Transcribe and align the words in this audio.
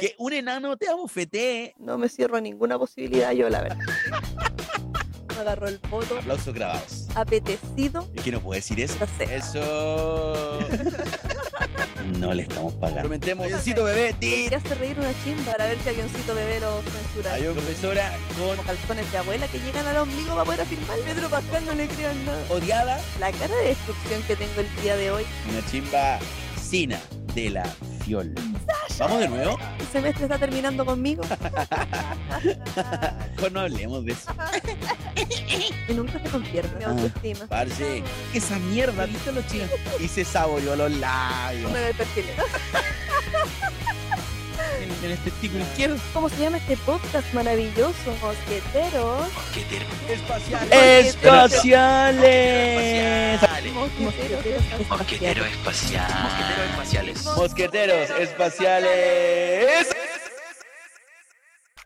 Que 0.00 0.14
un 0.18 0.32
enano 0.32 0.76
te 0.76 0.88
abofetee. 0.88 1.74
No 1.78 1.98
me 1.98 2.08
cierro 2.08 2.36
a 2.36 2.40
ninguna 2.40 2.78
posibilidad 2.78 3.32
yo, 3.32 3.48
la 3.48 3.62
verdad. 3.62 3.78
Me 5.34 5.40
agarró 5.40 5.66
el 5.68 5.78
voto 5.90 6.16
Aplausos 6.18 6.54
grabados. 6.54 7.08
apetecido. 7.16 8.08
¿Y 8.14 8.20
que 8.20 8.30
no 8.32 8.40
puedo 8.40 8.54
decir 8.56 8.78
eso? 8.80 8.96
No 9.00 9.06
sé. 9.18 9.34
Eso. 9.36 10.58
No 12.18 12.34
le 12.34 12.42
estamos 12.42 12.74
pagando. 12.74 13.00
Prometemos, 13.02 13.46
avioncito 13.46 13.82
bebé, 13.84 14.12
tit. 14.20 14.30
Quería 14.44 14.58
hacer 14.58 14.78
reír 14.78 14.98
una 14.98 15.10
chimba 15.24 15.52
para 15.52 15.66
ver 15.66 15.78
si 15.82 15.88
avioncito 15.88 16.34
bebé 16.34 16.60
lo 16.60 16.82
censura. 16.82 17.32
Hay 17.32 17.42
una 17.44 17.52
profesora 17.54 18.12
con 18.36 18.48
Como 18.56 18.62
calzones 18.62 19.10
de 19.10 19.18
abuela 19.18 19.48
que 19.48 19.58
llegan 19.58 19.86
al 19.86 19.96
ombligo 19.96 20.30
para 20.32 20.44
poder 20.44 20.60
afirmar. 20.60 20.98
Pedro 20.98 21.30
Pascal 21.30 21.64
no 21.64 21.72
le 21.72 21.88
crean 21.88 22.24
nada. 22.26 22.44
odiada, 22.50 23.00
La 23.20 23.32
cara 23.32 23.56
de 23.56 23.68
destrucción 23.68 24.22
que 24.24 24.36
tengo 24.36 24.60
el 24.60 24.82
día 24.82 24.96
de 24.96 25.10
hoy. 25.12 25.24
una 25.50 25.64
chimba 25.70 26.18
sina 26.62 27.00
de 27.34 27.50
la 27.50 27.64
fiol. 28.04 28.34
¿Vamos 28.98 29.20
de 29.20 29.28
nuevo? 29.28 29.58
El 29.80 29.86
semestre 29.88 30.24
está 30.24 30.38
terminando 30.38 30.84
conmigo 30.86 31.22
Mejor 33.36 33.52
no 33.52 33.60
hablemos 33.60 34.04
de 34.04 34.12
eso. 34.12 34.30
y 35.88 35.92
nunca 35.94 36.20
se 36.22 36.28
convierte 36.30 36.76
mi 36.78 36.84
Ah. 36.84 36.88
autoestima. 36.90 37.46
Parce, 37.46 38.02
esa 38.32 38.58
mierda, 38.58 39.06
¿viste 39.06 39.32
los 39.32 39.46
chicos? 39.48 39.68
Y 40.00 40.08
se 40.08 40.24
saboreó 40.24 40.76
los 40.76 40.90
labios. 40.92 41.70
Me 41.72 41.80
ve 41.80 41.94
perfil. 41.94 42.24
En, 44.80 45.04
en 45.04 45.10
el 45.12 45.18
testículo 45.18 45.62
izquierdo. 45.62 45.96
¿Cómo 46.12 46.28
se 46.28 46.36
llama 46.38 46.56
este 46.58 46.76
podcast 46.78 47.32
maravilloso? 47.34 48.14
Mosqueteros. 48.22 49.28
Espaciales. 50.08 51.16
Espaciales. 51.16 53.40
Mosqueteros. 53.40 53.53
Mosquetero 53.72 55.44
espacial. 55.46 56.10
Mosqueteros 56.22 56.66
espaciales. 56.66 57.24
Mosqueteros 57.24 58.10
espaciales. 58.10 59.88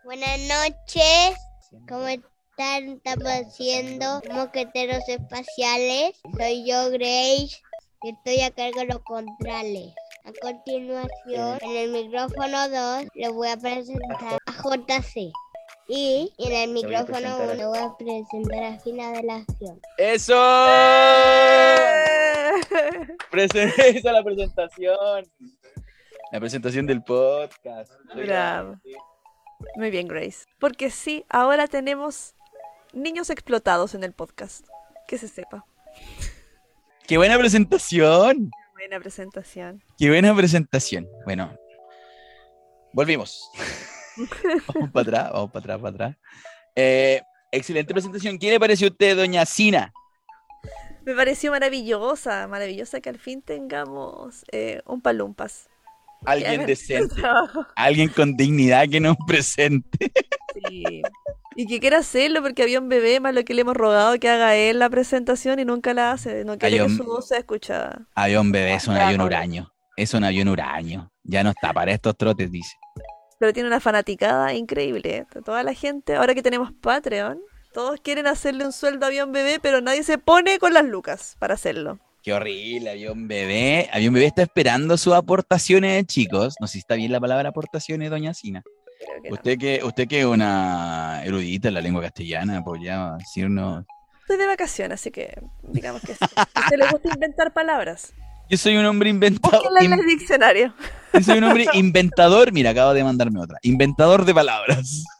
Buenas 0.04 0.40
noches. 0.40 1.36
¿Cómo 1.88 2.08
están? 2.08 2.88
Estamos 3.04 3.28
haciendo 3.28 4.20
mosqueteros 4.32 5.08
espaciales. 5.08 6.16
Soy 6.36 6.66
yo, 6.66 6.90
Grace, 6.90 7.60
y 8.02 8.10
estoy 8.10 8.40
a 8.40 8.50
cargo 8.50 8.80
de 8.80 8.86
los 8.86 8.98
contrales. 9.04 9.94
A 10.24 10.32
continuación, 10.42 11.58
en 11.62 11.76
el 11.76 11.92
micrófono 11.92 12.68
2, 12.68 13.04
les 13.14 13.32
voy 13.32 13.48
a 13.48 13.56
presentar 13.56 14.38
a 14.46 14.52
JC. 14.52 15.30
Y 15.90 16.32
en 16.38 16.52
el 16.52 16.70
micrófono 16.72 17.06
presentar 17.06 17.40
a- 17.40 17.44
1 17.44 17.54
le 17.54 17.66
voy 17.66 17.78
a 17.78 17.96
presentar 17.96 18.62
a 18.64 18.78
Fina 18.80 19.10
de 19.12 19.22
la 19.22 19.36
Acción. 19.36 19.80
Eso. 19.96 20.34
Presen- 23.30 23.72
Esa 23.78 23.86
es 23.88 24.04
la 24.04 24.22
presentación. 24.22 25.24
La 26.30 26.40
presentación 26.40 26.86
del 26.86 27.02
podcast. 27.02 27.90
Bravo. 28.14 28.76
Muy 29.76 29.90
bien, 29.90 30.06
Grace. 30.08 30.44
Porque 30.58 30.90
sí, 30.90 31.24
ahora 31.30 31.66
tenemos 31.66 32.34
niños 32.92 33.30
explotados 33.30 33.94
en 33.94 34.04
el 34.04 34.12
podcast. 34.12 34.66
Que 35.06 35.16
se 35.16 35.26
sepa. 35.28 35.64
Qué 37.06 37.16
buena 37.16 37.38
presentación. 37.38 38.50
Buena 38.74 39.00
presentación. 39.00 39.82
Qué 39.98 40.08
buena 40.10 40.36
presentación. 40.36 41.08
Bueno, 41.24 41.56
volvimos. 42.92 43.50
Vamos 44.74 44.90
para 44.90 45.02
atrás, 45.02 45.32
vamos 45.32 45.50
para 45.50 45.60
atrás, 45.60 45.78
para 45.80 45.94
atrás. 45.94 46.16
Eh, 46.76 47.22
excelente 47.52 47.92
presentación. 47.92 48.38
¿Qué 48.38 48.50
le 48.50 48.60
pareció 48.60 48.88
a 48.88 48.90
usted, 48.90 49.16
doña 49.16 49.44
Sina? 49.46 49.92
Me 51.04 51.14
pareció 51.14 51.50
maravillosa, 51.50 52.46
maravillosa 52.48 53.00
que 53.00 53.08
al 53.08 53.18
fin 53.18 53.42
tengamos 53.42 54.44
eh, 54.52 54.82
un 54.86 55.00
palumpas. 55.00 55.68
Alguien 56.26 56.66
decente, 56.66 57.22
alguien 57.76 58.08
con 58.08 58.36
dignidad 58.36 58.88
que 58.88 59.00
nos 59.00 59.16
presente. 59.26 60.12
Sí. 60.68 61.02
Y 61.56 61.66
que 61.66 61.80
quiera 61.80 61.98
hacerlo 61.98 62.42
porque 62.42 62.62
había 62.62 62.78
un 62.78 62.88
bebé 62.88 63.20
más 63.20 63.34
lo 63.34 63.42
que 63.44 63.54
le 63.54 63.62
hemos 63.62 63.74
rogado 63.74 64.18
que 64.18 64.28
haga 64.28 64.54
él 64.54 64.78
la 64.78 64.90
presentación 64.90 65.58
y 65.58 65.64
nunca 65.64 65.94
la 65.94 66.12
hace. 66.12 66.44
No 66.44 66.58
quiere 66.58 66.78
que 66.78 66.90
su 66.90 67.04
voz 67.04 67.28
sea 67.28 67.38
escuchada. 67.38 68.06
Avión 68.14 68.52
bebé, 68.52 68.74
es 68.74 68.86
un 68.86 68.94
Bravo. 68.94 69.08
avión 69.08 69.22
huraño. 69.22 69.72
Es 69.96 70.14
un 70.14 70.22
avión 70.22 70.48
huraño. 70.48 71.10
Ya 71.24 71.42
no 71.42 71.50
está 71.50 71.72
para 71.72 71.90
estos 71.90 72.16
trotes, 72.16 72.50
dice. 72.50 72.76
Pero 73.38 73.52
tiene 73.52 73.68
una 73.68 73.80
fanaticada 73.80 74.52
increíble. 74.54 75.16
¿eh? 75.18 75.26
Toda 75.44 75.62
la 75.62 75.74
gente, 75.74 76.16
ahora 76.16 76.34
que 76.34 76.42
tenemos 76.42 76.72
Patreon, 76.72 77.40
todos 77.72 78.00
quieren 78.00 78.26
hacerle 78.26 78.64
un 78.66 78.72
sueldo 78.72 79.06
a 79.06 79.08
avión 79.08 79.32
bebé, 79.32 79.58
pero 79.62 79.80
nadie 79.80 80.02
se 80.02 80.18
pone 80.18 80.58
con 80.58 80.74
las 80.74 80.84
lucas 80.84 81.36
para 81.38 81.54
hacerlo. 81.54 81.98
Qué 82.22 82.32
horrible, 82.32 82.90
avión 82.90 83.28
bebé. 83.28 83.88
Avión 83.92 84.12
bebé 84.12 84.26
está 84.26 84.42
esperando 84.42 84.96
sus 84.96 85.14
aportaciones, 85.14 86.04
chicos. 86.06 86.56
No 86.60 86.66
sé 86.66 86.72
si 86.74 86.78
está 86.80 86.96
bien 86.96 87.12
la 87.12 87.20
palabra 87.20 87.50
aportaciones, 87.50 88.10
doña 88.10 88.34
Sina. 88.34 88.62
Que 89.22 89.28
no. 89.28 89.34
Usted 89.36 89.58
que, 89.58 89.80
usted 89.84 90.08
que 90.08 90.20
es 90.20 90.26
una 90.26 91.22
erudita 91.24 91.68
en 91.68 91.74
la 91.74 91.80
lengua 91.80 92.02
castellana, 92.02 92.64
podría 92.64 93.14
decirnos. 93.18 93.84
Estoy 94.22 94.36
de 94.36 94.46
vacaciones, 94.46 95.00
así 95.00 95.10
que 95.12 95.40
digamos 95.62 96.02
que 96.02 96.14
sí. 96.14 96.24
Usted 96.24 96.76
le 96.76 96.88
gusta 96.90 97.08
inventar 97.14 97.52
palabras. 97.52 98.12
Yo 98.50 98.56
soy 98.56 98.76
un 98.76 98.86
hombre 98.86 99.10
inventado. 99.10 99.62
Búsquenla 99.62 99.80
en 99.84 99.92
el 100.00 100.06
diccionario. 100.06 100.74
Soy 101.24 101.38
un 101.38 101.44
hombre 101.44 101.66
inventador. 101.74 102.52
Mira, 102.52 102.70
acabo 102.70 102.94
de 102.94 103.04
mandarme 103.04 103.40
otra. 103.40 103.58
Inventador 103.62 104.24
de 104.24 104.34
palabras. 104.34 105.04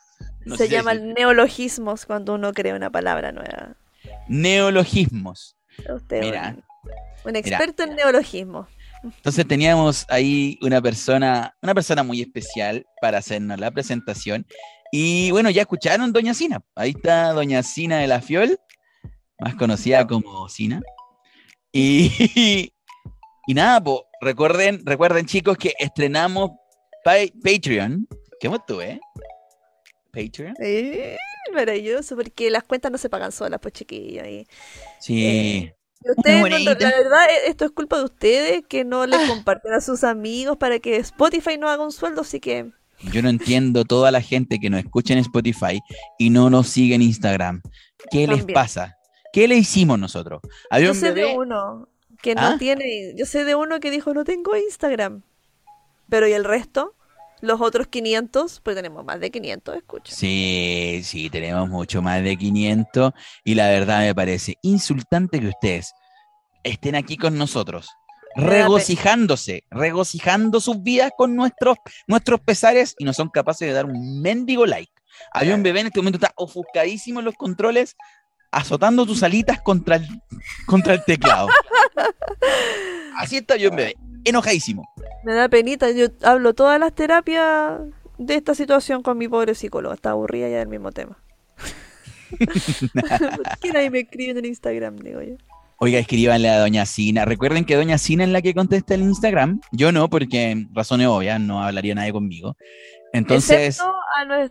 No 0.44 0.56
Se 0.56 0.66
llaman 0.68 0.96
si- 0.98 1.12
neologismos 1.12 2.06
cuando 2.06 2.34
uno 2.34 2.54
crea 2.54 2.74
una 2.74 2.88
palabra 2.88 3.32
nueva. 3.32 3.76
neologismos. 4.28 5.56
Usted 5.94 6.20
Mira. 6.20 6.56
un, 7.24 7.30
un 7.30 7.36
experto 7.36 7.82
en 7.82 7.94
neologismos. 7.94 8.66
Entonces 9.04 9.46
teníamos 9.46 10.06
ahí 10.08 10.58
una 10.62 10.80
persona, 10.80 11.54
una 11.60 11.74
persona 11.74 12.02
muy 12.02 12.22
especial 12.22 12.86
para 13.02 13.18
hacernos 13.18 13.60
la 13.60 13.70
presentación. 13.70 14.46
Y 14.90 15.30
bueno, 15.32 15.50
ya 15.50 15.62
escucharon 15.62 16.12
Doña 16.14 16.32
Sina. 16.32 16.62
Ahí 16.74 16.90
está 16.96 17.32
Doña 17.34 17.62
Sina 17.62 17.98
de 17.98 18.06
la 18.06 18.22
Fiol, 18.22 18.58
más 19.38 19.54
conocida 19.54 20.06
como 20.06 20.48
Sina. 20.48 20.80
Y, 21.72 22.72
y 23.46 23.54
nada, 23.54 23.82
pues, 23.84 23.98
recuerden, 24.20 24.82
recuerden 24.84 25.26
chicos 25.26 25.56
que 25.56 25.74
estrenamos 25.78 26.50
Pa- 27.04 27.14
Patreon. 27.42 28.06
¿Qué 28.40 28.50
tú, 28.66 28.80
eh? 28.80 29.00
Patreon. 30.12 30.54
Eh, 30.60 31.16
maravilloso, 31.52 32.16
porque 32.16 32.50
las 32.50 32.64
cuentas 32.64 32.90
no 32.90 32.98
se 32.98 33.08
pagan 33.10 33.32
solas, 33.32 33.60
pues 33.60 33.74
chiquillos. 33.74 34.26
Y, 34.26 34.46
Sí. 35.00 35.70
y 36.04 36.10
ustedes, 36.10 36.40
no- 36.42 36.58
la 36.58 36.74
verdad, 36.74 37.30
eh, 37.30 37.48
esto 37.48 37.64
es 37.64 37.70
culpa 37.72 37.98
de 37.98 38.04
ustedes 38.04 38.62
que 38.68 38.84
no 38.84 39.06
le 39.06 39.16
comparten 39.28 39.72
a 39.72 39.80
sus 39.80 40.04
amigos 40.04 40.56
para 40.56 40.78
que 40.78 40.96
Spotify 40.96 41.56
no 41.58 41.68
haga 41.68 41.84
un 41.84 41.92
sueldo, 41.92 42.22
así 42.22 42.40
que 42.40 42.70
Yo 43.12 43.22
no 43.22 43.28
entiendo 43.28 43.84
toda 43.84 44.10
la 44.10 44.20
gente 44.20 44.58
que 44.58 44.70
nos 44.70 44.80
escucha 44.80 45.12
en 45.12 45.20
Spotify 45.20 45.78
y 46.18 46.30
no 46.30 46.50
nos 46.50 46.66
sigue 46.68 46.96
en 46.96 47.02
Instagram. 47.02 47.62
¿Qué 48.10 48.26
les 48.26 48.44
pasa? 48.46 48.96
¿Qué 49.32 49.46
le 49.46 49.54
hicimos 49.56 50.00
nosotros? 50.00 50.40
Había 50.68 50.86
yo 50.86 50.92
un 50.94 50.98
sé 50.98 51.12
bebé. 51.12 51.28
de 51.28 51.36
uno 51.38 51.88
que 52.22 52.34
no 52.34 52.42
¿Ah? 52.42 52.56
tiene, 52.58 53.14
yo 53.16 53.26
sé 53.26 53.44
de 53.44 53.54
uno 53.54 53.80
que 53.80 53.90
dijo 53.90 54.12
no 54.14 54.24
tengo 54.24 54.56
Instagram, 54.56 55.22
pero 56.08 56.26
¿y 56.26 56.32
el 56.32 56.44
resto? 56.44 56.94
Los 57.40 57.60
otros 57.60 57.86
500, 57.86 58.60
pues 58.60 58.74
tenemos 58.74 59.04
más 59.04 59.20
de 59.20 59.30
500, 59.30 59.76
escucha. 59.76 60.12
Sí, 60.12 61.02
sí, 61.04 61.30
tenemos 61.30 61.68
mucho 61.68 62.02
más 62.02 62.22
de 62.24 62.36
500 62.36 63.12
y 63.44 63.54
la 63.54 63.68
verdad 63.68 64.00
me 64.00 64.14
parece 64.14 64.56
insultante 64.62 65.38
que 65.38 65.48
ustedes 65.48 65.92
estén 66.64 66.96
aquí 66.96 67.16
con 67.16 67.38
nosotros, 67.38 67.88
regocijándose, 68.34 69.62
regocijando 69.70 70.60
sus 70.60 70.82
vidas 70.82 71.12
con 71.16 71.36
nuestros, 71.36 71.76
nuestros 72.08 72.40
pesares 72.40 72.96
y 72.98 73.04
no 73.04 73.12
son 73.12 73.28
capaces 73.28 73.68
de 73.68 73.74
dar 73.74 73.86
un 73.86 74.20
mendigo 74.20 74.66
like. 74.66 74.92
Había 75.32 75.54
un 75.54 75.62
bebé 75.62 75.80
en 75.80 75.86
este 75.88 76.00
momento 76.00 76.18
está 76.18 76.32
ofuscadísimo 76.36 77.20
en 77.20 77.24
los 77.24 77.34
controles, 77.34 77.96
azotando 78.50 79.06
tus 79.06 79.22
alitas 79.22 79.60
contra 79.60 79.96
el, 79.96 80.06
contra 80.66 80.94
el 80.94 81.04
teclado. 81.04 81.48
Así 83.16 83.36
está 83.36 83.56
yo 83.56 83.70
un 83.70 83.76
bebé, 83.76 83.96
enojadísimo. 84.24 84.88
Me 85.24 85.34
da 85.34 85.48
penita, 85.48 85.90
yo 85.90 86.06
hablo 86.22 86.54
todas 86.54 86.78
las 86.78 86.94
terapias 86.94 87.80
de 88.18 88.34
esta 88.34 88.54
situación 88.54 89.02
con 89.02 89.18
mi 89.18 89.28
pobre 89.28 89.54
psicólogo, 89.54 89.94
está 89.94 90.10
aburrida 90.10 90.48
ya 90.48 90.58
del 90.58 90.68
mismo 90.68 90.92
tema. 90.92 91.18
¿Por 92.38 93.58
qué 93.60 93.72
nadie 93.72 93.90
me 93.90 94.00
escribe 94.00 94.38
en 94.38 94.44
Instagram, 94.44 94.96
digo 94.96 95.22
yo? 95.22 95.36
Oiga, 95.80 96.00
escríbanle 96.00 96.50
a 96.50 96.58
Doña 96.58 96.84
Sina. 96.86 97.24
Recuerden 97.24 97.64
que 97.64 97.76
Doña 97.76 97.98
Sina 97.98 98.24
es 98.24 98.30
la 98.30 98.42
que 98.42 98.52
contesta 98.52 98.94
el 98.94 99.02
Instagram. 99.02 99.60
Yo 99.70 99.92
no, 99.92 100.10
porque 100.10 100.66
razones 100.72 101.06
obvias, 101.06 101.40
no 101.40 101.62
hablaría 101.62 101.94
nadie 101.94 102.12
conmigo. 102.12 102.56
Entonces, 103.12 103.78
Excepto 103.78 103.94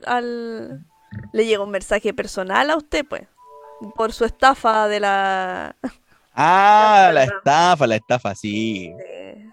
al... 0.06 0.86
Le 1.34 1.46
llega 1.46 1.64
un 1.64 1.72
mensaje 1.72 2.14
personal 2.14 2.70
a 2.70 2.78
usted, 2.78 3.06
pues, 3.06 3.24
por 3.96 4.14
su 4.14 4.26
estafa 4.26 4.88
de 4.88 5.00
la... 5.00 5.76
ah, 6.34 7.10
la 7.14 7.24
estafa, 7.26 7.88
la 7.88 7.96
estafa, 7.98 8.36
sí. 8.36 8.94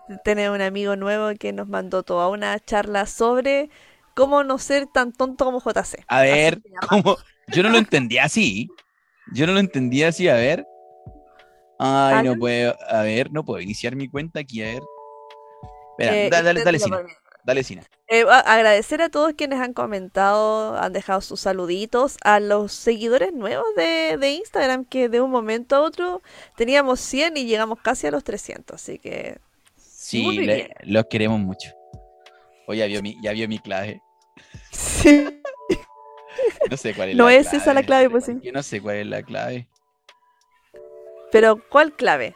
de 0.08 0.18
tener 0.24 0.50
un 0.50 0.60
amigo 0.60 0.96
nuevo 0.96 1.30
que 1.38 1.52
nos 1.52 1.68
mandó 1.68 2.02
toda 2.02 2.28
una 2.28 2.58
charla 2.60 3.06
sobre 3.06 3.70
cómo 4.14 4.44
no 4.44 4.58
ser 4.58 4.86
tan 4.86 5.12
tonto 5.12 5.44
como 5.44 5.60
JC. 5.60 6.04
A 6.08 6.22
ver. 6.22 6.60
¿cómo? 6.88 7.16
Yo 7.48 7.62
no 7.62 7.68
lo 7.70 7.78
entendía 7.78 8.24
así. 8.24 8.68
Yo 9.32 9.46
no 9.46 9.52
lo 9.52 9.60
entendía 9.60 10.08
así, 10.08 10.28
a 10.28 10.34
ver. 10.34 10.66
Ay, 11.78 12.20
no 12.20 12.30
Alan. 12.30 12.38
puedo, 12.38 12.74
a 12.88 13.02
ver, 13.02 13.32
no 13.32 13.44
puedo 13.44 13.60
iniciar 13.60 13.96
mi 13.96 14.08
cuenta 14.08 14.40
aquí, 14.40 14.62
a 14.62 14.66
ver. 14.66 14.82
Espera, 15.98 16.12
Eh, 16.14 16.28
da- 16.30 16.42
dale, 16.42 16.62
dale, 16.62 16.78
por 16.78 16.90
Dale, 17.44 17.62
Sina. 17.62 17.82
Eh, 18.08 18.24
a- 18.28 18.38
agradecer 18.40 19.02
a 19.02 19.08
todos 19.10 19.34
quienes 19.34 19.60
han 19.60 19.74
comentado, 19.74 20.76
han 20.76 20.92
dejado 20.92 21.20
sus 21.20 21.40
saluditos, 21.40 22.16
a 22.24 22.40
los 22.40 22.72
seguidores 22.72 23.32
nuevos 23.32 23.66
de, 23.76 24.16
de 24.18 24.30
Instagram, 24.32 24.84
que 24.86 25.08
de 25.08 25.20
un 25.20 25.30
momento 25.30 25.76
a 25.76 25.80
otro 25.82 26.22
teníamos 26.56 27.00
100 27.00 27.36
y 27.36 27.44
llegamos 27.46 27.78
casi 27.80 28.06
a 28.06 28.10
los 28.10 28.24
300, 28.24 28.74
así 28.80 28.98
que 28.98 29.38
Sí, 29.76 30.38
le- 30.38 30.74
los 30.84 31.04
queremos 31.06 31.38
mucho. 31.40 31.70
Oye, 32.66 32.80
ya 32.80 32.86
vio 32.86 33.02
mi, 33.02 33.16
ya 33.22 33.32
vio 33.32 33.46
mi 33.48 33.58
clave. 33.58 34.00
sí. 34.70 35.40
No 36.70 36.76
sé 36.76 36.94
cuál 36.94 37.10
es 37.10 37.16
No 37.16 37.26
la 37.26 37.34
es 37.34 37.52
esa 37.52 37.72
la 37.74 37.82
clave, 37.84 38.10
pues 38.10 38.24
sí. 38.24 38.32
Yo 38.42 38.50
no 38.50 38.62
sé 38.62 38.80
cuál 38.80 38.96
es 38.96 39.06
la 39.06 39.22
clave. 39.22 39.68
Pero 41.30 41.62
¿cuál 41.68 41.92
clave? 41.94 42.34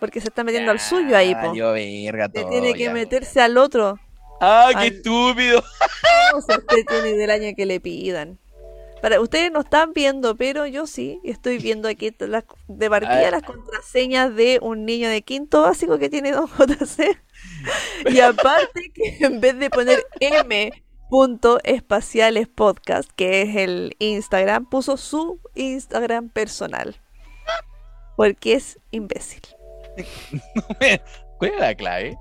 Porque 0.00 0.20
se 0.20 0.28
está 0.28 0.44
metiendo 0.44 0.70
al 0.70 0.80
suyo 0.80 1.16
ahí, 1.16 1.34
po. 1.34 1.54
Yo 1.54 1.72
verga 1.72 2.28
todo. 2.28 2.48
tiene 2.50 2.74
que 2.74 2.84
ya. 2.84 2.92
meterse 2.92 3.40
al 3.40 3.56
otro. 3.56 3.98
¡Ah, 4.40 4.68
qué 4.72 4.78
al- 4.78 4.86
estúpido! 4.86 5.62
O 6.34 6.40
sea, 6.42 6.58
usted 6.58 6.84
tiene 6.86 7.14
del 7.16 7.30
año 7.30 7.54
que 7.56 7.64
le 7.66 7.80
pidan. 7.80 8.38
Para, 9.00 9.20
ustedes 9.20 9.50
no 9.52 9.60
están 9.60 9.92
viendo, 9.94 10.36
pero 10.36 10.66
yo 10.66 10.86
sí. 10.86 11.20
Estoy 11.24 11.58
viendo 11.58 11.88
aquí 11.88 12.14
las- 12.18 12.44
de 12.68 12.90
partida 12.90 13.28
Ah. 13.28 13.30
las 13.30 13.42
contraseñas 13.42 14.34
de 14.34 14.58
un 14.60 14.84
niño 14.84 15.08
de 15.08 15.22
quinto 15.22 15.62
básico 15.62 15.98
que 15.98 16.10
tiene 16.10 16.32
Don 16.32 16.46
JC. 16.48 17.16
Y 18.10 18.20
aparte 18.20 18.90
que 18.92 19.18
en 19.24 19.40
vez 19.40 19.58
de 19.58 19.70
poner 19.70 20.04
m.espaciales 20.20 22.48
podcast, 22.48 23.10
que 23.16 23.42
es 23.42 23.56
el 23.56 23.96
Instagram, 23.98 24.68
puso 24.68 24.96
su 24.96 25.40
Instagram 25.54 26.28
personal. 26.28 27.00
Porque 28.16 28.54
es 28.54 28.78
imbécil. 28.90 29.42
¿Cuál 31.38 31.50
es 31.52 31.60
la 31.60 31.74
clave? 31.74 32.18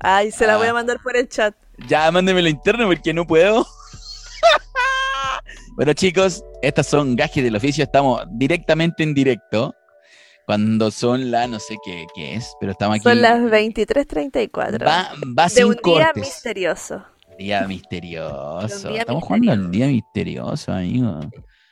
Ay, 0.00 0.30
se 0.30 0.46
la 0.46 0.56
voy 0.56 0.68
Ah. 0.68 0.70
a 0.70 0.74
mandar 0.74 0.98
por 1.02 1.16
el 1.16 1.28
chat. 1.28 1.54
Ya, 1.88 2.10
mándemelo 2.10 2.48
interno 2.48 2.86
porque 2.86 3.12
no 3.14 3.26
puedo. 3.26 3.66
bueno, 5.76 5.92
chicos, 5.92 6.42
estas 6.62 6.86
son 6.86 7.16
gajes 7.16 7.42
del 7.44 7.56
oficio. 7.56 7.84
Estamos 7.84 8.22
directamente 8.32 9.02
en 9.02 9.14
directo. 9.14 9.74
Cuando 10.46 10.90
son 10.90 11.30
las, 11.30 11.48
no 11.48 11.58
sé 11.60 11.76
qué, 11.84 12.06
qué 12.14 12.34
es, 12.36 12.54
pero 12.58 12.72
estamos 12.72 12.96
aquí. 12.96 13.02
Son 13.04 13.20
las 13.20 13.38
23.34. 13.40 14.86
Va, 14.86 15.10
va 15.38 15.44
de 15.44 15.50
sin 15.50 15.64
un 15.66 15.72
día 15.72 15.80
cortes. 15.82 16.16
misterioso. 16.16 17.04
Día 17.38 17.66
misterioso. 17.68 18.88
Día 18.88 19.00
Estamos 19.00 19.22
jugando 19.24 19.52
al 19.52 19.70
día 19.70 19.86
misterioso, 19.88 20.72
amigo. 20.72 21.20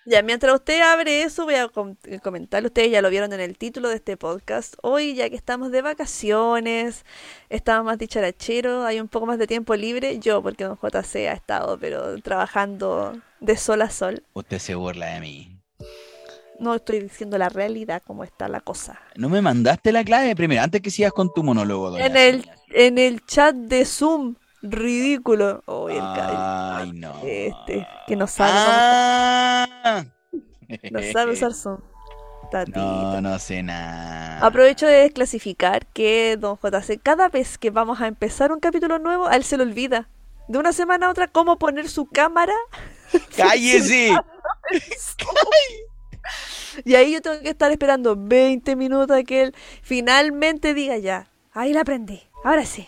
Ya, 0.09 0.23
mientras 0.23 0.55
usted 0.55 0.81
abre 0.83 1.23
eso, 1.23 1.45
voy 1.45 1.57
a 1.57 1.67
com- 1.69 1.97
comentarle. 2.23 2.69
Ustedes 2.69 2.93
ya 2.93 3.03
lo 3.03 3.11
vieron 3.11 3.33
en 3.33 3.41
el 3.41 3.59
título 3.59 3.89
de 3.89 3.97
este 3.97 4.17
podcast. 4.17 4.75
Hoy, 4.83 5.15
ya 5.17 5.29
que 5.29 5.35
estamos 5.35 5.73
de 5.73 5.83
vacaciones, 5.83 7.05
estamos 7.51 7.85
más 7.87 7.99
dicharacheros, 7.99 8.85
hay 8.87 9.01
un 9.01 9.09
poco 9.09 9.27
más 9.27 9.39
de 9.39 9.49
tiempo 9.49 9.75
libre. 9.75 10.19
Yo, 10.21 10.41
porque 10.43 10.63
don 10.65 10.79
JC 10.81 11.29
ha 11.29 11.33
estado, 11.33 11.77
pero 11.79 12.21
trabajando 12.23 13.21
de 13.41 13.57
sol 13.57 13.83
a 13.83 13.91
sol. 13.91 14.23
Usted 14.33 14.59
se 14.61 14.77
burla 14.77 15.07
de 15.15 15.21
mí. 15.21 15.59
No 16.61 16.75
estoy 16.77 17.01
diciendo 17.01 17.37
la 17.37 17.49
realidad, 17.49 18.01
cómo 18.07 18.23
está 18.23 18.49
la 18.49 18.61
cosa. 18.61 19.01
No 19.17 19.29
me 19.29 19.43
mandaste 19.43 19.91
la 19.93 20.05
clave 20.05 20.35
primero, 20.37 20.63
antes 20.63 20.81
que 20.83 20.91
sigas 20.91 21.13
con 21.13 21.33
tu 21.35 21.43
monólogo, 21.43 21.91
doña 21.91 22.07
En 22.07 22.17
el, 22.17 22.51
en 22.71 22.99
el 22.99 23.27
chat 23.27 23.55
de 23.57 23.85
Zoom, 23.85 24.37
ridículo. 24.63 25.63
Oh, 25.67 25.89
el 25.89 26.01
Ay, 26.01 26.93
no. 26.93 27.15
Este, 27.25 27.87
que 28.07 28.17
no 28.17 28.27
sabe, 28.27 28.53
Ah. 28.55 30.05
no 30.91 31.01
sabe 31.13 31.33
usar 31.33 31.53
Zoom. 31.55 31.79
Tatito. 32.51 32.79
No, 32.81 33.21
no 33.21 33.39
sé 33.39 33.63
nada. 33.63 34.39
Aprovecho 34.45 34.87
de 34.87 34.99
desclasificar 35.03 35.87
que 35.87 36.37
Don 36.39 36.57
JC, 36.63 37.01
cada 37.03 37.29
vez 37.29 37.59
que 37.59 37.71
vamos 37.71 38.01
a 38.01 38.07
empezar 38.07 38.53
un 38.53 38.61
capítulo 38.61 38.99
nuevo, 39.01 39.27
a 39.27 39.35
él 39.37 39.43
se 39.45 39.57
le 39.57 39.65
olvida. 39.65 40.09
De 40.49 40.59
una 40.59 40.73
semana 40.73 41.07
a 41.07 41.11
otra, 41.11 41.27
cómo 41.27 41.59
poner 41.59 41.89
su 41.89 42.07
cámara. 42.07 42.55
¡Cállese! 43.37 44.17
Y 46.85 46.95
ahí 46.95 47.13
yo 47.13 47.23
tengo 47.23 47.41
que 47.41 47.49
estar 47.51 47.71
esperando 47.73 48.17
20 48.19 48.77
minutos 48.77 49.17
a 49.17 49.23
que 49.23 49.43
él 49.45 49.55
finalmente 49.83 50.75
diga 50.75 50.99
ya. 50.99 51.29
Ahí 51.53 51.73
la 51.73 51.81
aprendí. 51.83 52.21
Ahora 52.45 52.67
sí. 52.67 52.87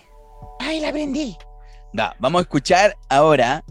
¡Ay, 0.61 0.81
la 0.81 0.89
aprendí! 0.91 1.37
Da, 1.99 2.15
vamos 2.21 2.39
a 2.39 2.43
escuchar 2.43 2.95
ahora. 3.09 3.65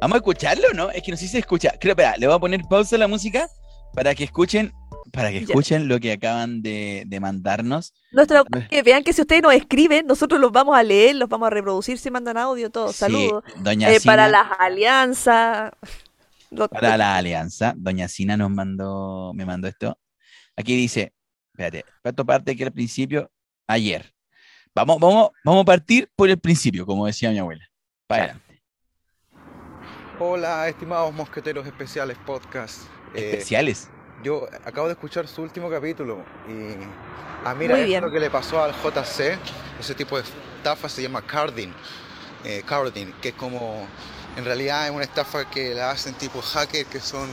¿Vamos 0.00 0.14
a 0.14 0.18
escucharlo 0.18 0.68
no? 0.72 0.88
Es 0.92 1.02
que 1.02 1.10
no 1.10 1.16
sé 1.16 1.24
si 1.24 1.32
se 1.32 1.38
escucha. 1.40 1.72
Creo, 1.80 1.94
espera, 1.94 2.16
le 2.16 2.28
voy 2.28 2.36
a 2.36 2.38
poner 2.38 2.60
pausa 2.70 2.94
a 2.94 2.98
la 3.00 3.08
música 3.08 3.48
para 3.92 4.14
que 4.14 4.22
escuchen, 4.22 4.72
para 5.12 5.30
que 5.30 5.40
Ya. 5.40 5.46
escuchen 5.46 5.88
lo 5.88 5.98
que 5.98 6.12
acaban 6.12 6.62
de, 6.62 7.02
de 7.08 7.18
mandarnos. 7.18 7.92
Nuestra, 8.12 8.44
que 8.70 8.82
vean 8.84 9.02
que 9.02 9.12
si 9.12 9.20
ustedes 9.20 9.42
nos 9.42 9.52
escriben, 9.52 10.06
nosotros 10.06 10.40
los 10.40 10.52
vamos 10.52 10.76
a 10.76 10.84
leer, 10.84 11.16
los 11.16 11.28
vamos 11.28 11.48
a 11.48 11.50
reproducir 11.50 11.98
si 11.98 12.08
mandan 12.08 12.36
audio, 12.36 12.70
todo. 12.70 12.92
Sí, 12.92 12.98
Saludos. 12.98 13.42
Doña 13.56 13.90
Eh, 13.90 13.98
para 14.04 14.28
las 14.28 14.46
alianzas. 14.60 15.72
Para 16.70 16.96
la 16.96 17.16
alianza. 17.16 17.74
Doña 17.76 18.06
Sina 18.06 18.36
nos 18.36 18.50
mandó, 18.52 19.32
me 19.34 19.44
mandó 19.44 19.66
esto. 19.66 19.98
Aquí 20.56 20.76
dice, 20.76 21.12
espérate, 21.52 21.84
esto 22.04 22.24
parte 22.24 22.54
que 22.54 22.62
al 22.62 22.70
principio, 22.72 23.28
ayer. 23.66 24.11
Vamos, 24.74 24.98
vamos, 25.00 25.30
vamos 25.44 25.62
a 25.62 25.64
partir 25.66 26.08
por 26.16 26.30
el 26.30 26.38
principio, 26.38 26.86
como 26.86 27.06
decía 27.06 27.30
mi 27.30 27.38
abuela. 27.38 27.64
Para 28.06 28.24
adelante. 28.24 28.62
Hola, 30.18 30.68
estimados 30.68 31.12
mosqueteros 31.12 31.66
especiales 31.66 32.16
podcast. 32.24 32.84
Eh, 33.14 33.32
Especiales. 33.32 33.88
yo 34.24 34.48
acabo 34.64 34.86
de 34.86 34.94
escuchar 34.94 35.28
su 35.28 35.42
último 35.42 35.68
capítulo 35.68 36.24
y 36.48 36.72
ah, 37.44 37.54
mira, 37.54 37.74
Muy 37.74 37.80
esto 37.82 37.88
bien. 37.88 38.04
lo 38.04 38.10
que 38.10 38.20
le 38.20 38.30
pasó 38.30 38.62
al 38.62 38.72
JC, 38.72 39.38
ese 39.78 39.94
tipo 39.94 40.16
de 40.16 40.22
estafa 40.22 40.88
se 40.88 41.02
llama 41.02 41.20
carding, 41.20 41.72
eh, 42.44 42.62
carding, 42.64 43.12
que 43.20 43.30
es 43.30 43.34
como, 43.34 43.86
en 44.38 44.44
realidad 44.46 44.86
es 44.86 44.92
una 44.92 45.04
estafa 45.04 45.50
que 45.50 45.74
la 45.74 45.90
hacen 45.90 46.14
tipo 46.14 46.40
hacker, 46.40 46.86
que 46.86 47.00
son 47.00 47.28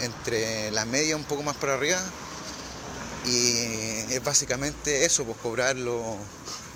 entre 0.00 0.70
la 0.70 0.86
media 0.86 1.14
un 1.14 1.24
poco 1.24 1.42
más 1.42 1.56
para 1.56 1.74
arriba 1.74 1.98
y 3.26 4.12
es 4.12 4.22
básicamente 4.22 5.04
eso, 5.04 5.24
pues 5.24 5.36
cobrar 5.38 5.76
los 5.76 6.02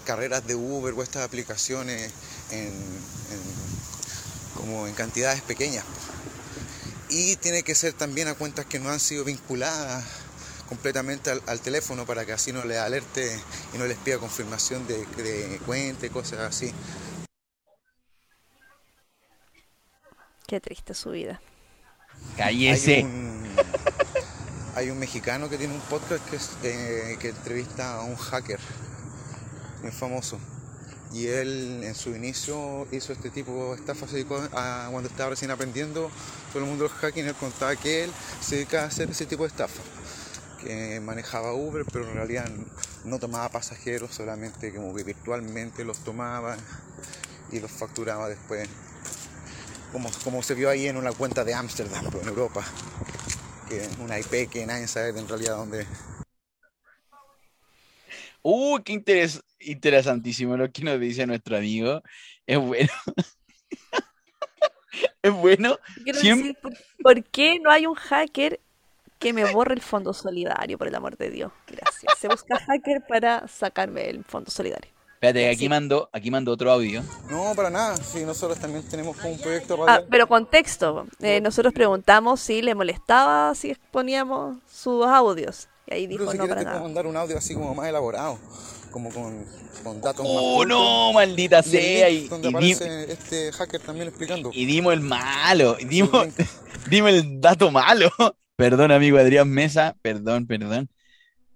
carreras 0.05 0.47
de 0.47 0.55
Uber 0.55 0.93
o 0.94 1.03
estas 1.03 1.23
aplicaciones 1.25 2.12
en, 2.50 2.67
en- 2.69 3.73
como 4.56 4.87
en 4.87 4.94
cantidades 4.94 5.41
pequeñas. 5.43 5.85
Y 7.09 7.37
tiene 7.37 7.62
que 7.62 7.75
ser 7.75 7.93
también 7.93 8.29
a 8.29 8.35
cuentas 8.35 8.65
que 8.67 8.79
no 8.79 8.91
han 8.91 9.00
sido 9.00 9.25
vinculadas 9.25 10.05
completamente 10.69 11.31
al, 11.31 11.43
al 11.47 11.61
teléfono 11.61 12.06
para 12.06 12.25
que 12.25 12.33
así 12.33 12.53
no 12.53 12.65
les 12.65 12.79
alerte 12.79 13.39
y 13.75 13.79
no 13.79 13.85
les 13.87 13.99
pida 13.99 14.19
confirmación 14.19 14.87
de, 14.87 15.05
de 15.17 15.61
cuenta 15.67 16.06
y 16.06 16.11
cosas 16.11 16.41
así. 16.41 16.73
Qué 20.46 20.61
triste 20.61 20.94
su 20.94 21.11
vida. 21.11 21.41
Cállese. 22.37 22.96
Hay 22.96 23.03
un, 23.05 23.43
hay 24.74 24.91
un 24.91 24.98
mexicano 24.98 25.48
que 25.48 25.58
tiene 25.58 25.74
un 25.74 25.81
podcast 25.82 26.52
eh, 26.64 27.17
que 27.20 27.29
entrevista 27.29 27.96
a 27.96 28.02
un 28.02 28.17
hacker 28.17 28.58
muy 29.82 29.93
famoso. 29.93 30.38
Y 31.12 31.26
él 31.26 31.82
en 31.84 31.94
su 31.94 32.10
inicio 32.10 32.86
hizo 32.91 33.12
este 33.12 33.29
tipo 33.29 33.74
de 33.74 33.81
estafas 33.81 34.10
cuando 34.24 35.08
estaba 35.08 35.31
recién 35.31 35.50
aprendiendo 35.50 36.10
todo 36.52 36.62
el 36.62 36.69
mundo 36.69 36.84
del 36.84 36.93
hacking. 36.93 37.26
Él 37.26 37.34
contaba 37.34 37.76
que 37.76 38.05
él 38.05 38.12
se 38.41 38.56
dedicaba 38.56 38.84
a 38.84 38.86
hacer 38.86 39.10
ese 39.10 39.26
tipo 39.26 39.43
de 39.43 39.48
estafa. 39.48 39.82
Que 40.62 41.00
manejaba 41.00 41.52
Uber, 41.52 41.84
pero 41.93 42.08
en 42.08 42.14
realidad 42.14 42.48
no 43.05 43.19
tomaba 43.19 43.50
pasajeros, 43.50 44.14
solamente 44.14 44.72
como 44.72 44.94
que 44.94 45.05
virtualmente 45.05 45.84
los 45.84 45.98
tomaba 45.98 46.56
y 47.50 47.60
los 47.60 47.70
facturaba 47.70 48.29
después 48.29 48.69
como, 49.93 50.10
como 50.24 50.43
se 50.43 50.55
vio 50.55 50.70
ahí 50.70 50.86
en 50.88 50.96
una 50.96 51.12
cuenta 51.12 51.44
de 51.44 51.55
Ámsterdam, 51.55 52.06
en 52.22 52.29
Europa, 52.29 52.64
que 53.72 53.84
es 53.84 53.98
una 53.98 54.19
IP 54.19 54.50
que 54.50 54.67
nadie 54.67 54.86
sabe 54.86 55.19
en 55.19 55.26
realidad 55.26 55.56
dónde. 55.56 55.86
Uh, 58.43 58.79
qué 58.82 58.93
interes- 58.93 59.43
interesantísimo 59.60 60.56
lo 60.56 60.70
que 60.70 60.82
nos 60.82 61.00
dice 61.00 61.26
nuestro 61.26 61.56
amigo. 61.56 62.02
Es 62.46 62.58
bueno. 62.58 62.93
es 65.22 65.32
bueno. 65.32 65.79
Decir, 66.05 66.55
¿por, 66.60 66.72
por 67.02 67.24
qué 67.24 67.58
no 67.60 67.70
hay 67.70 67.86
un 67.86 67.94
hacker 67.94 68.60
que 69.19 69.32
me 69.32 69.50
borre 69.50 69.74
el 69.74 69.81
fondo 69.81 70.12
solidario, 70.12 70.76
por 70.76 70.88
el 70.88 70.94
amor 70.94 71.17
de 71.17 71.31
Dios? 71.31 71.52
Gracias. 71.67 72.12
Se 72.19 72.29
busca 72.29 72.58
hacker 72.58 73.06
para 73.08 73.48
sacarme 73.48 74.10
el 74.10 74.24
fondo 74.24 74.50
solidario. 74.50 74.92
Espérate, 75.22 75.48
aquí 75.50 75.56
Sí. 75.60 75.69
mando, 75.69 76.10
aquí 76.12 76.32
mando 76.32 76.50
otro 76.50 76.72
audio. 76.72 77.00
No, 77.31 77.52
para 77.55 77.70
nada, 77.70 77.96
sí, 77.96 78.24
nosotros 78.24 78.58
también 78.58 78.82
tenemos 78.88 79.17
como 79.17 79.34
un 79.34 79.38
proyecto 79.38 79.74
Ah, 79.84 79.86
radial. 79.86 80.06
pero 80.10 80.26
contexto. 80.26 81.06
eh, 81.20 81.41
nosotros 81.41 81.72
preguntamos 81.72 82.41
si 82.41 82.60
le 82.60 82.74
molestaba 82.74 83.55
si 83.55 83.70
exponíamos 83.70 84.56
sus 84.69 85.06
audios. 85.06 85.69
Y 85.86 85.94
ahí 85.94 86.06
dijo 86.08 86.29
si 86.32 86.38
no 86.38 86.48
para 86.48 86.64
nada. 86.64 86.81
mandar 86.81 87.06
un 87.06 87.17
audio 87.17 87.38
así 87.38 87.55
como 87.55 87.72
más 87.72 87.86
elaborado, 87.88 88.36
como 88.91 89.10
con, 89.10 89.44
con 89.84 90.00
datos 90.00 90.24
más 90.26 90.34
¡Oh, 90.36 90.64
no! 90.64 91.12
Maldita 91.12 91.60
Y 91.60 91.70
sea. 91.70 92.10
Y, 92.10 92.26
donde 92.26 92.48
y 92.48 92.50
di- 92.50 92.72
aparece 92.72 93.12
este 93.12 93.52
hacker 93.52 93.81
también 93.81 94.08
explicando. 94.08 94.50
y 94.52 94.64
dimos 94.67 94.93
el 94.93 95.02
malo. 95.02 95.76
y 95.79 95.84
dimos, 95.84 96.10
dimos 96.91 97.10
el 97.12 97.41
dato 97.41 97.70
malo. 97.70 98.10
Perdón, 98.56 98.91
amigo 98.91 99.19
Adrián 99.19 99.48
Mesa. 99.48 99.94
Perdón, 100.02 100.48
perdón. 100.48 100.88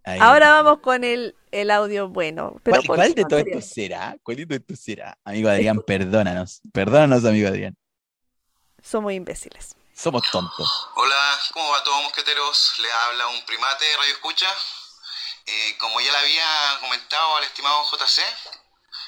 Ahí. 0.06 0.20
Ahora 0.22 0.62
vamos 0.62 0.78
con 0.78 1.02
el, 1.02 1.34
el 1.50 1.70
audio 1.70 2.08
bueno. 2.08 2.54
Pero 2.62 2.80
¿Cuál, 2.86 2.96
cuál 2.96 3.14
de 3.14 3.24
todo 3.24 3.40
esto 3.40 3.60
será? 3.60 4.16
¿Cuál 4.22 4.36
de 4.36 4.46
todo 4.46 4.56
esto 4.56 4.76
será? 4.76 5.18
Amigo 5.24 5.48
Adrián, 5.48 5.82
perdónanos. 5.82 6.60
Perdónanos, 6.72 7.24
amigo 7.24 7.48
Adrián. 7.48 7.76
Somos 8.80 9.12
imbéciles. 9.12 9.74
Somos 9.96 10.22
tontos. 10.30 10.88
Hola, 10.94 11.40
¿cómo 11.52 11.70
va 11.70 11.82
todos 11.82 12.02
mosqueteros? 12.04 12.74
Le 12.78 12.92
habla 12.92 13.26
un 13.28 13.44
primate 13.46 13.84
de 13.84 13.96
Radio 13.96 14.12
Escucha. 14.12 14.46
Eh, 15.44 15.76
como 15.78 16.00
ya 16.00 16.12
le 16.12 16.18
había 16.18 16.46
comentado 16.80 17.36
al 17.36 17.44
estimado 17.44 17.82
JC, 17.90 18.22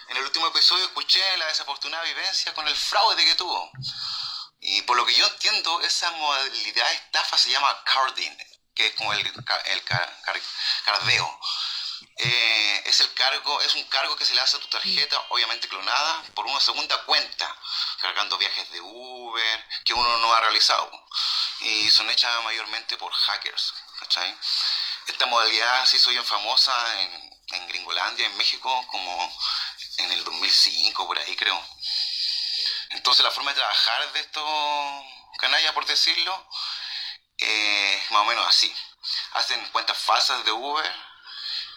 en 0.09 0.17
el 0.17 0.25
último 0.25 0.49
episodio 0.49 0.85
escuché 0.85 1.21
la 1.39 1.47
desafortunada 1.47 2.03
vivencia 2.05 2.53
con 2.55 2.67
el 2.67 2.75
fraude 2.75 3.25
que 3.25 3.35
tuvo. 3.37 3.71
Y 4.61 4.83
por 4.83 4.97
lo 4.97 5.07
que 5.07 5.15
yo 5.15 5.27
entiendo, 5.27 5.81
esa 5.83 6.11
modalidad 6.13 6.89
de 6.89 6.95
estafa 6.95 7.39
se 7.39 7.51
llama 7.51 7.69
carding, 7.85 8.37
que 8.79 8.87
es 8.87 8.95
como 8.95 9.13
el, 9.13 9.27
el 9.27 9.45
ca- 9.45 9.63
car- 10.25 10.41
cardeo. 10.85 11.41
Eh, 12.17 12.83
es 12.87 13.01
el 13.01 13.13
cargo, 13.15 13.61
es 13.61 13.75
un 13.75 13.83
cargo 13.85 14.17
que 14.17 14.25
se 14.25 14.35
le 14.35 14.41
hace 14.41 14.57
a 14.57 14.61
tu 14.61 14.69
tarjeta, 14.69 15.21
obviamente 15.31 15.69
clonada, 15.69 16.23
por 16.35 16.47
una 16.47 16.61
segunda 16.61 16.97
cuenta, 17.05 17.57
cargando 18.01 18.39
viajes 18.39 18.71
de 18.71 18.81
Uber 18.81 19.69
que 19.85 19.95
uno 19.95 20.17
no 20.19 20.33
ha 20.33 20.41
realizado. 20.41 20.91
Y 21.61 21.91
son 21.91 22.09
hechas 22.11 22.33
mayormente 22.45 22.97
por 22.97 23.13
hackers, 23.13 23.75
¿cachai? 23.99 24.37
Esta 25.09 25.27
modalidad 25.27 25.85
se 25.87 25.97
hizo 25.97 26.11
famosa 26.25 26.73
en, 27.03 27.39
en 27.55 27.69
Gringolandia, 27.69 28.27
en 28.27 28.37
México, 28.37 28.87
como 28.89 29.39
en 29.99 30.13
el 30.13 30.23
2005, 30.25 31.05
por 31.07 31.19
ahí 31.19 31.35
creo. 31.35 31.61
Entonces 32.91 33.25
la 33.25 33.31
forma 33.33 33.51
de 33.51 33.57
trabajar 33.59 34.13
de 34.13 34.21
estos 34.21 35.05
canallas, 35.39 35.73
por 35.73 35.85
decirlo, 35.87 36.49
eh, 37.39 38.03
más 38.11 38.23
o 38.23 38.25
menos 38.27 38.47
así. 38.47 38.75
Hacen 39.33 39.65
cuentas 39.71 39.97
falsas 39.99 40.45
de 40.45 40.53
Uber 40.53 40.93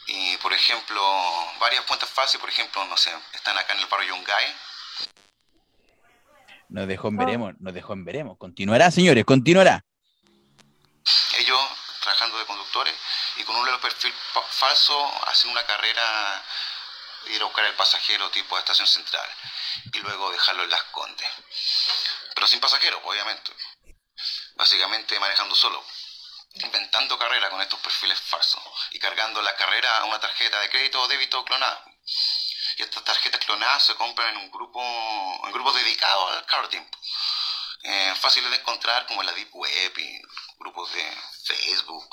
y, 0.07 0.37
por 0.37 0.53
ejemplo, 0.53 1.01
varias 1.59 1.85
cuentas 1.85 2.09
falsas, 2.09 2.39
por 2.41 2.49
ejemplo, 2.49 2.83
no 2.85 2.97
sé, 2.97 3.11
están 3.33 3.57
acá 3.57 3.73
en 3.73 3.79
el 3.79 3.85
barrio 3.87 4.15
Yungay. 4.15 4.55
Nos 6.69 6.87
dejó 6.87 7.09
en 7.09 7.17
veremos, 7.17 7.53
nos 7.59 7.73
dejó 7.73 7.93
en 7.93 8.05
veremos. 8.05 8.37
Continuará, 8.37 8.91
señores, 8.91 9.25
continuará. 9.25 9.83
Ellos 11.37 11.59
trabajando 12.01 12.37
de 12.39 12.45
conductores 12.45 12.93
y 13.37 13.43
con 13.43 13.55
perfiles 13.81 14.15
pa- 14.33 14.41
falsos 14.43 15.11
hacen 15.27 15.51
una 15.51 15.65
carrera 15.65 16.43
ir 17.27 17.41
a 17.41 17.45
buscar 17.45 17.65
el 17.65 17.75
pasajero 17.75 18.29
tipo 18.31 18.55
a 18.55 18.59
estación 18.59 18.87
central 18.87 19.29
y 19.93 19.99
luego 19.99 20.31
dejarlo 20.31 20.63
en 20.63 20.69
las 20.69 20.83
condes. 20.85 21.27
Pero 22.33 22.47
sin 22.47 22.59
pasajeros, 22.59 23.01
obviamente. 23.03 23.51
Básicamente 24.61 25.19
manejando 25.19 25.55
solo. 25.55 25.83
Inventando 26.53 27.17
carrera 27.17 27.49
con 27.49 27.59
estos 27.61 27.79
perfiles 27.79 28.19
falsos 28.19 28.61
y 28.91 28.99
cargando 28.99 29.41
la 29.41 29.55
carrera 29.55 29.97
a 29.97 30.03
una 30.03 30.19
tarjeta 30.19 30.59
de 30.59 30.69
crédito 30.69 31.01
o 31.01 31.07
débito 31.07 31.43
clonada. 31.43 31.83
Y 32.77 32.83
estas 32.83 33.03
tarjetas 33.03 33.43
clonadas 33.43 33.83
se 33.83 33.95
compran 33.95 34.29
en 34.29 34.37
un 34.37 34.51
grupo, 34.51 34.79
en 35.47 35.51
grupos 35.51 35.73
dedicados 35.73 36.37
al 36.37 36.45
karting. 36.45 36.85
Eh, 37.81 38.13
fáciles 38.21 38.51
de 38.51 38.57
encontrar 38.57 39.07
como 39.07 39.21
en 39.21 39.27
la 39.27 39.33
Deep 39.33 39.49
Web 39.51 39.97
y 39.97 40.21
grupos 40.59 40.93
de 40.93 41.11
Facebook, 41.43 42.07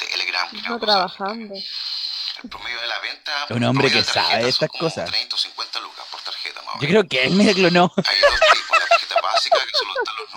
Telegram. 0.00 0.50
No 0.52 0.78
trabajando. 0.78 1.54
El 1.54 2.50
promedio 2.50 2.78
de 2.78 2.86
la 2.88 2.98
venta. 2.98 3.44
Es 3.44 3.50
un 3.52 3.64
hombre 3.64 3.90
que 3.90 4.04
sabe 4.04 4.40
son 4.40 4.48
estas 4.50 4.68
como 4.68 4.80
cosas. 4.80 5.10
30 5.10 5.34
o 5.34 5.38
50 5.38 5.80
lucas 5.80 6.06
por 6.10 6.20
tarjeta, 6.20 6.60
más 6.60 6.74
o 6.76 6.80
Yo 6.80 6.88
creo 6.88 7.08
que 7.08 7.24
él 7.24 7.36
me 7.36 7.54
clonó. 7.54 7.90
Hay 7.96 8.20
dos 8.20 8.40
tipos, 8.52 8.78
la 8.78 8.86
tarjeta 8.86 9.20
básica 9.22 9.58
que 9.64 9.78
solo 9.78 9.94
están 9.94 10.14
los 10.18 10.29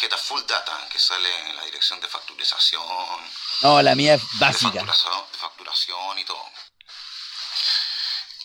tarjetas 0.00 0.20
full 0.22 0.40
data 0.48 0.72
que 0.90 0.98
sale 0.98 1.28
en 1.50 1.56
la 1.56 1.64
dirección 1.64 2.00
de 2.00 2.06
facturización, 2.08 2.80
No, 3.62 3.82
la 3.82 3.94
mía 3.94 4.14
es 4.14 4.22
de 4.22 4.38
básica. 4.38 4.70
facturación, 4.72 5.12
de 5.32 5.38
facturación 5.38 6.18
y 6.18 6.24
todo. 6.24 6.42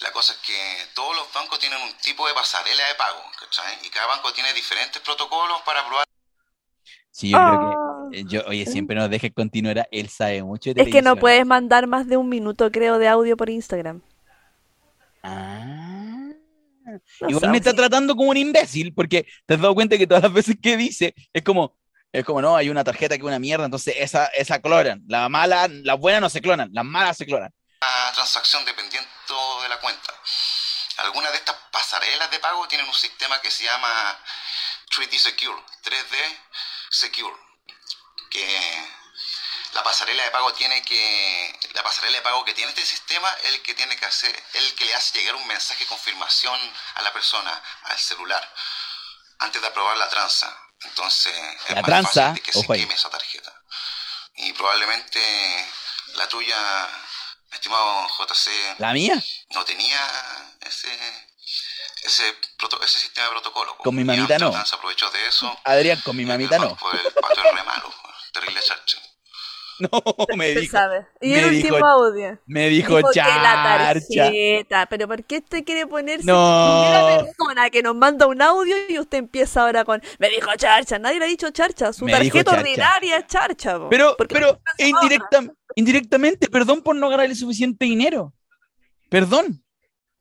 La 0.01 0.12
cosa 0.12 0.33
es 0.33 0.39
que 0.39 0.88
todos 0.93 1.15
los 1.15 1.31
bancos 1.33 1.57
tienen 1.59 1.81
un 1.81 1.93
tipo 2.00 2.27
de 2.27 2.33
pasarela 2.33 2.85
de 2.89 2.95
pago, 2.95 3.24
¿cachai? 3.39 3.77
Y 3.83 3.89
cada 3.89 4.07
banco 4.07 4.33
tiene 4.33 4.51
diferentes 4.53 5.01
protocolos 5.01 5.62
para 5.65 5.85
probar 5.88 6.05
Sí, 7.12 7.29
yo 7.29 7.38
creo 7.38 7.47
Ah. 7.47 8.09
que. 8.12 8.19
eh, 8.19 8.24
Yo, 8.27 8.41
oye, 8.47 8.65
siempre 8.65 8.93
nos 8.97 9.09
deja 9.09 9.29
continuar. 9.29 9.88
Él 9.89 10.09
sabe 10.09 10.43
mucho 10.43 10.74
de 10.74 10.81
Es 10.81 10.89
que 10.91 11.01
no 11.01 11.15
puedes 11.15 11.45
mandar 11.45 11.88
más 11.88 12.05
de 12.07 12.17
un 12.17 12.27
minuto, 12.27 12.69
creo, 12.71 12.97
de 12.97 13.07
audio 13.07 13.38
por 13.38 13.50
Instagram. 13.50 14.01
Ah. 15.24 15.85
No 17.21 17.29
Igual 17.29 17.51
me 17.51 17.57
está 17.57 17.73
tratando 17.73 18.15
como 18.15 18.29
un 18.31 18.37
imbécil, 18.37 18.93
porque 18.93 19.25
te 19.45 19.53
has 19.53 19.61
dado 19.61 19.75
cuenta 19.75 19.97
que 19.97 20.07
todas 20.07 20.23
las 20.23 20.33
veces 20.33 20.55
que 20.61 20.77
dice 20.77 21.13
es 21.33 21.43
como, 21.43 21.77
es 22.11 22.23
como, 22.23 22.41
no, 22.41 22.55
hay 22.55 22.69
una 22.69 22.83
tarjeta 22.83 23.15
que 23.15 23.21
es 23.21 23.27
una 23.27 23.39
mierda, 23.39 23.65
entonces 23.65 23.95
esa, 23.97 24.27
esa 24.27 24.61
clonan. 24.61 25.03
La 25.07 25.27
mala, 25.29 25.67
las 25.67 25.99
buenas 25.99 26.21
no 26.21 26.29
se 26.29 26.41
clonan, 26.41 26.69
las 26.71 26.85
malas 26.85 27.17
se 27.17 27.25
clonan. 27.25 27.53
transacción 28.13 28.63
dependiendo 28.65 29.09
de 29.63 29.69
la 29.69 29.79
cuenta. 29.79 30.13
Algunas 30.97 31.31
de 31.31 31.39
estas 31.39 31.55
pasarelas 31.71 32.31
de 32.31 32.39
pago 32.39 32.67
tienen 32.67 32.87
un 32.87 32.93
sistema 32.93 33.41
que 33.41 33.51
se 33.51 33.65
llama 33.65 34.17
3D 34.95 35.17
Secure, 35.17 35.61
3D 35.83 36.37
Secure, 36.89 37.35
que 38.29 38.45
la 39.75 39.84
pasarela 39.84 40.24
de 40.24 40.32
pago 40.32 40.53
tiene 40.53 40.82
que 40.84 41.60
la 41.74 41.84
pasarela 41.84 42.17
de 42.17 42.24
pago 42.24 42.44
que 42.46 42.53
tiene 42.53 42.70
este 42.72 42.86
sistema 42.86 43.29
es 43.44 43.53
el 43.53 43.62
que 43.62 43.74
tiene 43.75 43.96
que 43.98 44.05
hacer 44.05 44.44
el 44.53 44.74
que 44.75 44.86
le 44.86 44.96
hace 44.96 45.20
llegar 45.20 45.36
un 45.36 45.46
mensaje 45.48 45.84
de 45.84 45.88
confirmación 45.89 46.60
a 46.96 47.01
la 47.01 47.12
persona 47.13 47.62
al 47.84 47.98
celular 48.00 48.53
antes 49.39 49.62
de 49.62 49.67
aprobar 49.67 49.98
la 49.98 50.10
tranza. 50.10 50.48
Entonces 50.82 51.34
es 51.67 51.70
La 51.75 51.82
más 51.82 51.86
tranza, 51.86 52.12
fácil 52.29 52.34
de 52.36 52.41
que 52.41 52.53
se 52.53 52.67
queme 52.67 52.94
esa 52.94 53.10
tarjeta. 53.10 53.53
Y 54.36 54.53
probablemente 54.53 55.20
la 56.15 56.27
tuya, 56.27 56.58
estimado 57.51 58.08
JC, 58.17 58.75
¿La 58.79 58.94
mía? 58.94 59.22
no 59.50 59.63
tenía 59.65 60.00
ese 60.62 60.89
ese, 62.03 62.34
proto- 62.58 62.82
ese 62.84 63.00
sistema 63.00 63.25
de 63.27 63.32
protocolo. 63.34 63.75
po. 63.77 63.84
Con 63.84 63.96
mi 63.96 64.03
mamita 64.03 64.38
no. 64.38 64.51
Se 64.65 64.75
aprovechó 64.75 65.10
de 65.10 65.25
eso. 65.27 65.60
Adrián, 65.63 66.00
con 66.01 66.15
mi 66.15 66.24
mamita 66.25 66.55
el 66.58 66.62
no. 66.62 66.67
banco 66.70 66.91
del 66.91 67.12
pato 67.13 67.41
es 67.44 67.55
re 67.55 67.63
malo, 67.63 67.94
terrible 68.32 68.62
charcha. 68.63 69.00
No, 69.91 70.36
me 70.38 70.51
dijo, 70.55 70.72
sabe. 70.72 71.05
Y 71.22 71.29
me 71.32 71.39
el 71.39 71.46
último 71.55 71.75
dijo- 71.77 71.86
audio. 71.88 72.39
me 72.46 72.70
dijo 72.70 72.96
Dijo 72.98 73.10
que 73.12 73.20
la 73.20 73.25
charcha. 73.25 74.24
tarjeta. 74.24 74.86
Pero 74.86 75.08
¿por 75.08 75.24
qué 75.25 75.38
usted 75.39 75.63
quiere 75.65 75.86
ponerse 75.88 76.25
No. 76.25 76.82
primera 76.84 77.24
persona 77.25 77.70
que 77.70 77.84
nos 77.84 77.96
manda 77.96 78.25
un 78.27 78.41
audio 78.41 78.75
y 78.88 78.98
usted 79.00 79.17
empieza 79.17 79.63
ahora 79.63 79.84
con 79.84 80.01
me 80.20 80.29
dijo 80.29 80.48
charcha? 80.55 80.98
Nadie 81.00 81.20
le 81.20 81.25
ha 81.25 81.27
dicho 81.27 81.50
charcha. 81.51 81.91
Su 81.94 82.05
Me 82.05 82.12
tarjeta 82.13 82.44
charcha. 82.51 82.60
ordinaria 82.62 83.17
es 83.17 83.27
charcha. 83.27 83.77
po. 83.77 83.89
Pero, 83.89 84.15
pero, 84.29 84.60
no 84.79 84.86
indirecta- 84.86 85.53
indirectamente, 85.75 86.48
perdón 86.48 86.82
por 86.82 86.96
no 86.96 87.10
ganarle 87.10 87.36
suficiente 87.36 87.84
dinero. 87.86 88.34
Perdón. 89.10 89.62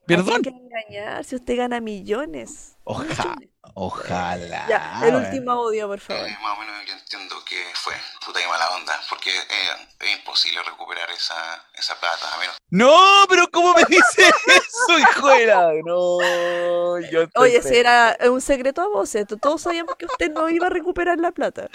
Perdón. 0.06 0.34
Hay 0.36 0.42
que 0.42 0.48
engañar 0.50 1.24
si 1.24 1.36
usted 1.36 1.56
gana 1.56 1.80
millones. 1.80 2.76
Oja, 2.84 3.36
ojalá. 3.74 4.66
Ya, 4.68 5.00
el 5.06 5.14
último 5.14 5.50
audio, 5.52 5.88
por 5.88 6.00
favor. 6.00 6.26
Eh, 6.28 6.36
más 6.42 6.58
o 6.58 6.60
menos 6.60 6.74
yo 6.86 6.92
entiendo 6.94 7.36
que 7.48 7.56
fue 7.74 7.94
puta 8.24 8.40
y 8.42 8.46
mala 8.46 8.68
onda, 8.70 9.00
porque 9.08 9.30
eh, 9.36 9.88
es 10.00 10.10
imposible 10.18 10.62
recuperar 10.62 11.10
esa, 11.10 11.66
esa 11.74 11.98
plata, 12.00 12.34
a 12.34 12.38
menos 12.38 12.56
No, 12.70 13.24
pero 13.28 13.48
¿cómo 13.50 13.74
me 13.74 13.84
dice 13.84 14.28
eso, 14.46 14.98
hijo 14.98 15.28
de 15.28 15.46
la- 15.46 15.72
No, 15.84 16.98
yo 17.10 17.22
estoy 17.22 17.42
Oye, 17.50 17.62
si 17.62 17.76
era 17.76 18.16
un 18.30 18.40
secreto 18.40 18.82
a 18.82 18.88
voces, 18.88 19.26
to- 19.26 19.36
todos 19.36 19.62
sabíamos 19.62 19.96
que 19.96 20.06
usted 20.06 20.30
no 20.30 20.48
iba 20.48 20.66
a 20.66 20.70
recuperar 20.70 21.18
la 21.18 21.32
plata. 21.32 21.68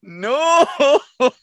No, 0.00 0.68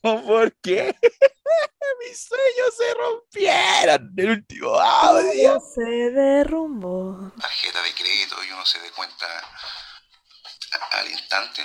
¿por 0.02 0.54
qué? 0.62 0.96
Mis 2.00 2.26
sueños 2.28 2.76
se 2.78 2.94
rompieron 2.96 4.14
el 4.18 4.30
último 4.32 4.80
audio. 4.80 5.60
Se 5.74 5.82
derrumbó. 6.12 7.32
tarjeta 7.40 7.82
de 7.82 7.94
crédito 7.94 8.44
y 8.44 8.52
uno 8.52 8.66
se 8.66 8.80
dé 8.80 8.90
cuenta 8.92 9.26
al 10.92 11.10
instante, 11.12 11.62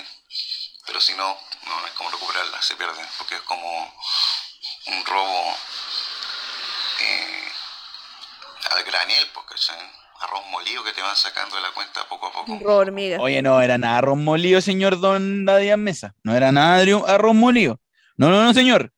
pero 0.89 0.99
si 0.99 1.13
no, 1.13 1.37
no, 1.67 1.85
es 1.85 1.93
como 1.93 2.09
recuperarla, 2.09 2.59
se 2.63 2.75
pierde, 2.75 2.99
porque 3.19 3.35
es 3.35 3.41
como 3.41 3.93
un 4.87 5.05
robo 5.05 5.55
eh, 6.99 7.47
al 8.71 8.83
granel, 8.83 9.27
porque 9.35 9.53
arroz 10.19 10.47
molido 10.49 10.83
que 10.83 10.91
te 10.91 11.03
van 11.03 11.15
sacando 11.15 11.57
de 11.57 11.61
la 11.61 11.71
cuenta 11.73 12.07
poco 12.09 12.25
a 12.25 12.33
poco. 12.33 12.51
Un 12.51 12.59
robo 12.59 12.77
hormiga. 12.77 13.19
Oye, 13.19 13.39
no 13.43 13.61
era 13.61 13.77
nada 13.77 13.99
arroz 13.99 14.17
molido, 14.17 14.61
señor 14.61 14.99
Don 14.99 15.47
Adrián 15.47 15.83
Mesa. 15.83 16.15
No 16.23 16.35
era 16.35 16.51
nada 16.51 16.79
de 16.79 17.03
arroz 17.05 17.35
molido. 17.35 17.79
No, 18.17 18.31
no, 18.31 18.43
no, 18.43 18.51
señor. 18.55 18.91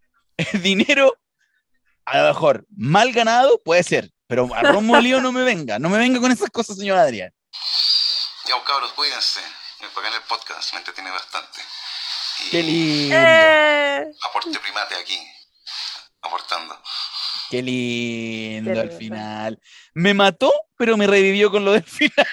El 0.36 0.60
dinero, 0.60 1.16
a 2.04 2.18
lo 2.18 2.28
mejor, 2.30 2.66
mal 2.76 3.12
ganado 3.12 3.62
puede 3.64 3.84
ser, 3.84 4.10
pero 4.26 4.52
arroz 4.52 4.82
molido 4.82 5.20
no 5.20 5.30
me 5.30 5.44
venga. 5.44 5.78
No 5.78 5.88
me 5.88 5.98
venga 5.98 6.18
con 6.18 6.32
esas 6.32 6.50
cosas, 6.50 6.78
señor 6.78 6.98
Adrián. 6.98 7.32
Ya, 8.44 8.54
cabros, 8.64 8.90
cuídense. 8.94 9.40
Me 9.98 10.04
pagan 10.04 10.20
el 10.22 10.28
podcast, 10.28 10.72
me 10.74 10.78
entretiene 10.78 11.10
bastante. 11.10 11.60
Y 12.46 12.50
Qué 12.50 12.62
lindo. 12.62 13.16
¡Eh! 13.18 14.06
aporte 14.28 14.58
primate 14.60 14.94
aquí, 14.94 15.18
aportando. 16.22 16.80
Qué 17.50 17.62
lindo 17.62 18.72
Qué 18.74 18.78
al 18.80 18.92
final. 18.92 19.60
Me 19.94 20.14
mató, 20.14 20.52
pero 20.76 20.96
me 20.96 21.08
revivió 21.08 21.50
con 21.50 21.64
lo 21.64 21.72
del 21.72 21.82
final. 21.82 22.26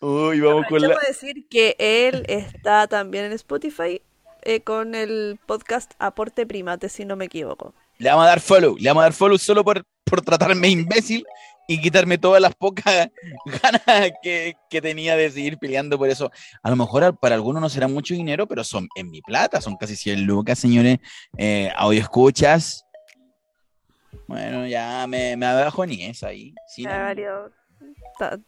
Uy, 0.00 0.40
vamos 0.40 0.66
con 0.68 0.82
la- 0.82 0.98
decir 1.06 1.46
que 1.48 1.76
él 1.78 2.24
está 2.26 2.88
también 2.88 3.26
en 3.26 3.32
Spotify 3.32 4.02
eh, 4.42 4.60
con 4.62 4.96
el 4.96 5.38
podcast 5.46 5.92
Aporte 6.00 6.46
Primate, 6.46 6.88
si 6.88 7.04
no 7.04 7.14
me 7.14 7.26
equivoco. 7.26 7.74
Le 7.98 8.10
vamos 8.10 8.24
a 8.24 8.28
dar 8.30 8.40
follow, 8.40 8.76
le 8.76 8.90
vamos 8.90 9.02
a 9.02 9.04
dar 9.04 9.12
follow 9.12 9.38
solo 9.38 9.62
por, 9.64 9.84
por 10.04 10.20
tratarme 10.22 10.66
de 10.66 10.72
imbécil 10.72 11.24
y 11.70 11.82
quitarme 11.82 12.16
todas 12.16 12.40
las 12.40 12.54
pocas 12.54 13.10
ganas 13.62 14.12
que, 14.22 14.56
que 14.70 14.80
tenía 14.80 15.16
de 15.16 15.30
seguir 15.30 15.58
peleando 15.58 15.98
por 15.98 16.08
eso. 16.08 16.30
A 16.62 16.70
lo 16.70 16.76
mejor 16.76 17.18
para 17.18 17.34
algunos 17.34 17.60
no 17.60 17.68
será 17.68 17.86
mucho 17.86 18.14
dinero, 18.14 18.48
pero 18.48 18.64
son 18.64 18.88
en 18.96 19.10
mi 19.10 19.20
plata, 19.20 19.60
son 19.60 19.76
casi 19.76 19.94
100 19.94 20.24
lucas, 20.24 20.58
señores. 20.58 20.98
Eh, 21.36 21.70
audio 21.76 22.00
escuchas. 22.00 22.86
Bueno, 24.26 24.66
ya 24.66 25.06
me, 25.06 25.36
me 25.36 25.46
abajo 25.46 25.84
ni 25.84 26.06
es 26.06 26.22
ahí. 26.22 26.54
Sí, 26.66 26.84
no. 26.84 26.90
valió, 26.90 27.52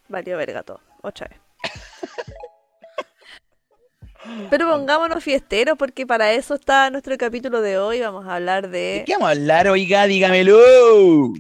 valió 0.09 0.39
verga 0.39 0.63
todo, 0.63 0.81
otra 1.03 1.29
vez. 1.29 1.39
Pero 4.51 4.71
pongámonos 4.71 5.23
fiesteros 5.23 5.77
porque 5.79 6.07
para 6.07 6.33
eso 6.33 6.55
está 6.55 6.91
nuestro 6.91 7.17
capítulo 7.19 7.61
de 7.61 7.79
hoy. 7.79 8.01
Vamos 8.01 8.27
a 8.27 8.37
hablar 8.37 8.71
¿De 8.71 8.79
de 8.79 9.05
qué 9.07 9.13
vamos 9.13 9.29
a 9.29 9.33
hablar, 9.33 9.69
oiga? 9.69 10.07
Dígamelo. 10.07 11.35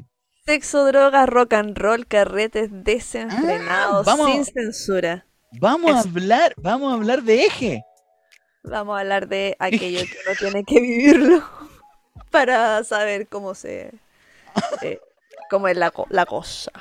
Sexo, 0.50 0.85
drogas, 0.87 1.28
rock 1.28 1.52
and 1.54 1.78
roll, 1.78 2.07
carretes 2.09 2.71
desenfrenados, 2.73 4.09
Ah, 4.09 4.16
vamos. 4.16 4.33
sin 4.33 4.45
censura. 4.45 5.25
Vamos 5.52 5.92
a 5.95 6.00
hablar, 6.00 6.54
vamos 6.57 6.90
a 6.90 6.97
hablar 6.97 7.23
de 7.23 7.45
eje. 7.45 7.85
Vamos 8.64 8.97
a 8.97 9.00
hablar 9.00 9.28
de 9.28 9.54
aquello 9.61 10.00
que 10.00 10.16
uno 10.26 10.37
tiene 10.37 10.64
que 10.64 10.80
vivirlo 10.80 11.45
para 12.33 12.83
saber 12.83 13.28
cómo 13.28 13.54
se... 13.54 13.92
eh, 14.83 15.00
cómo 15.49 15.69
es 15.69 15.76
la, 15.76 15.92
la 16.09 16.26
cosa. 16.26 16.73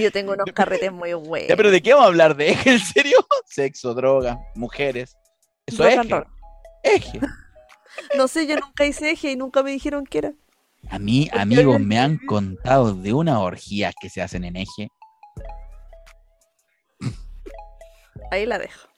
Yo 0.00 0.10
tengo 0.10 0.32
unos 0.32 0.46
carretes 0.52 0.90
muy 0.90 1.14
buenos. 1.14 1.48
Ya, 1.48 1.56
pero 1.56 1.70
¿de 1.70 1.80
qué 1.80 1.92
vamos 1.92 2.06
a 2.06 2.08
hablar? 2.08 2.36
¿De 2.36 2.50
eje? 2.50 2.72
¿En 2.72 2.80
serio? 2.80 3.18
Sexo, 3.46 3.94
droga, 3.94 4.40
mujeres. 4.56 5.16
Eso 5.64 5.86
es 5.86 5.96
eje. 5.96 6.24
Eje. 6.82 7.20
No 8.16 8.28
sé, 8.28 8.46
yo 8.46 8.56
nunca 8.58 8.84
hice 8.86 9.10
eje 9.10 9.32
y 9.32 9.36
nunca 9.36 9.62
me 9.62 9.70
dijeron 9.70 10.04
que 10.04 10.18
era. 10.18 10.32
A 10.90 10.98
mí, 10.98 11.28
amigos, 11.32 11.80
me 11.80 11.98
han 11.98 12.18
contado 12.18 12.94
de 12.94 13.12
unas 13.12 13.38
orgías 13.38 13.94
que 14.00 14.10
se 14.10 14.20
hacen 14.22 14.44
en 14.44 14.56
eje. 14.56 14.88
Ahí 18.30 18.46
la 18.46 18.58
dejo. 18.58 18.88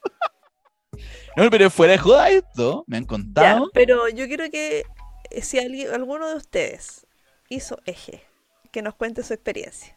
No, 1.35 1.49
pero 1.51 1.69
fuera 1.69 1.93
de 1.93 1.99
joda 1.99 2.29
esto, 2.29 2.83
me 2.87 2.97
han 2.97 3.03
Ya, 3.03 3.09
contado. 3.09 3.69
pero 3.73 4.09
yo 4.09 4.27
quiero 4.27 4.49
que 4.49 4.83
eh, 5.29 5.41
si 5.41 5.59
alguien, 5.59 5.93
alguno 5.93 6.27
de 6.27 6.35
ustedes 6.35 7.05
hizo 7.49 7.77
eje, 7.85 8.23
que 8.71 8.81
nos 8.81 8.95
cuente 8.95 9.23
su 9.23 9.33
experiencia. 9.33 9.95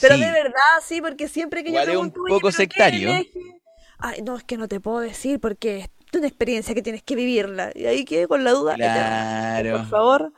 Pero 0.00 0.14
Sí, 0.14 0.20
de 0.20 0.32
verdad, 0.32 0.60
sí, 0.82 1.00
porque 1.00 1.28
siempre 1.28 1.62
que 1.64 1.72
yo 1.72 1.78
es 1.80 1.88
un 1.88 2.10
pregunto, 2.10 2.20
"Oye, 2.22 2.34
poco 2.34 2.50
¿pero 2.50 2.56
qué 2.56 2.56
es 2.56 2.58
el 2.60 2.68
sectario". 2.68 3.10
eje?", 3.10 3.60
Ay, 3.98 4.22
no, 4.22 4.36
es 4.36 4.44
que 4.44 4.56
no 4.56 4.68
te 4.68 4.80
puedo 4.80 5.00
decir 5.00 5.40
porque 5.40 5.90
una 6.16 6.26
experiencia 6.26 6.74
que 6.74 6.82
tienes 6.82 7.02
que 7.02 7.14
vivirla. 7.14 7.70
Y 7.74 7.86
ahí 7.86 8.04
quedé 8.04 8.26
con 8.26 8.44
la 8.44 8.52
duda. 8.52 8.74
Claro. 8.74 9.78
Por 9.78 9.86
favor, 9.86 10.32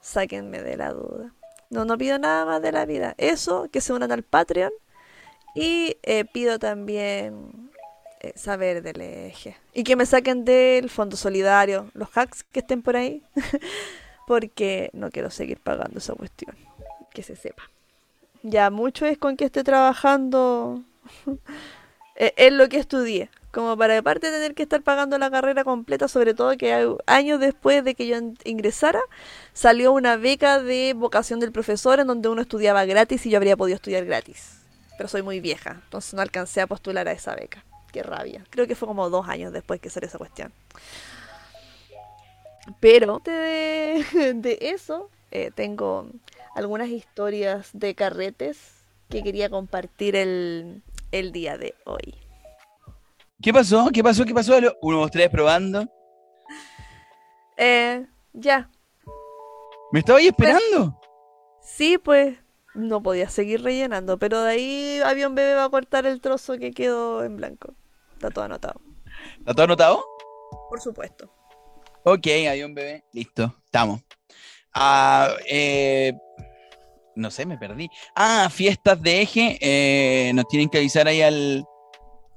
sáquenme 0.00 0.62
de 0.62 0.76
la 0.76 0.92
duda. 0.92 1.32
No, 1.70 1.84
no 1.84 1.98
pido 1.98 2.18
nada 2.18 2.44
más 2.44 2.62
de 2.62 2.72
la 2.72 2.84
vida. 2.86 3.14
Eso, 3.18 3.68
que 3.72 3.80
se 3.80 3.92
unan 3.92 4.12
al 4.12 4.22
Patreon. 4.22 4.72
Y 5.54 5.96
eh, 6.02 6.24
pido 6.24 6.58
también 6.58 7.70
eh, 8.20 8.32
saber 8.36 8.82
del 8.82 9.00
eje. 9.00 9.56
Y 9.72 9.84
que 9.84 9.96
me 9.96 10.06
saquen 10.06 10.44
del 10.44 10.90
Fondo 10.90 11.16
Solidario, 11.16 11.90
los 11.94 12.08
hacks 12.16 12.44
que 12.44 12.60
estén 12.60 12.82
por 12.82 12.96
ahí. 12.96 13.22
Porque 14.26 14.90
no 14.92 15.10
quiero 15.10 15.30
seguir 15.30 15.60
pagando 15.60 15.98
esa 15.98 16.14
cuestión. 16.14 16.56
Que 17.12 17.22
se 17.22 17.36
sepa. 17.36 17.70
Ya 18.42 18.70
mucho 18.70 19.06
es 19.06 19.18
con 19.18 19.36
que 19.36 19.46
esté 19.46 19.64
trabajando. 19.64 20.82
eh, 22.16 22.34
es 22.36 22.52
lo 22.52 22.68
que 22.68 22.78
estudié. 22.78 23.30
Como 23.56 23.74
para 23.74 23.96
aparte 23.96 24.30
tener 24.30 24.54
que 24.54 24.64
estar 24.64 24.82
pagando 24.82 25.16
la 25.16 25.30
carrera 25.30 25.64
completa, 25.64 26.08
sobre 26.08 26.34
todo 26.34 26.58
que 26.58 26.94
años 27.06 27.40
después 27.40 27.82
de 27.84 27.94
que 27.94 28.06
yo 28.06 28.18
ingresara, 28.44 29.00
salió 29.54 29.94
una 29.94 30.16
beca 30.16 30.60
de 30.60 30.92
vocación 30.94 31.40
del 31.40 31.52
profesor 31.52 31.98
en 31.98 32.06
donde 32.06 32.28
uno 32.28 32.42
estudiaba 32.42 32.84
gratis 32.84 33.24
y 33.24 33.30
yo 33.30 33.38
habría 33.38 33.56
podido 33.56 33.76
estudiar 33.76 34.04
gratis. 34.04 34.58
Pero 34.98 35.08
soy 35.08 35.22
muy 35.22 35.40
vieja, 35.40 35.80
entonces 35.84 36.12
no 36.12 36.20
alcancé 36.20 36.60
a 36.60 36.66
postular 36.66 37.08
a 37.08 37.12
esa 37.12 37.34
beca. 37.34 37.64
Qué 37.92 38.02
rabia. 38.02 38.44
Creo 38.50 38.66
que 38.66 38.74
fue 38.74 38.88
como 38.88 39.08
dos 39.08 39.26
años 39.26 39.54
después 39.54 39.80
que 39.80 39.88
salió 39.88 40.06
esa 40.06 40.18
cuestión. 40.18 40.52
Pero 42.78 43.22
de, 43.24 44.04
de 44.36 44.58
eso 44.60 45.08
eh, 45.30 45.50
tengo 45.54 46.10
algunas 46.54 46.90
historias 46.90 47.70
de 47.72 47.94
carretes 47.94 48.58
que 49.08 49.22
quería 49.22 49.48
compartir 49.48 50.14
el, 50.14 50.82
el 51.10 51.32
día 51.32 51.56
de 51.56 51.74
hoy. 51.86 52.25
¿Qué 53.42 53.52
pasó? 53.52 53.90
¿Qué 53.92 54.02
pasó? 54.02 54.24
¿Qué 54.24 54.34
pasó? 54.34 54.54
Uno, 54.80 54.98
dos, 55.00 55.10
tres, 55.10 55.28
probando. 55.28 55.84
Eh, 57.56 58.04
ya. 58.32 58.70
¿Me 59.92 60.00
estaba 60.00 60.18
ahí 60.18 60.28
esperando? 60.28 60.98
Sí, 61.62 61.98
pues 61.98 62.36
no 62.74 63.02
podía 63.02 63.28
seguir 63.28 63.62
rellenando, 63.62 64.18
pero 64.18 64.42
de 64.42 64.50
ahí 64.50 65.00
Avión 65.04 65.34
Bebé 65.34 65.54
va 65.54 65.64
a 65.64 65.70
cortar 65.70 66.06
el 66.06 66.20
trozo 66.20 66.58
que 66.58 66.72
quedó 66.72 67.24
en 67.24 67.36
blanco. 67.36 67.74
Está 68.14 68.30
todo 68.30 68.44
anotado. 68.44 68.80
¿Está 69.38 69.54
todo 69.54 69.64
anotado? 69.64 70.04
Por 70.68 70.80
supuesto. 70.80 71.32
Ok, 72.04 72.26
avión 72.48 72.72
bebé. 72.74 73.04
Listo, 73.12 73.52
estamos. 73.64 74.00
Ah, 74.72 75.30
eh, 75.48 76.12
no 77.16 77.30
sé, 77.30 77.44
me 77.46 77.58
perdí. 77.58 77.88
Ah, 78.14 78.48
fiestas 78.50 79.00
de 79.02 79.22
eje. 79.22 79.58
eh, 79.60 80.32
nos 80.34 80.46
tienen 80.48 80.68
que 80.68 80.78
avisar 80.78 81.08
ahí 81.08 81.22
al. 81.22 81.64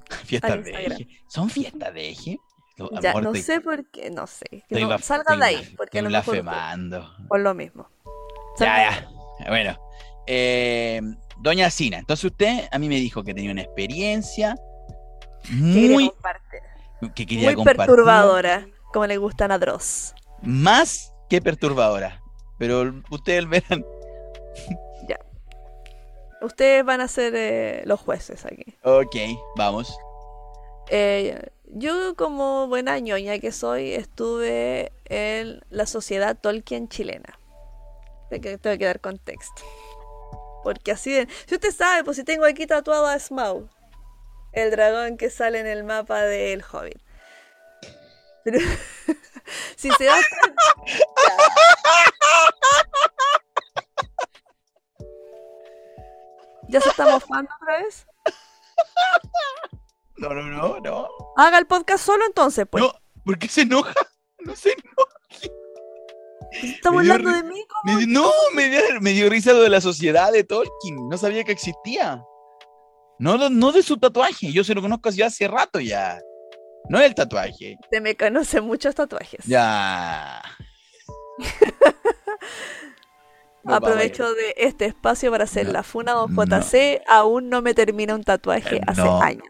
Fiestas 0.26 0.64
de 0.64 0.72
eje. 0.86 1.08
¿Son 1.28 1.50
fiestas 1.50 1.94
de 1.94 2.10
eje? 2.10 2.38
Lo 2.78 2.90
Ya, 3.02 3.14
no 3.14 3.34
sé 3.36 3.60
por 3.62 3.86
qué, 3.92 4.10
no 4.10 4.26
sé. 4.28 4.46
Que 4.50 4.58
estoy 4.58 4.84
no, 4.84 4.90
baf- 4.90 5.02
salga 5.02 5.34
estoy 5.34 5.38
de 5.40 5.46
ahí, 5.46 5.74
porque 5.76 6.02
blasfemando. 6.02 7.14
por 7.28 7.40
lo 7.42 7.54
mismo. 7.54 7.90
Ya, 8.60 9.08
ya. 9.40 9.48
Bueno. 9.50 9.78
eh, 10.28 11.02
Doña 11.42 11.70
Sina, 11.70 12.00
entonces 12.00 12.26
usted 12.26 12.68
a 12.72 12.78
mí 12.80 12.90
me 12.90 12.96
dijo 12.96 13.24
que 13.24 13.34
tenía 13.34 13.52
una 13.52 13.62
experiencia 13.62 14.56
muy 15.50 16.12
que 17.16 17.26
quería 17.26 17.46
Muy 17.46 17.56
compartir. 17.56 17.78
perturbadora, 17.86 18.68
como 18.92 19.08
le 19.08 19.16
gustan 19.18 19.52
a 19.54 19.58
Dross. 19.58 20.14
Más 20.42 21.14
que 21.30 21.42
perturbadora. 21.42 22.22
Pero 22.58 23.02
ustedes 23.10 23.48
verán. 23.48 23.86
Ustedes 26.42 26.86
van 26.86 27.02
a 27.02 27.08
ser 27.08 27.34
eh, 27.36 27.82
los 27.86 28.00
jueces 28.00 28.46
aquí. 28.46 28.78
Ok, 28.84 29.16
vamos. 29.56 29.98
Eh, 30.90 31.50
yo 31.68 32.16
como 32.16 32.68
buena 32.68 32.98
ñoña 33.00 33.40
que 33.40 33.52
soy, 33.52 33.94
estuve 33.94 34.92
en 35.06 35.62
la 35.70 35.86
sociedad 35.86 36.38
Tolkien 36.40 36.88
chilena. 36.88 37.40
Tengo 38.30 38.62
que 38.62 38.86
dar 38.86 39.00
contexto. 39.00 39.64
Porque 40.64 40.92
así 40.92 41.12
de... 41.12 41.28
Si 41.48 41.56
usted 41.56 41.72
sabe, 41.72 42.04
pues 42.04 42.18
si 42.18 42.24
tengo 42.24 42.46
aquí 42.46 42.68
tatuado 42.68 43.08
a 43.08 43.18
Smaug. 43.20 43.68
El 44.52 44.72
dragón 44.72 45.18
que 45.18 45.30
sale 45.30 45.60
en 45.60 45.68
el 45.68 45.84
mapa 45.84 46.24
del 46.24 46.64
Hobbit. 46.64 47.00
Pero... 48.44 48.60
si 49.76 49.92
se 49.92 50.06
da 50.06 50.16
¿Ya 56.70 56.80
se 56.82 56.90
está 56.90 57.06
mofando 57.10 57.50
otra 57.62 57.80
vez? 57.80 58.06
No, 60.18 60.30
no, 60.34 60.42
no, 60.44 60.80
no. 60.80 61.08
Haga 61.38 61.58
el 61.58 61.66
podcast 61.68 62.06
solo 62.06 62.26
entonces, 62.26 62.66
pues. 62.70 62.84
No, 62.84 62.94
¿por 63.26 63.38
qué 63.40 63.48
se 63.48 63.62
enoja? 63.62 63.94
No 64.40 64.56
sé, 64.56 64.74
no. 64.84 65.04
¿Está 66.64 66.92
me 66.92 67.04
dio 67.04 67.14
hablando 67.14 67.32
ri- 67.32 67.44
de 67.44 67.44
mí? 67.44 67.64
¿Cómo? 67.68 67.96
Me, 68.00 68.06
no, 68.08 68.32
me 68.56 68.70
dio, 68.70 68.82
me 69.02 69.12
dio 69.12 69.30
risa 69.30 69.54
lo 69.54 69.62
de 69.62 69.70
la 69.70 69.82
sociedad 69.82 70.32
de 70.32 70.44
Tolkien. 70.44 70.96
No 71.10 71.18
sabía 71.18 71.44
que 71.44 71.52
existía. 71.52 72.24
No, 73.20 73.50
no, 73.50 73.72
de 73.72 73.84
su 73.84 73.98
tatuaje. 73.98 74.52
Yo 74.52 74.64
se 74.64 74.74
lo 74.74 74.82
conozco 74.82 75.10
así 75.10 75.22
hace 75.22 75.48
rato 75.48 75.80
ya. 75.80 76.20
No 76.90 77.00
el 77.00 77.14
tatuaje. 77.14 77.76
Te 77.92 78.02
me 78.02 78.16
conoce 78.16 78.62
muchos 78.62 78.96
tatuajes. 78.96 79.44
Ya. 79.46 80.42
Aprovecho 83.66 84.34
de 84.34 84.56
este 84.58 84.86
espacio 84.86 85.32
para 85.32 85.44
hacer 85.46 85.68
No, 85.68 85.74
la 85.74 85.84
funa 85.84 86.14
don 86.14 86.30
JC. 86.32 87.02
Aún 87.08 87.50
no 87.50 87.62
me 87.62 87.74
termina 87.74 88.16
un 88.16 88.24
tatuaje 88.24 88.78
Eh, 88.78 88.82
hace 88.88 89.02
no. 89.04 89.22
años. 89.22 89.48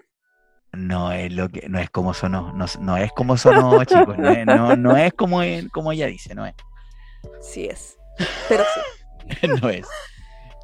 No 0.73 1.11
es 1.11 1.31
lo 1.33 1.49
que, 1.49 1.67
no 1.69 1.79
es 1.79 1.89
como 1.89 2.13
sonó, 2.13 2.53
no, 2.53 2.65
no 2.79 2.97
es 2.97 3.11
como 3.13 3.37
sonó, 3.37 3.83
chicos, 3.85 4.17
no 4.19 4.29
es, 4.29 4.45
no, 4.45 4.75
no 4.75 4.95
es 4.97 5.13
como, 5.13 5.41
como 5.71 5.91
ella 5.91 6.05
dice, 6.07 6.35
no 6.35 6.45
es, 6.45 6.53
Sí 7.41 7.65
es. 7.65 7.97
Pero 8.47 8.65
sí. 8.65 8.81
no 9.61 9.69
es. 9.69 9.87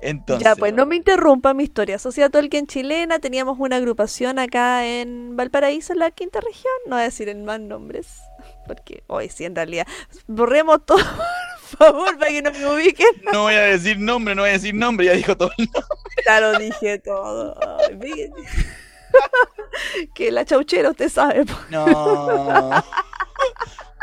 Entonces, 0.02 0.44
Ya, 0.44 0.56
pues 0.56 0.74
no 0.74 0.86
me 0.86 0.96
interrumpa 0.96 1.54
mi 1.54 1.64
historia. 1.64 2.00
Sociedad 2.00 2.30
Tolkien 2.32 2.68
chilena, 2.68 3.20
teníamos 3.20 3.58
una 3.60 3.78
agrupación 3.78 4.40
acá 4.40 4.86
en 4.86 5.36
Valparaíso, 5.36 5.94
en 5.94 6.00
la 6.00 6.12
quinta 6.12 6.42
región. 6.42 6.74
No 6.88 6.96
voy 6.96 7.02
a 7.02 7.06
decir 7.06 7.30
en 7.30 7.46
más 7.46 7.60
nombres, 7.60 8.20
porque 8.68 9.04
hoy 9.08 9.30
sí, 9.30 9.46
en 9.46 9.56
realidad. 9.56 9.88
Borremos 10.28 10.86
todo, 10.86 10.98
por 11.70 11.78
favor, 11.80 12.18
para 12.18 12.32
que 12.32 12.42
no 12.42 12.52
me 12.52 12.66
ubiquen. 12.68 13.08
no 13.34 13.44
voy 13.44 13.54
a 13.56 13.62
decir 13.62 14.00
nombre, 14.00 14.36
no 14.36 14.42
voy 14.44 14.50
a 14.50 14.54
decir 14.54 14.74
nombre, 14.76 15.06
ya 15.08 15.14
dijo 15.14 15.36
todo 15.38 15.52
el 15.58 15.66
nombre. 15.66 15.84
Ya 16.26 16.40
lo 16.40 16.58
dije 16.60 17.00
todo. 17.00 17.56
Ay, 17.90 18.30
que 20.16 20.32
la 20.32 20.46
chauchera, 20.46 20.90
usted 20.92 21.10
sabe. 21.10 21.46
No. 21.70 22.84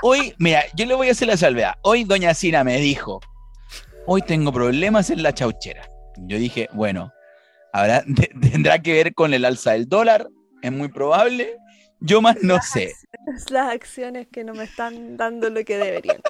Hoy, 0.03 0.35
mira, 0.39 0.65
yo 0.75 0.85
le 0.87 0.95
voy 0.95 1.09
a 1.09 1.13
hacer 1.13 1.29
la 1.29 1.37
salvedad. 1.37 1.75
Hoy 1.83 2.05
Doña 2.05 2.35
Sina 2.35 2.65
me 2.65 2.79
dijo, 2.79 3.21
hoy 4.07 4.23
tengo 4.23 4.53
problemas 4.53 5.11
en 5.11 5.23
la 5.23 5.33
chauchera. 5.33 5.89
Yo 6.17 6.39
dije, 6.39 6.69
bueno, 6.73 7.13
habrá, 7.73 8.03
te- 8.05 8.33
tendrá 8.51 8.81
que 8.81 8.93
ver 8.93 9.15
con 9.15 9.33
el 9.33 9.45
alza 9.45 9.73
del 9.73 9.89
dólar, 9.89 10.27
es 10.63 10.73
muy 10.73 10.89
probable. 10.89 11.57
Yo 12.03 12.21
más 12.21 12.37
no 12.43 12.61
sé. 12.61 12.95
Es 13.35 13.51
las 13.51 13.71
acciones 13.71 14.27
que 14.29 14.45
no 14.45 14.55
me 14.55 14.65
están 14.65 15.17
dando 15.17 15.49
lo 15.51 15.65
que 15.65 15.79
deberían. 15.79 16.21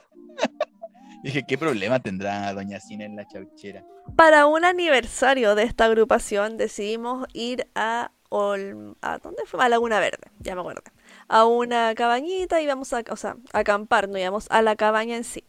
Dije, 1.22 1.44
¿qué 1.46 1.56
problema 1.56 2.00
tendrá 2.00 2.52
Doña 2.52 2.80
Sina 2.80 3.04
en 3.04 3.16
la 3.16 3.26
chauchera? 3.26 3.84
Para 4.16 4.46
un 4.46 4.64
aniversario 4.64 5.54
de 5.54 5.62
esta 5.62 5.84
agrupación 5.84 6.56
decidimos 6.58 7.26
ir 7.32 7.68
a, 7.74 8.10
Ol- 8.28 8.96
a 9.00 9.18
¿dónde 9.18 9.44
fue? 9.46 9.64
A 9.64 9.68
Laguna 9.68 10.00
Verde, 10.00 10.30
ya 10.40 10.54
me 10.54 10.60
acuerdo. 10.62 10.82
A 11.28 11.44
una 11.46 11.94
cabañita 11.94 12.60
y 12.60 12.64
íbamos 12.64 12.92
a, 12.92 13.04
o 13.10 13.16
sea, 13.16 13.36
a 13.52 13.60
acampar, 13.60 14.08
no 14.08 14.18
íbamos 14.18 14.46
a 14.50 14.62
la 14.62 14.74
cabaña 14.74 15.16
en 15.16 15.24
sí. 15.24 15.44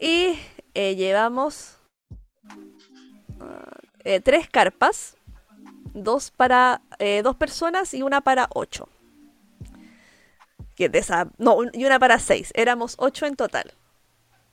Y 0.00 0.38
eh, 0.72 0.96
llevamos 0.96 1.76
ah, 3.40 3.78
eh, 4.04 4.20
tres 4.20 4.48
carpas, 4.48 5.16
dos 5.92 6.30
para 6.30 6.80
eh, 6.98 7.20
dos 7.22 7.36
personas 7.36 7.92
y 7.92 8.02
una 8.02 8.22
para 8.22 8.48
ocho. 8.54 8.88
Que 10.74 10.88
de 10.88 10.98
esa, 10.98 11.28
no, 11.38 11.54
un- 11.56 11.70
y 11.72 11.84
una 11.84 11.98
para 11.98 12.18
seis. 12.18 12.50
Éramos 12.54 12.94
ocho 12.98 13.26
en 13.26 13.36
total. 13.36 13.72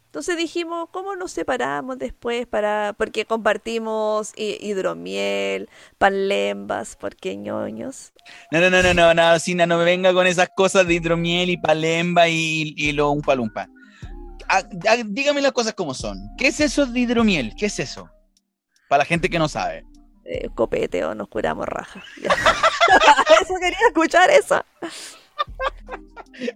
Entonces 0.05 0.35
dijimos, 0.35 0.89
¿cómo 0.91 1.15
nos 1.15 1.31
separamos 1.31 1.97
después 1.97 2.45
para 2.45 2.93
porque 2.97 3.23
compartimos 3.25 4.33
hi- 4.35 4.57
hidromiel, 4.59 5.69
panlembas, 5.97 6.97
porque 6.99 7.37
ñoños? 7.37 8.11
No, 8.51 8.59
no, 8.59 8.69
no, 8.69 8.83
no, 8.83 8.93
no, 8.93 9.13
no, 9.13 9.39
Sina, 9.39 9.65
no 9.65 9.77
me 9.77 9.85
venga 9.85 10.11
con 10.13 10.27
esas 10.27 10.49
cosas 10.53 10.85
de 10.85 10.95
hidromiel 10.95 11.49
y 11.49 11.57
palemba 11.57 12.27
y, 12.27 12.73
y 12.75 12.91
lo 12.91 13.09
umpa 13.09 13.35
lumpa. 13.35 13.69
Ah, 14.49 14.63
ah, 14.89 14.97
dígame 15.05 15.41
las 15.41 15.53
cosas 15.53 15.73
como 15.75 15.93
son. 15.93 16.17
¿Qué 16.37 16.47
es 16.47 16.59
eso 16.59 16.85
de 16.85 16.99
hidromiel? 16.99 17.53
¿Qué 17.57 17.67
es 17.67 17.79
eso? 17.79 18.09
Para 18.89 19.03
la 19.03 19.05
gente 19.05 19.29
que 19.29 19.39
no 19.39 19.47
sabe. 19.47 19.85
Eh, 20.25 20.49
copete 20.53 21.05
o 21.05 21.15
nos 21.15 21.29
curamos 21.29 21.65
raja. 21.67 22.03
Eso 23.41 23.53
quería 23.59 23.77
escuchar 23.87 24.29
eso. 24.29 24.63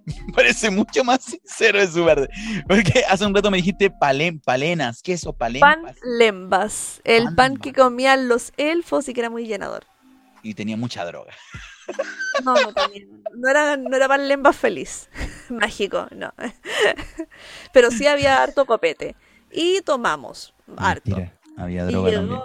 Me 0.06 0.34
parece 0.36 0.70
mucho 0.72 1.04
más 1.04 1.24
sincero 1.24 1.80
de 1.80 1.88
su 1.88 2.06
parte. 2.06 2.30
Porque 2.68 3.04
hace 3.08 3.26
un 3.26 3.36
rato 3.36 3.52
me 3.52 3.58
dijiste 3.58 3.90
palem, 3.92 4.40
palenas. 4.40 5.02
¿Qué 5.02 5.14
es 5.14 5.22
eso? 5.22 5.34
Palempas. 5.34 5.96
Panlembas, 6.02 7.02
el 7.04 7.36
pan 7.36 7.58
que 7.58 7.74
comían 7.74 8.28
los 8.28 8.52
elfos 8.58 9.08
y 9.10 9.14
que 9.14 9.20
era 9.22 9.30
muy 9.30 9.46
llenador. 9.46 9.86
Y 10.44 10.54
tenía 10.54 10.78
mucha 10.78 11.06
droga. 11.06 11.34
No, 12.44 12.54
no 12.56 12.74
tenía. 12.74 13.06
No 13.36 13.50
era, 13.50 13.78
no 13.78 13.96
era 13.96 14.08
panlembas 14.08 14.56
feliz. 14.56 15.10
Mágico, 15.50 16.08
no. 16.12 16.34
Pero 17.74 17.92
sí 17.92 18.08
había 18.08 18.42
harto 18.42 18.66
copete. 18.66 19.16
Y 19.52 19.82
tomamos 19.82 20.54
harto. 20.78 21.16
Había 21.58 21.84
Y 21.84 21.88
droga 21.88 22.10
llegó- 22.10 22.20
también. 22.22 22.42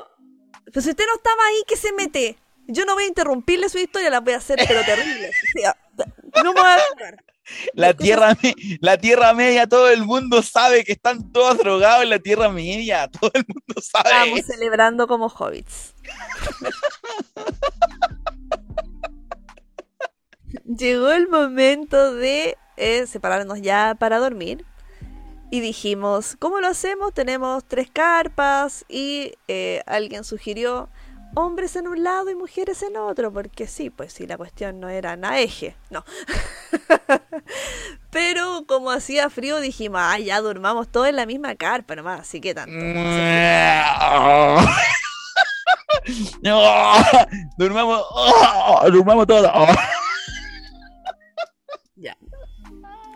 Pero 0.67 0.81
si 0.83 0.91
usted 0.91 1.05
no 1.07 1.15
estaba 1.17 1.43
ahí, 1.49 1.63
¿qué 1.67 1.77
se 1.77 1.93
mete? 1.93 2.39
Yo 2.67 2.85
no 2.85 2.95
voy 2.95 3.05
a 3.05 3.09
interrumpirle 3.09 3.69
su 3.69 3.79
historia, 3.79 4.11
la 4.11 4.21
voy 4.21 4.35
a 4.35 4.39
hacer, 4.39 4.59
pero 4.67 4.85
terrible. 4.85 5.29
O 5.29 5.61
sea, 5.61 5.77
no 6.43 6.53
me 6.53 6.61
voy 6.61 6.71
a. 6.71 6.79
La 7.75 7.95
tierra, 7.95 8.37
la 8.81 8.97
tierra 8.99 9.35
Media, 9.35 9.67
todo 9.67 9.89
el 9.91 10.05
mundo 10.05 10.43
sabe 10.43 10.85
que 10.85 10.93
están 10.93 11.33
todos 11.33 11.59
drogados 11.59 12.05
en 12.05 12.11
la 12.11 12.19
Tierra 12.19 12.49
Media. 12.49 13.09
Todo 13.21 13.31
el 13.35 13.45
mundo 13.47 13.81
sabe. 13.81 14.09
Estábamos 14.09 14.41
celebrando 14.47 15.07
como 15.07 15.27
hobbits. 15.27 15.95
Llegó 20.65 21.11
el 21.11 21.29
momento 21.29 22.15
de 22.15 22.57
eh, 22.77 23.07
separarnos 23.07 23.61
ya 23.61 23.97
para 23.99 24.19
dormir. 24.19 24.65
Y 25.53 25.61
dijimos, 25.61 26.37
¿cómo 26.39 26.61
lo 26.61 26.69
hacemos? 26.69 27.13
Tenemos 27.13 27.65
tres 27.65 27.91
carpas 27.91 28.85
y 28.89 29.33
eh, 29.49 29.83
alguien 29.87 30.23
sugirió 30.23 30.89
hombres 31.35 31.77
en 31.77 31.89
un 31.89 32.03
lado 32.03 32.31
y 32.31 32.35
mujeres 32.35 32.83
en 32.83 32.97
otro, 32.97 33.33
porque 33.33 33.67
sí, 33.67 33.91
pues 33.91 34.13
sí, 34.13 34.27
la 34.27 34.37
cuestión 34.37 34.81
no 34.81 34.89
era 34.89 35.17
eje, 35.39 35.77
no. 35.91 36.05
Pero 38.11 38.65
como 38.67 38.91
hacía 38.91 39.31
frío 39.31 39.61
dijimos, 39.61 40.01
ah, 40.03 40.19
ya 40.19 40.41
durmamos 40.41 40.89
todos 40.89 41.09
en 41.09 41.17
la 41.17 41.27
misma 41.27 41.55
carpa 41.55 41.95
nomás, 41.95 42.21
así 42.21 42.41
que 42.41 42.55
tanto. 42.55 42.75
No, 46.43 46.63
durmamos, 47.59 48.03
durmamos 48.91 49.27
todos. 49.27 49.51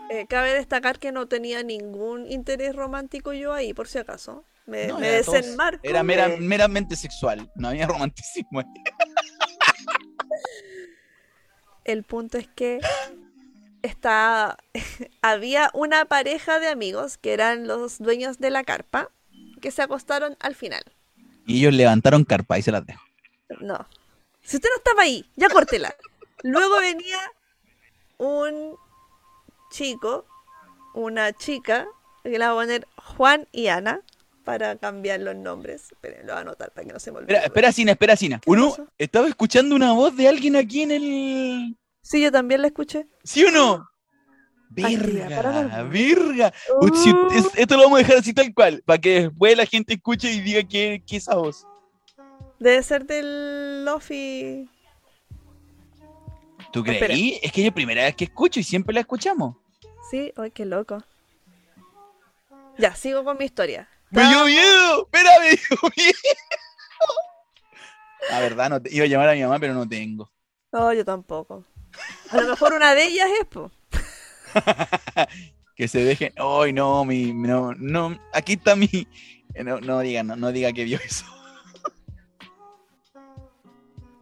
Eh, 0.09 0.25
cabe 0.27 0.53
destacar 0.53 0.99
que 0.99 1.11
no 1.11 1.27
tenía 1.27 1.63
ningún 1.63 2.31
interés 2.31 2.75
romántico 2.75 3.33
yo 3.33 3.53
ahí, 3.53 3.73
por 3.73 3.87
si 3.87 3.97
acaso. 3.97 4.45
Me, 4.67 4.87
No, 4.87 4.99
me 4.99 5.09
era 5.09 5.23
todo- 5.23 5.35
desenmarco. 5.35 5.79
Era 5.83 6.03
mera- 6.03 6.29
de- 6.29 6.37
meramente 6.37 6.95
sexual, 6.95 7.51
no 7.55 7.67
había 7.69 7.87
romanticismo. 7.87 8.59
ahí. 8.59 8.65
El 11.83 12.03
punto 12.03 12.37
es 12.37 12.47
que 12.47 12.79
está... 13.81 14.57
había 15.21 15.69
una 15.73 16.05
pareja 16.05 16.59
de 16.59 16.67
amigos 16.67 17.17
que 17.17 17.33
eran 17.33 17.67
los 17.67 17.99
dueños 17.99 18.39
de 18.39 18.49
la 18.49 18.63
carpa 18.63 19.09
que 19.61 19.71
se 19.71 19.81
acostaron 19.81 20.35
al 20.39 20.55
final. 20.55 20.83
Y 21.45 21.59
ellos 21.59 21.73
levantaron 21.73 22.23
carpa 22.23 22.57
y 22.57 22.61
se 22.63 22.71
las 22.71 22.85
dejo. 22.85 23.03
No. 23.59 23.87
Si 24.41 24.57
usted 24.57 24.69
no 24.69 24.77
estaba 24.77 25.03
ahí, 25.03 25.25
ya 25.35 25.49
córtela. 25.49 25.95
Luego 26.43 26.79
venía 26.79 27.19
un 28.17 28.75
chico, 29.75 30.25
una 30.93 31.33
chica, 31.33 31.87
que 32.23 32.37
la 32.39 32.53
voy 32.53 32.63
a 32.63 32.65
poner 32.67 32.87
Juan 32.97 33.47
y 33.51 33.67
Ana 33.67 34.01
para 34.43 34.77
cambiar 34.77 35.19
los 35.19 35.35
nombres. 35.35 35.91
Esperen, 35.91 36.21
lo 36.25 36.33
voy 36.33 36.37
a 36.37 36.41
anotar 36.41 36.71
para 36.71 36.87
que 36.87 36.93
no 36.93 36.99
se 36.99 37.11
me 37.11 37.17
olvide. 37.17 37.33
Espera, 37.33 37.45
espera, 37.47 37.71
Sina, 37.71 37.91
espera, 37.91 38.15
Sina. 38.15 38.39
¿Qué 38.39 38.49
Uno, 38.49 38.69
pasó? 38.69 38.87
estaba 38.97 39.27
escuchando 39.27 39.75
una 39.75 39.91
voz 39.93 40.15
de 40.15 40.27
alguien 40.27 40.55
aquí 40.55 40.83
en 40.83 40.91
el. 40.91 41.77
Sí, 42.01 42.21
yo 42.21 42.31
también 42.31 42.61
la 42.61 42.67
escuché. 42.67 43.07
¿Sí 43.23 43.43
o 43.43 43.51
no? 43.51 43.87
Actividad 44.77 45.89
Verga, 45.89 46.53
Uh. 46.81 46.87
es- 47.33 47.51
esto 47.55 47.77
lo 47.77 47.83
vamos 47.83 47.99
a 47.99 48.01
dejar 48.01 48.17
así 48.17 48.33
tal 48.33 48.53
cual, 48.53 48.81
para 48.85 48.99
que 48.99 49.21
después 49.21 49.55
la 49.55 49.65
gente 49.65 49.93
escuche 49.93 50.31
y 50.31 50.41
diga 50.41 50.63
que, 50.63 51.01
que 51.07 51.17
esa 51.17 51.35
voz. 51.35 51.65
Debe 52.59 52.81
ser 52.83 53.05
del 53.05 53.85
Lofi. 53.85 54.69
¿Tú 56.71 56.79
Espera. 56.79 57.05
creí? 57.07 57.39
Es 57.41 57.51
que 57.51 57.63
yo 57.63 57.71
primera 57.73 58.03
vez 58.03 58.15
que 58.15 58.25
escucho 58.25 58.59
y 58.59 58.63
siempre 58.63 58.93
la 58.93 58.99
escuchamos. 59.01 59.55
Sí, 60.09 60.31
ay, 60.37 60.51
qué 60.51 60.65
loco. 60.65 61.03
Ya, 62.77 62.95
sigo 62.95 63.23
con 63.23 63.37
mi 63.37 63.45
historia. 63.45 63.89
¡Me 64.11 64.27
dio 64.27 64.45
miedo! 64.45 65.03
¡Espera, 65.05 65.31
me 65.39 65.49
dio 65.49 65.91
miedo! 65.95 66.19
La 68.29 68.39
verdad, 68.39 68.69
no 68.69 68.81
te- 68.81 68.93
iba 68.93 69.05
a 69.05 69.07
llamar 69.07 69.29
a 69.29 69.33
mi 69.33 69.41
mamá, 69.41 69.59
pero 69.59 69.73
no 69.73 69.87
tengo. 69.87 70.31
No, 70.71 70.91
yo 70.93 71.05
tampoco. 71.05 71.63
A 72.31 72.37
lo 72.41 72.49
mejor 72.49 72.73
una 72.73 72.93
de 72.93 73.05
ellas 73.05 73.29
es, 73.41 73.47
po. 73.47 73.71
Que 75.75 75.87
se 75.89 75.99
dejen. 76.05 76.33
¡Ay, 76.37 76.71
no! 76.71 77.03
Mi, 77.03 77.33
no, 77.33 77.73
no! 77.73 78.17
Aquí 78.33 78.53
está 78.53 78.75
mi. 78.77 78.87
No, 79.55 79.79
no 79.81 79.99
diga, 79.99 80.23
no, 80.23 80.35
no 80.37 80.51
diga 80.53 80.71
que 80.71 80.85
vio 80.85 80.97
eso. 81.03 81.25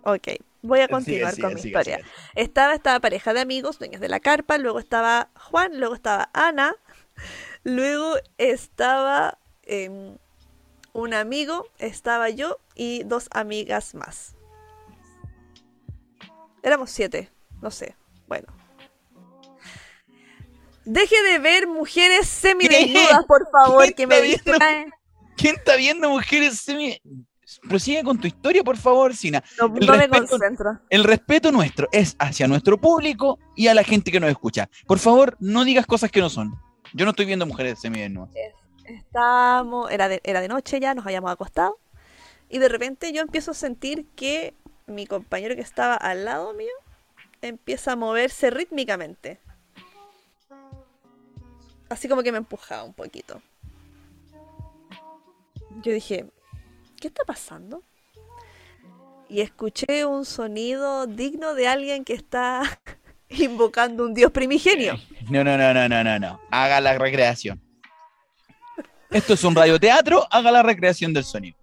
Ok, 0.04 0.28
voy 0.63 0.80
a 0.80 0.88
continuar 0.88 1.32
sigue, 1.36 1.41
con 1.43 1.54
mi 1.54 1.62
sigue, 1.62 1.78
historia. 1.78 2.06
Estaba 2.34 2.73
esta 2.73 2.99
pareja 2.99 3.34
de 3.34 3.41
amigos, 3.41 3.78
dueños 3.78 4.02
de 4.02 4.10
la 4.10 4.19
carpa, 4.19 4.58
luego 4.58 4.80
estaba 4.80 5.30
Juan, 5.36 5.80
luego 5.80 5.93
estaba 5.93 6.30
Ana, 6.34 6.76
luego 7.63 8.15
estaba 8.38 9.38
em, 9.63 10.17
un 10.93 11.13
amigo, 11.13 11.67
estaba 11.78 12.30
yo 12.30 12.58
y 12.73 13.04
dos 13.04 13.28
amigas 13.32 13.93
más. 13.93 14.36
Éramos 16.63 16.89
siete, 16.89 17.30
no 17.62 17.69
sé, 17.69 17.95
bueno. 18.28 18.47
Deje 20.86 21.21
de 21.23 21.39
ver 21.39 21.67
mujeres 21.67 22.28
semidesnudas, 22.28 23.23
por 23.28 23.49
favor, 23.52 23.86
¿Qué 23.86 23.93
que 23.93 24.08
me 24.08 24.21
distraen. 24.21 24.91
¿Quién 25.36 25.56
está 25.56 25.76
viendo 25.76 26.10
mujeres 26.10 26.60
semi.? 26.60 27.02
Prosigue 27.60 28.04
con 28.04 28.20
tu 28.20 28.28
historia, 28.28 28.63
por 28.63 28.78
favor, 28.78 29.16
Sina. 29.16 29.44
No, 29.60 29.66
El 29.76 29.86
no 29.86 29.94
me 29.94 30.08
respeto-. 30.08 30.80
El 30.89 31.04
respeto 31.04 31.52
nuestro 31.52 31.88
es 31.92 32.16
hacia 32.20 32.48
nuestro 32.48 32.80
público 32.80 33.39
y 33.56 33.68
a 33.68 33.74
la 33.74 33.84
gente 33.84 34.12
que 34.12 34.20
nos 34.20 34.30
escucha. 34.30 34.70
Por 34.88 35.00
favor, 35.00 35.38
no 35.39 35.66
digas 35.66 35.86
cosas 35.86 36.12
que 36.12 36.20
no 36.20 36.30
son. 36.30 36.54
Yo 36.94 37.06
no 37.06 37.12
estoy 37.12 37.26
viendo 37.26 37.46
mujeres 37.46 37.80
semidesnudas. 37.80 38.30
Estábamos, 38.86 39.89
era 39.92 40.10
de, 40.10 40.22
era 40.24 40.42
de 40.42 40.48
noche 40.48 40.80
ya, 40.80 40.94
nos 40.94 41.06
habíamos 41.06 41.32
acostado. 41.32 41.78
Y 42.50 42.60
de 42.60 42.70
repente 42.70 43.12
yo 43.13 43.22
empiezo 43.22 43.52
a 43.52 43.56
sentir 43.56 44.06
que 44.16 44.54
mi 44.86 45.08
compañero 45.08 45.56
que 45.56 45.62
estaba 45.62 45.96
al 45.96 46.26
lado 46.26 46.54
mío 46.54 46.74
empieza 47.42 47.94
a 47.94 47.96
moverse 47.96 48.50
rítmicamente. 48.50 49.39
Así 51.89 52.08
como 52.08 52.24
que 52.24 52.32
me 52.32 52.38
empujaba 52.38 52.84
un 52.84 52.94
poquito. 52.94 53.42
Yo 55.82 55.92
dije, 55.92 56.30
¿qué 57.04 57.10
está 57.10 57.26
pasando? 57.26 57.84
y 59.28 59.42
escuché 59.42 60.06
un 60.06 60.24
sonido 60.24 61.06
digno 61.06 61.54
de 61.54 61.68
alguien 61.68 62.06
que 62.06 62.13
está 62.13 62.80
invocando 63.30 64.06
un 64.06 64.13
dios 64.13 64.32
primigenio. 64.32 64.98
No, 65.30 65.44
no, 65.44 65.58
no, 65.58 65.74
no, 65.74 65.89
no, 65.89 66.02
no, 66.04 66.20
no. 66.20 66.39
Haga 66.50 66.80
la 66.80 66.98
recreación. 66.98 67.60
Esto 69.10 69.34
es 69.34 69.44
un 69.44 69.54
radioteatro, 69.56 70.26
haga 70.32 70.50
la 70.52 70.63
recreación 70.63 71.13
del 71.13 71.26
sonido. 71.26 71.58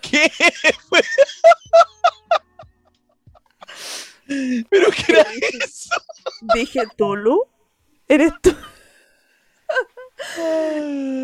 ¿Qué? 0.00 0.32
¿Pero 4.70 4.86
qué 4.92 5.12
era 5.12 5.26
eso? 5.64 5.96
Dije, 6.54 6.84
¿Tulu? 6.96 7.46
¿Eres 8.06 8.32
tú? 8.40 8.56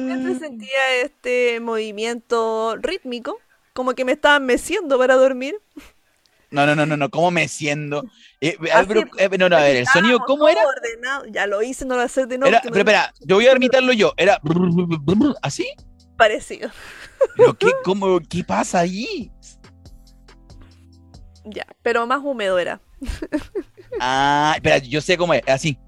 Siempre 0.07 0.35
sentía 0.35 0.96
este 1.02 1.61
movimiento 1.61 2.76
rítmico, 2.76 3.38
como 3.72 3.94
que 3.94 4.04
me 4.04 4.12
estaban 4.12 4.46
meciendo 4.46 4.98
para 4.98 5.14
dormir. 5.16 5.57
No, 6.50 6.66
no, 6.66 6.76
no, 6.76 6.87
no, 6.87 6.96
no, 6.96 7.11
¿cómo 7.11 7.30
meciendo? 7.33 8.04
Eh, 8.40 8.57
eh, 8.61 8.85
pero, 8.87 9.00
eh, 9.18 9.38
no, 9.38 9.48
no, 9.48 9.57
a 9.57 9.62
ver, 9.62 9.76
el 9.76 9.87
sonido, 9.87 10.20
¿cómo 10.24 10.46
era? 10.48 10.61
Ya 11.30 11.46
lo 11.46 11.62
hice, 11.62 11.85
no 11.85 11.96
lo 11.96 12.02
hacer 12.02 12.28
de 12.28 12.38
nuevo. 12.38 12.50
Era, 12.50 12.61
pero 12.62 12.74
me- 12.74 12.80
espera, 12.80 13.12
yo 13.20 13.37
voy 13.37 13.46
a 13.48 13.52
imitarlo 13.57 13.92
yo. 13.92 14.12
Era 14.16 14.40
así. 15.42 15.66
Parecido. 16.16 16.70
¿Pero 17.37 17.54
qué, 17.54 17.66
cómo, 17.83 18.20
qué 18.28 18.44
pasa 18.44 18.80
ahí? 18.80 19.33
Ya, 21.44 21.66
pero 21.83 22.07
más 22.07 22.20
húmedo 22.22 22.59
era. 22.59 22.80
Ah, 24.00 24.52
espera, 24.57 24.78
yo 24.78 25.00
sé 25.00 25.16
cómo 25.16 25.35
es, 25.35 25.42
así. 25.46 25.78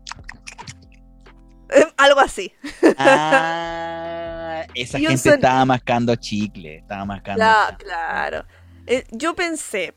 Algo 1.96 2.20
así. 2.20 2.52
Ah, 2.98 4.64
esa 4.74 4.98
gente 5.00 5.16
son- 5.18 5.34
estaba 5.34 5.64
mascando 5.64 6.14
chicle, 6.16 6.76
estaba 6.76 7.04
mascando. 7.04 7.42
Cla- 7.42 7.76
claro. 7.78 8.44
Eh, 8.86 9.04
yo 9.10 9.34
pensé, 9.34 9.94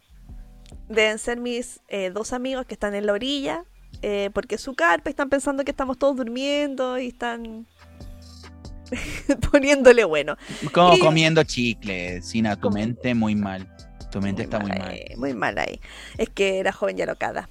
deben 0.87 1.19
ser 1.19 1.37
mis 1.39 1.79
eh, 1.87 2.09
dos 2.11 2.33
amigos 2.33 2.65
que 2.65 2.73
están 2.73 2.95
en 2.95 3.05
la 3.05 3.13
orilla, 3.13 3.65
eh, 4.01 4.29
porque 4.33 4.57
su 4.57 4.73
carpa 4.75 5.09
están 5.09 5.29
pensando 5.29 5.63
que 5.63 5.71
estamos 5.71 5.97
todos 5.97 6.15
durmiendo 6.17 6.97
y 6.97 7.07
están 7.09 7.67
poniéndole 9.51 10.03
bueno. 10.05 10.37
Como 10.73 10.95
y- 10.95 10.99
comiendo 10.99 11.43
chicle, 11.43 12.21
Sina, 12.21 12.55
tu 12.55 12.71
mente 12.71 13.13
muy 13.13 13.35
mal. 13.35 13.67
Tu 14.11 14.19
mente 14.21 14.41
está 14.43 14.59
muy 14.59 14.71
mal 14.71 14.79
mal. 14.79 14.89
ahí, 14.89 15.15
muy 15.17 15.33
mal 15.35 15.57
ahí. 15.59 15.79
Es 16.17 16.29
que 16.29 16.57
era 16.59 16.71
joven 16.71 16.97
y 16.97 17.01
alocada. 17.03 17.47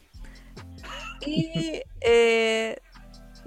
Y 1.24 1.82
eh, 2.00 2.78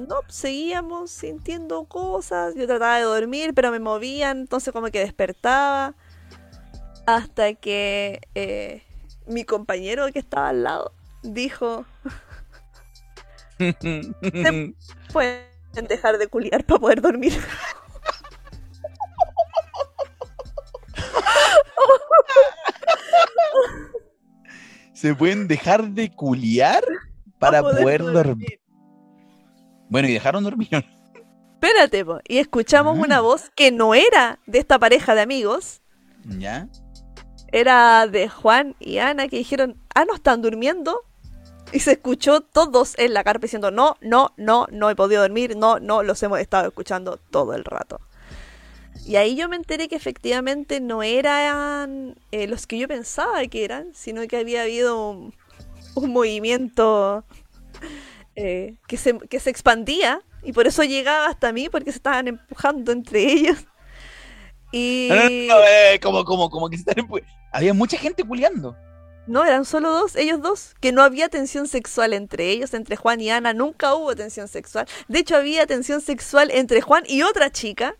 no, 0.08 0.22
seguíamos 0.28 1.12
sintiendo 1.12 1.86
cosas. 1.86 2.56
Yo 2.56 2.68
trataba 2.68 2.98
de 2.98 3.04
dormir, 3.04 3.54
pero 3.54 3.72
me 3.72 3.80
movían, 3.80 4.40
entonces 4.40 4.74
como 4.74 4.90
que 4.90 5.00
despertaba. 5.00 5.96
Hasta 7.06 7.54
que 7.56 8.22
eh, 8.36 8.84
mi 9.26 9.44
compañero 9.44 10.12
que 10.12 10.20
estaba 10.20 10.50
al 10.50 10.64
lado 10.64 10.94
dijo, 11.24 11.86
pueden 15.14 15.88
dejar 15.88 16.18
de 16.18 16.28
culiar 16.28 16.64
para 16.66 16.80
poder 16.80 17.02
dormir. 17.02 17.34
¿Se 24.94 25.16
pueden 25.16 25.48
dejar 25.48 25.90
de 25.90 26.14
culiar 26.14 26.84
para 27.40 27.62
poder, 27.62 28.04
dormir? 28.04 28.61
Bueno, 29.92 30.08
y 30.08 30.14
dejaron 30.14 30.44
dormir. 30.44 30.70
Espérate, 31.62 32.04
po. 32.04 32.20
y 32.28 32.38
escuchamos 32.40 32.98
Ah. 32.98 33.02
una 33.02 33.22
voz 33.22 33.52
que 33.56 33.72
no 33.72 33.94
era 33.94 34.40
de 34.48 34.58
esta 34.58 34.80
pareja 34.80 35.14
de 35.14 35.22
amigos, 35.22 35.82
¿Ya? 36.40 36.68
era 37.52 38.08
de 38.08 38.30
Juan 38.30 38.76
y 38.80 38.98
Ana 39.00 39.28
que 39.28 39.38
dijeron, 39.38 39.78
ah, 39.94 40.06
no 40.06 40.16
están 40.16 40.42
durmiendo. 40.42 41.02
Y 41.74 41.80
se 41.80 41.92
escuchó 41.92 42.42
todos 42.42 42.98
en 42.98 43.14
la 43.14 43.24
carpa 43.24 43.42
diciendo, 43.44 43.70
no, 43.70 43.98
no, 44.02 44.34
no, 44.38 44.66
no 44.72 44.90
he 44.90 44.96
podido 44.96 45.22
dormir, 45.22 45.56
no, 45.56 45.80
no, 45.80 46.04
los 46.04 46.22
hemos 46.24 46.40
estado 46.40 46.68
escuchando 46.70 47.18
todo 47.18 47.54
el 47.54 47.64
rato. 47.64 48.00
Y 49.06 49.18
ahí 49.18 49.36
yo 49.36 49.48
me 49.50 49.56
enteré 49.58 49.88
que 49.88 49.96
efectivamente 49.96 50.80
no 50.82 51.04
eran 51.04 52.16
eh, 52.32 52.48
los 52.48 52.66
que 52.66 52.78
yo 52.78 52.88
pensaba 52.88 53.46
que 53.48 53.64
eran, 53.66 53.94
sino 53.94 54.26
que 54.28 54.38
había 54.38 54.64
habido 54.64 55.10
un, 55.12 55.34
un 55.96 56.12
movimiento 56.12 57.24
eh, 58.36 58.76
que, 58.88 58.98
se, 58.98 59.18
que 59.18 59.40
se 59.40 59.50
expandía 59.50 60.22
y 60.44 60.54
por 60.54 60.68
eso 60.68 60.84
llegaba 60.84 61.28
hasta 61.28 61.52
mí, 61.54 61.70
porque 61.70 61.92
se 61.92 61.98
estaban 61.98 62.28
empujando 62.28 62.92
entre 62.92 63.24
ellos. 63.24 63.58
Y... 64.72 65.08
No, 65.10 65.16
no, 65.16 65.24
no, 65.24 65.30
no, 65.30 65.68
eh, 65.68 66.00
como, 66.02 66.24
como, 66.26 66.50
como 66.50 66.70
que 66.70 66.78
se 66.78 66.86
empu- 66.86 67.24
Había 67.52 67.74
mucha 67.74 67.98
gente 67.98 68.24
culiando. 68.24 68.76
No, 69.28 69.46
eran 69.46 69.66
solo 69.66 69.92
dos, 69.92 70.16
ellos 70.16 70.42
dos, 70.42 70.74
que 70.80 70.92
no 70.92 71.04
había 71.04 71.30
tensión 71.30 71.68
sexual 71.68 72.14
entre 72.14 72.50
ellos, 72.50 72.74
entre 72.74 72.96
Juan 72.96 73.22
y 73.22 73.30
Ana, 73.30 73.54
nunca 73.54 73.94
hubo 73.94 74.16
tensión 74.16 74.48
sexual. 74.48 74.88
De 75.08 75.20
hecho, 75.20 75.36
había 75.36 75.68
tensión 75.68 76.02
sexual 76.02 76.50
entre 76.52 76.82
Juan 76.82 77.04
y 77.08 77.22
otra 77.22 77.52
chica. 77.52 77.96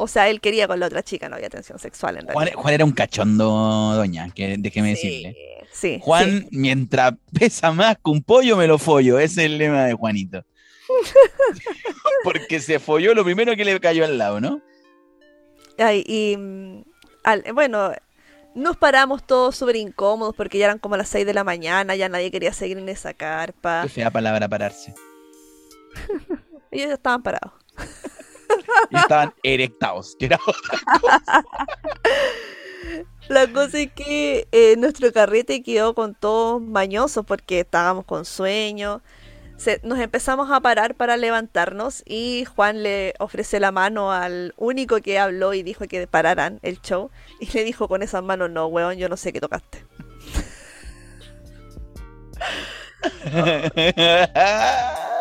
O 0.00 0.06
sea, 0.06 0.28
él 0.28 0.40
quería 0.40 0.68
con 0.68 0.78
la 0.80 0.86
otra 0.86 1.02
chica, 1.02 1.28
no 1.28 1.34
había 1.36 1.50
tensión 1.50 1.78
sexual 1.78 2.16
en 2.18 2.26
realidad. 2.28 2.54
Juan 2.56 2.74
era 2.74 2.84
un 2.84 2.92
cachondo, 2.92 3.92
doña, 3.96 4.30
que 4.34 4.56
déjeme 4.58 4.94
Sí, 4.94 5.08
decirle. 5.08 5.36
sí, 5.72 5.98
Juan, 6.00 6.42
sí. 6.42 6.48
mientras 6.52 7.14
pesa 7.36 7.72
más 7.72 7.96
que 7.96 8.10
un 8.10 8.22
pollo, 8.22 8.56
me 8.56 8.66
lo 8.68 8.78
follo. 8.78 9.18
Ese 9.18 9.40
es 9.44 9.46
el 9.50 9.58
lema 9.58 9.84
de 9.84 9.94
Juanito. 9.94 10.44
Porque 12.24 12.60
se 12.60 12.78
folló 12.78 13.12
lo 13.14 13.24
primero 13.24 13.54
que 13.56 13.64
le 13.64 13.78
cayó 13.80 14.04
al 14.04 14.18
lado, 14.18 14.40
¿no? 14.40 14.60
Ay, 15.78 16.04
y 16.06 16.36
mm, 16.36 16.82
al- 17.24 17.44
bueno, 17.54 17.92
nos 18.54 18.76
paramos 18.76 19.26
todos 19.26 19.56
súper 19.56 19.76
incómodos 19.76 20.34
porque 20.34 20.58
ya 20.58 20.64
eran 20.66 20.78
como 20.78 20.96
las 20.96 21.08
6 21.08 21.26
de 21.26 21.34
la 21.34 21.44
mañana, 21.44 21.94
ya 21.94 22.08
nadie 22.08 22.30
quería 22.30 22.52
seguir 22.52 22.78
en 22.78 22.88
esa 22.88 23.14
carpa. 23.14 23.82
Qué 23.82 23.88
fea 23.88 24.10
palabra 24.10 24.48
pararse. 24.48 24.94
Ellos 26.70 26.88
ya 26.88 26.94
estaban 26.94 27.22
parados. 27.22 27.52
Y 28.90 28.96
estaban 28.96 29.34
erectados. 29.42 30.16
que 30.18 30.26
era- 30.26 30.40
La 33.28 33.46
cosa 33.52 33.80
es 33.80 33.92
que 33.92 34.48
eh, 34.52 34.76
nuestro 34.78 35.12
carrete 35.12 35.62
quedó 35.62 35.94
con 35.94 36.14
todos 36.14 36.62
mañosos 36.62 37.26
porque 37.26 37.60
estábamos 37.60 38.04
con 38.06 38.24
sueño. 38.24 39.02
Se- 39.58 39.80
nos 39.82 39.98
empezamos 39.98 40.50
a 40.50 40.60
parar 40.60 40.94
para 40.94 41.16
levantarnos 41.16 42.02
y 42.06 42.46
Juan 42.54 42.82
le 42.82 43.14
ofrece 43.18 43.60
la 43.60 43.72
mano 43.72 44.12
al 44.12 44.54
único 44.56 45.00
que 45.00 45.18
habló 45.18 45.52
y 45.52 45.62
dijo 45.62 45.86
que 45.88 46.06
pararan 46.06 46.60
el 46.62 46.80
show. 46.80 47.10
Y 47.40 47.50
le 47.52 47.64
dijo 47.64 47.88
con 47.88 48.02
esas 48.02 48.22
manos, 48.22 48.50
no, 48.50 48.66
weón, 48.68 48.96
yo 48.96 49.08
no 49.08 49.16
sé 49.16 49.32
qué 49.32 49.40
tocaste. 49.40 49.84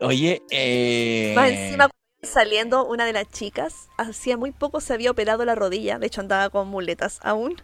Oye, 0.00 0.42
eh... 0.50 1.32
Más 1.34 1.50
encima, 1.50 1.88
saliendo 2.22 2.84
una 2.86 3.04
de 3.04 3.12
las 3.12 3.28
chicas, 3.30 3.88
hacía 3.96 4.36
muy 4.36 4.52
poco 4.52 4.80
se 4.80 4.92
había 4.92 5.10
operado 5.10 5.44
la 5.44 5.54
rodilla, 5.54 5.98
de 5.98 6.06
hecho 6.06 6.20
andaba 6.20 6.50
con 6.50 6.68
muletas 6.68 7.18
aún. 7.22 7.56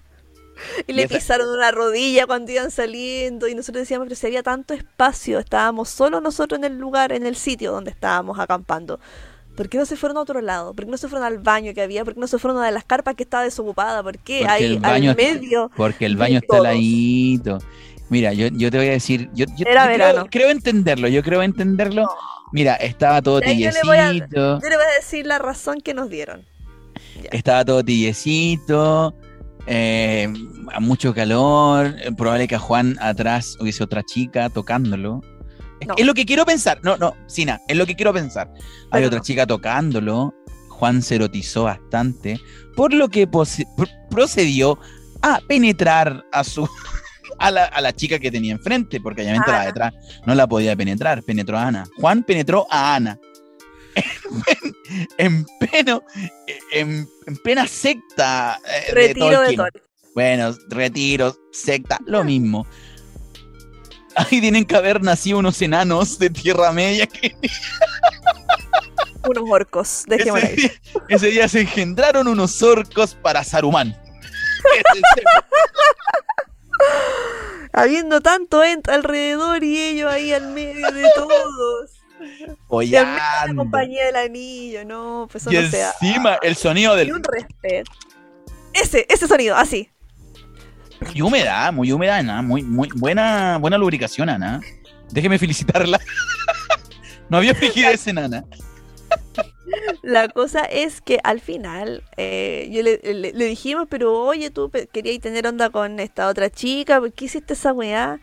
Y 0.87 0.93
le 0.93 1.09
pisaron 1.09 1.49
una 1.49 1.71
rodilla 1.71 2.27
cuando 2.27 2.53
iban 2.53 2.71
saliendo 2.71 3.49
y 3.49 3.55
nosotros 3.55 3.83
decíamos, 3.83 4.07
pero 4.07 4.17
si 4.17 4.27
había 4.27 4.43
tanto 4.43 4.75
espacio, 4.75 5.39
estábamos 5.39 5.89
solo 5.89 6.21
nosotros 6.21 6.59
en 6.59 6.65
el 6.65 6.79
lugar, 6.79 7.13
en 7.13 7.25
el 7.25 7.37
sitio 7.37 7.73
donde 7.73 7.91
estábamos 7.91 8.39
acampando. 8.39 9.01
¿Por 9.57 9.69
qué 9.69 9.79
no 9.79 9.85
se 9.87 9.97
fueron 9.97 10.17
a 10.17 10.21
otro 10.21 10.41
lado? 10.41 10.75
¿Por 10.75 10.85
qué 10.85 10.91
no 10.91 10.97
se 10.97 11.09
fueron 11.09 11.27
al 11.27 11.39
baño 11.39 11.75
que 11.75 11.83
había? 11.83 12.05
¿Por 12.05 12.15
qué 12.15 12.21
no 12.21 12.27
se 12.27 12.39
fueron 12.39 12.57
a 12.57 12.61
una 12.61 12.67
de 12.69 12.73
las 12.73 12.85
carpas 12.85 13.15
que 13.15 13.23
estaba 13.23 13.45
desocupada? 13.45 14.03
¿Por 14.03 14.19
qué? 14.19 14.41
Porque 14.41 14.53
Ahí 14.53 14.65
el 14.65 14.79
baño- 14.79 15.11
al 15.11 15.17
medio. 15.17 15.71
Porque 15.77 16.07
el 16.07 16.17
baño 16.17 16.39
está 16.39 16.59
todos. 16.59 17.65
Mira, 18.13 18.35
yo, 18.35 18.49
yo 18.49 18.71
te 18.71 18.77
voy 18.77 18.89
a 18.89 18.91
decir, 18.91 19.31
yo, 19.33 19.47
yo- 19.57 19.65
Era 19.67 19.85
yo 19.87 19.95
creo, 19.95 20.07
verano. 20.07 20.27
creo 20.31 20.51
entenderlo, 20.51 21.09
yo 21.09 21.23
creo 21.23 21.43
entenderlo. 21.43 22.07
Mira, 22.53 22.75
estaba 22.75 23.23
todo 23.23 23.41
Ya, 23.41 23.55
yo 23.55 23.71
le 23.71 23.81
voy 23.87 23.97
a- 23.97 24.09
tibiecito, 24.11 24.61
Yo 24.61 24.69
le 24.69 24.77
voy 24.77 24.85
a 24.85 24.97
decir 25.01 25.25
la 25.27 25.39
razón 25.39 25.81
que 25.81 25.95
nos 25.95 26.11
dieron. 26.11 26.45
estaba 27.31 27.65
todo 27.65 27.83
tibiecito, 27.83 29.15
eh, 29.67 30.31
a 30.75 30.81
mucho 30.81 31.15
calor, 31.15 31.95
eh, 32.03 32.13
probable 32.15 32.47
que 32.49 32.57
a 32.57 32.59
Juan 32.59 32.99
atrás 33.01 33.57
hubiese 33.59 33.83
otra 33.83 34.03
chica 34.03 34.51
tocándolo. 34.51 35.23
Es, 35.81 35.89
No. 35.89 35.95
es 35.97 36.05
lo 36.05 36.13
que 36.13 36.27
quiero 36.27 36.45
pensar, 36.45 36.81
no, 36.83 36.99
no, 36.99 37.17
Sina, 37.27 37.63
es 37.67 37.77
lo 37.79 37.87
que 37.87 37.95
quiero 37.97 38.13
pensar. 38.13 38.53
Hay 38.91 39.05
otra 39.05 39.21
no. 39.21 39.25
chica 39.25 39.47
tocándolo, 39.47 40.35
Juan 40.69 41.01
se 41.01 41.15
erotizó 41.15 41.63
bastante, 41.65 42.39
por 42.77 42.93
lo 42.93 43.09
que 43.09 43.27
procedió 44.11 44.79
a 45.23 45.41
penetrar 45.49 46.27
a 46.31 46.45
su 46.45 46.69
a 47.43 47.51
la, 47.51 47.65
a 47.65 47.81
la 47.81 47.93
chica 47.93 48.19
que 48.19 48.31
tenía 48.31 48.53
enfrente, 48.53 49.01
porque 49.01 49.23
obviamente 49.23 49.51
la 49.51 49.57
de 49.57 49.63
Ana. 49.63 49.71
atrás 49.71 49.95
no 50.25 50.35
la 50.35 50.47
podía 50.47 50.77
penetrar, 50.77 51.23
penetró 51.23 51.59
a 51.59 51.67
Ana. 51.67 51.87
Juan 51.99 52.23
penetró 52.23 52.67
a 52.71 52.95
Ana. 52.95 53.19
En, 55.17 55.47
pleno, 55.59 56.03
en, 56.73 57.09
en 57.27 57.37
plena 57.39 57.67
secta 57.67 58.61
eh, 58.67 58.87
de 58.89 58.93
Retiro 58.93 59.29
de 59.29 59.37
Tolkien. 59.37 59.57
Tolkien. 59.57 59.85
Bueno, 60.15 60.55
retiro, 60.69 61.35
secta, 61.51 61.99
lo 62.05 62.23
mismo. 62.23 62.67
Ahí 64.15 64.41
tienen 64.43 64.67
que 64.67 64.77
haber 64.77 65.03
nacido 65.03 65.39
unos 65.39 65.63
enanos 65.63 66.19
de 66.19 66.29
Tierra 66.29 66.73
Media 66.73 67.07
que 67.07 67.35
Unos 69.27 69.45
orcos, 69.49 70.05
dejémoslo 70.07 70.47
Ese 70.49 70.57
día, 70.57 70.73
ese 71.09 71.27
día 71.29 71.49
se 71.49 71.61
engendraron 71.63 72.29
unos 72.29 72.63
orcos 72.63 73.15
para 73.15 73.43
Saruman. 73.45 73.97
Habiendo 77.73 78.21
tanto 78.21 78.63
ent 78.63 78.89
alrededor 78.89 79.65
y 79.65 79.81
ellos 79.81 80.13
ahí 80.13 80.33
al 80.33 80.53
medio 80.53 80.91
de 80.93 81.07
todos. 81.15 81.91
Y 82.83 82.95
al 82.95 83.07
medio 83.07 83.21
de 83.43 83.49
la 83.49 83.55
compañía 83.57 84.07
del 84.07 84.17
anillo, 84.17 84.85
no, 84.85 85.29
pues 85.31 85.43
eso 85.43 85.51
Y 85.51 85.57
no 85.57 85.61
encima 85.63 86.39
el 86.41 86.55
sonido 86.55 86.95
Y 86.95 86.99
del... 86.99 87.13
un 87.15 87.23
respeto. 87.25 87.91
Ese, 88.73 89.07
ese 89.09 89.27
sonido, 89.27 89.57
así. 89.57 89.91
Muy 91.01 91.21
húmeda, 91.21 91.73
muy 91.73 91.93
húmeda, 91.93 92.19
Ana. 92.19 92.43
Muy, 92.43 92.63
muy 92.63 92.89
buena, 92.95 93.59
buena 93.59 93.77
lubricación, 93.77 94.29
Ana. 94.29 94.61
Déjeme 95.11 95.39
felicitarla. 95.39 96.01
no 97.29 97.39
había 97.39 97.55
frigidez 97.55 98.07
en 98.07 98.19
Ana. 98.19 98.45
La 100.03 100.29
cosa 100.29 100.65
es 100.65 101.01
que 101.01 101.19
al 101.25 101.41
final 101.41 102.03
eh, 102.17 102.69
yo 102.71 102.83
le, 102.83 102.99
dijimos, 103.33 103.87
pero 103.89 104.19
oye, 104.23 104.51
tú 104.51 104.71
querías 104.93 105.21
tener 105.21 105.47
onda 105.47 105.71
con 105.71 105.99
esta 106.01 106.29
otra 106.29 106.51
chica, 106.51 107.01
¿por 107.01 107.13
qué 107.13 107.27
hiciste 107.27 107.55
esa 107.55 107.73
weá? 107.73 108.21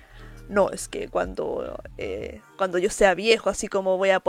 No, 0.47 0.69
es 0.71 0.87
que 0.87 1.07
cuando, 1.09 1.81
eh, 1.97 2.41
cuando 2.57 2.77
yo 2.77 2.89
sea 2.89 3.13
viejo, 3.15 3.49
así 3.49 3.67
como 3.67 3.97
voy 3.97 4.09
a- 4.09 4.21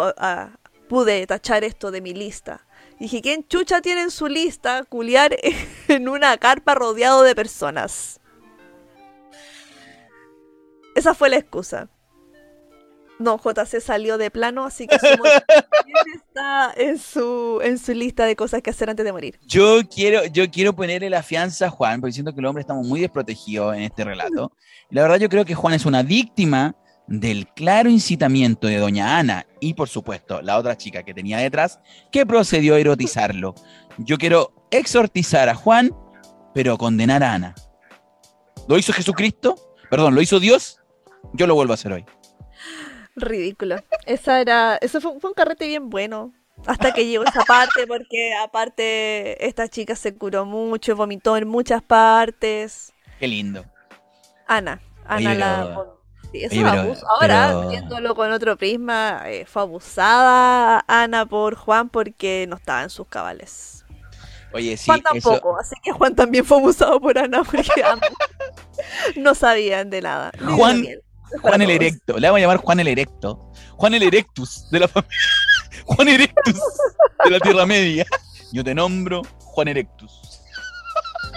pude 0.88 1.26
tachar 1.26 1.62
esto 1.64 1.90
de 1.90 2.00
mi 2.00 2.12
lista. 2.14 2.66
Dije, 2.98 3.22
¿quién 3.22 3.46
chucha 3.46 3.80
tiene 3.80 4.02
en 4.02 4.10
su 4.10 4.26
lista 4.26 4.84
culiar 4.84 5.36
en 5.88 6.08
una 6.08 6.36
carpa 6.36 6.74
rodeado 6.74 7.22
de 7.22 7.34
personas? 7.34 8.20
Esa 10.94 11.14
fue 11.14 11.28
la 11.30 11.36
excusa. 11.36 11.88
No, 13.20 13.38
JC 13.38 13.80
salió 13.80 14.16
de 14.16 14.30
plano, 14.30 14.64
así 14.64 14.86
que 14.86 14.96
también 14.98 15.20
está 16.24 16.72
en 16.74 16.98
su, 16.98 17.60
en 17.62 17.78
su 17.78 17.92
lista 17.92 18.24
de 18.24 18.34
cosas 18.34 18.62
que 18.62 18.70
hacer 18.70 18.88
antes 18.88 19.04
de 19.04 19.12
morir. 19.12 19.38
Yo 19.46 19.82
quiero, 19.94 20.24
yo 20.24 20.50
quiero 20.50 20.74
ponerle 20.74 21.10
la 21.10 21.22
fianza 21.22 21.66
a 21.66 21.70
Juan, 21.70 22.00
porque 22.00 22.14
siento 22.14 22.34
que 22.34 22.40
los 22.40 22.48
hombres 22.48 22.64
estamos 22.64 22.86
muy 22.86 22.98
desprotegidos 22.98 23.76
en 23.76 23.82
este 23.82 24.04
relato. 24.04 24.52
Y 24.90 24.94
la 24.94 25.02
verdad 25.02 25.18
yo 25.18 25.28
creo 25.28 25.44
que 25.44 25.54
Juan 25.54 25.74
es 25.74 25.84
una 25.84 26.02
víctima 26.02 26.74
del 27.08 27.46
claro 27.48 27.90
incitamiento 27.90 28.68
de 28.68 28.78
doña 28.78 29.18
Ana 29.18 29.44
y 29.58 29.74
por 29.74 29.88
supuesto 29.88 30.40
la 30.42 30.56
otra 30.56 30.76
chica 30.76 31.02
que 31.02 31.12
tenía 31.12 31.38
detrás 31.38 31.80
que 32.10 32.24
procedió 32.24 32.76
a 32.76 32.78
erotizarlo. 32.78 33.54
Yo 33.98 34.16
quiero 34.16 34.54
exhortizar 34.70 35.50
a 35.50 35.54
Juan, 35.54 35.94
pero 36.54 36.78
condenar 36.78 37.22
a 37.22 37.34
Ana. 37.34 37.54
¿Lo 38.66 38.78
hizo 38.78 38.94
Jesucristo? 38.94 39.56
Perdón, 39.90 40.14
¿lo 40.14 40.22
hizo 40.22 40.40
Dios? 40.40 40.80
Yo 41.34 41.46
lo 41.46 41.54
vuelvo 41.54 41.72
a 41.72 41.74
hacer 41.74 41.92
hoy. 41.92 42.06
Ridículo. 43.20 43.76
Esa 44.06 44.40
era, 44.40 44.76
eso 44.80 45.00
fue, 45.00 45.18
fue 45.20 45.30
un 45.30 45.34
carrete 45.34 45.66
bien 45.66 45.90
bueno. 45.90 46.32
Hasta 46.66 46.92
que 46.92 47.06
llegó 47.06 47.24
esa 47.24 47.42
parte, 47.44 47.86
porque 47.86 48.34
aparte 48.34 49.46
esta 49.46 49.66
chica 49.68 49.96
se 49.96 50.14
curó 50.14 50.44
mucho, 50.44 50.94
vomitó 50.94 51.36
en 51.38 51.48
muchas 51.48 51.82
partes. 51.82 52.92
Qué 53.18 53.26
lindo. 53.28 53.64
Ana, 54.46 54.80
Ana 55.06 55.30
Oye, 55.30 55.38
la... 55.38 55.56
pero- 55.68 56.00
Sí, 56.32 56.44
eso 56.44 56.54
oye, 56.54 56.64
pero- 56.70 56.80
abuso. 56.82 57.06
Ahora, 57.08 57.46
pero- 57.48 57.68
viéndolo 57.70 58.14
con 58.14 58.30
otro 58.30 58.56
prisma, 58.56 59.22
eh, 59.26 59.46
fue 59.46 59.62
abusada 59.62 60.84
Ana 60.86 61.26
por 61.26 61.56
Juan 61.56 61.88
porque 61.88 62.46
no 62.48 62.56
estaba 62.56 62.82
en 62.84 62.90
sus 62.90 63.06
cabales. 63.08 63.84
Oye, 64.52 64.76
sí, 64.76 64.84
Juan 64.86 65.00
eso, 65.14 65.30
tampoco, 65.30 65.58
así 65.58 65.74
que 65.82 65.92
Juan 65.92 66.14
también 66.14 66.44
fue 66.44 66.58
abusado 66.58 67.00
por 67.00 67.16
Ana 67.18 67.42
porque 67.42 67.64
ambos 67.84 68.10
no 69.16 69.34
sabían 69.34 69.90
de 69.90 70.02
nada. 70.02 70.30
Juan- 70.56 70.86
Juan 71.42 71.62
el. 71.62 71.70
Erecto. 71.70 72.18
Le 72.18 72.28
vamos 72.28 72.38
a 72.38 72.40
llamar 72.40 72.56
Juan 72.58 72.80
el 72.80 72.88
Erecto. 72.88 73.52
Juan 73.76 73.94
el 73.94 74.02
Erectus 74.02 74.68
de 74.70 74.80
la 74.80 74.88
familia. 74.88 75.18
Juan 75.84 76.08
Erectus 76.08 76.60
de 77.24 77.30
la 77.30 77.40
Tierra 77.40 77.66
Media. 77.66 78.06
Yo 78.52 78.64
te 78.64 78.74
nombro 78.74 79.22
Juan 79.38 79.68
Erectus. 79.68 80.42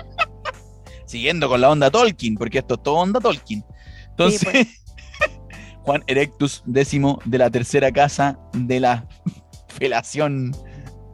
Siguiendo 1.05 1.47
con 1.47 1.61
la 1.61 1.69
onda 1.69 1.91
Tolkien, 1.91 2.35
porque 2.35 2.59
esto 2.59 2.75
es 2.75 2.83
todo 2.83 2.95
onda 2.95 3.19
Tolkien. 3.19 3.63
Entonces, 4.09 4.49
Sí, 4.51 4.77
Juan 5.83 6.03
Erectus, 6.07 6.63
décimo 6.65 7.19
de 7.25 7.37
la 7.37 7.49
tercera 7.49 7.91
casa 7.91 8.39
de 8.53 8.79
la 8.79 9.07
felación. 9.67 10.55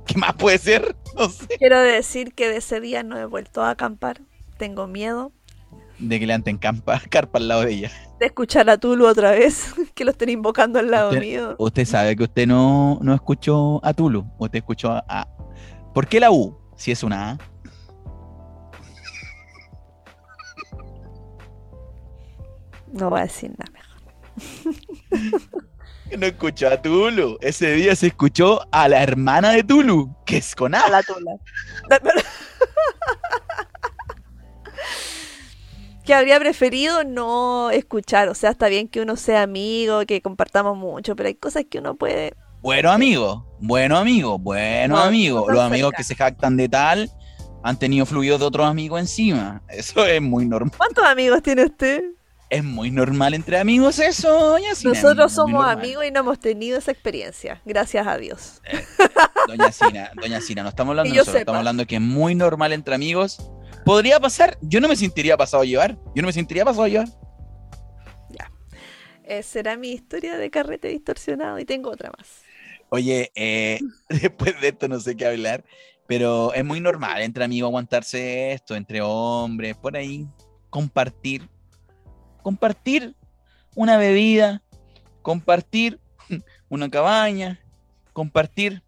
¿Qué 0.06 0.18
más 0.18 0.34
puede 0.36 0.58
ser? 0.58 0.96
No 1.16 1.30
sé. 1.30 1.48
Quiero 1.58 1.80
decir 1.80 2.34
que 2.34 2.50
de 2.50 2.58
ese 2.58 2.80
día 2.80 3.04
no 3.04 3.18
he 3.18 3.26
vuelto 3.26 3.62
a 3.62 3.72
acampar. 3.72 4.22
Tengo 4.58 4.88
miedo 4.88 5.32
De 6.00 6.20
que 6.20 6.26
le 6.26 6.34
anten 6.34 6.58
campa, 6.58 7.00
carpa 7.10 7.40
al 7.40 7.48
lado 7.48 7.62
de 7.62 7.74
ella. 7.74 7.92
de 8.20 8.26
escuchar 8.26 8.70
a 8.70 8.78
Tulu 8.78 9.06
otra 9.08 9.32
vez, 9.32 9.74
que 9.96 10.06
lo 10.06 10.12
estén 10.12 10.30
invocando 10.30 10.80
al 10.80 10.90
lado 10.92 11.10
Usted- 11.10 11.22
mío. 11.22 11.56
Usted 11.58 11.86
sabe 11.86 12.16
que 12.16 12.24
usted 12.24 12.48
no, 12.48 13.00
no 13.02 13.14
escuchó 13.14 13.84
a 13.86 13.94
Tulu, 13.94 14.26
usted 14.38 14.60
escuchó 14.60 14.92
a, 14.92 15.04
a- 15.08 15.28
¿Por 15.94 16.08
qué 16.08 16.20
la 16.20 16.32
U? 16.32 16.58
Si 16.76 16.92
es 16.92 17.04
una 17.04 17.32
A. 17.32 17.38
No 22.92 23.10
voy 23.10 23.20
a 23.20 23.24
decir 23.24 23.52
nada 23.58 23.72
mejor. 23.72 25.50
No 26.18 26.26
escuchó 26.26 26.70
a 26.70 26.82
Tulu. 26.82 27.38
Ese 27.40 27.72
día 27.74 27.96
se 27.96 28.08
escuchó 28.08 28.62
a 28.72 28.88
la 28.88 29.04
hermana 29.04 29.52
de 29.52 29.64
Tulu, 29.64 30.16
que 30.26 30.38
es 30.38 30.56
con 30.56 30.74
A 30.74 30.82
A. 30.82 30.90
la 30.90 31.04
Tula. 31.04 31.34
Que 36.10 36.16
habría 36.16 36.40
preferido 36.40 37.04
no 37.04 37.70
escuchar. 37.70 38.30
O 38.30 38.34
sea, 38.34 38.50
está 38.50 38.68
bien 38.68 38.88
que 38.88 39.00
uno 39.00 39.16
sea 39.16 39.44
amigo, 39.44 40.04
que 40.08 40.24
compartamos 40.24 40.76
mucho, 40.76 41.16
pero 41.16 41.28
hay 41.28 41.36
cosas 41.36 41.66
que 41.70 41.78
uno 41.78 41.94
puede. 41.94 42.34
Bueno 42.62 42.90
amigo, 42.92 43.46
bueno 43.60 43.96
amigo, 43.96 44.40
bueno 44.40 44.96
No, 44.96 45.04
amigo. 45.04 45.46
no 45.48 45.54
Los 45.54 45.62
amigos 45.62 45.94
que 45.96 46.04
se 46.04 46.16
jactan 46.16 46.58
de 46.58 46.68
tal 46.68 47.12
han 47.64 47.78
tenido 47.78 48.08
fluidos 48.08 48.40
de 48.40 48.48
otros 48.48 48.66
amigos 48.66 49.00
encima. 49.00 49.62
Eso 49.70 50.04
es 50.04 50.20
muy 50.20 50.48
normal. 50.48 50.74
¿Cuántos 50.76 51.06
amigos 51.06 51.44
tiene 51.44 51.66
usted? 51.66 52.02
Es 52.50 52.64
muy 52.64 52.90
normal 52.90 53.36
entre 53.36 53.60
amigos 53.60 54.00
eso, 54.00 54.34
doña 54.34 54.74
Sina, 54.74 54.96
Nosotros 54.96 55.32
somos 55.32 55.64
amigos 55.64 56.04
y 56.06 56.10
no 56.10 56.22
hemos 56.22 56.40
tenido 56.40 56.80
esa 56.80 56.90
experiencia. 56.90 57.62
Gracias 57.64 58.08
a 58.08 58.18
Dios. 58.18 58.64
Doña 59.48 59.72
Sina, 59.72 60.10
doña 60.20 60.42
Sina, 60.42 60.64
no 60.64 60.70
estamos 60.70 60.90
hablando 60.98 61.12
de 61.12 61.18
nosotros, 61.18 61.34
sepa. 61.34 61.40
estamos 61.42 61.60
hablando 61.60 61.86
que 61.86 61.98
es 61.98 62.02
muy 62.02 62.34
normal 62.34 62.74
entre 62.74 62.96
amigos. 62.96 63.40
¿Podría 63.86 64.20
pasar? 64.20 64.58
Yo 64.62 64.80
no 64.80 64.88
me 64.88 64.96
sentiría 64.96 65.38
pasado 65.38 65.64
a 65.64 65.66
llevar. 65.66 65.98
Yo 66.16 66.22
no 66.22 66.28
me 66.28 66.34
sentiría 66.34 66.66
pasado 66.66 66.84
a 66.84 66.90
llevar. 66.90 67.08
Eh, 69.30 69.44
será 69.44 69.78
mi 69.78 69.92
historia 69.92 70.40
de 70.40 70.50
carrete 70.50 70.88
distorsionado 70.88 71.60
y 71.60 71.66
tengo 71.66 71.92
otra 71.92 72.12
más. 72.18 72.42
Oye, 72.90 73.32
eh, 73.36 73.80
después 74.10 74.60
de 74.60 74.70
esto 74.70 74.88
no 74.88 75.00
sé 75.00 75.16
qué 75.16 75.28
hablar, 75.28 75.64
pero 76.08 76.52
es 76.56 76.66
muy 76.66 76.80
normal 76.80 77.22
entre 77.22 77.44
amigos 77.44 77.68
aguantarse 77.68 78.54
esto, 78.54 78.76
entre 78.76 79.02
hombres, 79.02 79.78
por 79.78 79.96
ahí, 79.96 80.28
compartir, 80.72 81.48
compartir 82.42 83.16
una 83.76 83.98
bebida, 83.98 84.64
compartir 85.22 86.00
una 86.70 86.90
cabaña, 86.90 87.60
compartir 88.14 88.82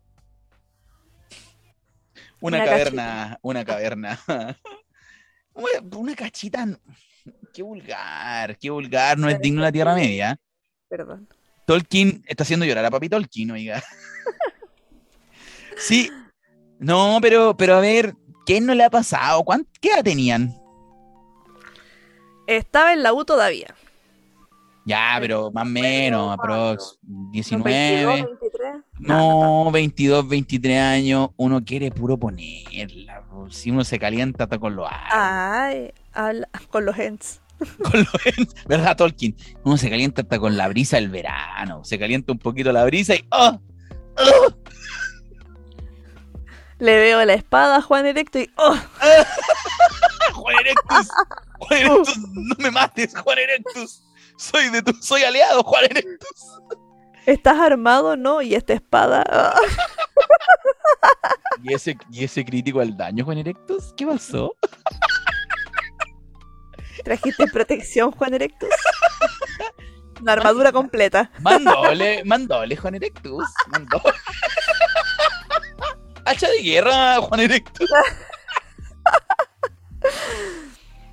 una, 2.39 2.58
Una 2.58 2.65
caverna, 2.65 3.39
una 3.43 3.63
caverna, 3.63 4.19
una, 5.54 6.16
cachita, 6.16 6.66
qué 7.54 7.62
vulgar, 7.64 8.58
qué 8.58 8.70
vulgar, 8.70 9.18
no 9.18 9.28
es 9.28 9.36
Pero 9.36 9.44
digno 9.44 9.62
de 9.62 9.68
la 9.68 9.72
Tierra. 9.72 9.96
Media. 9.96 10.40
Perdón. 10.90 11.28
Tolkien 11.66 12.24
está 12.28 12.44
haciendo 12.44 12.66
llorar 12.66 12.86
a 12.86 12.92
Papi 12.92 13.10
Tolkien, 13.10 13.52
oiga. 13.52 13.82
Sí, 15.78 16.12
no, 16.80 17.18
pero, 17.22 17.56
pero 17.58 17.76
a 17.76 17.80
ver, 17.80 18.14
¿qué 18.46 18.62
no 18.62 18.76
le 18.76 18.84
ha 18.84 18.90
pasado? 18.90 19.44
¿Cuán- 19.44 19.68
¿Qué 19.80 19.90
edad 19.90 20.04
tenían? 20.04 20.54
Estaba 22.46 22.94
en 22.94 23.04
la 23.04 23.14
U 23.14 23.24
todavía. 23.26 23.74
Ya, 24.86 25.18
pero 25.20 25.52
más 25.52 25.66
o 25.66 25.70
menos, 25.70 26.34
aprox. 26.34 27.00
¿Son 27.02 27.32
19. 27.32 28.06
22, 28.06 28.40
23? 28.42 28.76
No, 29.08 29.72
22, 29.72 30.28
23 30.28 30.80
años. 30.80 31.30
Uno 31.38 31.64
quiere 31.66 31.92
puro 31.92 32.18
ponerla. 32.18 33.24
po. 33.24 33.50
Si 33.50 33.72
uno 33.72 33.84
se 33.84 33.98
calienta 34.00 34.44
hasta 34.46 34.60
con 34.60 34.76
los 34.76 34.88
Ay, 34.92 35.92
habla- 36.14 36.48
con 36.70 36.86
los 36.86 36.97
ends. 36.99 37.41
con 37.84 37.99
los- 37.99 38.66
¿Verdad, 38.68 38.95
Tolkien? 38.97 39.36
Uno 39.64 39.78
se 39.78 39.89
calienta 39.89 40.22
hasta 40.22 40.39
con 40.39 40.56
la 40.58 40.68
brisa 40.68 40.97
del 40.97 41.10
verano. 41.10 41.84
Se 41.84 41.97
calienta 41.99 42.32
un 42.32 42.39
poquito 42.39 42.72
la 42.72 42.86
brisa 42.86 43.16
y 43.16 43.26
¡oh! 43.32 43.60
¡oh! 44.18 44.54
Le 46.80 46.97
veo 46.97 47.24
la 47.26 47.34
espada 47.34 47.78
a 47.78 47.82
Juan 47.82 48.06
Erecto 48.08 48.39
y 48.39 48.49
¡oh! 48.58 48.76
Juan 50.34 50.56
Erectus, 50.62 51.08
Juan 51.60 51.80
Erectus, 51.80 52.18
no 52.34 52.56
me 52.58 52.72
mates, 52.72 53.14
Juan 53.16 53.38
Erectus. 53.38 54.04
Soy 54.38 54.70
de 54.70 54.82
tu, 54.82 54.93
soy 55.02 55.22
aliado, 55.24 55.62
Juan 55.64 55.84
Erectus. 55.86 56.60
¿Estás 57.26 57.59
armado? 57.59 58.17
No, 58.17 58.41
y 58.41 58.55
esta 58.55 58.74
espada. 58.74 59.24
¿Y 61.63 61.74
ese, 61.74 61.97
y 62.11 62.24
ese 62.24 62.43
crítico 62.43 62.80
al 62.80 62.97
daño, 62.97 63.24
Juan 63.24 63.38
Erectus? 63.38 63.93
¿Qué 63.95 64.05
pasó? 64.05 64.55
¿Trajiste 67.03 67.47
protección, 67.47 68.11
Juan 68.11 68.34
Erectus? 68.34 68.69
Una 70.22 70.34
armadura 70.34 70.72
completa. 70.72 71.32
Mandole, 71.41 72.24
mandole, 72.26 72.76
Juan 72.76 72.95
Erectus. 72.95 73.45
Mandole. 73.67 74.13
hacha 76.26 76.49
de 76.49 76.61
guerra, 76.61 77.22
Juan 77.22 77.39
Erectus. 77.39 77.89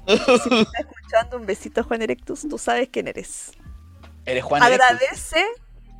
Escuchando 0.06 1.36
un 1.36 1.46
besito, 1.46 1.84
Juan 1.84 2.02
Erectus, 2.02 2.46
tú 2.48 2.58
sabes 2.58 2.88
quién 2.90 3.08
eres. 3.08 3.52
Eres 4.26 4.44
Juan 4.44 4.62
Erectus. 4.62 5.32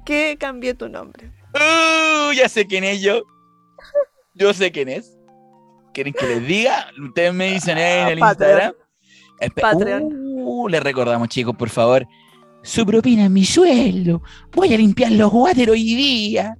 Que 0.09 0.39
cambié 0.41 0.73
tu 0.73 0.89
nombre. 0.89 1.31
Uh, 1.53 2.33
ya 2.33 2.49
sé 2.49 2.67
quién 2.67 2.83
es 2.83 3.03
yo. 3.03 3.25
Yo 4.33 4.55
sé 4.55 4.73
quién 4.73 4.89
es. 4.89 5.19
¿Quieren 5.93 6.15
que 6.15 6.27
les 6.27 6.47
diga? 6.47 6.87
Ustedes 6.99 7.35
me 7.35 7.53
dicen 7.53 7.77
en 7.77 8.09
el 8.09 8.19
Patreon. 8.19 8.73
Instagram. 9.39 9.53
Patreon. 9.55 10.05
Uh, 10.15 10.69
les 10.69 10.83
recordamos, 10.83 11.29
chicos, 11.29 11.55
por 11.55 11.69
favor. 11.69 12.09
Su 12.63 12.87
propina 12.87 13.25
es 13.25 13.31
mi 13.31 13.45
sueldo. 13.45 14.23
Voy 14.53 14.73
a 14.73 14.79
limpiar 14.79 15.13
los 15.13 15.31
water 15.31 15.69
hoy 15.69 15.95
día. 15.95 16.57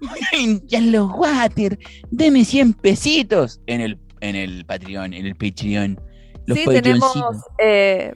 Voy 0.00 0.18
a 0.32 0.36
limpiar 0.36 0.82
los 0.82 1.12
water. 1.12 1.78
Deme 2.10 2.44
100 2.44 2.72
pesitos 2.72 3.60
en 3.68 3.82
el, 3.82 4.00
en 4.18 4.34
el 4.34 4.66
Patreon, 4.66 5.14
en 5.14 5.26
el 5.26 5.36
Patreon. 5.36 6.00
Los 6.46 6.58
sí, 6.58 6.64
tenemos 6.64 7.14
eh, 7.60 8.14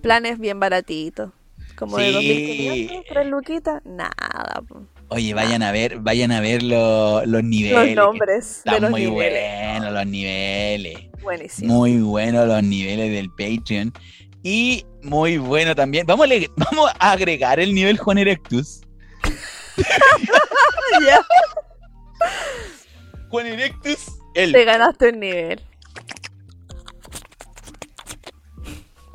planes 0.00 0.38
bien 0.38 0.58
baratitos. 0.58 1.32
Como 1.80 1.96
de 1.96 2.12
Sí. 2.12 2.86
2.500, 2.88 3.04
3 3.08 3.26
luquitas. 3.26 3.82
Nada. 3.84 4.62
po. 4.68 4.82
Oye, 5.08 5.34
vayan 5.34 5.62
a 5.64 5.72
ver, 5.72 5.98
vayan 5.98 6.30
a 6.30 6.40
ver 6.40 6.62
lo- 6.62 7.24
los 7.26 7.42
niveles. 7.42 7.96
Los 7.96 8.06
nombres 8.06 8.62
de 8.64 8.70
Están 8.70 8.82
los 8.82 8.90
muy 8.92 9.06
buenos 9.06 9.92
los 9.92 10.06
niveles. 10.06 10.98
Buenísimo. 11.22 11.74
Muy 11.74 11.96
buenos 11.98 12.46
los 12.46 12.62
niveles 12.62 13.10
del 13.10 13.30
Patreon. 13.30 13.92
Y 14.42 14.84
muy 15.02 15.38
bueno 15.38 15.74
también. 15.74 16.06
Vamos 16.06 16.26
a, 16.26 16.28
vamos 16.70 16.90
a 16.98 17.12
agregar 17.12 17.58
el 17.58 17.74
nivel 17.74 17.98
Juan 17.98 18.18
Erectus. 18.18 18.82
Ya, 21.06 21.24
Juan 23.30 23.46
Erectus, 23.46 24.18
el. 24.34 24.52
te 24.52 24.64
ganaste 24.64 25.08
un 25.08 25.20
nivel. 25.20 25.62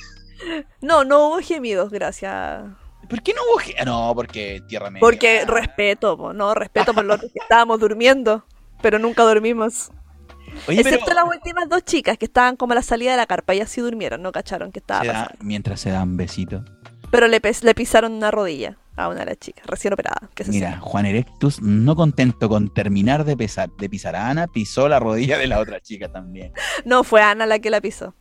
No, 0.81 1.05
no 1.05 1.29
hubo 1.29 1.39
gemidos, 1.41 1.91
gracias. 1.91 2.65
¿Por 3.09 3.23
qué 3.23 3.33
no 3.35 3.41
hubo 3.51 3.59
ge- 3.59 3.75
ah, 3.79 3.85
No, 3.85 4.13
porque 4.15 4.63
Tierra 4.69 4.91
Media. 4.91 5.01
Porque 5.01 5.45
respeto, 5.47 6.17
po, 6.17 6.33
no, 6.33 6.55
respeto 6.55 6.95
por 6.95 7.05
los 7.05 7.21
que 7.21 7.27
estábamos 7.35 7.79
durmiendo, 7.81 8.45
pero 8.83 8.99
nunca 8.99 9.23
dormimos. 9.23 9.91
Oye, 10.69 10.83
pero 10.85 10.97
Excepto 10.97 11.13
las 11.15 11.25
últimas 11.25 11.69
dos 11.69 11.85
chicas 11.85 12.17
que 12.17 12.27
estaban 12.27 12.57
como 12.57 12.73
a 12.73 12.77
la 12.77 12.83
salida 12.83 13.11
de 13.11 13.17
la 13.17 13.27
carpa, 13.27 13.53
ellas 13.55 13.69
sí 13.71 13.81
durmieron, 13.81 14.23
no 14.23 14.31
cacharon 14.33 14.71
que 14.73 14.79
estaba 14.79 15.01
se 15.03 15.07
da- 15.09 15.13
pasando. 15.25 15.45
mientras 15.45 15.81
se 15.81 15.91
dan 15.91 16.17
besitos. 16.17 16.63
Pero 17.11 17.29
le, 17.29 17.41
le 17.63 17.75
pisaron 17.75 18.13
una 18.13 18.31
rodilla 18.31 18.77
a 18.97 19.09
una 19.09 19.21
de 19.21 19.27
las 19.27 19.39
chicas, 19.39 19.67
recién 19.67 19.93
operada. 19.93 20.29
Que 20.35 20.45
se 20.45 20.51
Mira. 20.51 20.79
Juan 20.81 21.07
Erectus, 21.07 21.61
no 21.61 21.95
contento 21.97 22.49
con 22.49 22.73
terminar 22.73 23.25
de, 23.25 23.37
pesar, 23.37 23.69
de 23.79 23.89
pisar 23.89 24.17
a 24.17 24.29
Ana, 24.31 24.47
pisó 24.47 24.89
la 24.89 24.99
rodilla 25.01 25.39
de 25.39 25.47
la 25.49 25.59
otra 25.61 25.81
chica 25.81 26.09
también. 26.11 26.53
No, 26.85 27.03
fue 27.05 27.21
Ana 27.23 27.47
la 27.47 27.59
que 27.59 27.71
la 27.71 27.81
pisó. 27.81 28.15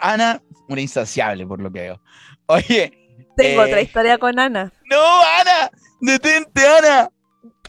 Ana, 0.00 0.42
una 0.68 0.80
insaciable 0.80 1.46
por 1.46 1.60
lo 1.60 1.70
que 1.70 1.80
veo. 1.80 2.02
Oye. 2.46 2.92
Tengo 3.36 3.62
eh, 3.62 3.66
otra 3.66 3.80
historia 3.80 4.18
con 4.18 4.38
Ana. 4.38 4.72
¡No, 4.90 5.22
Ana! 5.40 5.70
¡Detente, 6.00 6.66
Ana! 6.66 7.10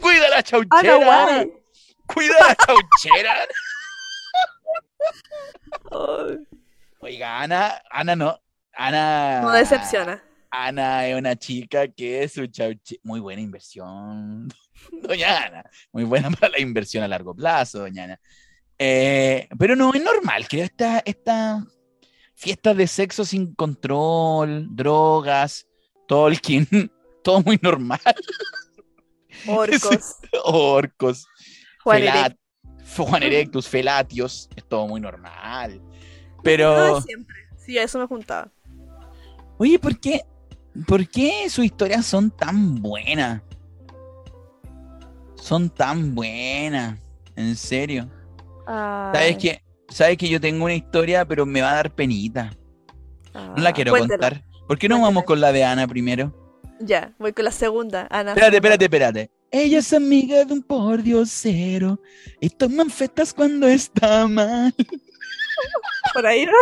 ¡Cuida 0.00 0.28
la 0.28 0.42
chauchera! 0.42 0.94
Ana, 0.94 1.04
guay. 1.04 1.52
¡Cuida 2.06 2.34
la 2.40 2.54
chauchera! 2.54 3.34
Oiga, 7.00 7.40
Ana, 7.40 7.82
Ana 7.90 8.16
no. 8.16 8.38
Ana. 8.74 9.40
no 9.42 9.52
decepciona. 9.52 10.22
Ana 10.50 11.06
es 11.06 11.16
una 11.16 11.36
chica 11.36 11.88
que 11.88 12.22
es 12.22 12.32
su 12.32 12.46
chauche. 12.46 12.98
Muy 13.02 13.20
buena 13.20 13.40
inversión, 13.40 14.48
doña 15.02 15.44
Ana. 15.44 15.64
Muy 15.92 16.04
buena 16.04 16.30
para 16.30 16.50
la 16.50 16.60
inversión 16.60 17.02
a 17.02 17.08
largo 17.08 17.34
plazo, 17.34 17.80
doña 17.80 18.04
Ana. 18.04 18.20
Eh, 18.78 19.48
pero 19.58 19.76
no 19.76 19.94
es 19.94 20.02
normal, 20.02 20.46
creo, 20.48 20.64
esta, 20.64 21.02
esta 21.04 21.64
fiestas 22.42 22.76
de 22.76 22.86
sexo 22.88 23.24
sin 23.24 23.54
control, 23.54 24.66
drogas, 24.74 25.66
Tolkien, 26.08 26.66
todo 27.24 27.40
muy 27.42 27.58
normal. 27.62 28.00
Orcos. 29.46 30.16
Orcos, 30.44 31.26
Juan 31.84 32.00
felat- 32.02 32.16
Erectus. 32.26 33.06
Juan 33.08 33.22
Erectus, 33.22 33.68
felatios, 33.68 34.48
es 34.56 34.64
todo 34.68 34.86
muy 34.88 35.00
normal. 35.00 35.80
No 35.80 36.42
Pero, 36.42 36.98
es 36.98 37.04
siempre. 37.04 37.36
Sí, 37.56 37.78
a 37.78 37.84
eso 37.84 37.98
me 37.98 38.06
juntaba. 38.06 38.50
oye, 39.58 39.78
¿por 39.78 39.98
qué, 39.98 40.22
¿por 40.86 41.06
qué 41.08 41.48
sus 41.48 41.64
historias 41.64 42.04
son 42.04 42.30
tan 42.30 42.82
buenas? 42.82 43.40
Son 45.36 45.70
tan 45.70 46.14
buenas, 46.14 46.98
en 47.36 47.56
serio. 47.56 48.08
¿Sabes 48.66 49.38
que 49.38 49.62
¿Sabes 49.92 50.16
que 50.16 50.28
yo 50.28 50.40
tengo 50.40 50.64
una 50.64 50.74
historia, 50.74 51.24
pero 51.26 51.44
me 51.44 51.60
va 51.60 51.72
a 51.72 51.74
dar 51.74 51.94
penita? 51.94 52.56
No 53.34 53.56
la 53.62 53.70
ah, 53.70 53.72
quiero 53.72 53.92
cuéntela. 53.92 54.28
contar. 54.28 54.44
¿Por 54.66 54.78
qué 54.78 54.88
no 54.88 54.94
Cuéntela. 54.96 55.08
vamos 55.08 55.24
con 55.24 55.40
la 55.40 55.52
de 55.52 55.64
Ana 55.64 55.86
primero? 55.86 56.34
Ya, 56.80 57.12
voy 57.18 57.32
con 57.32 57.44
la 57.44 57.50
segunda. 57.52 58.06
Ana. 58.10 58.30
Espérate, 58.32 58.56
espérate, 58.56 58.84
espérate. 58.86 59.30
Ella 59.50 59.78
es 59.80 59.92
amiga 59.92 60.44
de 60.46 60.54
un 60.54 60.62
pordiosero 60.62 62.00
y 62.40 62.48
toman 62.48 62.88
fetas 62.88 63.34
cuando 63.34 63.68
está 63.68 64.26
mal. 64.26 64.74
Por 66.14 66.26
ahí, 66.26 66.46
¿no? 66.46 66.52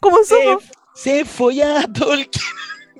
¿Cómo 0.00 0.18
Se, 0.24 0.42
somos? 0.42 0.64
se 0.94 1.24
folla 1.24 1.82
a 1.82 1.92
Tolkien 1.92 2.44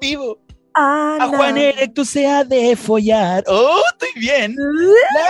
vivo. 0.01 0.39
Ana. 0.73 1.25
A 1.25 1.29
Juan 1.29 1.59
Erectus 1.59 2.11
se 2.11 2.27
ha 2.29 2.45
de 2.45 2.77
follar. 2.77 3.43
¡Oh, 3.49 3.83
estoy 3.93 4.21
bien! 4.21 4.55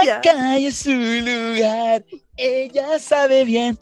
La 0.05 0.21
calle 0.21 0.67
es 0.67 0.77
su 0.77 0.91
lugar. 0.91 2.05
Ella 2.37 2.99
sabe 2.99 3.45
bien. 3.45 3.79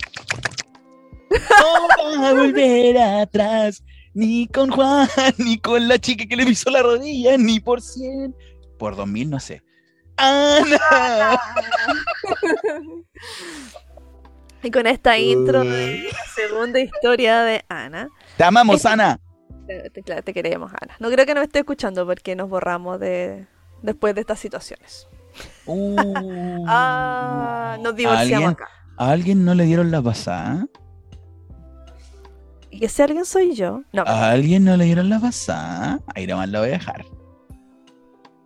No 1.30 2.20
va 2.22 2.28
a 2.28 2.32
volver 2.32 2.98
atrás. 2.98 3.82
Ni 4.14 4.46
con 4.48 4.70
Juan, 4.70 5.08
ni 5.38 5.58
con 5.58 5.86
la 5.86 5.98
chica 5.98 6.24
que 6.26 6.36
le 6.36 6.44
pisó 6.46 6.70
la 6.70 6.82
rodilla, 6.82 7.36
ni 7.38 7.60
por 7.60 7.80
cien. 7.80 8.34
Por 8.78 8.96
dos 8.96 9.06
mil, 9.06 9.30
no 9.30 9.38
sé. 9.40 9.62
¡Ana! 10.16 11.38
Y 14.62 14.70
con 14.72 14.86
esta 14.88 15.16
intro 15.18 15.62
de 15.62 16.08
la 16.12 16.24
segunda 16.34 16.80
historia 16.80 17.42
de 17.42 17.64
Ana. 17.68 18.08
Te 18.36 18.42
amamos, 18.44 18.84
Ana. 18.84 19.20
Te, 19.68 19.88
te- 19.90 20.22
te 20.22 20.34
queremos, 20.34 20.72
Ana. 20.80 20.96
No 20.98 21.10
creo 21.10 21.24
que 21.26 21.34
nos 21.34 21.44
esté 21.44 21.60
escuchando 21.60 22.04
porque 22.06 22.34
nos 22.34 22.48
borramos 22.48 22.98
de 22.98 23.46
después 23.82 24.14
de 24.16 24.22
estas 24.22 24.40
situaciones. 24.40 25.06
Uh. 25.66 26.64
Ah, 26.66 27.78
nos 27.80 27.94
divorciamos 27.94 28.32
¿Alguien? 28.32 28.50
acá. 28.50 28.68
¿A 28.96 29.10
alguien 29.12 29.44
no 29.44 29.54
le 29.54 29.64
dieron 29.64 29.90
la 29.92 30.02
pasada? 30.02 30.66
Y 32.70 32.84
ese 32.84 33.02
alguien 33.02 33.24
soy 33.24 33.54
yo. 33.54 33.82
No, 33.92 34.02
¿A 34.02 34.30
alguien 34.30 34.64
no 34.64 34.76
le 34.76 34.84
dieron 34.84 35.08
la 35.08 35.20
pasada? 35.20 36.00
Ahí 36.14 36.26
nomás 36.26 36.48
la 36.48 36.60
voy 36.60 36.68
a 36.68 36.72
dejar. 36.72 37.04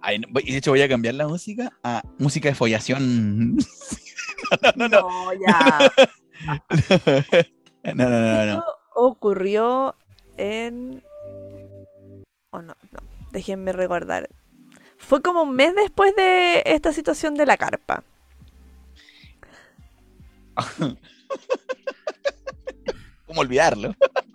Ahí 0.01 0.19
de 0.19 0.57
hecho, 0.57 0.73
voy 0.73 0.83
a 0.83 0.89
cambiar 0.89 1.15
la 1.15 1.29
música 1.29 1.73
a 1.83 2.03
música 2.19 2.49
de 2.49 2.55
follación. 2.55 3.57
no, 4.63 4.73
no, 4.77 4.89
no. 4.89 5.01
no, 5.01 5.33
ya. 5.35 5.93
No, 7.85 7.95
no, 7.95 8.11
no, 8.11 8.21
no, 8.21 8.47
no. 8.47 8.59
Esto 8.61 8.65
ocurrió 8.95 9.97
en. 10.37 11.03
Oh, 12.51 12.63
no, 12.63 12.77
no. 12.93 12.99
Déjenme 13.33 13.73
recordar. 13.73 14.29
Fue 14.99 15.21
como 15.21 15.43
un 15.43 15.57
mes 15.57 15.75
después 15.75 16.15
de 16.15 16.63
esta 16.65 16.93
situación 16.93 17.35
de 17.35 17.45
la 17.47 17.57
carpa. 17.57 18.05
¿Cómo 23.27 23.41
olvidarlo? 23.41 23.95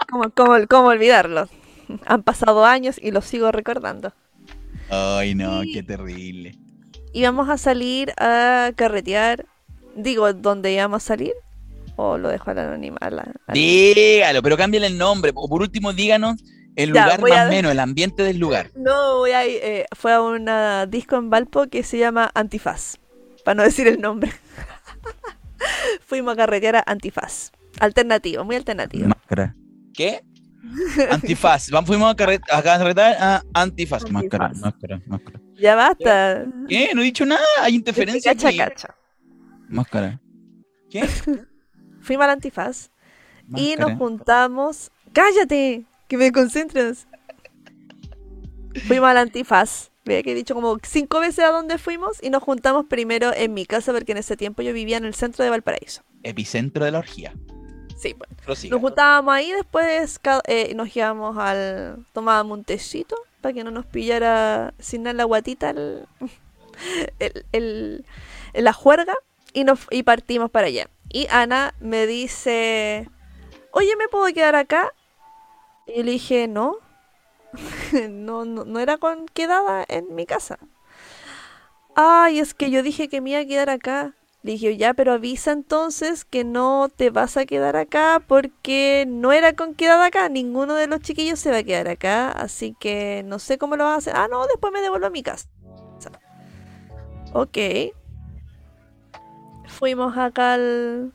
¿Cómo, 0.09 0.29
cómo, 0.31 0.53
cómo 0.67 0.87
olvidarlo? 0.89 1.47
Han 2.05 2.23
pasado 2.23 2.65
años 2.65 2.99
y 3.01 3.11
lo 3.11 3.21
sigo 3.21 3.51
recordando. 3.51 4.13
Ay, 4.89 5.35
no, 5.35 5.61
qué 5.71 5.83
terrible. 5.83 6.55
Íbamos 7.13 7.49
a 7.49 7.57
salir 7.57 8.13
a 8.17 8.71
carretear. 8.75 9.45
Digo, 9.95 10.31
¿dónde 10.33 10.71
íbamos 10.71 11.03
a 11.03 11.07
salir? 11.07 11.33
¿O 11.95 12.17
lo 12.17 12.29
dejo 12.29 12.51
al 12.51 12.59
anónimo? 12.59 12.97
Dígalo, 13.53 14.43
pero 14.43 14.57
cámbiale 14.57 14.87
el 14.87 14.97
nombre. 14.97 15.31
O 15.33 15.49
por 15.49 15.61
último, 15.61 15.93
díganos 15.93 16.35
el 16.75 16.93
Ya, 16.93 17.03
lugar 17.05 17.21
más 17.21 17.31
a- 17.31 17.45
o 17.47 17.49
menos, 17.49 17.71
el 17.71 17.79
ambiente 17.79 18.21
del 18.23 18.37
lugar. 18.37 18.69
No, 18.75 19.17
voy 19.17 19.31
a 19.31 19.45
ir, 19.47 19.59
eh, 19.63 19.85
fue 19.95 20.13
a 20.13 20.21
una 20.21 20.85
disco 20.85 21.15
en 21.15 21.29
Valpo 21.29 21.67
que 21.67 21.81
se 21.83 21.97
llama 21.97 22.29
Antifaz, 22.35 22.97
para 23.43 23.55
no 23.55 23.63
decir 23.63 23.87
el 23.87 23.99
nombre. 23.99 24.31
Fuimos 26.05 26.33
a 26.33 26.35
carretear 26.37 26.75
a 26.77 26.83
Antifaz. 26.85 27.51
Alternativo, 27.79 28.43
muy 28.43 28.55
alternativo. 28.55 29.07
Máscara. 29.07 29.55
¿Qué? 29.97 30.23
Antifaz. 31.11 31.71
Vamos, 31.71 31.87
fuimos 31.87 32.11
a, 32.11 32.15
carret 32.15 32.41
a 32.51 32.61
carretar 32.61 33.17
a 33.19 33.43
Antifaz. 33.53 34.03
Antifaz. 34.03 34.11
Máscara, 34.11 34.49
máscara, 34.53 35.01
máscara. 35.07 35.41
Ya 35.55 35.75
basta. 35.75 36.45
¿Qué? 36.69 36.91
No 36.93 37.01
he 37.01 37.05
dicho 37.05 37.25
nada. 37.25 37.43
Hay 37.61 37.73
interferencia 37.73 38.31
Cacha, 38.31 38.49
aquí. 38.49 38.57
cacha. 38.57 38.95
Máscara. 39.67 40.21
¿Qué? 40.89 41.03
Fuimos 42.01 42.23
al 42.25 42.29
Antifaz 42.29 42.91
y 43.55 43.75
nos 43.75 43.97
juntamos. 43.97 44.91
¡Cállate! 45.13 45.85
Que 46.07 46.17
me 46.17 46.31
concentras. 46.31 47.07
Fuimos 48.87 49.09
al 49.09 49.17
Antifaz 49.17 49.89
Vea 50.05 50.23
que 50.23 50.31
he 50.31 50.35
dicho 50.35 50.55
como 50.55 50.77
cinco 50.83 51.19
veces 51.19 51.43
a 51.43 51.49
dónde 51.49 51.77
fuimos 51.77 52.23
y 52.23 52.29
nos 52.29 52.41
juntamos 52.41 52.85
primero 52.85 53.33
en 53.35 53.53
mi 53.53 53.65
casa 53.65 53.91
porque 53.91 54.13
en 54.13 54.19
ese 54.19 54.37
tiempo 54.37 54.61
yo 54.61 54.71
vivía 54.71 54.95
en 54.95 55.03
el 55.03 55.13
centro 55.13 55.43
de 55.43 55.49
Valparaíso. 55.49 56.03
Epicentro 56.23 56.85
de 56.85 56.91
la 56.91 56.99
orgía. 56.99 57.33
Sí. 57.97 58.15
Prosiga. 58.45 58.73
Nos 58.73 58.81
juntábamos 58.81 59.33
ahí, 59.33 59.51
después 59.51 60.19
eh, 60.45 60.73
nos 60.75 60.95
íbamos 60.95 61.37
al... 61.37 62.05
tomábamos 62.13 62.59
un 62.59 62.63
tecito 62.63 63.15
para 63.41 63.53
que 63.53 63.63
no 63.63 63.71
nos 63.71 63.85
pillara 63.85 64.73
sin 64.79 65.03
nada 65.03 65.13
la 65.13 65.23
guatita 65.23 65.69
el, 65.71 66.07
el, 67.19 67.45
el- 67.51 68.05
la 68.53 68.73
juerga 68.73 69.15
y, 69.53 69.63
nos, 69.63 69.79
y 69.91 70.03
partimos 70.03 70.49
para 70.51 70.67
allá. 70.67 70.87
Y 71.09 71.27
Ana 71.29 71.73
me 71.79 72.05
dice, 72.07 73.09
oye, 73.71 73.95
¿me 73.97 74.07
puedo 74.07 74.31
quedar 74.33 74.55
acá? 74.55 74.93
Y 75.87 75.97
yo 75.97 76.03
le 76.03 76.11
dije, 76.11 76.47
no, 76.47 76.77
no, 78.09 78.45
no, 78.45 78.65
no 78.65 78.79
era 78.79 78.97
con 78.97 79.25
quedada 79.27 79.85
en 79.87 80.13
mi 80.15 80.25
casa. 80.25 80.59
Ay, 81.95 82.39
es 82.39 82.53
que 82.53 82.69
yo 82.69 82.83
dije 82.83 83.07
que 83.09 83.21
me 83.21 83.31
iba 83.31 83.39
a 83.39 83.45
quedar 83.45 83.69
acá. 83.69 84.13
Le 84.47 84.53
dije, 84.53 84.77
ya, 84.77 84.93
pero 84.93 85.11
avisa 85.11 85.51
entonces 85.51 86.23
que 86.23 86.45
no 86.45 86.87
te 86.87 87.09
vas 87.09 87.35
a 87.35 87.45
quedar 87.45 87.75
acá 87.75 88.23
porque 88.25 89.03
no 89.05 89.33
era 89.33 89.51
con 89.51 89.75
quedada 89.75 90.05
acá. 90.05 90.29
Ninguno 90.29 90.73
de 90.75 90.87
los 90.87 91.01
chiquillos 91.01 91.37
se 91.37 91.51
va 91.51 91.57
a 91.57 91.63
quedar 91.63 91.89
acá. 91.89 92.31
Así 92.31 92.73
que 92.79 93.23
no 93.25 93.39
sé 93.39 93.57
cómo 93.57 93.75
lo 93.75 93.83
vas 93.83 93.95
a 93.95 93.97
hacer. 93.97 94.13
Ah, 94.15 94.29
no, 94.31 94.47
después 94.47 94.71
me 94.71 94.79
devuelvo 94.79 95.05
a 95.07 95.09
mi 95.09 95.21
casa. 95.21 95.49
Ok. 97.33 97.57
Fuimos 99.67 100.17
acá 100.17 100.53
al, 100.53 101.11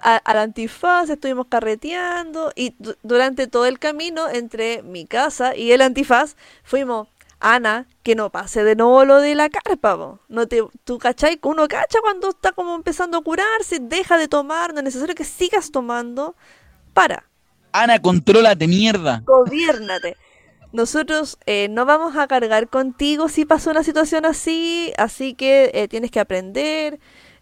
al 0.00 0.38
antifaz, 0.38 1.08
estuvimos 1.10 1.46
carreteando 1.46 2.50
y 2.56 2.74
du- 2.80 2.96
durante 3.04 3.46
todo 3.46 3.66
el 3.66 3.78
camino 3.78 4.28
entre 4.28 4.82
mi 4.82 5.06
casa 5.06 5.54
y 5.54 5.70
el 5.70 5.82
antifaz 5.82 6.34
fuimos, 6.64 7.06
Ana, 7.40 7.86
que 8.02 8.14
no 8.14 8.30
pase 8.30 8.64
de 8.64 8.74
nuevo 8.76 9.04
lo 9.04 9.20
de 9.20 9.34
la 9.34 9.48
carpa, 9.48 9.96
po. 9.96 10.20
No 10.28 10.46
te, 10.48 10.62
tú 10.84 10.98
cachai, 10.98 11.38
uno 11.42 11.68
cacha 11.68 12.00
cuando 12.00 12.30
está 12.30 12.52
como 12.52 12.74
empezando 12.74 13.18
a 13.18 13.22
curarse, 13.22 13.78
deja 13.80 14.18
de 14.18 14.28
tomar, 14.28 14.72
no 14.72 14.80
es 14.80 14.84
necesario 14.84 15.14
que 15.14 15.24
sigas 15.24 15.70
tomando, 15.70 16.34
para, 16.94 17.28
Ana, 17.72 18.00
contrólate, 18.00 18.66
mierda. 18.66 19.22
gobiérnate. 19.26 20.16
Nosotros 20.72 21.38
eh, 21.46 21.68
no 21.70 21.86
vamos 21.86 22.16
a 22.16 22.26
cargar 22.26 22.68
contigo 22.68 23.28
si 23.28 23.44
pasa 23.44 23.70
una 23.70 23.82
situación 23.82 24.26
así, 24.26 24.92
así 24.98 25.34
que 25.34 25.70
eh, 25.74 25.88
tienes 25.88 26.10
que 26.10 26.20
aprender. 26.20 27.00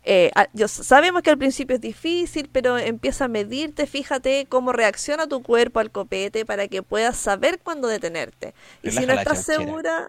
Eh, 0.08 0.30
a- 0.36 0.46
yo, 0.52 0.68
sabemos 0.68 1.22
que 1.22 1.30
al 1.30 1.38
principio 1.38 1.74
es 1.74 1.82
difícil, 1.82 2.48
pero 2.52 2.78
empieza 2.78 3.24
a 3.24 3.28
medirte, 3.28 3.86
fíjate 3.88 4.46
cómo 4.48 4.72
reacciona 4.72 5.26
tu 5.26 5.42
cuerpo 5.42 5.80
al 5.80 5.90
copete 5.90 6.46
para 6.46 6.68
que 6.68 6.82
puedas 6.84 7.16
saber 7.16 7.58
cuándo 7.58 7.88
detenerte. 7.88 8.54
Y 8.84 8.92
si 8.92 9.04
no 9.04 9.14
estás 9.14 9.42
segura, 9.44 10.08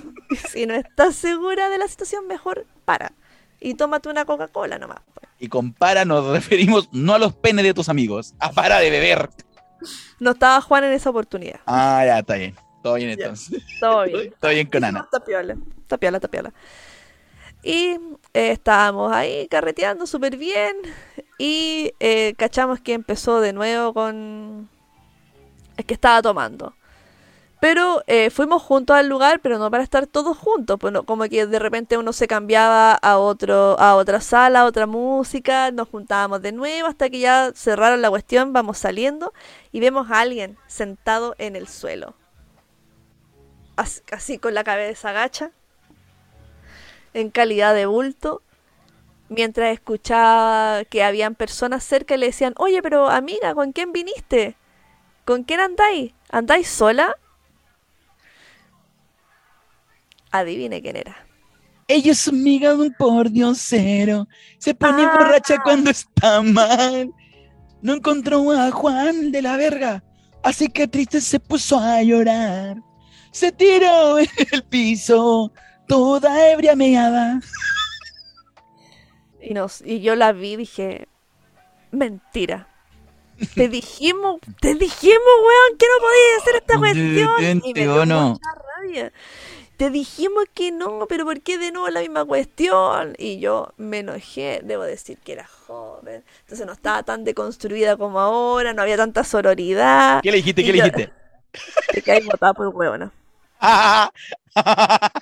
si 0.50 0.64
no 0.66 0.74
estás 0.74 1.16
segura 1.16 1.68
de 1.68 1.76
la 1.78 1.86
situación, 1.86 2.26
mejor 2.26 2.66
para. 2.86 3.12
Y 3.60 3.74
tómate 3.74 4.08
una 4.08 4.24
Coca-Cola 4.24 4.78
nomás. 4.78 5.00
pues. 5.12 5.28
Y 5.38 5.48
con 5.48 5.74
para 5.74 6.06
nos 6.06 6.26
referimos 6.32 6.88
no 6.92 7.12
a 7.14 7.18
los 7.18 7.34
penes 7.34 7.64
de 7.64 7.74
tus 7.74 7.90
amigos, 7.90 8.34
a 8.38 8.50
para 8.52 8.78
de 8.80 8.88
beber. 8.90 9.28
No 10.18 10.30
estaba 10.32 10.60
Juan 10.62 10.84
en 10.84 10.92
esa 10.92 11.10
oportunidad. 11.10 11.60
Ah, 11.66 12.02
ya, 12.06 12.18
está 12.20 12.36
bien. 12.36 12.54
Todo 12.82 12.94
bien 12.94 13.08
Ya. 13.18 13.24
entonces. 13.24 13.62
Todo 13.80 14.04
bien. 14.04 14.34
Todo 14.40 14.50
bien 14.50 14.66
con 14.66 14.82
Ana. 14.84 15.00
Está 15.00 15.22
piola, 15.22 15.56
está 15.82 15.98
piola, 15.98 16.16
está 16.16 16.28
piola. 16.28 16.52
Y 17.62 17.98
eh, 18.34 18.52
estábamos 18.52 19.12
ahí 19.12 19.46
carreteando 19.48 20.06
súper 20.06 20.36
bien 20.36 20.76
y 21.38 21.92
eh, 22.00 22.34
cachamos 22.38 22.80
que 22.80 22.94
empezó 22.94 23.40
de 23.40 23.52
nuevo 23.52 23.92
con... 23.94 24.68
Es 25.76 25.84
que 25.84 25.94
estaba 25.94 26.22
tomando. 26.22 26.74
Pero 27.60 28.02
eh, 28.06 28.30
fuimos 28.30 28.62
juntos 28.62 28.96
al 28.96 29.08
lugar, 29.08 29.40
pero 29.40 29.58
no 29.58 29.70
para 29.70 29.82
estar 29.84 30.06
todos 30.06 30.36
juntos. 30.38 30.78
Pues 30.80 30.92
no- 30.92 31.04
como 31.04 31.24
que 31.28 31.46
de 31.46 31.58
repente 31.58 31.98
uno 31.98 32.12
se 32.14 32.26
cambiaba 32.28 32.94
a 32.94 33.18
otro, 33.18 33.78
a 33.80 33.96
otra 33.96 34.20
sala, 34.20 34.62
a 34.62 34.64
otra 34.66 34.86
música, 34.86 35.70
nos 35.70 35.88
juntábamos 35.88 36.42
de 36.42 36.52
nuevo 36.52 36.88
hasta 36.88 37.10
que 37.10 37.20
ya 37.20 37.52
cerraron 37.54 38.02
la 38.02 38.10
cuestión, 38.10 38.52
vamos 38.54 38.78
saliendo 38.78 39.32
y 39.72 39.80
vemos 39.80 40.10
a 40.10 40.20
alguien 40.20 40.56
sentado 40.68 41.34
en 41.38 41.56
el 41.56 41.68
suelo. 41.68 42.14
As- 43.76 44.02
Así 44.12 44.38
con 44.38 44.54
la 44.54 44.64
cabeza 44.64 45.10
agacha, 45.10 45.50
en 47.14 47.30
calidad 47.30 47.74
de 47.74 47.86
bulto, 47.86 48.42
mientras 49.28 49.72
escuchaba 49.72 50.84
que 50.84 51.02
habían 51.04 51.34
personas 51.34 51.84
cerca 51.84 52.14
y 52.14 52.18
le 52.18 52.26
decían, 52.26 52.54
oye, 52.58 52.82
pero 52.82 53.08
amiga, 53.08 53.54
¿con 53.54 53.72
quién 53.72 53.92
viniste? 53.92 54.56
¿Con 55.24 55.44
quién 55.44 55.60
andáis? 55.60 56.12
¿Andáis 56.30 56.68
sola? 56.68 57.16
Adivine 60.32 60.80
quién 60.82 60.96
era. 60.96 61.16
Ella 61.88 62.12
es 62.12 62.28
amiga 62.28 62.70
de 62.70 62.76
un 62.88 62.94
pordiosero. 62.94 64.28
Se 64.58 64.74
pone 64.74 65.02
Ah. 65.04 65.12
borracha 65.18 65.58
cuando 65.62 65.90
está 65.90 66.40
mal. 66.42 67.10
No 67.82 67.94
encontró 67.94 68.50
a 68.52 68.70
Juan 68.70 69.32
de 69.32 69.42
la 69.42 69.56
verga. 69.56 70.04
Así 70.42 70.68
que 70.68 70.86
triste 70.86 71.20
se 71.20 71.40
puso 71.40 71.78
a 71.78 72.02
llorar. 72.02 72.76
Se 73.32 73.50
tiró 73.52 74.18
en 74.18 74.28
el 74.52 74.62
piso, 74.64 75.52
toda 75.90 76.50
ebria 76.50 76.74
meada. 76.76 77.40
Y, 79.42 79.54
nos, 79.54 79.80
y 79.80 80.00
yo 80.00 80.16
la 80.16 80.32
vi 80.32 80.52
y 80.52 80.56
dije, 80.56 81.08
mentira. 81.92 82.68
Te 83.54 83.68
dijimos, 83.68 84.38
te 84.60 84.74
dijimos, 84.74 85.34
weón, 85.40 85.78
que 85.78 85.86
no 85.86 85.98
podías 85.98 86.42
hacer 86.42 86.56
esta 86.56 86.78
cuestión. 86.78 87.62
Y 87.64 87.72
me 87.72 87.80
dio 87.80 88.02
¿o 88.02 88.04
no? 88.04 88.28
mucha 88.32 88.50
rabia. 88.54 89.12
Te 89.78 89.88
dijimos 89.88 90.44
que 90.52 90.72
no, 90.72 91.06
pero 91.08 91.24
¿por 91.24 91.40
qué 91.40 91.56
de 91.56 91.72
nuevo 91.72 91.88
la 91.88 92.00
misma 92.00 92.26
cuestión? 92.26 93.14
Y 93.16 93.40
yo 93.40 93.72
me 93.78 94.00
enojé, 94.00 94.60
debo 94.62 94.82
decir 94.82 95.16
que 95.24 95.32
era 95.32 95.46
joven, 95.46 96.22
entonces 96.42 96.66
no 96.66 96.74
estaba 96.74 97.02
tan 97.02 97.24
deconstruida 97.24 97.96
como 97.96 98.20
ahora, 98.20 98.74
no 98.74 98.82
había 98.82 98.98
tanta 98.98 99.24
sororidad. 99.24 100.20
¿Qué 100.22 100.32
le 100.32 100.36
dijiste? 100.36 100.62
¿Qué 100.62 100.72
le 100.74 100.82
dijiste? 100.82 101.10
Te 101.94 102.02
caí 102.02 102.22
botada 102.26 102.52
por 102.52 102.68
huevona. 102.68 103.10
Ah, 103.58 104.10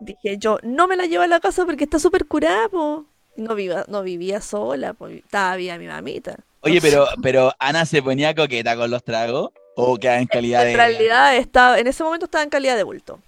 Dije 0.00 0.38
yo, 0.38 0.58
no 0.62 0.86
me 0.86 0.96
la 0.96 1.06
llevo 1.06 1.22
a 1.22 1.26
la 1.26 1.40
casa 1.40 1.64
porque 1.64 1.84
está 1.84 1.98
súper 1.98 2.26
curada, 2.26 2.68
po. 2.68 3.06
No, 3.36 3.54
viva, 3.54 3.84
no 3.88 4.02
vivía 4.02 4.40
sola, 4.40 4.94
pues 4.94 5.18
estaba 5.18 5.56
viva 5.56 5.78
mi 5.78 5.86
mamita. 5.86 6.36
Oye, 6.60 6.80
pero, 6.80 7.06
pero 7.22 7.52
Ana 7.58 7.86
se 7.86 8.02
ponía 8.02 8.34
coqueta 8.34 8.76
con 8.76 8.90
los 8.90 9.02
tragos. 9.02 9.50
¿O 9.76 9.96
queda 9.96 10.18
en 10.20 10.26
calidad 10.26 10.62
de.? 10.62 10.70
En 10.70 10.76
realidad 10.76 11.36
estaba, 11.36 11.78
en 11.80 11.86
ese 11.86 12.04
momento 12.04 12.26
estaba 12.26 12.44
en 12.44 12.50
calidad 12.50 12.76
de 12.76 12.84
bulto. 12.84 13.18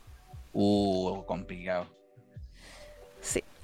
Uh, 0.53 1.25
complicado. 1.25 1.87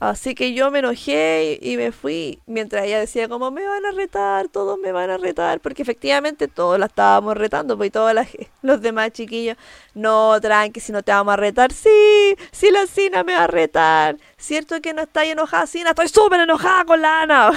Sí. 0.03 0.09
Así 0.09 0.35
que 0.35 0.53
yo 0.55 0.71
me 0.71 0.81
enojé 0.81 1.59
y, 1.63 1.73
y 1.73 1.77
me 1.77 1.93
fui. 1.93 2.41
Mientras 2.47 2.85
ella 2.85 2.99
decía 2.99 3.29
como 3.29 3.51
me 3.51 3.67
van 3.67 3.87
a 3.87 3.93
retar, 3.93 4.49
todos 4.49 4.79
me 4.79 4.91
van 4.93 5.11
a 5.11 5.17
retar. 5.19 5.61
Porque 5.61 5.83
efectivamente 5.83 6.49
todos 6.49 6.79
la 6.79 6.87
estábamos 6.87 7.37
retando. 7.37 7.77
Pues 7.77 7.89
y 7.89 7.91
todos 7.91 8.15
los 8.63 8.81
demás 8.83 9.13
chiquillos. 9.13 9.57
No, 9.95 10.41
tranqui, 10.41 10.81
si 10.81 10.93
no 10.93 11.03
te 11.03 11.13
vamos 11.13 11.35
a 11.35 11.37
retar. 11.37 11.73
Sí, 11.73 12.37
sí 12.51 12.71
la 12.71 12.87
Sina 12.87 13.23
me 13.25 13.35
va 13.35 13.45
a 13.45 13.47
retar. 13.47 14.17
¿Cierto 14.37 14.81
que 14.81 14.93
no 14.93 15.03
estáis 15.03 15.33
enojada, 15.33 15.67
Sina? 15.67 15.91
Estoy 15.91 16.09
súper 16.09 16.41
enojada 16.41 16.85
con 16.85 17.01
la 17.01 17.23
Ana. 17.23 17.51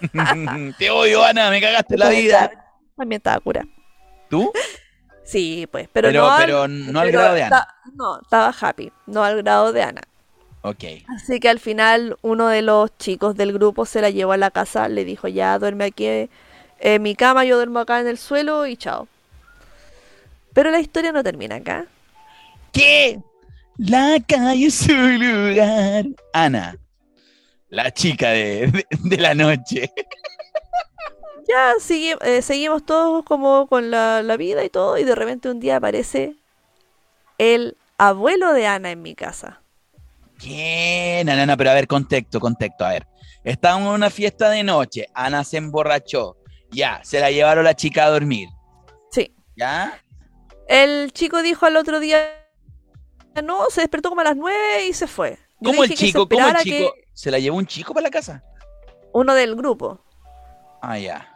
Te 0.78 0.90
odio, 0.90 1.24
Ana, 1.24 1.50
me 1.50 1.60
cagaste 1.60 1.96
la 1.96 2.08
vida. 2.08 2.50
También 2.96 3.18
estaba 3.18 3.40
cura. 3.40 3.66
¿Tú? 4.30 4.52
Sí, 5.24 5.68
pues. 5.70 5.88
Pero, 5.92 6.08
Pero, 6.08 6.22
no 6.22 6.30
al- 6.30 6.46
pero 6.46 6.68
no 6.68 7.00
al 7.00 7.06
pero 7.08 7.18
grado 7.20 7.34
de 7.34 7.42
Ana. 7.42 7.68
No, 7.94 8.20
estaba 8.20 8.54
happy. 8.60 8.92
No 9.06 9.22
al 9.24 9.36
grado 9.42 9.72
de 9.72 9.82
Ana. 9.82 10.00
Así 11.08 11.40
que 11.40 11.48
al 11.48 11.58
final 11.60 12.16
uno 12.22 12.48
de 12.48 12.62
los 12.62 12.96
chicos 12.98 13.36
del 13.36 13.52
grupo 13.52 13.86
se 13.86 14.00
la 14.02 14.10
llevó 14.10 14.32
a 14.32 14.36
la 14.36 14.50
casa, 14.50 14.88
le 14.88 15.04
dijo 15.04 15.28
ya 15.28 15.58
duerme 15.58 15.84
aquí 15.86 16.28
en 16.80 17.02
mi 17.02 17.14
cama, 17.14 17.44
yo 17.44 17.56
duermo 17.56 17.78
acá 17.80 18.00
en 18.00 18.06
el 18.08 18.18
suelo 18.18 18.66
y 18.66 18.76
chao. 18.76 19.08
Pero 20.52 20.70
la 20.70 20.80
historia 20.80 21.12
no 21.12 21.22
termina 21.22 21.56
acá. 21.56 21.86
¿Qué? 22.72 23.20
La 23.76 24.18
calle 24.26 24.66
es 24.66 24.74
su 24.74 24.92
lugar. 24.92 26.04
Ana, 26.32 26.76
la 27.68 27.90
chica 27.92 28.30
de, 28.30 28.66
de- 28.66 28.86
de 29.04 29.16
la 29.16 29.34
noche. 29.34 29.90
Ya 31.48 31.72
sigue- 31.80 32.18
eh, 32.20 32.42
seguimos 32.42 32.84
todos 32.84 33.24
como 33.24 33.66
con 33.68 33.90
la, 33.90 34.22
la 34.22 34.36
vida 34.36 34.64
y 34.64 34.68
todo 34.68 34.98
y 34.98 35.04
de 35.04 35.14
repente 35.14 35.48
un 35.48 35.60
día 35.60 35.76
aparece 35.76 36.34
el 37.38 37.74
abuelo 37.96 38.52
de 38.52 38.66
Ana 38.66 38.90
en 38.90 39.00
mi 39.00 39.14
casa. 39.14 39.62
¿Qué? 40.38 41.22
No, 41.26 41.34
no, 41.36 41.46
no, 41.46 41.56
pero 41.56 41.70
a 41.70 41.74
ver, 41.74 41.86
contexto, 41.86 42.40
contexto, 42.40 42.84
a 42.84 42.90
ver. 42.90 43.06
Estábamos 43.44 43.88
en 43.88 43.94
una 43.94 44.10
fiesta 44.10 44.50
de 44.50 44.62
noche, 44.62 45.06
Ana 45.14 45.42
se 45.44 45.56
emborrachó, 45.56 46.36
ya, 46.70 47.00
se 47.02 47.20
la 47.20 47.30
llevaron 47.30 47.64
la 47.64 47.74
chica 47.74 48.04
a 48.04 48.10
dormir, 48.10 48.48
Sí. 49.10 49.34
¿ya? 49.56 50.00
El 50.68 51.12
chico 51.12 51.40
dijo 51.42 51.64
al 51.66 51.76
otro 51.76 51.98
día, 51.98 52.20
no, 53.42 53.66
se 53.70 53.80
despertó 53.80 54.10
como 54.10 54.20
a 54.20 54.24
las 54.24 54.36
nueve 54.36 54.86
y 54.86 54.92
se 54.92 55.06
fue. 55.06 55.38
Yo 55.60 55.70
¿Cómo 55.70 55.84
el 55.84 55.94
chico, 55.94 56.28
cómo 56.28 56.46
el 56.48 56.56
chico? 56.56 56.92
que- 56.94 57.04
¿Se 57.14 57.30
la 57.30 57.38
llevó 57.38 57.56
un 57.56 57.66
chico 57.66 57.94
para 57.94 58.04
la 58.04 58.10
casa? 58.10 58.44
Uno 59.12 59.34
del 59.34 59.56
grupo. 59.56 60.04
Ah, 60.82 60.98
ya. 60.98 61.34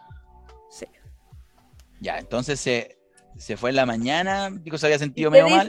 Sí. 0.70 0.86
Ya, 2.00 2.18
entonces 2.18 2.60
se, 2.60 2.98
se 3.36 3.56
fue 3.56 3.70
en 3.70 3.76
la 3.76 3.86
mañana, 3.86 4.50
dijo 4.50 4.76
se 4.78 4.86
había 4.86 4.98
sentido 4.98 5.30
medio 5.30 5.48
mal. 5.48 5.68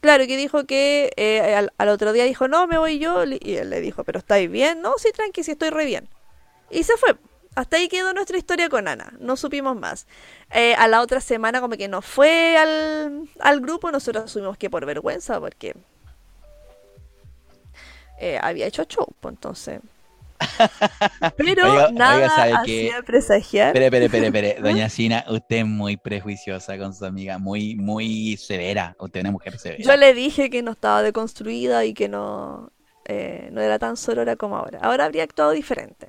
Claro, 0.00 0.26
que 0.26 0.36
dijo 0.36 0.64
que 0.64 1.12
eh, 1.16 1.54
al, 1.54 1.72
al 1.78 1.88
otro 1.88 2.12
día 2.12 2.24
dijo, 2.24 2.48
no, 2.48 2.66
me 2.66 2.78
voy 2.78 2.98
yo. 2.98 3.24
Y 3.24 3.56
él 3.56 3.70
le 3.70 3.80
dijo, 3.80 4.04
pero 4.04 4.18
¿estáis 4.18 4.50
bien? 4.50 4.80
No, 4.82 4.94
sí, 4.98 5.10
tranqui, 5.12 5.42
sí 5.42 5.52
estoy 5.52 5.70
re 5.70 5.84
bien. 5.84 6.08
Y 6.70 6.84
se 6.84 6.96
fue. 6.96 7.16
Hasta 7.54 7.76
ahí 7.76 7.88
quedó 7.88 8.12
nuestra 8.12 8.36
historia 8.36 8.68
con 8.68 8.88
Ana. 8.88 9.12
No 9.20 9.36
supimos 9.36 9.76
más. 9.76 10.06
Eh, 10.50 10.74
a 10.76 10.88
la 10.88 11.00
otra 11.00 11.20
semana 11.20 11.60
como 11.60 11.76
que 11.76 11.88
no 11.88 12.02
fue 12.02 12.56
al, 12.56 13.28
al 13.40 13.60
grupo. 13.60 13.90
Nosotros 13.92 14.24
asumimos 14.24 14.58
que 14.58 14.70
por 14.70 14.84
vergüenza, 14.86 15.38
porque 15.38 15.74
eh, 18.18 18.38
había 18.42 18.66
hecho 18.66 18.84
show, 18.84 19.06
pues 19.20 19.34
entonces... 19.34 19.80
Pero 21.36 21.72
Oiga- 21.72 21.90
nada 21.92 22.16
oiga, 22.44 22.60
hacía 22.60 23.02
presagiar. 23.02 23.68
Espere, 23.76 23.86
espere, 23.86 24.04
espere, 24.06 24.26
espere. 24.26 24.60
Doña 24.62 24.88
Sina, 24.88 25.24
usted 25.28 25.56
es 25.56 25.66
muy 25.66 25.96
prejuiciosa 25.96 26.76
con 26.78 26.94
su 26.94 27.04
amiga, 27.04 27.38
muy, 27.38 27.76
muy 27.76 28.36
severa. 28.36 28.94
Usted 28.98 29.20
es 29.20 29.24
una 29.24 29.32
mujer 29.32 29.58
severa. 29.58 29.82
Yo 29.82 29.96
le 29.96 30.14
dije 30.14 30.50
que 30.50 30.62
no 30.62 30.72
estaba 30.72 31.02
deconstruida 31.02 31.84
y 31.84 31.94
que 31.94 32.08
no, 32.08 32.72
eh, 33.06 33.48
no 33.52 33.60
era 33.60 33.78
tan 33.78 33.96
sorora 33.96 34.36
como 34.36 34.56
ahora. 34.56 34.78
Ahora 34.82 35.04
habría 35.06 35.22
actuado 35.24 35.50
diferente, 35.52 36.08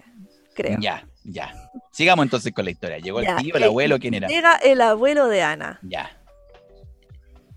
creo. 0.53 0.77
Ya, 0.79 1.07
ya. 1.23 1.53
Sigamos 1.91 2.23
entonces 2.25 2.51
con 2.53 2.65
la 2.65 2.71
historia. 2.71 2.97
Llegó 2.99 3.21
Ya, 3.21 3.37
el 3.37 3.43
tío, 3.43 3.55
el 3.55 3.63
eh, 3.63 3.65
abuelo, 3.67 3.99
¿quién 3.99 4.13
era? 4.13 4.27
Llega 4.27 4.55
el 4.57 4.81
abuelo 4.81 5.27
de 5.27 5.41
Ana 5.43 5.79
Ya. 5.83 6.09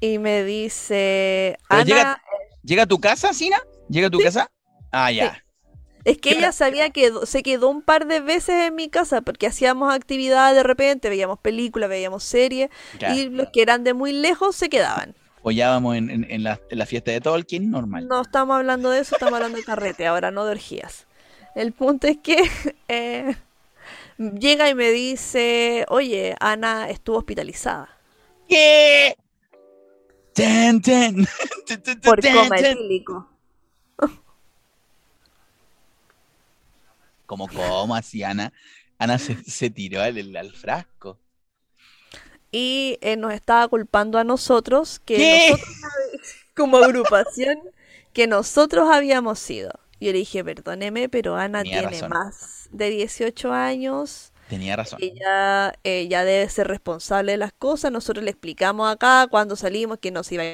y 0.00 0.18
me 0.18 0.44
dice, 0.44 1.56
Pero 1.68 1.80
Ana, 1.82 1.84
llega- 1.84 2.22
¿Llega 2.62 2.82
a 2.82 2.86
tu 2.86 2.98
casa, 3.00 3.32
Sina? 3.32 3.58
¿Llega 3.88 4.08
a 4.08 4.10
tu 4.10 4.18
casa? 4.18 4.50
Ah, 4.92 5.10
ya. 5.10 5.42
Es 6.10 6.18
que 6.18 6.30
¿qué 6.30 6.38
ella 6.38 6.52
sabía 6.52 6.90
que 6.90 7.12
se 7.24 7.42
quedó 7.42 7.68
un 7.68 7.82
par 7.82 8.06
de 8.06 8.20
veces 8.20 8.66
en 8.68 8.74
mi 8.74 8.88
casa 8.88 9.20
porque 9.20 9.46
hacíamos 9.46 9.92
actividades 9.94 10.56
de 10.56 10.62
repente, 10.62 11.08
veíamos 11.08 11.38
películas, 11.38 11.88
veíamos 11.88 12.24
series 12.24 12.70
y 13.14 13.28
los 13.28 13.48
que 13.50 13.62
eran 13.62 13.84
de 13.84 13.94
muy 13.94 14.12
lejos 14.12 14.56
se 14.56 14.68
quedaban. 14.68 15.14
Follábamos 15.42 15.96
en, 15.96 16.10
en- 16.10 16.26
en 16.30 16.42
la, 16.42 16.60
en 16.70 16.78
la 16.78 16.86
fiesta 16.86 17.10
de 17.10 17.20
Tolkien, 17.20 17.70
normal. 17.70 18.06
No 18.08 18.20
estamos 18.22 18.56
hablando 18.56 18.90
de 18.90 19.00
eso, 19.00 19.14
estamos 19.14 19.34
hablando 19.34 19.56
de 19.58 19.64
carrete, 19.64 20.06
ahora 20.06 20.30
no 20.30 20.44
de 20.44 20.52
orgías. 20.52 21.06
El 21.54 21.72
punto 21.72 22.06
es 22.06 22.18
que 22.18 22.36
eh, 22.88 23.34
llega 24.18 24.68
y 24.68 24.74
me 24.74 24.90
dice, 24.90 25.84
oye, 25.88 26.34
Ana 26.40 26.88
estuvo 26.90 27.18
hospitalizada 27.18 27.88
¿Qué? 28.48 29.14
Ten, 30.34 30.80
ten. 30.80 31.26
Por 32.02 32.20
coma 32.22 32.58
etílico. 32.58 33.28
¿Cómo, 37.28 37.52
cómo 37.52 37.94
así, 37.96 38.24
Ana? 38.24 38.52
Ana 38.98 39.18
se, 39.20 39.36
se 39.44 39.70
tiró 39.70 40.02
al, 40.02 40.36
al 40.36 40.52
frasco. 40.54 41.20
Y 42.50 42.98
eh, 43.02 43.16
nos 43.16 43.32
estaba 43.34 43.68
culpando 43.68 44.18
a 44.18 44.24
nosotros, 44.24 45.00
que 45.00 45.16
¿Qué? 45.16 45.50
nosotros, 45.50 45.68
como 46.54 46.78
agrupación, 46.78 47.58
que 48.12 48.26
nosotros 48.26 48.88
habíamos 48.90 49.38
sido. 49.38 49.70
Yo 50.00 50.12
le 50.12 50.18
dije, 50.18 50.44
perdóneme, 50.44 51.08
pero 51.08 51.36
Ana 51.36 51.64
Tenía 51.64 51.80
tiene 51.80 52.02
razón. 52.02 52.08
más 52.08 52.68
de 52.72 52.90
18 52.90 53.52
años. 53.52 54.32
Tenía 54.48 54.76
razón. 54.76 54.98
Ella, 54.98 55.74
ella 55.84 56.24
debe 56.24 56.48
ser 56.50 56.68
responsable 56.68 57.32
de 57.32 57.38
las 57.38 57.52
cosas. 57.54 57.92
Nosotros 57.92 58.24
le 58.24 58.30
explicamos 58.32 58.90
acá 58.92 59.28
cuando 59.30 59.56
salimos 59.56 59.98
que 60.00 60.10
no 60.12 60.24
se 60.24 60.36
iba 60.36 60.44
a 60.44 60.46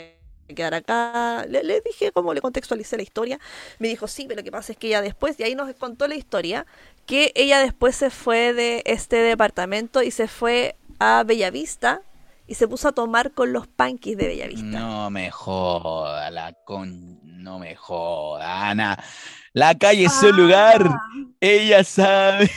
quedar 0.48 0.74
acá. 0.74 1.46
Le, 1.48 1.62
le 1.64 1.80
dije 1.80 2.12
cómo 2.12 2.34
le 2.34 2.40
contextualicé 2.40 2.96
la 2.96 3.02
historia. 3.02 3.38
Me 3.78 3.88
dijo, 3.88 4.08
sí, 4.08 4.26
pero 4.26 4.40
lo 4.40 4.44
que 4.44 4.52
pasa 4.52 4.72
es 4.72 4.78
que 4.78 4.88
ella 4.88 5.02
después, 5.02 5.38
y 5.38 5.44
ahí 5.44 5.54
nos 5.54 5.72
contó 5.74 6.08
la 6.08 6.14
historia, 6.14 6.66
que 7.06 7.32
ella 7.34 7.60
después 7.60 7.96
se 7.96 8.10
fue 8.10 8.52
de 8.52 8.82
este 8.86 9.16
departamento 9.16 10.02
y 10.02 10.10
se 10.10 10.28
fue 10.28 10.76
a 10.98 11.22
Bellavista 11.24 12.00
y 12.46 12.54
se 12.54 12.68
puso 12.68 12.88
a 12.88 12.92
tomar 12.92 13.32
con 13.32 13.52
los 13.52 13.66
punkis 13.66 14.16
de 14.16 14.26
Bellavista. 14.26 14.62
No 14.64 15.10
me 15.10 15.30
joda, 15.30 16.30
la 16.30 16.52
con... 16.52 17.20
No 17.42 17.58
me 17.58 17.76
joda, 17.76 18.70
Ana. 18.70 19.02
La 19.52 19.76
calle 19.76 20.06
es 20.06 20.14
su 20.14 20.32
lugar. 20.32 20.88
Ella 21.40 21.84
sabe. 21.84 22.50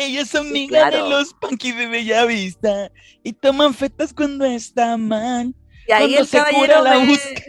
Ellos 0.00 0.28
son 0.28 0.46
Sí, 0.46 0.52
migas 0.52 0.90
claro. 0.90 1.04
de 1.04 1.10
los 1.10 1.34
punkis 1.34 1.76
de 1.76 1.86
Bellavista 1.86 2.90
y 3.22 3.32
toman 3.34 3.74
fetas 3.74 4.12
cuando 4.14 4.44
está 4.44 4.96
mal. 4.96 5.54
Y 5.86 5.92
ahí 5.92 6.00
Cuando 6.14 6.18
el 6.20 6.26
se 6.26 6.38
cura 6.38 6.50
caballero 6.50 6.82
la 6.84 6.98
me- 6.98 7.06
busca. 7.06 7.42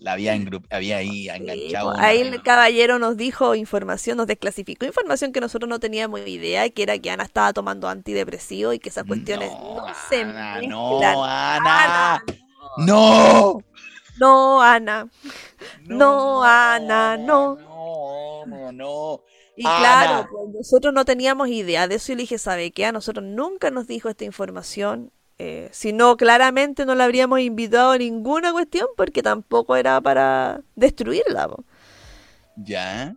La 0.00 0.12
había, 0.12 0.32
en 0.32 0.46
grupo, 0.46 0.66
había 0.70 0.96
ahí 0.96 1.24
Sí, 1.24 1.28
enganchado. 1.28 1.88
pues, 1.90 1.98
una- 1.98 2.06
ahí 2.08 2.20
el 2.22 2.42
caballero 2.42 2.98
nos 2.98 3.18
dijo 3.18 3.54
información, 3.54 4.16
nos 4.16 4.26
desclasificó 4.26 4.86
información 4.86 5.30
que 5.30 5.42
nosotros 5.42 5.68
no 5.68 5.78
teníamos 5.78 6.26
idea, 6.26 6.70
que 6.70 6.82
era 6.84 6.98
que 6.98 7.10
Ana 7.10 7.24
estaba 7.24 7.52
tomando 7.52 7.86
antidepresivo 7.86 8.72
y 8.72 8.78
que 8.78 8.88
esas 8.88 9.04
cuestiones 9.04 9.50
no, 9.52 9.84
se 10.08 10.22
Ana, 10.22 10.52
mezclan. 10.54 10.70
no, 10.70 11.04
Ana. 11.24 11.84
Ana, 11.84 12.24
No. 12.78 13.58
no, 14.18 14.62
Ana. 14.62 15.08
No, 15.84 16.42
Ana, 16.42 17.16
no. 17.18 17.56
No, 17.56 18.46
no, 18.46 18.72
no. 18.72 19.20
Y 19.58 19.66
Ana. 19.66 19.78
claro, 19.78 20.28
pues 20.30 20.54
nosotros 20.54 20.94
no 20.94 21.04
teníamos 21.04 21.48
idea 21.48 21.88
de 21.88 21.96
eso 21.96 22.12
y 22.12 22.14
le 22.14 22.22
dije, 22.22 22.38
¿sabe 22.38 22.70
qué? 22.70 22.86
A 22.86 22.92
nosotros 22.92 23.26
nunca 23.26 23.72
nos 23.72 23.88
dijo 23.88 24.08
esta 24.08 24.24
información. 24.24 25.10
Eh, 25.36 25.68
si 25.72 25.92
no, 25.92 26.16
claramente 26.16 26.86
no 26.86 26.94
la 26.94 27.04
habríamos 27.04 27.40
invitado 27.40 27.90
a 27.90 27.98
ninguna 27.98 28.52
cuestión 28.52 28.86
porque 28.96 29.20
tampoco 29.20 29.74
era 29.74 30.00
para 30.00 30.60
destruirla. 30.76 31.48
po. 31.48 31.64
Ya. 32.54 33.16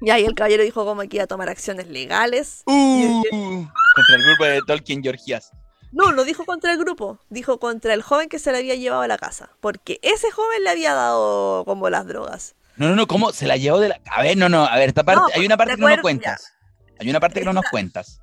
Y 0.00 0.08
ahí 0.08 0.24
el 0.24 0.34
caballero 0.34 0.62
dijo 0.62 0.86
como 0.86 1.02
que 1.02 1.18
iba 1.18 1.24
a 1.24 1.26
tomar 1.26 1.50
acciones 1.50 1.88
legales. 1.88 2.62
Uh, 2.64 3.22
contra 3.30 4.16
el 4.16 4.22
grupo 4.26 4.44
de 4.44 4.60
Tolkien 4.66 5.02
Georgias. 5.02 5.52
No, 5.92 6.12
no 6.12 6.24
dijo 6.24 6.46
contra 6.46 6.72
el 6.72 6.78
grupo, 6.78 7.18
dijo 7.28 7.60
contra 7.60 7.92
el 7.92 8.00
joven 8.00 8.30
que 8.30 8.38
se 8.38 8.50
le 8.50 8.58
había 8.58 8.76
llevado 8.76 9.02
a 9.02 9.08
la 9.08 9.18
casa, 9.18 9.50
porque 9.60 10.00
ese 10.00 10.30
joven 10.30 10.64
le 10.64 10.70
había 10.70 10.94
dado 10.94 11.66
como 11.66 11.90
las 11.90 12.06
drogas. 12.06 12.54
No, 12.76 12.88
no, 12.88 12.96
no, 12.96 13.06
¿cómo? 13.06 13.32
Se 13.32 13.46
la 13.46 13.56
llevó 13.56 13.78
de 13.80 13.90
la. 13.90 14.00
A 14.10 14.22
ver, 14.22 14.36
no, 14.36 14.48
no, 14.48 14.64
a 14.64 14.76
ver, 14.76 14.88
esta 14.88 15.04
parte. 15.04 15.20
No, 15.20 15.28
hay 15.40 15.46
una 15.46 15.56
parte 15.56 15.74
que 15.74 15.80
no 15.80 15.88
nos 15.88 16.00
cuentas. 16.00 16.52
Hay 16.98 17.10
una 17.10 17.20
parte 17.20 17.40
que 17.40 17.46
no 17.46 17.52
nos 17.52 17.64
cuentas. 17.70 18.20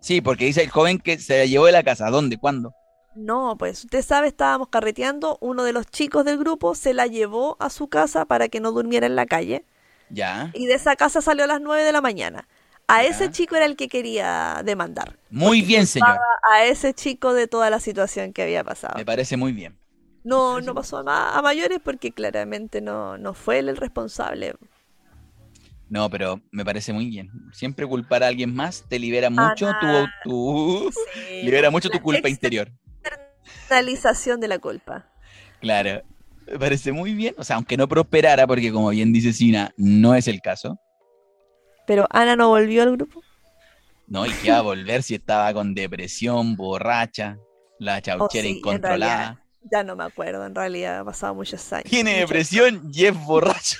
Sí, 0.00 0.20
porque 0.20 0.46
dice 0.46 0.62
el 0.62 0.70
joven 0.70 0.98
que 0.98 1.18
se 1.18 1.38
la 1.38 1.44
llevó 1.46 1.66
de 1.66 1.72
la 1.72 1.82
casa. 1.82 2.08
¿Dónde? 2.10 2.38
¿Cuándo? 2.38 2.74
No, 3.14 3.56
pues 3.58 3.84
usted 3.84 4.02
sabe, 4.02 4.28
estábamos 4.28 4.68
carreteando, 4.68 5.36
uno 5.40 5.64
de 5.64 5.72
los 5.72 5.86
chicos 5.86 6.24
del 6.24 6.38
grupo 6.38 6.74
se 6.76 6.94
la 6.94 7.06
llevó 7.06 7.56
a 7.58 7.68
su 7.68 7.88
casa 7.88 8.24
para 8.24 8.48
que 8.48 8.60
no 8.60 8.70
durmiera 8.70 9.06
en 9.06 9.16
la 9.16 9.26
calle 9.26 9.64
Ya. 10.10 10.50
y 10.54 10.66
de 10.66 10.74
esa 10.74 10.94
casa 10.94 11.20
salió 11.20 11.44
a 11.44 11.48
las 11.48 11.60
9 11.60 11.82
de 11.82 11.90
la 11.92 12.00
mañana. 12.00 12.46
A 12.86 13.02
Ya. 13.02 13.08
ese 13.08 13.30
chico 13.32 13.56
era 13.56 13.66
el 13.66 13.74
que 13.76 13.88
quería 13.88 14.62
demandar, 14.64 15.18
Muy 15.28 15.60
bien, 15.62 15.88
señor. 15.88 16.18
a 16.52 16.64
ese 16.64 16.94
chico 16.94 17.34
de 17.34 17.48
toda 17.48 17.68
la 17.68 17.80
situación 17.80 18.32
que 18.32 18.42
había 18.44 18.62
pasado. 18.62 18.94
Me 18.96 19.04
parece 19.04 19.36
muy 19.36 19.52
bien. 19.52 19.76
No, 20.24 20.60
no 20.60 20.74
pasó 20.74 20.98
a, 20.98 21.02
ma- 21.02 21.36
a 21.36 21.42
mayores 21.42 21.80
porque 21.82 22.12
claramente 22.12 22.80
no, 22.80 23.16
no 23.18 23.34
fue 23.34 23.58
él 23.60 23.68
el 23.68 23.76
responsable. 23.76 24.54
No, 25.88 26.08
pero 26.08 26.40
me 26.52 26.64
parece 26.64 26.92
muy 26.92 27.06
bien. 27.06 27.30
Siempre 27.52 27.86
culpar 27.86 28.22
a 28.22 28.28
alguien 28.28 28.54
más 28.54 28.84
te 28.88 28.98
libera 28.98 29.28
mucho 29.28 29.74
tu, 29.74 29.86
Ana. 29.86 30.12
tu- 30.22 30.90
Sí, 31.14 31.42
libera 31.42 31.70
mucho 31.70 31.88
tu 31.88 31.96
la 31.96 32.02
culpa 32.02 32.28
interior. 32.28 32.70
externalización 33.62 34.40
de 34.40 34.48
la 34.48 34.58
culpa. 34.58 35.06
Claro. 35.60 36.02
Me 36.46 36.58
parece 36.58 36.92
muy 36.92 37.14
bien. 37.14 37.34
O 37.38 37.44
sea, 37.44 37.56
aunque 37.56 37.76
no 37.76 37.88
prosperara, 37.88 38.46
porque 38.46 38.72
como 38.72 38.90
bien 38.90 39.12
dice 39.12 39.32
Sina, 39.32 39.72
no 39.76 40.14
es 40.14 40.26
el 40.28 40.40
caso. 40.40 40.78
Pero 41.86 42.06
Ana 42.10 42.36
no 42.36 42.48
volvió 42.48 42.82
al 42.82 42.92
grupo. 42.96 43.22
No, 44.06 44.26
y 44.26 44.30
que 44.32 44.50
va 44.50 44.58
a 44.58 44.62
volver 44.62 45.02
si 45.02 45.14
estaba 45.14 45.52
con 45.54 45.74
depresión, 45.74 46.56
borracha, 46.56 47.38
la 47.78 48.00
chauchera 48.02 48.24
Oh, 48.24 48.28
sí, 48.30 48.48
incontrolada. 48.58 49.40
Ya 49.62 49.82
no 49.84 49.94
me 49.96 50.04
acuerdo, 50.04 50.44
en 50.46 50.54
realidad 50.54 51.00
ha 51.00 51.04
pasado 51.04 51.34
muchos 51.34 51.72
años. 51.72 51.90
Tiene 51.90 52.18
depresión 52.18 52.90
y 52.92 53.06
es 53.06 53.24
borracho. 53.24 53.78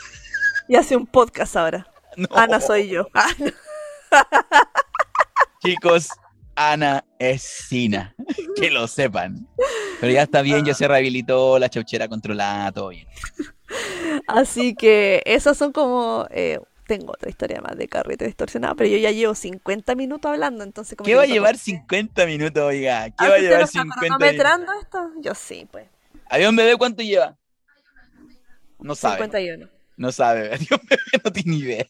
Y 0.68 0.76
hace 0.76 0.96
un 0.96 1.06
podcast 1.06 1.56
ahora. 1.56 1.86
No. 2.16 2.26
Ana 2.34 2.60
soy 2.60 2.88
yo. 2.88 3.06
Chicos, 5.62 6.08
Ana 6.56 7.04
es 7.20 7.40
Sina. 7.42 8.16
Que 8.56 8.68
lo 8.70 8.88
sepan. 8.88 9.46
Pero 10.00 10.12
ya 10.12 10.22
está 10.24 10.42
bien, 10.42 10.64
ya 10.64 10.74
se 10.74 10.88
rehabilitó, 10.88 11.58
la 11.60 11.68
chauchera 11.68 12.08
controlada, 12.08 12.72
todo 12.72 12.88
bien. 12.88 13.06
Así 14.26 14.74
que 14.74 15.22
esas 15.24 15.56
son 15.56 15.70
como... 15.72 16.26
eh, 16.30 16.58
tengo 16.98 17.12
otra 17.12 17.30
historia 17.30 17.60
más 17.60 17.76
de 17.78 17.86
carrete 17.86 18.24
distorsionado, 18.26 18.74
pero 18.74 18.90
yo 18.90 18.96
ya 18.98 19.10
llevo 19.12 19.34
50 19.34 19.94
minutos 19.94 20.28
hablando, 20.30 20.64
entonces 20.64 20.96
como 20.96 21.06
¿Qué 21.06 21.14
va 21.14 21.22
a 21.22 21.26
llevar 21.26 21.52
toca- 21.52 21.64
50 21.64 22.26
minutos, 22.26 22.62
oiga? 22.64 23.04
¿Qué 23.10 23.14
Ah, 23.18 23.28
va 23.28 23.34
a 23.34 23.38
¿usted 23.38 23.42
llevar 23.42 23.58
lo 23.60 23.64
está 23.66 23.82
50 23.82 24.18
minutos? 24.18 24.74
esto? 24.82 25.10
Yo 25.20 25.34
sí, 25.34 25.68
pues. 25.70 25.86
¿Avión 26.28 26.56
bebé 26.56 26.76
cuánto 26.76 27.02
lleva? 27.02 27.36
No 28.80 28.94
sabe. 28.94 29.16
51. 29.16 29.68
No 29.96 30.10
sabe. 30.12 30.46
Avión 30.54 30.80
bebé 30.88 31.02
no 31.24 31.32
tiene 31.32 31.56
idea. 31.56 31.86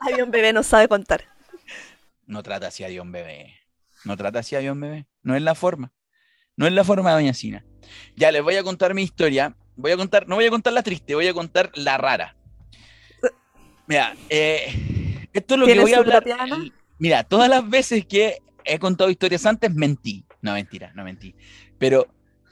Avión 0.00 0.30
bebé 0.30 0.52
no 0.52 0.62
sabe 0.62 0.88
contar. 0.88 1.24
No 2.26 2.42
trata 2.42 2.66
así 2.68 2.84
a 2.84 2.88
Dion 2.88 3.10
Bebé. 3.12 3.54
No 4.04 4.16
trata 4.16 4.40
así 4.40 4.54
a 4.56 4.60
Dion 4.60 4.80
Bebé. 4.80 5.06
No 5.22 5.34
es 5.36 5.42
la 5.42 5.54
forma. 5.54 5.92
No 6.56 6.66
es 6.66 6.72
la 6.72 6.84
forma 6.84 7.10
de 7.10 7.16
Doña 7.16 7.34
Sina. 7.34 7.64
Ya 8.16 8.30
les 8.32 8.42
voy 8.42 8.56
a 8.56 8.62
contar 8.62 8.94
mi 8.94 9.02
historia. 9.02 9.56
Voy 9.76 9.92
a 9.92 9.96
contar, 9.96 10.28
no 10.28 10.36
voy 10.36 10.46
a 10.46 10.50
contar 10.50 10.72
la 10.74 10.82
triste, 10.82 11.14
voy 11.14 11.26
a 11.28 11.32
contar 11.34 11.70
la 11.74 11.96
rara. 11.98 12.36
Mira, 13.92 14.14
eh, 14.30 15.26
esto 15.34 15.52
es 15.54 15.60
lo 15.60 15.66
que 15.66 15.72
¿Tiene 15.74 15.82
voy 15.84 15.92
a 15.92 15.98
hablar. 15.98 16.24
Mira, 16.98 17.24
todas 17.24 17.50
las 17.50 17.68
veces 17.68 18.06
que 18.06 18.38
he 18.64 18.78
contado 18.78 19.10
historias 19.10 19.44
antes, 19.44 19.70
mentí. 19.74 20.24
No, 20.40 20.54
mentira, 20.54 20.92
no 20.94 21.04
mentí. 21.04 21.34
Pero, 21.76 22.06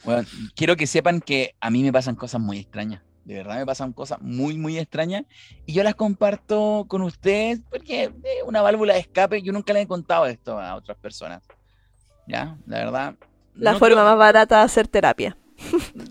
bueno, 0.04 0.28
quiero 0.54 0.76
que 0.76 0.86
sepan 0.86 1.22
que 1.22 1.54
a 1.58 1.70
mí 1.70 1.82
me 1.82 1.94
pasan 1.94 2.14
cosas 2.14 2.42
muy 2.42 2.58
extrañas. 2.58 3.00
De 3.24 3.36
verdad 3.36 3.56
me 3.56 3.64
pasan 3.64 3.94
cosas 3.94 4.20
muy, 4.20 4.58
muy 4.58 4.76
extrañas. 4.78 5.22
Y 5.64 5.72
yo 5.72 5.82
las 5.82 5.94
comparto 5.94 6.84
con 6.88 7.00
ustedes 7.00 7.60
porque 7.70 8.04
es 8.04 8.10
una 8.44 8.60
válvula 8.60 8.92
de 8.92 9.00
escape. 9.00 9.40
Yo 9.40 9.54
nunca 9.54 9.72
le 9.72 9.80
he 9.80 9.86
contado 9.86 10.26
esto 10.26 10.58
a 10.60 10.74
otras 10.76 10.98
personas. 10.98 11.42
¿Ya? 12.28 12.58
La 12.66 12.78
verdad. 12.84 13.14
La 13.54 13.72
no 13.72 13.78
forma 13.78 13.94
creo- 13.94 14.04
más 14.04 14.18
barata 14.18 14.58
de 14.58 14.64
hacer 14.64 14.88
terapia. 14.88 15.38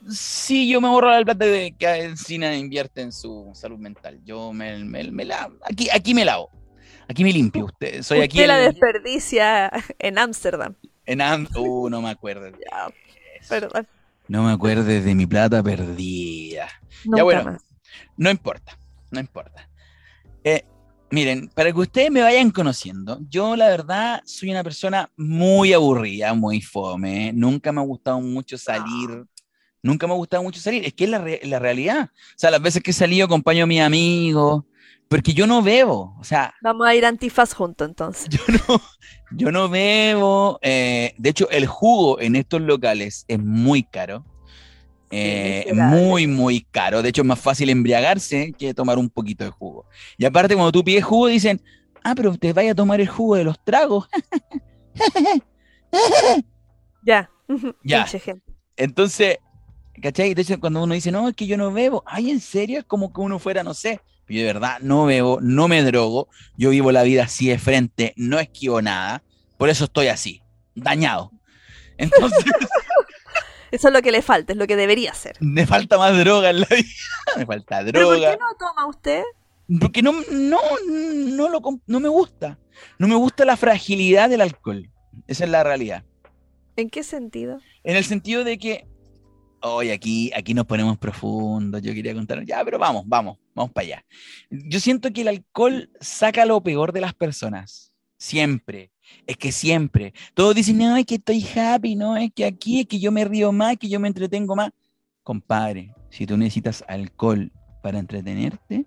Sí, 0.10 0.70
yo 0.70 0.82
me 0.82 0.88
ahorro 0.88 1.16
el 1.16 1.26
plata 1.26 1.45
de 1.45 1.74
que 1.78 1.88
Encina 2.04 2.56
invierte 2.56 3.02
en 3.02 3.12
su 3.12 3.50
salud 3.54 3.78
mental. 3.80 4.20
Yo 4.24 4.54
me, 4.54 4.84
me- 4.84 5.12
me 5.12 5.26
la- 5.26 5.50
aquí, 5.64 5.89
aquí 5.91 6.14
me 6.14 6.26
lavo. 6.26 6.50
Aquí 7.08 7.24
me 7.24 7.34
limpio. 7.34 7.66
Usted, 7.66 8.04
soy 8.04 8.20
aquí 8.22 8.38
Usted 8.38 8.47
la 8.47 8.60
el- 8.66 8.72
desperdicia 8.74 9.72
en 9.97 10.18
Ámsterdam. 10.20 10.76
en 11.06 11.22
Am- 11.22 11.47
Uh, 11.56 11.89
no 11.89 12.02
me 12.02 12.10
acuerdo. 12.10 12.47
Ya, 12.72 12.88
perdón. 13.47 13.88
No 14.28 14.43
me 14.43 14.52
acuerdo 14.52 14.84
de 14.84 15.16
mi 15.16 15.26
plata 15.26 15.64
perdida. 15.64 16.68
Nunca 17.06 17.24
bueno. 17.24 17.43
más. 17.45 17.64
No 18.16 18.30
importa, 18.30 18.78
no 19.10 19.20
importa. 19.20 19.68
Eh, 20.43 20.64
miren, 21.10 21.47
para 21.56 21.72
que 21.72 21.80
ustedes 21.80 22.12
me 22.12 22.22
vayan 22.22 22.52
conociendo, 22.52 23.20
yo 23.28 23.56
la 23.56 23.70
verdad 23.70 24.22
soy 24.26 24.52
una 24.52 24.64
persona 24.64 25.10
muy 25.18 25.74
aburrida, 25.74 26.34
muy 26.36 26.62
fome. 26.62 27.32
Nunca 27.34 27.72
me 27.72 27.82
ha 27.82 27.86
gustado 27.86 28.22
mucho 28.22 28.56
salir. 28.58 29.26
Nunca 29.82 30.08
me 30.08 30.14
ha 30.14 30.18
gustado 30.18 30.44
mucho 30.44 30.60
salir. 30.60 30.86
Es 30.86 30.94
que 30.94 31.06
es 31.06 31.10
la, 31.10 31.20
re- 31.20 31.42
la 31.44 31.60
realidad. 31.60 32.10
O 32.14 32.34
sea, 32.38 32.52
las 32.52 32.62
veces 32.62 32.84
que 32.84 32.92
he 32.92 32.94
salido 32.94 33.26
acompaño 33.26 33.64
a 33.64 33.68
mis 33.68 33.82
amigos, 33.82 34.64
porque 35.08 35.34
yo 35.34 35.48
no 35.48 35.62
bebo. 35.62 36.16
O 36.20 36.24
sea, 36.24 36.54
Vamos 36.62 36.86
a 36.88 36.94
ir 36.96 37.06
a 37.06 37.10
antifaz 37.10 37.54
juntos 37.54 37.88
entonces. 37.88 38.28
yo 38.30 38.40
no, 38.68 38.82
yo 39.32 39.52
no 39.52 39.70
bebo. 39.70 40.60
eh, 40.62 41.14
de 41.18 41.30
hecho, 41.30 41.50
el 41.50 41.66
jugo 41.66 42.20
en 42.20 42.36
estos 42.36 42.62
locales 42.62 43.26
es 43.28 43.40
muy 43.40 43.84
caro. 43.84 44.26
Eh, 45.12 45.72
muy, 45.74 46.28
muy 46.28 46.62
caro. 46.70 47.02
De 47.02 47.10
hecho, 47.10 47.22
es 47.24 47.28
más 47.28 47.40
fácil 47.40 47.70
embriagarse 47.70 48.54
que 48.58 48.74
tomar 48.76 48.98
un 49.00 49.10
poquito 49.10 49.44
de 49.44 49.50
jugo. 49.50 49.86
Y 50.18 50.26
aparte, 50.26 50.54
cuando 50.54 50.72
tú 50.72 50.84
pides 50.84 51.04
jugo, 51.04 51.28
dicen, 51.28 51.60
ah, 52.04 52.14
pero 52.16 52.38
te 52.38 52.54
vaya 52.54 52.74
a 52.74 52.76
tomar 52.76 53.02
el 53.02 53.08
jugo 53.08 53.36
de 53.36 53.44
los 53.46 53.64
tragos. 53.64 54.08
Ya. 57.04 57.30
Ya. 57.84 58.06
Entonces, 58.78 59.38
¿cachai? 60.00 60.30
Entonces, 60.30 60.58
cuando 60.58 60.84
uno 60.84 60.93
dice, 60.93 61.12
no, 61.12 61.28
es 61.30 61.36
que 61.36 61.47
yo 61.47 61.58
no 61.58 61.72
bebo, 61.72 62.04
ay, 62.06 62.32
¿en 62.32 62.39
serio? 62.39 62.80
Es 62.80 62.86
como 62.86 63.14
que 63.14 63.22
uno 63.22 63.39
fuera, 63.39 63.64
no 63.64 63.74
sé. 63.74 64.02
Yo 64.28 64.41
de 64.41 64.45
verdad 64.45 64.78
no 64.82 65.06
bebo, 65.06 65.39
no 65.41 65.68
me 65.68 65.82
drogo, 65.82 66.28
yo 66.56 66.70
vivo 66.70 66.91
la 66.91 67.02
vida 67.02 67.24
así 67.24 67.47
de 67.47 67.58
frente, 67.58 68.14
no 68.16 68.38
esquivo 68.39 68.80
nada, 68.82 69.24
por 69.58 69.70
eso 69.70 69.86
estoy 69.86 70.08
así, 70.08 70.43
dañado. 70.76 71.32
Entonces, 71.97 72.45
Eso 73.72 73.89
es 73.89 73.93
lo 73.93 74.02
que 74.02 74.12
le 74.12 74.22
falta, 74.22 74.54
es 74.54 74.58
lo 74.58 74.66
que 74.68 74.76
debería 74.76 75.12
hacer. 75.12 75.38
me 75.39 75.68
falta 75.68 75.97
más 75.97 76.18
droga 76.18 76.50
en 76.50 76.62
la 76.62 76.68
vida, 76.68 76.88
me 77.38 77.45
falta 77.45 77.82
¿Pero 77.84 78.08
por 78.08 78.18
droga. 78.18 78.32
qué 78.32 78.38
no 78.39 78.56
toma 78.58 78.88
usted? 78.88 79.24
Porque 79.80 80.02
no, 80.02 80.14
no, 80.32 80.60
no, 80.88 81.50
lo, 81.50 81.62
no 81.86 82.00
me 82.00 82.10
gusta, 82.10 82.58
no 82.97 83.08
me 83.08 83.16
gusta 83.16 83.45
la 83.45 83.58
fragilidad 83.58 84.30
del 84.30 84.41
alcohol, 84.41 84.89
esa 85.28 85.43
es 85.43 85.50
la 85.50 85.64
realidad. 85.64 86.04
¿En 86.76 86.89
qué 86.89 87.04
sentido? 87.04 87.60
En 87.84 87.95
el 87.95 88.04
sentido 88.06 88.43
de 88.43 88.58
que, 88.58 88.88
hoy 89.62 89.91
aquí, 89.91 90.32
aquí 90.36 90.53
nos 90.53 90.66
ponemos 90.66 90.97
profundos, 90.97 91.82
yo 91.82 91.93
quería 91.93 92.14
contar, 92.14 92.43
ya, 92.45 92.64
pero 92.64 92.80
vamos, 92.80 93.03
vamos, 93.05 93.38
vamos 93.53 93.72
para 93.72 93.86
allá. 93.86 94.05
Yo 94.49 94.80
siento 94.80 95.12
que 95.12 95.22
el 95.22 95.28
alcohol 95.30 95.89
saca 95.99 96.45
lo 96.45 96.62
peor 96.62 96.91
de 96.93 97.01
las 97.01 97.14
personas, 97.14 97.93
siempre, 98.18 98.91
es 99.26 99.38
que 99.38 99.51
siempre. 99.51 100.14
Todos 100.34 100.55
dicen, 100.55 100.78
no, 100.78 100.95
es 100.97 101.05
que 101.05 101.16
estoy 101.16 101.45
happy, 101.55 101.95
no, 101.95 102.18
es 102.18 102.32
que 102.34 102.45
aquí, 102.45 102.82
es 102.82 102.88
que 102.88 102.99
yo 102.99 103.12
me 103.12 103.26
río 103.26 103.51
más, 103.51 103.78
que 103.78 103.89
yo 103.89 103.99
me 103.99 104.07
entretengo 104.07 104.55
más. 104.55 104.72
Compadre, 105.24 105.93
si 106.10 106.26
tú 106.26 106.38
necesitas 106.38 106.84
alcohol 106.88 107.51
para 107.82 107.99
entretenerte, 107.99 108.86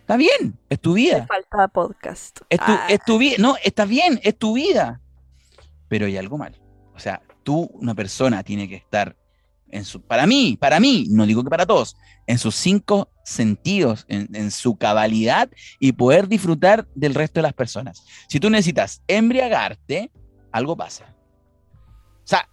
está 0.00 0.16
bien, 0.16 0.58
es 0.68 0.80
tu 0.80 0.94
vida. 0.94 1.26
falta 1.26 1.68
podcast. 1.68 2.40
Es 2.48 2.58
tu, 2.58 2.72
Ah, 2.72 2.86
es 2.88 3.00
tu 3.04 3.18
vida. 3.18 3.36
No, 3.38 3.56
está 3.62 3.84
bien, 3.84 4.20
es 4.22 4.36
tu 4.36 4.54
vida. 4.54 5.00
Pero 5.88 6.06
hay 6.06 6.16
algo 6.16 6.36
mal. 6.36 6.54
O 6.94 6.98
sea, 6.98 7.22
tú, 7.44 7.70
una 7.74 7.94
persona, 7.94 8.42
tiene 8.42 8.68
que 8.68 8.76
estar 8.76 9.16
en 9.70 9.84
su. 9.84 10.00
Para 10.02 10.26
mí, 10.26 10.56
para 10.60 10.80
mí, 10.80 11.06
no 11.10 11.26
digo 11.26 11.44
que 11.44 11.50
para 11.50 11.66
todos, 11.66 11.96
en 12.26 12.38
sus 12.38 12.54
cinco 12.54 13.10
sentidos, 13.24 14.04
en, 14.08 14.28
en 14.34 14.50
su 14.50 14.76
cabalidad 14.76 15.50
y 15.78 15.92
poder 15.92 16.28
disfrutar 16.28 16.86
del 16.94 17.14
resto 17.14 17.38
de 17.40 17.42
las 17.42 17.52
personas. 17.54 18.04
Si 18.28 18.40
tú 18.40 18.50
necesitas 18.50 19.02
embriagarte, 19.06 20.10
algo 20.52 20.76
pasa. 20.76 21.14
O 22.24 22.26
sea, 22.26 22.48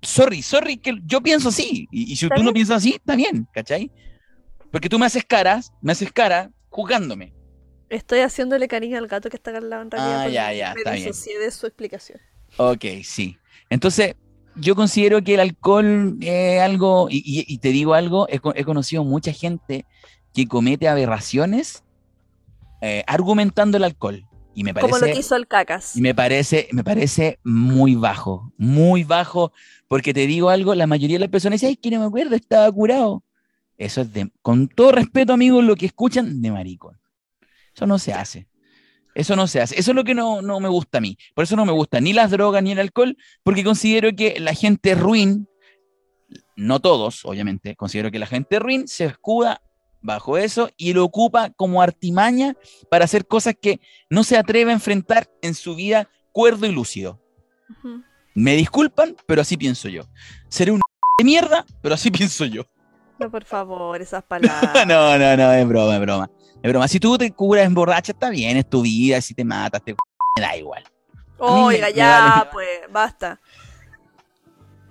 sorry, 0.00 0.42
sorry, 0.42 0.76
que 0.76 0.98
yo 1.04 1.20
pienso 1.20 1.50
así. 1.50 1.88
Y, 1.90 2.12
y 2.12 2.16
si 2.16 2.26
¿Está 2.26 2.36
tú 2.36 2.42
no 2.42 2.52
bien? 2.52 2.54
piensas 2.54 2.78
así, 2.78 2.94
está 2.94 3.16
bien, 3.16 3.46
¿cachai? 3.52 3.90
Porque 4.70 4.88
tú 4.88 4.98
me 4.98 5.06
haces 5.06 5.24
caras, 5.24 5.72
me 5.82 5.92
haces 5.92 6.10
cara 6.12 6.50
juzgándome. 6.70 7.32
Estoy 7.90 8.20
haciéndole 8.20 8.68
cariño 8.68 8.96
al 8.96 9.06
gato 9.06 9.28
que 9.28 9.36
está 9.36 9.54
al 9.56 9.68
lado 9.68 9.82
en 9.82 9.90
realidad. 9.90 10.20
Ah, 10.22 10.28
ya, 10.28 10.52
ya, 10.54 10.72
me 10.74 10.80
está 10.80 10.92
bien. 10.92 11.10
de 11.12 11.50
su 11.50 11.66
explicación. 11.66 12.18
Ok, 12.56 12.84
sí. 13.04 13.36
Entonces, 13.68 14.16
yo 14.56 14.74
considero 14.74 15.22
que 15.22 15.34
el 15.34 15.40
alcohol 15.40 16.16
es 16.20 16.60
algo, 16.60 17.08
y, 17.10 17.18
y- 17.18 17.44
y 17.46 17.58
te 17.58 17.68
digo 17.70 17.94
algo, 17.94 18.26
he, 18.28 18.38
co- 18.38 18.54
he 18.54 18.64
conocido 18.64 19.04
mucha 19.04 19.32
gente 19.32 19.86
que 20.34 20.46
comete 20.46 20.88
aberraciones 20.88 21.82
eh, 22.80 23.04
argumentando 23.06 23.76
el 23.76 23.84
alcohol. 23.84 24.26
Y 24.54 24.64
me 24.64 24.74
Como 24.74 24.88
lo 24.88 24.94
que 25.00 25.00
parece, 25.06 25.20
hizo 25.20 25.36
el 25.36 25.46
cacas. 25.46 25.96
y 25.96 26.02
me 26.02 26.14
parece, 26.14 26.68
me 26.72 26.84
parece 26.84 27.38
muy 27.44 27.94
bajo, 27.94 28.52
muy 28.58 29.04
bajo, 29.04 29.52
porque 29.88 30.12
te 30.12 30.26
digo 30.26 30.50
algo, 30.50 30.74
la 30.74 30.86
mayoría 30.86 31.16
de 31.16 31.20
las 31.20 31.30
personas 31.30 31.60
dicen, 31.60 31.70
ay, 31.70 31.76
que 31.76 31.90
no 31.90 32.00
me 32.00 32.06
acuerdo, 32.06 32.34
estaba 32.34 32.70
curado. 32.70 33.22
Eso 33.78 34.02
es 34.02 34.12
de, 34.12 34.30
con 34.42 34.68
todo 34.68 34.92
respeto, 34.92 35.32
amigos, 35.32 35.64
lo 35.64 35.74
que 35.76 35.86
escuchan, 35.86 36.42
de 36.42 36.50
maricón. 36.50 36.98
Eso 37.74 37.86
no 37.86 37.98
se 37.98 38.12
hace. 38.12 38.46
Eso 39.14 39.36
no 39.36 39.46
se 39.46 39.60
hace. 39.60 39.78
Eso 39.78 39.90
es 39.90 39.94
lo 39.94 40.04
que 40.04 40.14
no, 40.14 40.42
no 40.42 40.60
me 40.60 40.68
gusta 40.68 40.98
a 40.98 41.00
mí. 41.00 41.16
Por 41.34 41.44
eso 41.44 41.56
no 41.56 41.66
me 41.66 41.72
gusta 41.72 42.00
ni 42.00 42.12
las 42.12 42.30
drogas 42.30 42.62
ni 42.62 42.72
el 42.72 42.78
alcohol, 42.78 43.16
porque 43.42 43.64
considero 43.64 44.14
que 44.14 44.40
la 44.40 44.54
gente 44.54 44.94
ruin, 44.94 45.48
no 46.56 46.80
todos, 46.80 47.24
obviamente, 47.24 47.76
considero 47.76 48.10
que 48.10 48.18
la 48.18 48.26
gente 48.26 48.58
ruin 48.58 48.88
se 48.88 49.04
escuda 49.04 49.60
bajo 50.00 50.36
eso 50.36 50.70
y 50.76 50.92
lo 50.92 51.04
ocupa 51.04 51.50
como 51.50 51.80
artimaña 51.80 52.56
para 52.90 53.04
hacer 53.04 53.26
cosas 53.26 53.54
que 53.60 53.80
no 54.10 54.24
se 54.24 54.36
atreve 54.36 54.72
a 54.72 54.74
enfrentar 54.74 55.30
en 55.42 55.54
su 55.54 55.74
vida 55.74 56.08
cuerdo 56.32 56.66
y 56.66 56.72
lúcido. 56.72 57.20
Me 58.34 58.56
disculpan, 58.56 59.16
pero 59.26 59.42
así 59.42 59.56
pienso 59.56 59.88
yo. 59.88 60.02
Seré 60.48 60.72
un 60.72 60.80
de 61.18 61.24
mierda, 61.24 61.64
pero 61.80 61.94
así 61.94 62.10
pienso 62.10 62.44
yo. 62.44 62.64
No, 63.24 63.30
por 63.30 63.44
favor, 63.44 64.00
esas 64.00 64.22
palabras. 64.28 64.86
no, 64.86 65.18
no, 65.18 65.36
no, 65.36 65.52
es 65.52 65.66
broma, 65.68 65.94
es 65.96 66.00
broma. 66.00 66.30
Es 66.62 66.70
broma. 66.70 66.88
Si 66.88 67.00
tú 67.00 67.18
te 67.18 67.30
curas 67.32 67.66
en 67.66 67.74
borracha, 67.74 68.12
está 68.12 68.30
bien, 68.30 68.56
es 68.56 68.68
tu 68.68 68.82
vida. 68.82 69.20
Si 69.20 69.34
te 69.34 69.44
matas, 69.44 69.82
te 69.84 69.92
me 69.92 69.98
da 70.42 70.56
igual. 70.56 70.84
Me- 71.40 71.46
Oiga, 71.46 71.86
me 71.88 71.92
ya, 71.94 72.20
vale. 72.36 72.50
pues, 72.52 72.68
basta. 72.90 73.40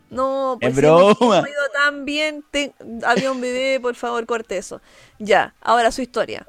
No, 0.09 0.57
pues 0.59 0.71
Es 0.71 0.75
si 0.75 0.81
broma. 0.81 1.37
ido 1.39 1.69
tan 1.73 2.03
bien, 2.03 2.43
te- 2.51 2.73
había 3.05 3.31
un 3.31 3.39
bebé, 3.39 3.79
por 3.79 3.95
favor, 3.95 4.25
corte 4.25 4.57
eso. 4.57 4.81
Ya, 5.19 5.55
ahora 5.61 5.91
su 5.91 6.01
historia. 6.01 6.45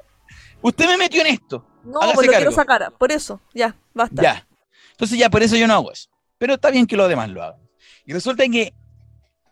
Usted 0.61 0.85
me 0.87 0.97
metió 0.97 1.21
en 1.21 1.27
esto. 1.27 1.65
No, 1.85 1.99
Hágase 1.99 2.15
pues 2.15 2.27
lo 2.27 2.33
quiero 2.33 2.51
sacar, 2.51 2.91
por 2.97 3.11
eso, 3.11 3.39
ya, 3.53 3.75
basta. 3.93 4.21
Ya. 4.21 4.47
Entonces 4.91 5.17
ya, 5.17 5.29
por 5.29 5.41
eso 5.43 5.55
yo 5.55 5.67
no 5.67 5.73
hago 5.75 5.91
eso. 5.91 6.09
Pero 6.37 6.55
está 6.55 6.69
bien 6.71 6.85
que 6.85 6.97
los 6.97 7.07
demás 7.07 7.29
lo 7.29 7.41
hagan. 7.43 7.59
Y 8.05 8.11
resulta 8.13 8.43
que 8.47 8.73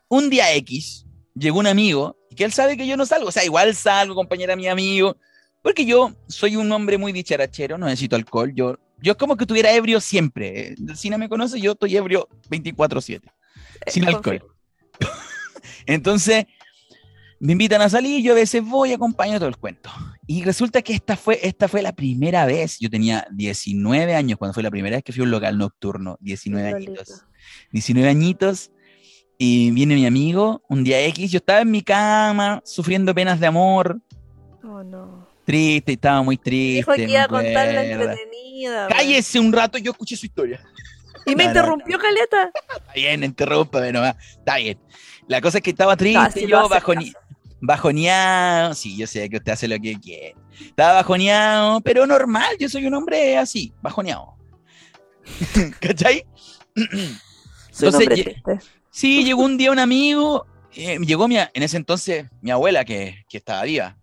un 0.09 0.29
día 0.29 0.53
X 0.55 1.05
llegó 1.33 1.59
un 1.59 1.67
amigo 1.67 2.17
y 2.31 2.35
que 2.35 2.45
él 2.45 2.53
sabe 2.53 2.77
que 2.77 2.87
yo 2.87 2.95
no 2.95 3.05
salgo. 3.05 3.27
O 3.27 3.31
sea, 3.31 3.43
igual 3.43 3.75
salgo, 3.75 4.15
compañera 4.15 4.55
mi 4.55 4.67
amigo. 4.67 5.17
Porque 5.61 5.85
yo 5.85 6.15
soy 6.27 6.55
un 6.55 6.71
hombre 6.71 6.97
muy 6.97 7.11
dicharachero, 7.11 7.77
no 7.77 7.87
necesito 7.87 8.15
alcohol. 8.15 8.53
Yo, 8.55 8.79
yo 8.99 9.11
es 9.11 9.17
como 9.17 9.35
que 9.35 9.43
estuviera 9.43 9.71
ebrio 9.73 9.99
siempre. 9.99 10.69
El 10.69 10.95
cine 10.95 11.17
me 11.17 11.27
conoce, 11.27 11.59
yo 11.59 11.73
estoy 11.73 11.97
ebrio 11.97 12.29
24-7. 12.49 13.21
Eh, 13.21 13.91
Sin 13.91 14.05
alcohol. 14.05 14.43
Entonces, 15.85 16.45
me 17.41 17.51
invitan 17.51 17.81
a 17.81 17.89
salir, 17.89 18.23
yo 18.23 18.31
a 18.31 18.35
veces 18.35 18.63
voy, 18.63 18.93
acompaño 18.93 19.37
todo 19.37 19.49
el 19.49 19.57
cuento. 19.57 19.91
Y 20.25 20.43
resulta 20.43 20.81
que 20.81 20.93
esta 20.93 21.17
fue, 21.17 21.37
esta 21.43 21.67
fue 21.67 21.81
la 21.81 21.91
primera 21.91 22.45
vez, 22.45 22.77
yo 22.79 22.89
tenía 22.89 23.27
19 23.31 24.15
años 24.15 24.39
cuando 24.39 24.53
fue 24.53 24.63
la 24.63 24.71
primera 24.71 24.95
vez 24.95 25.03
que 25.03 25.11
fui 25.11 25.21
a 25.21 25.25
un 25.25 25.31
local 25.31 25.57
nocturno, 25.57 26.17
19 26.21 26.71
Lolito. 26.71 26.91
añitos. 26.91 27.25
19 27.73 28.09
añitos, 28.09 28.71
y 29.43 29.71
viene 29.71 29.95
mi 29.95 30.05
amigo, 30.05 30.61
un 30.69 30.83
día 30.83 31.01
X, 31.07 31.31
yo 31.31 31.37
estaba 31.37 31.61
en 31.61 31.71
mi 31.71 31.81
cama, 31.81 32.61
sufriendo 32.63 33.11
penas 33.15 33.39
de 33.39 33.47
amor, 33.47 33.99
Oh, 34.63 34.83
no. 34.83 35.27
triste, 35.43 35.93
estaba 35.93 36.21
muy 36.21 36.37
triste. 36.37 36.75
Dijo 36.75 36.93
que 36.93 37.11
iba 37.11 37.23
a 37.23 37.27
contar 37.27 37.73
la 37.73 37.83
entretenida. 37.83 38.87
Cállese 38.87 39.39
un 39.39 39.51
rato, 39.51 39.79
yo 39.79 39.93
escuché 39.93 40.15
su 40.15 40.27
historia. 40.27 40.63
Y 41.25 41.35
me 41.35 41.45
No, 41.45 41.53
no, 41.53 41.57
interrumpió 41.59 41.97
Caleta. 41.97 42.51
Está 42.53 42.93
bien, 42.93 43.23
interrúmpame 43.23 43.91
nomás. 43.91 44.15
Está 44.37 44.57
bien. 44.57 44.77
La 45.27 45.41
cosa 45.41 45.57
es 45.57 45.63
que 45.63 45.71
estaba 45.71 45.97
triste, 45.97 46.45
yo 46.47 46.59
hace, 46.59 46.75
bajoni- 46.75 47.13
bajoneado. 47.61 48.75
Sí, 48.75 48.95
yo 48.95 49.07
sé 49.07 49.27
que 49.27 49.37
usted 49.37 49.53
hace 49.53 49.67
lo 49.67 49.79
que 49.79 49.99
quiere. 49.99 50.35
Estaba 50.63 50.93
bajoneado, 50.93 51.81
pero 51.81 52.05
normal, 52.05 52.55
yo 52.59 52.69
soy 52.69 52.85
un 52.85 52.93
hombre 52.93 53.39
así, 53.39 53.73
bajoneado. 53.81 54.35
¿Cachai? 55.79 56.25
Soy 57.71 57.87
un 57.87 57.95
Entonces, 57.95 57.99
hombre 58.01 58.15
ye- 58.17 58.23
triste. 58.23 58.80
Sí, 58.91 59.23
llegó 59.23 59.43
un 59.43 59.57
día 59.57 59.71
un 59.71 59.79
amigo, 59.79 60.45
eh, 60.75 60.97
llegó 60.99 61.27
mi, 61.27 61.37
en 61.37 61.63
ese 61.63 61.77
entonces 61.77 62.29
mi 62.41 62.51
abuela 62.51 62.83
que, 62.85 63.23
que 63.29 63.37
estaba 63.37 63.63
viva. 63.63 63.97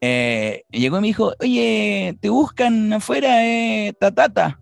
Eh, 0.00 0.64
llegó 0.70 0.98
y 0.98 1.00
me 1.00 1.06
dijo, 1.08 1.32
oye, 1.40 2.16
te 2.20 2.28
buscan 2.28 2.92
afuera, 2.92 3.44
eh, 3.44 3.94
tatata. 3.98 4.60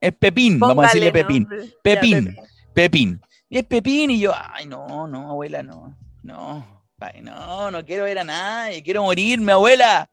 Es 0.00 0.12
Pepín, 0.14 0.60
vamos 0.60 0.84
a 0.84 0.88
decirle 0.88 1.10
Pepín. 1.12 1.48
Ya, 1.50 1.68
Pepín, 1.82 2.36
Pepín. 2.72 3.20
Y 3.48 3.58
es 3.58 3.64
Pepín 3.64 4.10
y 4.10 4.20
yo, 4.20 4.32
ay, 4.34 4.66
no, 4.66 5.08
no, 5.08 5.30
abuela, 5.30 5.62
no, 5.62 5.96
no, 6.22 6.84
ay, 7.00 7.22
no, 7.22 7.70
no 7.70 7.84
quiero 7.84 8.04
ver 8.04 8.20
a 8.20 8.24
nadie, 8.24 8.82
quiero 8.82 9.02
morirme, 9.02 9.52
abuela. 9.52 10.08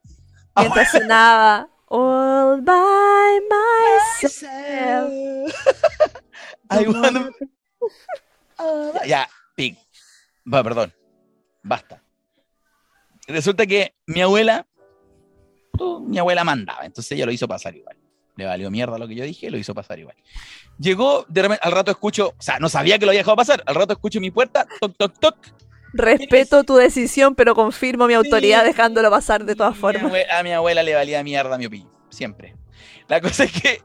Mientras 0.56 0.92
sonaba 0.92 1.68
All 1.88 2.62
by 2.62 3.40
myself. 4.24 5.54
I 6.72 6.88
wanna- 6.88 7.30
Ya, 9.06 9.30
pic. 9.56 9.78
Va, 10.52 10.64
perdón. 10.64 10.94
Basta. 11.62 12.04
Resulta 13.28 13.66
que 13.66 13.94
mi 14.06 14.22
abuela, 14.22 14.68
mi 16.02 16.20
abuela 16.20 16.44
mandaba, 16.44 16.86
entonces 16.86 17.12
ella 17.14 17.26
lo 17.26 17.32
hizo 17.32 17.48
pasar 17.48 17.76
igual. 17.76 17.98
Le 18.36 18.46
valió 18.46 18.70
mierda 18.72 18.98
lo 18.98 19.08
que 19.08 19.16
yo 19.16 19.24
dije, 19.24 19.50
lo 19.52 19.58
hizo 19.58 19.74
pasar 19.76 20.00
igual. 20.00 20.16
Llegó, 20.80 21.26
de 21.30 21.44
repente, 21.44 21.62
al 21.64 21.72
rato 21.72 21.92
escucho, 21.92 22.30
o 22.38 22.42
sea, 22.42 22.60
no 22.60 22.68
sabía 22.68 22.98
que 22.98 23.06
lo 23.06 23.12
había 23.12 23.22
dejado 23.22 23.38
pasar, 23.38 23.64
al 23.66 23.76
rato 23.76 23.94
escucho 23.94 24.20
mi 24.20 24.32
puerta, 24.32 24.68
toc, 24.82 24.96
toc, 24.98 25.20
toc. 25.20 25.38
Respeto 25.94 26.64
tu 26.64 26.76
decisión, 26.76 27.36
pero 27.36 27.54
confirmo 27.54 28.08
mi 28.08 28.16
autoridad 28.16 28.62
Sí. 28.62 28.68
dejándolo 28.68 29.12
pasar 29.12 29.46
de 29.46 29.56
todas 29.56 29.76
Mi 29.76 29.80
formas. 29.80 30.12
A 30.32 30.42
mi 30.44 30.52
abuela 30.52 30.82
le 30.82 30.96
valía 30.96 31.24
mierda 31.24 31.58
mi 31.60 31.68
opinión, 31.68 31.92
siempre. 32.10 32.56
La 33.08 33.22
cosa 33.22 33.44
es 33.44 33.52
que 33.62 33.82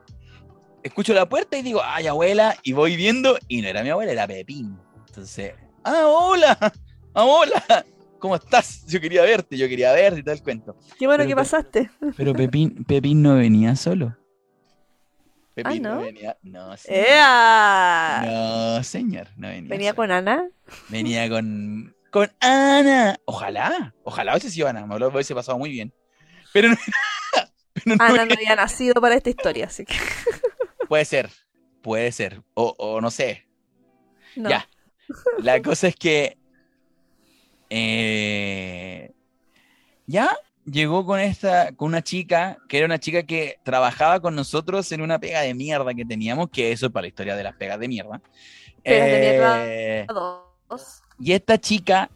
escucho 0.83 1.13
la 1.15 1.29
puerta 1.29 1.57
y 1.57 1.63
digo, 1.63 1.81
ay, 1.83 2.07
abuela, 2.07 2.57
y 2.63 2.73
voy 2.73 2.97
viendo, 2.97 3.39
y 3.49 3.63
no 3.63 3.69
era 3.69 3.83
mi 3.83 3.91
abuela, 3.91 4.13
era 4.13 4.27
Pepín. 4.27 4.79
Entonces, 5.07 5.55
ah, 5.85 6.07
hola, 6.07 6.57
ah, 7.15 7.25
hola, 7.25 7.87
¿cómo 8.19 8.37
estás? 8.37 8.85
Yo 8.87 9.01
quería 9.01 9.23
verte, 9.23 9.57
yo 9.57 9.69
quería 9.69 9.93
verte 9.93 10.21
y 10.21 10.23
todo 10.23 10.35
el 10.35 10.43
cuento. 10.43 10.77
Qué 10.99 11.07
bueno 11.07 11.25
Pero 11.25 11.29
que 11.29 11.37
pasaste. 11.37 11.91
Pero 12.17 12.33
Pepín, 12.35 12.85
Pepín 12.85 13.23
no 13.23 13.37
venía 13.37 13.77
solo. 13.77 14.17
Pepín 15.55 15.83
¿no? 15.83 16.01
venía, 16.01 16.37
no, 16.43 16.77
señor. 16.77 17.05
¡Ea! 17.09 18.23
No, 18.25 18.85
señor, 18.85 19.29
no 19.37 19.49
venía. 19.49 19.71
Venía 19.71 19.91
solo. 19.91 19.97
con 19.97 20.11
Ana. 20.13 20.49
Venía 20.89 21.29
con, 21.29 21.97
con 22.13 22.31
Ana. 22.41 23.19
Ojalá, 23.25 23.93
ojalá 24.05 24.33
hubiese 24.33 24.51
sido 24.51 24.69
Ana, 24.69 24.87
me 24.87 24.99
lo 24.99 25.09
hubiese 25.09 25.35
pasado 25.35 25.59
muy 25.59 25.71
bien. 25.71 25.93
Pero 26.53 26.69
no, 26.69 26.77
pero 27.75 27.97
no 27.97 28.05
Ana 28.05 28.25
no 28.25 28.35
había 28.35 28.55
nacido 28.55 29.01
para 29.01 29.17
esta 29.17 29.31
historia, 29.31 29.67
así 29.67 29.85
que 29.85 29.97
Puede 30.89 31.05
ser, 31.05 31.31
puede 31.83 32.13
ser. 32.13 32.43
O, 32.55 32.75
o 32.79 33.01
no 33.01 33.11
sé. 33.11 33.47
no. 34.37 34.49
Ya. 34.51 34.69
La 35.39 35.63
cosa 35.63 35.89
es 35.89 35.97
que. 35.97 36.37
eh, 37.71 39.13
ya 40.07 40.37
llegó 40.65 41.05
con 41.07 41.21
esta, 41.21 41.73
con 41.73 41.89
una 41.89 42.03
chica, 42.03 42.59
que 42.69 42.79
era 42.79 42.87
una 42.87 42.99
chica 42.99 43.23
que 43.23 43.59
trabajaba 43.63 44.21
con 44.21 44.35
nosotros 44.35 44.91
en 44.93 45.01
una 45.01 45.19
pega 45.19 45.41
de 45.41 45.55
mierda 45.55 45.95
que 45.95 46.05
teníamos, 46.05 46.51
que 46.51 46.73
eso 46.73 46.87
es 46.87 46.93
para 46.93 47.03
la 47.03 47.09
historia 47.09 47.37
de 47.37 47.43
las 47.43 47.55
pegas 47.57 47.79
de 47.81 47.89
mierda. 47.89 48.21
Pegas 48.85 49.07
de 49.11 49.21
mierda. 49.21 49.67
Eh, 49.67 50.07
Dos. 50.69 51.03
y 51.19 51.33
esta 51.33 51.59
chica, 51.59 52.11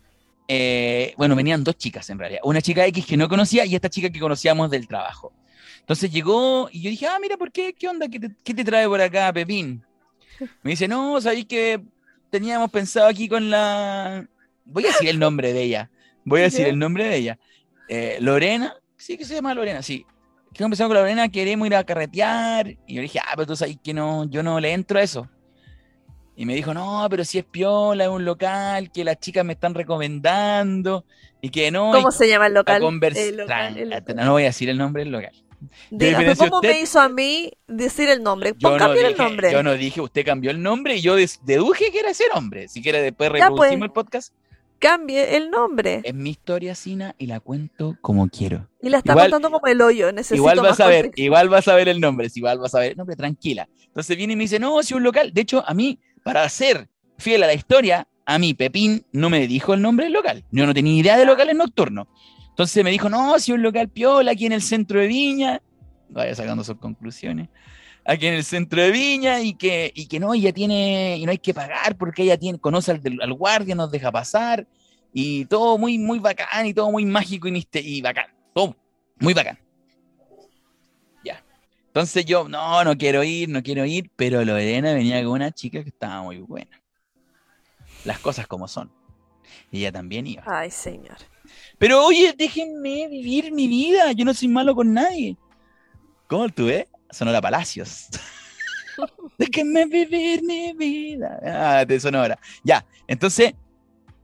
eh, 0.48 1.14
bueno, 1.16 1.34
venían 1.36 1.64
dos 1.64 1.76
chicas 1.76 2.08
en 2.10 2.18
realidad. 2.18 2.40
Una 2.44 2.60
chica 2.62 2.86
X 2.86 3.06
que 3.06 3.16
no 3.16 3.28
conocía 3.28 3.64
y 3.64 3.74
esta 3.74 3.88
chica 3.90 4.10
que 4.10 4.20
conocíamos 4.20 4.70
del 4.70 4.86
trabajo. 4.86 5.32
Entonces 5.82 6.10
llegó 6.10 6.68
y 6.72 6.80
yo 6.82 6.90
dije, 6.90 7.06
ah, 7.06 7.18
mira, 7.20 7.36
¿por 7.36 7.52
qué? 7.52 7.72
¿Qué 7.74 7.88
onda? 7.88 8.08
¿Qué 8.08 8.18
te, 8.18 8.30
qué 8.44 8.54
te 8.54 8.64
trae 8.64 8.86
por 8.88 9.00
acá, 9.00 9.32
Pepín? 9.32 9.84
Me 10.62 10.70
dice, 10.72 10.88
no, 10.88 11.20
sabéis 11.20 11.46
que 11.46 11.80
teníamos 12.30 12.70
pensado 12.70 13.06
aquí 13.08 13.28
con 13.28 13.50
la... 13.50 14.26
Voy 14.64 14.84
a 14.84 14.88
decir 14.88 15.08
el 15.08 15.18
nombre 15.18 15.52
de 15.52 15.62
ella. 15.62 15.90
Voy 16.24 16.40
a 16.40 16.44
decir 16.44 16.66
el 16.66 16.78
nombre 16.78 17.04
de 17.08 17.16
ella. 17.16 17.38
Eh, 17.88 18.16
Lorena, 18.20 18.74
sí 18.96 19.18
que 19.18 19.24
se 19.24 19.34
llama 19.34 19.54
Lorena, 19.54 19.82
sí. 19.82 20.06
Que 20.54 20.62
empezamos 20.64 20.88
con 20.94 20.98
Lorena, 21.02 21.28
queremos 21.28 21.66
ir 21.66 21.74
a 21.74 21.84
carretear. 21.84 22.68
Y 22.86 22.94
yo 22.94 22.96
le 22.96 23.02
dije, 23.02 23.18
ah, 23.20 23.32
pero 23.34 23.46
tú 23.46 23.56
sabes 23.56 23.76
que 23.82 23.92
no, 23.92 24.24
yo 24.30 24.42
no 24.42 24.60
le 24.60 24.72
entro 24.72 24.98
a 24.98 25.02
eso. 25.02 25.28
Y 26.36 26.46
me 26.46 26.54
dijo, 26.54 26.72
no, 26.72 27.06
pero 27.10 27.24
si 27.24 27.38
es 27.38 27.44
piola, 27.44 28.04
es 28.04 28.10
un 28.10 28.24
local 28.24 28.90
que 28.90 29.04
las 29.04 29.18
chicas 29.18 29.44
me 29.44 29.52
están 29.52 29.74
recomendando 29.74 31.04
y 31.40 31.50
que 31.50 31.70
no. 31.70 31.90
¿Cómo 31.92 32.08
y 32.08 32.12
se 32.12 32.28
llama 32.28 32.46
el 32.46 32.52
a 32.52 32.60
local? 32.60 32.82
convers- 32.82 33.16
El 33.16 33.36
local, 33.36 33.76
el 33.76 33.90
Tran- 33.90 34.00
local. 34.00 34.16
No 34.24 34.32
voy 34.32 34.42
a 34.44 34.46
decir 34.46 34.68
el 34.70 34.78
nombre 34.78 35.02
del 35.04 35.12
local. 35.12 35.32
Diferencia 35.90 36.46
¿Cómo 36.48 36.58
usted- 36.58 36.70
me 36.70 36.80
hizo 36.80 37.00
a 37.00 37.08
mí 37.08 37.52
decir 37.66 38.08
el 38.08 38.22
nombre? 38.22 38.54
Yo 38.58 38.70
no, 38.70 38.76
cambiar 38.78 39.06
el 39.06 39.16
nombre. 39.16 39.52
yo 39.52 39.62
no 39.62 39.74
dije, 39.74 40.00
usted 40.00 40.24
cambió 40.24 40.50
el 40.50 40.62
nombre 40.62 40.96
y 40.96 41.00
yo 41.00 41.16
deduje 41.16 41.90
que 41.90 42.00
era 42.00 42.10
ese 42.10 42.24
nombre. 42.34 42.68
Si 42.68 42.82
quiere, 42.82 43.00
después 43.02 43.30
pues. 43.30 43.42
reproducimos 43.42 43.86
el 43.86 43.92
podcast. 43.92 44.32
Cambie 44.78 45.36
el 45.36 45.48
nombre. 45.50 46.00
Es 46.02 46.12
mi 46.12 46.30
historia, 46.30 46.74
Sina, 46.74 47.14
y 47.16 47.26
la 47.26 47.38
cuento 47.38 47.96
como 48.00 48.28
quiero. 48.28 48.68
Y 48.82 48.88
la 48.88 48.98
está 48.98 49.12
igual- 49.12 49.30
contando 49.30 49.52
como 49.52 49.66
el 49.68 49.80
hoyo. 49.80 50.10
Necesito 50.10 50.34
igual 50.34 50.58
vas 50.60 50.80
a 50.80 50.88
ver, 50.88 51.12
igual 51.14 51.48
vas 51.48 51.68
a 51.68 51.74
ver 51.76 51.88
el 51.88 52.00
nombre, 52.00 52.28
si 52.28 52.40
igual 52.40 52.58
vas 52.58 52.74
a 52.74 52.80
ver, 52.80 52.96
no, 52.96 53.06
pero 53.06 53.16
tranquila. 53.16 53.68
Entonces 53.86 54.16
viene 54.16 54.32
y 54.32 54.36
me 54.36 54.42
dice, 54.42 54.58
no, 54.58 54.82
si 54.82 54.94
un 54.94 55.04
local. 55.04 55.32
De 55.32 55.40
hecho, 55.42 55.62
a 55.64 55.72
mí, 55.72 56.00
para 56.24 56.48
ser 56.48 56.88
fiel 57.16 57.44
a 57.44 57.46
la 57.46 57.54
historia, 57.54 58.08
a 58.26 58.38
mí 58.40 58.54
Pepín 58.54 59.04
no 59.12 59.30
me 59.30 59.46
dijo 59.46 59.72
el 59.74 59.82
nombre 59.82 60.06
del 60.06 60.14
local. 60.14 60.42
Yo 60.50 60.66
no 60.66 60.74
tenía 60.74 60.94
idea 60.98 61.16
de 61.16 61.26
locales 61.26 61.54
nocturnos. 61.54 62.08
Entonces 62.52 62.84
me 62.84 62.90
dijo, 62.90 63.08
no, 63.08 63.38
si 63.38 63.50
un 63.52 63.62
local 63.62 63.88
piola 63.88 64.32
aquí 64.32 64.44
en 64.44 64.52
el 64.52 64.60
centro 64.60 65.00
de 65.00 65.06
Viña, 65.06 65.62
vaya 66.10 66.34
sacando 66.34 66.62
sus 66.62 66.76
conclusiones, 66.76 67.48
aquí 68.04 68.26
en 68.26 68.34
el 68.34 68.44
centro 68.44 68.82
de 68.82 68.90
Viña 68.90 69.40
y 69.40 69.54
que, 69.54 69.90
y 69.94 70.06
que 70.06 70.20
no, 70.20 70.34
ella 70.34 70.52
tiene, 70.52 71.16
y 71.16 71.24
no 71.24 71.30
hay 71.30 71.38
que 71.38 71.54
pagar 71.54 71.96
porque 71.96 72.24
ella 72.24 72.36
tiene, 72.36 72.58
conoce 72.58 72.92
al, 72.92 73.32
guardia, 73.32 73.74
nos 73.74 73.90
deja 73.90 74.12
pasar 74.12 74.66
y 75.14 75.46
todo 75.46 75.78
muy, 75.78 75.98
muy 75.98 76.18
bacán 76.18 76.66
y 76.66 76.74
todo 76.74 76.90
muy 76.90 77.06
mágico 77.06 77.48
y, 77.48 77.66
y 77.72 78.02
bacán, 78.02 78.26
todo 78.52 78.76
muy 79.18 79.32
bacán. 79.32 79.58
Ya. 81.24 81.42
Entonces 81.86 82.26
yo, 82.26 82.48
no, 82.50 82.84
no 82.84 82.98
quiero 82.98 83.24
ir, 83.24 83.48
no 83.48 83.62
quiero 83.62 83.86
ir, 83.86 84.10
pero 84.14 84.44
Lorena 84.44 84.92
venía 84.92 85.22
con 85.22 85.32
una 85.32 85.52
chica 85.52 85.82
que 85.82 85.88
estaba 85.88 86.20
muy 86.20 86.40
buena. 86.40 86.82
Las 88.04 88.18
cosas 88.18 88.46
como 88.46 88.68
son. 88.68 88.92
Y 89.70 89.78
ella 89.78 89.92
también 89.92 90.26
iba. 90.26 90.42
Ay, 90.46 90.70
señor. 90.70 91.31
Pero 91.78 92.04
oye, 92.04 92.34
déjenme 92.36 93.08
vivir 93.08 93.52
mi 93.52 93.66
vida. 93.68 94.12
Yo 94.12 94.24
no 94.24 94.34
soy 94.34 94.48
malo 94.48 94.74
con 94.74 94.92
nadie. 94.92 95.36
¿Cómo 96.26 96.48
tú 96.48 96.66
ves? 96.66 96.86
Sonora 97.10 97.40
Palacios. 97.40 98.08
déjenme 99.38 99.86
vivir 99.86 100.42
mi 100.42 100.72
vida. 100.72 101.38
Ah, 101.44 101.84
de 101.84 102.00
Sonora. 102.00 102.38
Ya, 102.64 102.84
entonces 103.06 103.54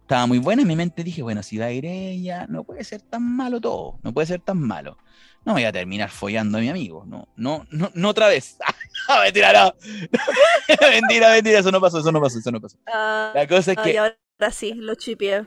estaba 0.02 0.26
muy 0.26 0.38
buena 0.38 0.62
en 0.62 0.68
mi 0.68 0.76
mente. 0.76 1.04
Dije, 1.04 1.22
bueno, 1.22 1.42
si 1.42 1.58
va 1.58 1.66
a 1.66 1.72
ir 1.72 1.84
ella, 1.84 2.46
no 2.48 2.64
puede 2.64 2.82
ser 2.84 3.02
tan 3.02 3.22
malo 3.22 3.60
todo. 3.60 3.98
No 4.02 4.12
puede 4.12 4.26
ser 4.26 4.40
tan 4.40 4.58
malo. 4.58 4.96
No 5.44 5.54
me 5.54 5.60
voy 5.60 5.64
a 5.64 5.72
terminar 5.72 6.10
follando 6.10 6.58
a 6.58 6.60
mi 6.60 6.68
amigo. 6.68 7.04
No, 7.06 7.28
no, 7.36 7.66
no, 7.70 7.90
no 7.94 8.08
otra 8.08 8.28
vez. 8.28 8.56
no, 9.08 9.20
mentira, 9.22 9.52
no. 9.52 9.74
mentira, 10.90 11.30
mentira. 11.30 11.58
Eso 11.58 11.70
no 11.70 11.80
pasó, 11.80 11.98
eso 11.98 12.10
no 12.10 12.20
pasó, 12.20 12.38
eso 12.38 12.50
no 12.50 12.60
pasó. 12.60 12.78
Ah, 12.86 13.32
La 13.34 13.46
cosa 13.46 13.72
es 13.72 13.78
ah, 13.78 13.82
que. 13.82 13.92
y 13.92 13.96
ahora 13.96 14.16
sí, 14.50 14.74
lo 14.74 14.94
chipié. 14.94 15.46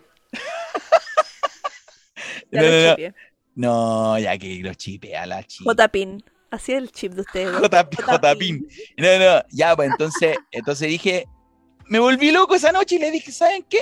Ya 2.51 2.61
No, 2.61 2.67
lo 2.67 3.13
no, 3.55 4.13
no. 4.13 4.19
ya 4.19 4.37
que 4.37 4.59
lo 4.63 4.73
chipea 4.73 5.25
la 5.25 5.43
chica. 5.43 5.69
J-Pin. 5.69 6.23
Así 6.49 6.73
es 6.73 6.77
el 6.79 6.91
chip 6.91 7.13
de 7.13 7.21
ustedes. 7.21 7.55
J-Pin. 8.05 8.67
No, 8.97 9.19
no, 9.19 9.43
ya, 9.51 9.75
pues 9.75 9.89
entonces, 9.89 10.37
entonces 10.51 10.87
dije, 10.89 11.25
me 11.87 11.99
volví 11.99 12.31
loco 12.31 12.55
esa 12.55 12.71
noche 12.71 12.95
y 12.95 12.99
le 12.99 13.11
dije, 13.11 13.31
¿saben 13.31 13.63
qué? 13.69 13.79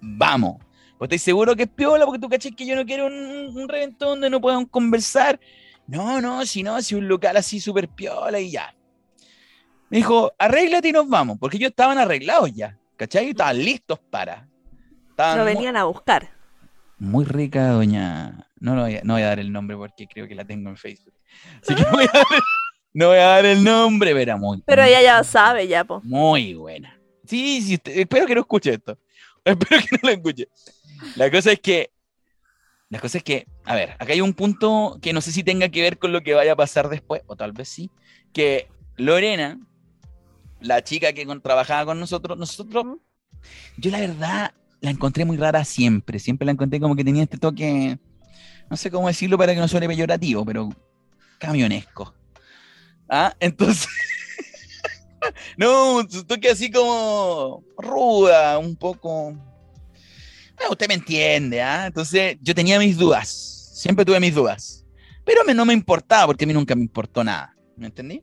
Vamos. 0.00 0.56
Pues 0.98 1.08
estoy 1.08 1.18
seguro 1.18 1.54
que 1.54 1.62
es 1.64 1.68
piola, 1.68 2.04
porque 2.04 2.18
tú 2.18 2.28
caché 2.28 2.50
que 2.52 2.66
yo 2.66 2.74
no 2.74 2.84
quiero 2.84 3.06
un, 3.06 3.14
un 3.56 3.68
reventón 3.68 4.08
donde 4.08 4.30
no 4.30 4.40
puedan 4.40 4.66
conversar. 4.66 5.38
No, 5.86 6.20
no, 6.20 6.44
si 6.44 6.62
no, 6.62 6.82
si 6.82 6.94
un 6.94 7.08
local 7.08 7.36
así 7.36 7.60
súper 7.60 7.88
piola 7.88 8.40
y 8.40 8.50
ya. 8.50 8.74
Me 9.88 9.98
dijo, 9.98 10.32
arréglate 10.38 10.88
y 10.88 10.92
nos 10.92 11.08
vamos, 11.08 11.38
porque 11.40 11.56
ellos 11.56 11.70
estaban 11.70 11.96
arreglados 11.96 12.52
ya, 12.52 12.76
¿cachai? 12.96 13.30
Estaban 13.30 13.58
listos 13.58 13.98
para. 14.10 14.46
Estaban 15.10 15.38
Lo 15.38 15.44
venían 15.44 15.76
a 15.76 15.84
buscar. 15.84 16.30
Muy 16.98 17.24
rica 17.24 17.68
doña. 17.68 18.46
No, 18.60 18.74
no, 18.74 18.82
voy 18.82 18.96
a, 18.96 19.00
no 19.04 19.14
voy 19.14 19.22
a 19.22 19.26
dar 19.28 19.38
el 19.38 19.52
nombre 19.52 19.76
porque 19.76 20.06
creo 20.06 20.26
que 20.26 20.34
la 20.34 20.44
tengo 20.44 20.68
en 20.70 20.76
Facebook. 20.76 21.14
Así 21.62 21.74
que 21.74 21.82
no 21.84 21.90
voy 21.92 22.04
a 22.04 22.12
dar, 22.12 22.24
no 22.92 23.06
voy 23.08 23.18
a 23.18 23.26
dar 23.26 23.46
el 23.46 23.62
nombre, 23.64 24.12
pero 24.14 24.38
muy. 24.38 24.62
Pero 24.66 24.82
ella 24.82 25.00
ya 25.02 25.22
sabe, 25.24 25.68
ya, 25.68 25.84
po. 25.84 26.00
Muy 26.04 26.54
buena. 26.54 26.98
Sí, 27.26 27.60
sí, 27.62 27.74
usted- 27.74 27.98
espero 27.98 28.26
que 28.26 28.34
no 28.34 28.40
escuche 28.40 28.74
esto. 28.74 28.98
Espero 29.44 29.80
que 29.80 29.96
no 29.96 29.98
lo 30.02 30.10
escuche. 30.10 30.48
La 31.16 31.30
cosa 31.30 31.52
es 31.52 31.60
que. 31.60 31.90
La 32.90 32.98
cosa 33.00 33.18
es 33.18 33.24
que, 33.24 33.46
a 33.64 33.74
ver, 33.74 33.90
acá 33.98 34.14
hay 34.14 34.22
un 34.22 34.32
punto 34.32 34.98
que 35.02 35.12
no 35.12 35.20
sé 35.20 35.30
si 35.30 35.42
tenga 35.44 35.68
que 35.68 35.82
ver 35.82 35.98
con 35.98 36.10
lo 36.10 36.22
que 36.22 36.32
vaya 36.32 36.52
a 36.52 36.56
pasar 36.56 36.88
después, 36.88 37.22
o 37.26 37.36
tal 37.36 37.52
vez 37.52 37.68
sí. 37.68 37.90
Que 38.32 38.66
Lorena, 38.96 39.58
la 40.60 40.82
chica 40.82 41.12
que 41.12 41.26
con- 41.26 41.42
trabajaba 41.42 41.84
con 41.84 42.00
nosotros, 42.00 42.38
nosotros, 42.38 42.84
yo 43.76 43.90
la 43.90 44.00
verdad 44.00 44.54
la 44.80 44.90
encontré 44.90 45.24
muy 45.24 45.36
rara 45.36 45.64
siempre. 45.64 46.18
Siempre 46.18 46.46
la 46.46 46.52
encontré 46.52 46.80
como 46.80 46.96
que 46.96 47.04
tenía 47.04 47.22
este 47.22 47.38
toque 47.38 47.98
no 48.70 48.76
sé 48.76 48.90
cómo 48.90 49.08
decirlo 49.08 49.38
para 49.38 49.54
que 49.54 49.60
no 49.60 49.68
suene 49.68 49.88
peyorativo, 49.88 50.44
pero 50.44 50.68
camionesco. 51.38 52.14
Ah, 53.08 53.34
entonces. 53.40 53.88
no, 55.56 55.96
un 55.96 56.08
toque 56.08 56.50
así 56.50 56.70
como 56.70 57.64
ruda, 57.76 58.58
un 58.58 58.76
poco. 58.76 59.34
Ah, 60.58 60.70
usted 60.70 60.88
me 60.88 60.94
entiende, 60.94 61.62
¿ah? 61.62 61.86
Entonces 61.86 62.36
yo 62.40 62.54
tenía 62.54 62.78
mis 62.78 62.96
dudas, 62.96 63.28
siempre 63.74 64.04
tuve 64.04 64.18
mis 64.18 64.34
dudas, 64.34 64.84
pero 65.24 65.44
me, 65.44 65.54
no 65.54 65.64
me 65.64 65.72
importaba 65.72 66.26
porque 66.26 66.44
a 66.44 66.48
mí 66.48 66.52
nunca 66.52 66.74
me 66.74 66.82
importó 66.82 67.22
nada, 67.22 67.54
¿me 67.76 67.86
entendí? 67.86 68.22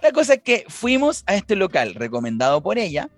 La 0.00 0.10
cosa 0.10 0.34
es 0.34 0.42
que 0.42 0.64
fuimos 0.68 1.22
a 1.26 1.36
este 1.36 1.54
local 1.54 1.94
recomendado 1.94 2.62
por 2.62 2.78
ella 2.78 3.08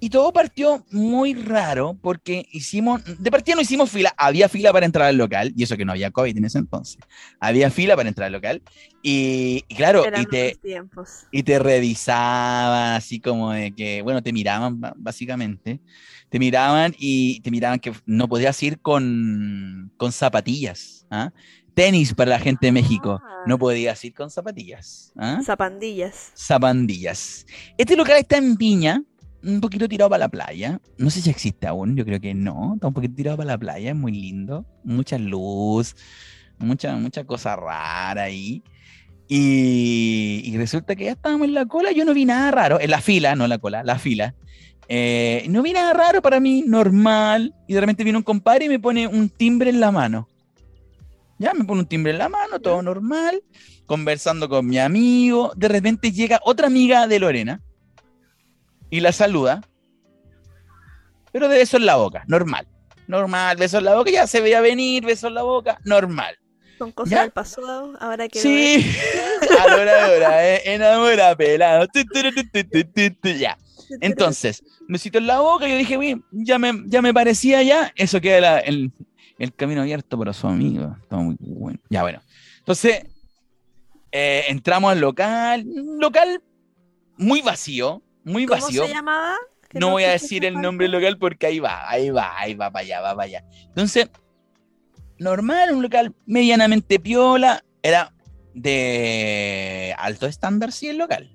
y 0.00 0.10
todo 0.10 0.32
partió 0.32 0.84
muy 0.90 1.34
raro 1.34 1.96
porque 2.00 2.46
hicimos, 2.52 3.02
de 3.18 3.30
partida 3.30 3.54
no 3.54 3.60
hicimos 3.62 3.90
fila, 3.90 4.12
había 4.16 4.48
fila 4.48 4.72
para 4.72 4.86
entrar 4.86 5.06
al 5.08 5.16
local, 5.16 5.52
y 5.54 5.62
eso 5.62 5.76
que 5.76 5.84
no 5.84 5.92
había 5.92 6.10
COVID 6.10 6.36
en 6.36 6.44
ese 6.46 6.58
entonces, 6.58 6.98
había 7.38 7.70
fila 7.70 7.94
para 7.96 8.08
entrar 8.08 8.26
al 8.26 8.32
local, 8.32 8.62
y, 9.02 9.64
y 9.68 9.74
claro, 9.74 10.04
Eran 10.04 10.22
y 10.22 10.26
te, 10.26 10.58
y 11.30 11.42
te 11.42 11.58
revisaban 11.58 12.94
así 12.94 13.20
como 13.20 13.52
de 13.52 13.72
que, 13.72 14.02
bueno, 14.02 14.22
te 14.22 14.32
miraban 14.32 14.80
ba- 14.80 14.94
básicamente, 14.96 15.80
te 16.28 16.38
miraban 16.38 16.94
y 16.98 17.40
te 17.40 17.50
miraban 17.50 17.78
que 17.78 17.92
no 18.06 18.28
podías 18.28 18.62
ir 18.62 18.80
con, 18.80 19.92
con 19.96 20.12
zapatillas, 20.12 21.06
¿ah? 21.10 21.30
Tenis 21.74 22.14
para 22.14 22.30
la 22.30 22.38
gente 22.40 22.66
de 22.66 22.72
México, 22.72 23.20
Ah. 23.22 23.42
no 23.46 23.58
podías 23.58 24.04
ir 24.04 24.12
con 24.12 24.28
zapatillas, 24.30 25.12
¿ah? 25.16 25.40
Zapandillas. 25.44 26.32
Zapandillas. 26.36 27.46
Este 27.78 27.96
local 27.96 28.18
está 28.18 28.36
en 28.36 28.56
Viña, 28.56 29.02
un 29.42 29.60
poquito 29.60 29.88
tirado 29.88 30.10
para 30.10 30.20
la 30.20 30.28
playa. 30.28 30.80
No 30.98 31.10
sé 31.10 31.20
si 31.20 31.30
existe 31.30 31.66
aún, 31.66 31.96
yo 31.96 32.04
creo 32.04 32.20
que 32.20 32.34
no. 32.34 32.74
Está 32.74 32.88
un 32.88 32.94
poquito 32.94 33.14
tirado 33.14 33.36
para 33.36 33.48
la 33.48 33.58
playa, 33.58 33.90
es 33.90 33.96
muy 33.96 34.12
lindo. 34.12 34.64
Mucha 34.84 35.18
luz, 35.18 35.96
mucha, 36.58 36.96
mucha 36.96 37.24
cosa 37.24 37.56
rara 37.56 38.24
ahí. 38.24 38.62
Y, 39.28 40.42
y 40.44 40.56
resulta 40.58 40.96
que 40.96 41.04
ya 41.04 41.12
estábamos 41.12 41.46
en 41.46 41.54
la 41.54 41.66
cola, 41.66 41.92
yo 41.92 42.04
no 42.04 42.14
vi 42.14 42.24
nada 42.24 42.50
raro, 42.50 42.80
en 42.80 42.90
la 42.90 43.00
fila, 43.00 43.36
no 43.36 43.46
la 43.46 43.58
cola, 43.58 43.84
la 43.84 43.98
fila. 43.98 44.34
Eh, 44.88 45.46
no 45.48 45.62
vi 45.62 45.72
nada 45.72 45.92
raro 45.92 46.20
para 46.20 46.40
mí, 46.40 46.64
normal. 46.66 47.54
Y 47.68 47.74
de 47.74 47.80
repente 47.80 48.02
viene 48.02 48.18
un 48.18 48.24
compadre 48.24 48.64
y 48.64 48.68
me 48.68 48.80
pone 48.80 49.06
un 49.06 49.28
timbre 49.28 49.70
en 49.70 49.80
la 49.80 49.92
mano. 49.92 50.28
Ya 51.38 51.54
me 51.54 51.64
pone 51.64 51.82
un 51.82 51.86
timbre 51.86 52.12
en 52.12 52.18
la 52.18 52.28
mano, 52.28 52.60
todo 52.60 52.82
normal, 52.82 53.42
conversando 53.86 54.48
con 54.48 54.66
mi 54.66 54.78
amigo. 54.78 55.52
De 55.56 55.68
repente 55.68 56.12
llega 56.12 56.40
otra 56.44 56.66
amiga 56.66 57.06
de 57.06 57.18
Lorena 57.18 57.62
y 58.90 59.00
la 59.00 59.12
saluda, 59.12 59.62
pero 61.32 61.48
de 61.48 61.58
beso 61.58 61.76
en 61.76 61.86
la 61.86 61.96
boca, 61.96 62.24
normal. 62.26 62.66
Normal, 63.06 63.56
beso 63.56 63.78
en 63.78 63.84
la 63.84 63.94
boca, 63.96 64.10
ya 64.10 64.26
se 64.26 64.40
veía 64.40 64.60
venir, 64.60 65.04
beso 65.04 65.28
en 65.28 65.34
la 65.34 65.42
boca, 65.42 65.78
normal. 65.84 66.36
Son 66.78 66.92
cosas 66.92 67.10
¿Ya? 67.10 67.22
del 67.22 67.30
pasado, 67.32 67.96
ahora 68.00 68.28
que 68.28 68.38
Sí, 68.40 68.86
adoradora, 69.58 70.46
eh, 70.56 70.62
enamora 70.74 71.36
pelado. 71.36 71.86
Tu, 71.88 72.04
tu, 72.04 72.22
tu, 73.20 73.28
Ya. 73.30 73.58
Entonces, 74.00 74.62
besito 74.88 75.18
en 75.18 75.26
la 75.26 75.40
boca, 75.40 75.66
yo 75.68 75.76
dije, 75.76 75.98
"Uy, 75.98 76.22
ya 76.30 76.58
me, 76.58 76.72
ya 76.86 77.02
me 77.02 77.12
parecía 77.12 77.62
ya, 77.62 77.92
eso 77.96 78.20
queda 78.20 78.40
la- 78.40 78.58
el, 78.60 78.92
el 79.38 79.52
camino 79.54 79.82
abierto 79.82 80.16
para 80.18 80.32
su 80.32 80.46
amigo. 80.46 80.96
Está 81.02 81.16
muy 81.16 81.36
bueno. 81.40 81.78
Ya, 81.90 82.02
bueno. 82.02 82.22
Entonces, 82.60 83.02
eh, 84.12 84.44
entramos 84.48 84.92
al 84.92 85.00
local, 85.00 85.64
local 85.98 86.42
muy 87.16 87.42
vacío, 87.42 88.02
muy 88.24 88.46
¿Cómo 88.46 88.60
vacío. 88.60 88.86
se 88.86 88.92
llamaba? 88.92 89.36
No 89.72 89.90
voy 89.90 90.04
a 90.04 90.10
decir 90.10 90.44
el 90.44 90.60
nombre 90.60 90.88
local 90.88 91.16
porque 91.18 91.46
ahí 91.46 91.60
va, 91.60 91.88
ahí 91.88 92.10
va, 92.10 92.38
ahí 92.38 92.54
va 92.54 92.70
para 92.72 92.84
allá, 92.84 93.00
va 93.00 93.14
para 93.14 93.24
allá. 93.24 93.44
Entonces, 93.68 94.10
normal, 95.18 95.72
un 95.72 95.82
local 95.82 96.14
medianamente 96.26 96.98
piola, 96.98 97.62
era 97.82 98.12
de 98.54 99.94
alto 99.96 100.26
estándar, 100.26 100.72
sí, 100.72 100.88
el 100.88 100.98
local. 100.98 101.30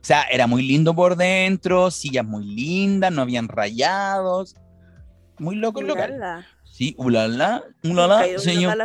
O 0.00 0.04
sea, 0.04 0.22
era 0.24 0.46
muy 0.46 0.62
lindo 0.62 0.94
por 0.94 1.16
dentro, 1.16 1.90
sillas 1.90 2.24
muy 2.24 2.44
lindas, 2.44 3.12
no 3.12 3.22
habían 3.22 3.48
rayados. 3.48 4.56
Muy 5.38 5.56
loco 5.56 5.80
el 5.80 5.88
local. 5.88 6.14
Ulala. 6.14 6.46
Sí, 6.64 6.94
ulala, 6.98 7.64
¿Nunca 7.82 8.26
he 8.26 8.36
ulala, 8.36 8.38
señor. 8.38 8.76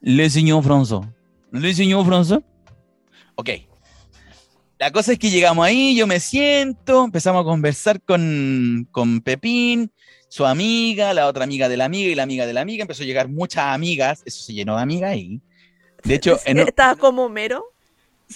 Le 0.00 0.30
señor 0.30 0.64
François. 0.64 1.12
Le 1.52 1.74
señor 1.74 2.04
François. 2.04 2.42
Ok. 3.36 3.50
La 4.80 4.90
cosa 4.90 5.12
es 5.12 5.18
que 5.18 5.28
llegamos 5.28 5.66
ahí, 5.66 5.94
yo 5.94 6.06
me 6.06 6.18
siento, 6.20 7.04
empezamos 7.04 7.42
a 7.42 7.44
conversar 7.44 8.00
con, 8.00 8.88
con 8.90 9.20
Pepín, 9.20 9.92
su 10.30 10.46
amiga, 10.46 11.12
la 11.12 11.26
otra 11.26 11.44
amiga 11.44 11.68
de 11.68 11.76
la 11.76 11.84
amiga 11.84 12.10
y 12.10 12.14
la 12.14 12.22
amiga 12.22 12.46
de 12.46 12.54
la 12.54 12.62
amiga. 12.62 12.80
Empezó 12.80 13.02
a 13.02 13.06
llegar 13.06 13.28
muchas 13.28 13.66
amigas, 13.74 14.22
eso 14.24 14.42
se 14.42 14.54
llenó 14.54 14.76
de 14.76 14.82
amigas 14.82 15.10
ahí. 15.10 15.42
De 16.02 16.14
hecho, 16.14 16.40
en 16.46 16.60
Estaba 16.60 16.96
como 16.96 17.26
Homero 17.26 17.62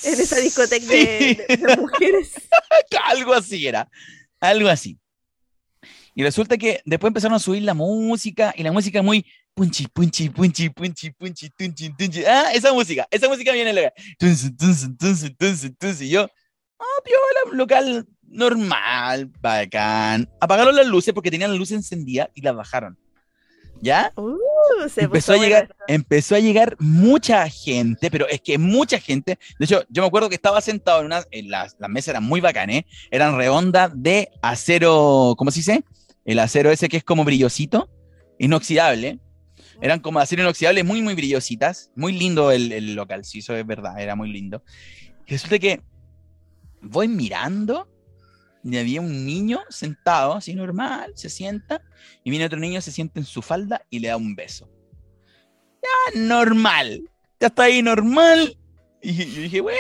en 0.03 0.21
esa 0.21 0.37
discoteca 0.37 0.85
de, 0.87 1.47
de- 1.49 1.57
de 1.57 1.77
mujeres. 1.79 2.33
algo 3.07 3.33
así 3.33 3.67
era, 3.67 3.89
algo 4.39 4.69
así. 4.69 4.99
Y 6.15 6.23
resulta 6.25 6.59
que 6.59 6.83
después 6.85 7.09
empezaron 7.09 7.37
a 7.37 7.41
subir 7.41 7.63
la 7.63 7.73
música 7.73 8.53
y 8.55 8.63
la 8.65 8.71
música 8.71 9.01
muy 9.01 9.25
punchi, 9.55 9.87
punchi, 9.87 10.31
punchi, 10.31 10.71
punchi, 10.71 11.11
punchi, 11.13 11.51
tunchi, 11.57 11.95
tunchi. 11.97 12.25
Ah, 12.25 12.53
esa 12.53 12.73
música, 12.73 13.07
esa 13.11 13.29
música 13.29 13.53
viene 13.53 13.93
tunsi. 14.19 16.05
Y 16.05 16.09
yo, 16.11 16.27
ah, 16.79 17.01
piola, 17.05 17.57
local 17.57 18.07
normal, 18.23 19.31
bacán. 19.41 20.29
Apagaron 20.41 20.75
las 20.77 20.87
luces 20.87 21.15
porque 21.15 21.31
tenían 21.31 21.53
la 21.53 21.57
luz 21.57 21.71
encendida 21.71 22.31
y 22.35 22.43
las 22.43 22.55
bajaron. 22.55 22.99
¿Ya? 23.81 24.13
Uh, 24.17 24.89
se 24.89 25.03
empezó 25.03 25.35
a 25.35 25.37
llegar, 25.37 25.75
empezó 25.89 26.35
a 26.35 26.39
llegar 26.39 26.77
mucha 26.79 27.49
gente, 27.51 28.11
pero 28.11 28.27
es 28.29 28.41
que 28.41 28.57
mucha 28.57 28.99
gente. 28.99 29.39
De 29.59 29.65
hecho, 29.67 29.85
yo 29.91 30.03
me 30.03 30.09
acuerdo 30.09 30.29
que 30.29 30.37
estaba 30.37 30.61
sentado 30.61 31.01
en 31.01 31.07
una, 31.07 31.23
en 31.31 31.51
las, 31.51 31.77
las 31.79 31.91
mesas 31.91 32.09
eran 32.09 32.25
muy 32.25 32.41
bacanes, 32.41 32.85
eran 33.11 33.37
redondas 33.37 33.91
de 33.95 34.31
acero, 34.43 35.35
¿cómo 35.37 35.51
se 35.51 35.59
dice? 35.59 35.85
El 36.25 36.39
acero 36.39 36.71
ese 36.71 36.89
que 36.89 36.97
es 36.97 37.05
como 37.05 37.25
brillosito, 37.25 37.91
inoxidable. 38.39 39.19
Eran 39.81 40.01
como 40.01 40.19
acero 40.19 40.43
inoxidable, 40.43 40.85
muy, 40.85 41.03
muy 41.03 41.15
brillositas. 41.15 41.91
Muy 41.95 42.13
lindo 42.13 42.51
el, 42.51 42.73
el 42.73 42.95
local, 42.95 43.25
sí, 43.25 43.39
eso 43.39 43.55
es 43.55 43.67
verdad, 43.67 44.01
era 44.01 44.15
muy 44.15 44.33
lindo. 44.33 44.63
Y 45.27 45.33
resulta 45.33 45.59
que 45.59 45.81
voy 46.81 47.09
mirando 47.09 47.89
y 48.65 48.79
había 48.79 49.01
un 49.01 49.27
niño 49.27 49.61
sentado, 49.69 50.35
así 50.35 50.55
normal, 50.55 51.13
se 51.17 51.29
sienta, 51.29 51.83
y 52.23 52.31
viene 52.31 52.47
otro 52.47 52.59
niño, 52.59 52.81
se 52.81 52.93
sienta 52.93 53.21
en 53.21 53.27
su 53.27 53.43
falda 53.43 53.83
y 53.91 53.99
le 53.99 54.09
da 54.09 54.17
un 54.17 54.35
beso. 54.35 54.71
Ya, 55.83 56.19
normal. 56.19 57.11
Ya 57.39 57.49
está 57.49 57.65
ahí 57.65 57.83
normal. 57.83 58.57
Y 59.03 59.13
yo 59.13 59.43
dije, 59.43 59.61
bueno, 59.61 59.79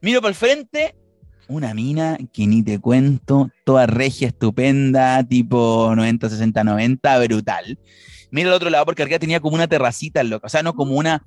miro 0.00 0.22
para 0.22 0.30
el 0.30 0.34
frente, 0.34 0.96
una 1.48 1.74
mina 1.74 2.18
que 2.32 2.46
ni 2.46 2.62
te 2.62 2.78
cuento, 2.78 3.50
toda 3.64 3.86
regia, 3.86 4.28
estupenda, 4.28 5.24
tipo 5.24 5.92
90, 5.94 6.28
60, 6.30 6.64
90, 6.64 7.18
brutal. 7.20 7.78
Mira 8.30 8.48
al 8.50 8.54
otro 8.54 8.70
lado 8.70 8.84
porque 8.84 9.02
arriba 9.02 9.18
tenía 9.18 9.40
como 9.40 9.54
una 9.54 9.68
terracita, 9.68 10.22
loco. 10.22 10.46
O 10.46 10.50
sea, 10.50 10.62
no 10.62 10.74
como 10.74 10.94
una. 10.96 11.24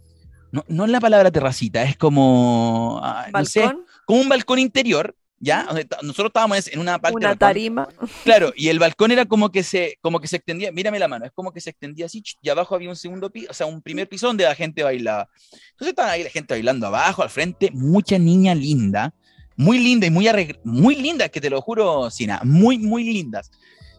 No, 0.51 0.65
no 0.67 0.85
es 0.85 0.91
la 0.91 0.99
palabra 0.99 1.31
terracita, 1.31 1.83
es 1.83 1.97
como. 1.97 2.99
ah, 3.03 3.27
no 3.33 3.45
sé, 3.45 3.61
Balcón, 3.61 3.85
como 4.05 4.21
un 4.21 4.29
balcón 4.29 4.59
interior, 4.59 5.15
¿ya? 5.39 5.63
Donde 5.63 5.85
ta- 5.85 5.99
Nosotros 6.01 6.27
estábamos 6.27 6.67
en 6.67 6.79
una 6.79 6.99
parte. 6.99 7.15
una 7.15 7.29
balcón. 7.29 7.47
tarima. 7.47 7.87
Claro, 8.25 8.51
y 8.55 8.67
el 8.67 8.77
balcón 8.77 9.11
era 9.11 9.25
como 9.25 9.49
que 9.49 9.63
se, 9.63 9.97
como 10.01 10.19
que 10.19 10.27
se 10.27 10.35
extendía, 10.35 10.71
mírame 10.73 10.99
la 10.99 11.07
mano, 11.07 11.25
es 11.25 11.31
como 11.31 11.53
que 11.53 11.61
se 11.61 11.69
extendía 11.69 12.05
así, 12.07 12.21
y 12.41 12.49
abajo 12.49 12.75
había 12.75 12.89
un 12.89 12.97
segundo 12.97 13.29
piso, 13.31 13.47
o 13.49 13.53
sea, 13.53 13.65
un 13.65 13.81
primer 13.81 14.09
piso 14.09 14.27
donde 14.27 14.43
la 14.43 14.53
gente 14.53 14.83
bailaba. 14.83 15.29
Entonces 15.71 15.87
estaban 15.89 16.11
ahí 16.11 16.23
la 16.25 16.29
gente 16.29 16.53
bailando 16.53 16.85
abajo, 16.87 17.23
al 17.23 17.29
frente, 17.29 17.71
mucha 17.73 18.17
niña 18.19 18.53
linda, 18.53 19.13
muy 19.55 19.79
linda 19.79 20.05
y 20.05 20.09
muy 20.11 20.27
muy 20.65 20.95
lindas, 20.95 21.29
que 21.29 21.39
te 21.39 21.49
lo 21.49 21.61
juro, 21.61 22.09
Sina, 22.11 22.41
muy, 22.43 22.77
muy 22.77 23.05
lindas. 23.05 23.49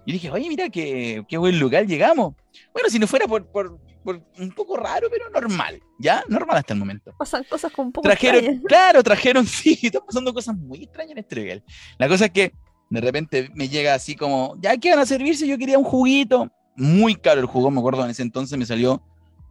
Y 0.05 0.13
dije, 0.13 0.31
oye, 0.31 0.49
mira 0.49 0.69
qué, 0.69 1.25
qué 1.29 1.39
buen 1.39 1.59
lugar 1.59 1.87
llegamos. 1.87 2.35
Bueno, 2.73 2.89
si 2.89 2.99
no 2.99 3.07
fuera 3.07 3.27
por, 3.27 3.47
por, 3.47 3.79
por 4.03 4.23
un 4.39 4.51
poco 4.53 4.77
raro, 4.77 5.09
pero 5.11 5.31
normal, 5.31 5.81
¿ya? 5.99 6.25
Normal 6.29 6.59
hasta 6.59 6.73
el 6.75 6.81
momento. 6.81 7.15
Pasan 7.19 7.45
cosas 7.45 7.73
con 7.73 7.87
un 7.87 7.93
poco 7.93 8.09
Trajeron, 8.09 8.37
extrañas. 8.37 8.63
claro, 8.69 9.03
trajeron, 9.03 9.47
sí, 9.47 9.79
están 9.83 10.03
pasando 10.05 10.35
cosas 10.35 10.57
muy 10.57 10.85
extrañas 10.85 11.13
en 11.13 11.19
este. 11.19 11.63
La 11.99 12.09
cosa 12.09 12.27
es 12.27 12.31
que 12.33 12.53
de 12.91 13.01
repente 13.01 13.51
me 13.55 13.69
llega 13.69 13.95
así 13.95 14.15
como, 14.17 14.57
ya 14.61 14.77
que 14.77 14.91
van 14.91 14.99
a 14.99 15.07
servirse, 15.07 15.47
yo 15.47 15.57
quería 15.59 15.79
un 15.79 15.85
juguito. 15.85 16.51
Muy 16.75 17.15
caro 17.17 17.41
el 17.41 17.47
jugo, 17.47 17.71
me 17.71 17.79
acuerdo, 17.79 18.05
en 18.05 18.11
ese 18.11 18.23
entonces 18.23 18.59
me 18.59 18.67
salió 18.67 19.03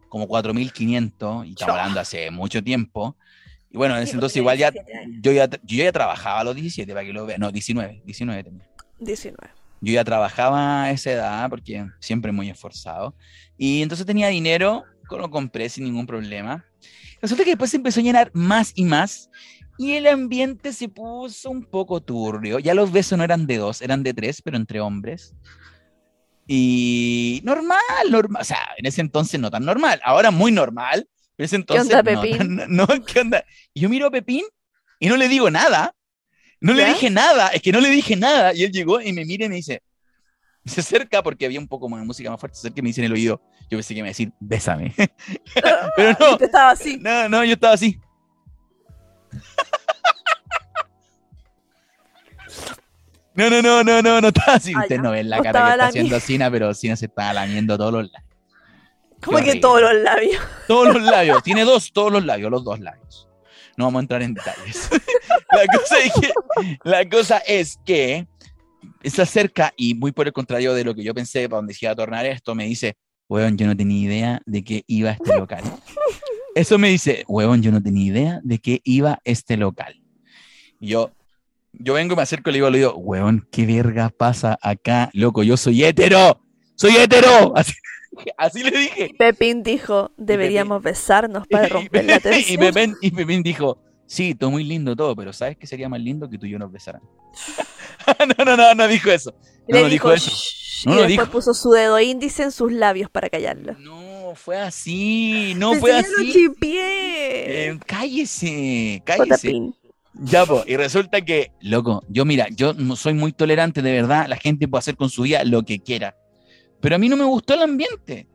como 0.08 0.28
4.500 0.28 1.46
y 1.48 1.54
Chao. 1.54 1.70
hablando 1.70 2.00
hace 2.00 2.30
mucho 2.30 2.62
tiempo. 2.62 3.16
Y 3.70 3.78
bueno, 3.78 3.96
en 3.96 4.02
ese 4.02 4.12
entonces 4.12 4.36
igual 4.36 4.58
ya, 4.58 4.70
17 4.70 4.98
años. 4.98 5.16
yo 5.22 5.32
ya, 5.32 5.48
yo 5.48 5.84
ya 5.84 5.92
trabajaba 5.92 6.40
a 6.40 6.44
los 6.44 6.54
17, 6.54 6.92
para 6.92 7.06
que 7.06 7.12
lo 7.12 7.24
vean, 7.24 7.40
no, 7.40 7.50
19, 7.50 8.02
19 8.04 8.44
tenía. 8.44 8.68
19. 8.98 9.61
Yo 9.82 9.92
ya 9.92 10.04
trabajaba 10.04 10.84
a 10.84 10.90
esa 10.92 11.10
edad 11.10 11.50
porque 11.50 11.86
siempre 12.00 12.32
muy 12.32 12.48
esforzado. 12.48 13.14
Y 13.58 13.82
entonces 13.82 14.06
tenía 14.06 14.28
dinero, 14.28 14.84
lo 15.18 15.30
compré 15.30 15.68
sin 15.68 15.84
ningún 15.84 16.06
problema. 16.06 16.64
Resulta 17.20 17.44
que 17.44 17.50
después 17.50 17.70
se 17.70 17.76
empezó 17.76 18.00
a 18.00 18.02
llenar 18.02 18.30
más 18.34 18.72
y 18.74 18.84
más. 18.84 19.30
Y 19.78 19.92
el 19.92 20.06
ambiente 20.06 20.72
se 20.72 20.88
puso 20.88 21.50
un 21.50 21.64
poco 21.64 22.00
turbio. 22.00 22.58
Ya 22.58 22.74
los 22.74 22.92
besos 22.92 23.18
no 23.18 23.24
eran 23.24 23.46
de 23.46 23.58
dos, 23.58 23.82
eran 23.82 24.02
de 24.02 24.14
tres, 24.14 24.42
pero 24.42 24.56
entre 24.56 24.80
hombres. 24.80 25.34
Y 26.46 27.40
normal, 27.44 27.78
normal. 28.10 28.42
O 28.42 28.44
sea, 28.44 28.58
en 28.76 28.86
ese 28.86 29.00
entonces 29.00 29.40
no 29.40 29.50
tan 29.50 29.64
normal. 29.64 30.00
Ahora 30.04 30.30
muy 30.30 30.52
normal. 30.52 31.08
Pero 31.36 31.44
en 31.44 31.44
ese 31.44 31.56
entonces. 31.56 31.94
onda, 31.94 32.12
no, 32.12 32.20
Pepín? 32.20 32.60
no, 32.68 32.86
¿qué 33.06 33.20
onda? 33.20 33.44
Y 33.72 33.80
yo 33.80 33.88
miro 33.88 34.06
a 34.06 34.10
Pepín 34.10 34.44
y 35.00 35.08
no 35.08 35.16
le 35.16 35.28
digo 35.28 35.50
nada. 35.50 35.94
No 36.62 36.72
le 36.74 36.84
dije 36.84 37.10
nada. 37.10 37.48
Es 37.48 37.60
que 37.60 37.72
no 37.72 37.80
le 37.80 37.90
dije 37.90 38.14
nada. 38.14 38.54
Y 38.54 38.62
él 38.62 38.70
llegó 38.70 39.00
y 39.00 39.12
me 39.12 39.24
mira 39.24 39.46
y 39.46 39.48
me 39.48 39.56
dice. 39.56 39.82
Se 40.64 40.80
acerca 40.80 41.20
porque 41.20 41.44
había 41.44 41.58
un 41.58 41.66
poco 41.66 41.88
más 41.88 42.00
de 42.00 42.06
música 42.06 42.30
más 42.30 42.38
fuerte. 42.38 42.54
Se 42.54 42.60
acerca 42.60 42.78
y 42.78 42.82
me 42.82 42.88
dice 42.90 43.00
en 43.00 43.06
el 43.06 43.12
oído. 43.12 43.42
Yo 43.68 43.76
pensé 43.78 43.94
que 43.94 44.02
me 44.02 44.06
iba 44.06 44.10
a 44.10 44.10
decir, 44.10 44.32
bésame. 44.38 44.94
pero 45.96 46.16
no. 46.20 46.36
Te 46.38 46.44
estaba 46.44 46.70
así. 46.70 46.98
No, 46.98 47.28
no, 47.28 47.44
yo 47.44 47.54
estaba 47.54 47.74
así. 47.74 48.00
No, 53.34 53.48
no, 53.48 53.62
no, 53.62 53.82
no, 53.82 54.02
no, 54.02 54.20
no 54.20 54.28
estaba 54.28 54.56
así. 54.56 54.76
Usted 54.76 55.00
no 55.00 55.10
ve 55.10 55.24
la 55.24 55.38
No 55.38 55.42
cara 55.42 55.64
que 55.64 55.70
está 55.70 55.86
haciendo 55.86 56.20
Sina, 56.20 56.50
pero 56.50 56.74
Sina 56.74 56.96
se 56.96 57.06
está 57.06 57.32
lamiendo 57.32 57.78
todos 57.78 57.90
los 57.90 58.12
labios. 58.12 58.30
Como 59.24 59.38
que 59.38 59.58
todos 59.58 59.80
los 59.80 59.94
labios. 59.94 60.42
Todos 60.68 60.94
los 60.94 61.02
labios. 61.02 61.42
Tiene 61.42 61.64
dos, 61.64 61.94
todos 61.94 62.12
los 62.12 62.26
labios, 62.26 62.50
los 62.50 62.62
dos 62.62 62.78
labios. 62.78 63.26
No 63.76 63.84
vamos 63.84 64.00
a 64.00 64.02
entrar 64.02 64.22
en 64.22 64.34
detalles. 64.34 64.88
la, 65.52 65.66
cosa 65.66 65.98
es 65.98 66.12
que, 66.20 66.32
la 66.84 67.08
cosa 67.08 67.38
es 67.38 67.78
que 67.84 68.26
se 69.04 69.22
acerca 69.22 69.72
y 69.76 69.94
muy 69.94 70.12
por 70.12 70.26
el 70.26 70.32
contrario 70.32 70.74
de 70.74 70.84
lo 70.84 70.94
que 70.94 71.02
yo 71.02 71.14
pensé 71.14 71.48
para 71.48 71.58
donde 71.58 71.74
se 71.74 71.86
iba 71.86 71.92
a 71.92 71.96
tornar 71.96 72.26
esto, 72.26 72.54
me 72.54 72.66
dice, 72.66 72.96
huevón, 73.28 73.56
yo 73.56 73.66
no 73.66 73.76
tenía 73.76 74.00
idea 74.00 74.42
de 74.46 74.62
que 74.62 74.84
iba 74.86 75.12
este 75.12 75.36
local. 75.36 75.62
Eso 76.54 76.78
me 76.78 76.88
dice, 76.88 77.24
huevón, 77.28 77.62
yo 77.62 77.72
no 77.72 77.82
tenía 77.82 78.06
idea 78.06 78.40
de 78.44 78.58
que 78.58 78.80
iba 78.84 79.20
este 79.24 79.56
local. 79.56 80.02
Yo, 80.80 81.12
yo 81.72 81.94
vengo, 81.94 82.14
me 82.14 82.22
acerco 82.22 82.50
y 82.50 82.52
le 82.52 82.56
digo, 82.58 82.70
le 82.70 82.78
digo, 82.78 82.94
huevón, 82.96 83.48
¿qué 83.50 83.64
verga 83.64 84.10
pasa 84.10 84.58
acá? 84.60 85.10
Loco, 85.14 85.42
yo 85.42 85.56
soy 85.56 85.84
hétero, 85.84 86.42
soy 86.74 86.96
hétero. 86.96 87.56
Así, 87.56 87.72
así 88.36 88.62
le 88.62 88.70
dije. 88.76 89.10
Pepín 89.18 89.62
dijo, 89.62 90.10
deberíamos 90.16 90.82
besarnos 90.82 91.46
para 91.46 91.68
romper 91.68 92.04
la 92.04 92.16
y, 92.18 92.20
tensión. 92.20 92.60
Pepín, 92.60 92.96
y 93.00 93.10
Pepín 93.10 93.42
dijo, 93.42 93.78
sí, 94.06 94.34
todo 94.34 94.50
muy 94.50 94.64
lindo 94.64 94.94
todo, 94.96 95.14
pero 95.16 95.32
¿sabes 95.32 95.56
qué 95.56 95.66
sería 95.66 95.88
más 95.88 96.00
lindo 96.00 96.28
que 96.28 96.38
tú 96.38 96.46
y 96.46 96.50
yo 96.50 96.58
nos 96.58 96.70
besaran? 96.72 97.02
no, 98.38 98.44
no, 98.44 98.56
no, 98.56 98.74
no 98.74 98.88
dijo 98.88 99.10
eso. 99.10 99.34
No, 99.68 99.76
le 99.76 99.82
no 99.84 99.88
dijo 99.88 100.12
eso. 100.12 100.30
"Shh", 100.30 100.86
No 100.86 100.92
y 100.92 100.96
lo 100.96 101.02
después 101.02 101.26
dijo. 101.28 101.32
puso 101.32 101.54
su 101.54 101.70
dedo 101.70 102.00
índice 102.00 102.42
en 102.42 102.50
sus 102.50 102.72
labios 102.72 103.08
para 103.10 103.28
callarlo. 103.30 103.74
No, 103.78 104.34
fue 104.34 104.58
así, 104.58 105.54
no 105.56 105.74
fue 105.74 105.92
lo 105.92 105.98
así. 105.98 106.32
chipié. 106.32 107.68
Eh, 107.70 107.78
cállese, 107.86 109.02
cállese. 109.04 109.70
Ya, 110.14 110.44
po, 110.44 110.62
y 110.66 110.76
resulta 110.76 111.22
que, 111.22 111.52
loco, 111.60 112.02
yo 112.08 112.24
mira, 112.26 112.48
yo 112.50 112.74
no 112.74 112.96
soy 112.96 113.14
muy 113.14 113.32
tolerante, 113.32 113.80
de 113.80 113.92
verdad, 113.92 114.26
la 114.28 114.36
gente 114.36 114.68
puede 114.68 114.80
hacer 114.80 114.96
con 114.96 115.08
su 115.08 115.22
vida 115.22 115.42
lo 115.44 115.62
que 115.64 115.78
quiera. 115.78 116.16
Pero 116.82 116.96
a 116.96 116.98
mí 116.98 117.08
no 117.08 117.16
me 117.16 117.24
gustó 117.24 117.54
el 117.54 117.62
ambiente. 117.62 118.26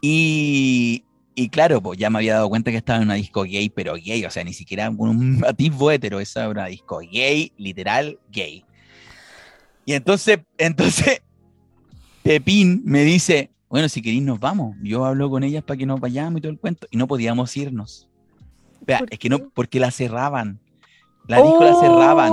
Y, 0.00 1.04
y 1.34 1.48
claro, 1.50 1.82
pues 1.82 1.98
ya 1.98 2.08
me 2.08 2.18
había 2.18 2.34
dado 2.34 2.48
cuenta 2.48 2.70
que 2.70 2.78
estaba 2.78 2.98
en 2.98 3.06
una 3.06 3.14
disco 3.14 3.42
gay, 3.42 3.68
pero 3.68 3.94
gay, 3.94 4.24
o 4.24 4.30
sea, 4.30 4.44
ni 4.44 4.54
siquiera 4.54 4.86
con 4.96 5.10
un 5.10 5.44
atisbo 5.46 5.90
hetero, 5.90 6.20
esa 6.20 6.40
era 6.40 6.48
una 6.50 6.66
disco 6.66 7.00
gay, 7.00 7.52
literal 7.58 8.18
gay. 8.30 8.64
Y 9.84 9.92
entonces, 9.92 10.38
entonces, 10.58 11.20
Pepín 12.22 12.82
me 12.84 13.02
dice, 13.02 13.50
bueno, 13.68 13.88
si 13.88 14.00
queréis 14.00 14.22
nos 14.22 14.38
vamos. 14.38 14.76
Yo 14.82 15.04
hablo 15.04 15.28
con 15.28 15.42
ellas 15.42 15.64
para 15.64 15.76
que 15.76 15.86
nos 15.86 16.00
vayamos 16.00 16.38
y 16.38 16.40
todo 16.42 16.52
el 16.52 16.58
cuento. 16.58 16.86
Y 16.90 16.96
no 16.96 17.08
podíamos 17.08 17.56
irnos. 17.56 18.08
Vea, 18.86 19.00
¿Por 19.00 19.12
es 19.12 19.18
que 19.18 19.28
no, 19.28 19.50
porque 19.50 19.80
la 19.80 19.90
cerraban. 19.90 20.60
La 21.26 21.42
disco 21.42 21.64
la 21.64 21.74
cerraban. 21.74 22.32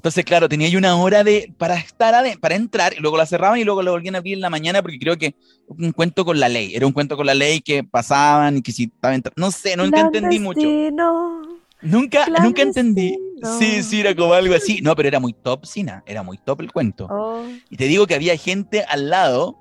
Entonces, 0.00 0.24
claro, 0.24 0.48
tenía 0.48 0.66
yo 0.70 0.78
una 0.78 0.96
hora 0.96 1.22
de 1.22 1.52
para 1.58 1.76
estar 1.76 2.14
para 2.40 2.54
entrar, 2.54 2.94
y 2.96 3.00
luego 3.00 3.18
la 3.18 3.26
cerraban 3.26 3.58
y 3.58 3.64
luego 3.64 3.82
la 3.82 3.90
volvían 3.90 4.14
a 4.14 4.18
abrir 4.18 4.32
en 4.32 4.40
la 4.40 4.48
mañana 4.48 4.80
porque 4.80 4.98
creo 4.98 5.18
que 5.18 5.34
un 5.68 5.92
cuento 5.92 6.24
con 6.24 6.40
la 6.40 6.48
ley. 6.48 6.74
Era 6.74 6.86
un 6.86 6.94
cuento 6.94 7.18
con 7.18 7.26
la 7.26 7.34
ley 7.34 7.60
que 7.60 7.84
pasaban 7.84 8.56
y 8.56 8.62
que 8.62 8.72
si 8.72 8.84
estaba 8.84 9.14
entrando. 9.14 9.38
No 9.38 9.50
sé, 9.50 9.76
nunca 9.76 10.00
entendí 10.00 10.38
mucho. 10.38 10.58
clandestino. 10.62 11.42
Nunca, 11.82 12.26
nunca 12.42 12.62
entendí. 12.62 13.14
Sí, 13.58 13.82
sí, 13.82 14.00
era 14.00 14.16
como 14.16 14.32
algo 14.32 14.54
así. 14.54 14.80
No, 14.80 14.96
pero 14.96 15.08
era 15.08 15.20
muy 15.20 15.34
top, 15.34 15.66
Sina. 15.66 16.02
Era 16.06 16.22
muy 16.22 16.38
top 16.38 16.62
el 16.62 16.72
cuento. 16.72 17.06
Oh, 17.10 17.44
Y 17.68 17.76
te 17.76 17.84
digo 17.84 18.06
que 18.06 18.14
había 18.14 18.34
gente 18.38 18.82
al 18.88 19.10
lado 19.10 19.58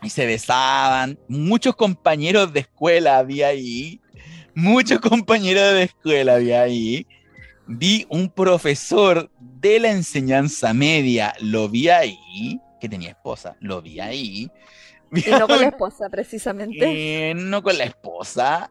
y 0.00 0.10
se 0.10 0.26
besaban. 0.26 1.18
Muchos 1.26 1.74
compañeros 1.74 2.52
de 2.52 2.60
escuela 2.60 3.18
había 3.18 3.48
ahí. 3.48 4.00
Muchos 4.54 5.00
compañeros 5.00 5.74
de 5.74 5.82
escuela 5.82 6.36
había 6.36 6.62
ahí. 6.62 7.04
Vi 7.72 8.04
un 8.08 8.28
profesor 8.28 9.30
de 9.38 9.78
la 9.78 9.90
enseñanza 9.92 10.74
media, 10.74 11.32
lo 11.40 11.68
vi 11.68 11.88
ahí, 11.88 12.60
que 12.80 12.88
tenía 12.88 13.10
esposa, 13.10 13.56
lo 13.60 13.80
vi 13.80 14.00
ahí. 14.00 14.50
Vi 15.10 15.22
Y 15.26 15.30
no 15.30 15.46
con 15.46 15.60
la 15.60 15.68
esposa, 15.74 16.08
precisamente. 16.10 17.30
eh, 17.30 17.34
no 17.34 17.62
con 17.62 17.78
la 17.78 17.84
esposa. 17.84 18.70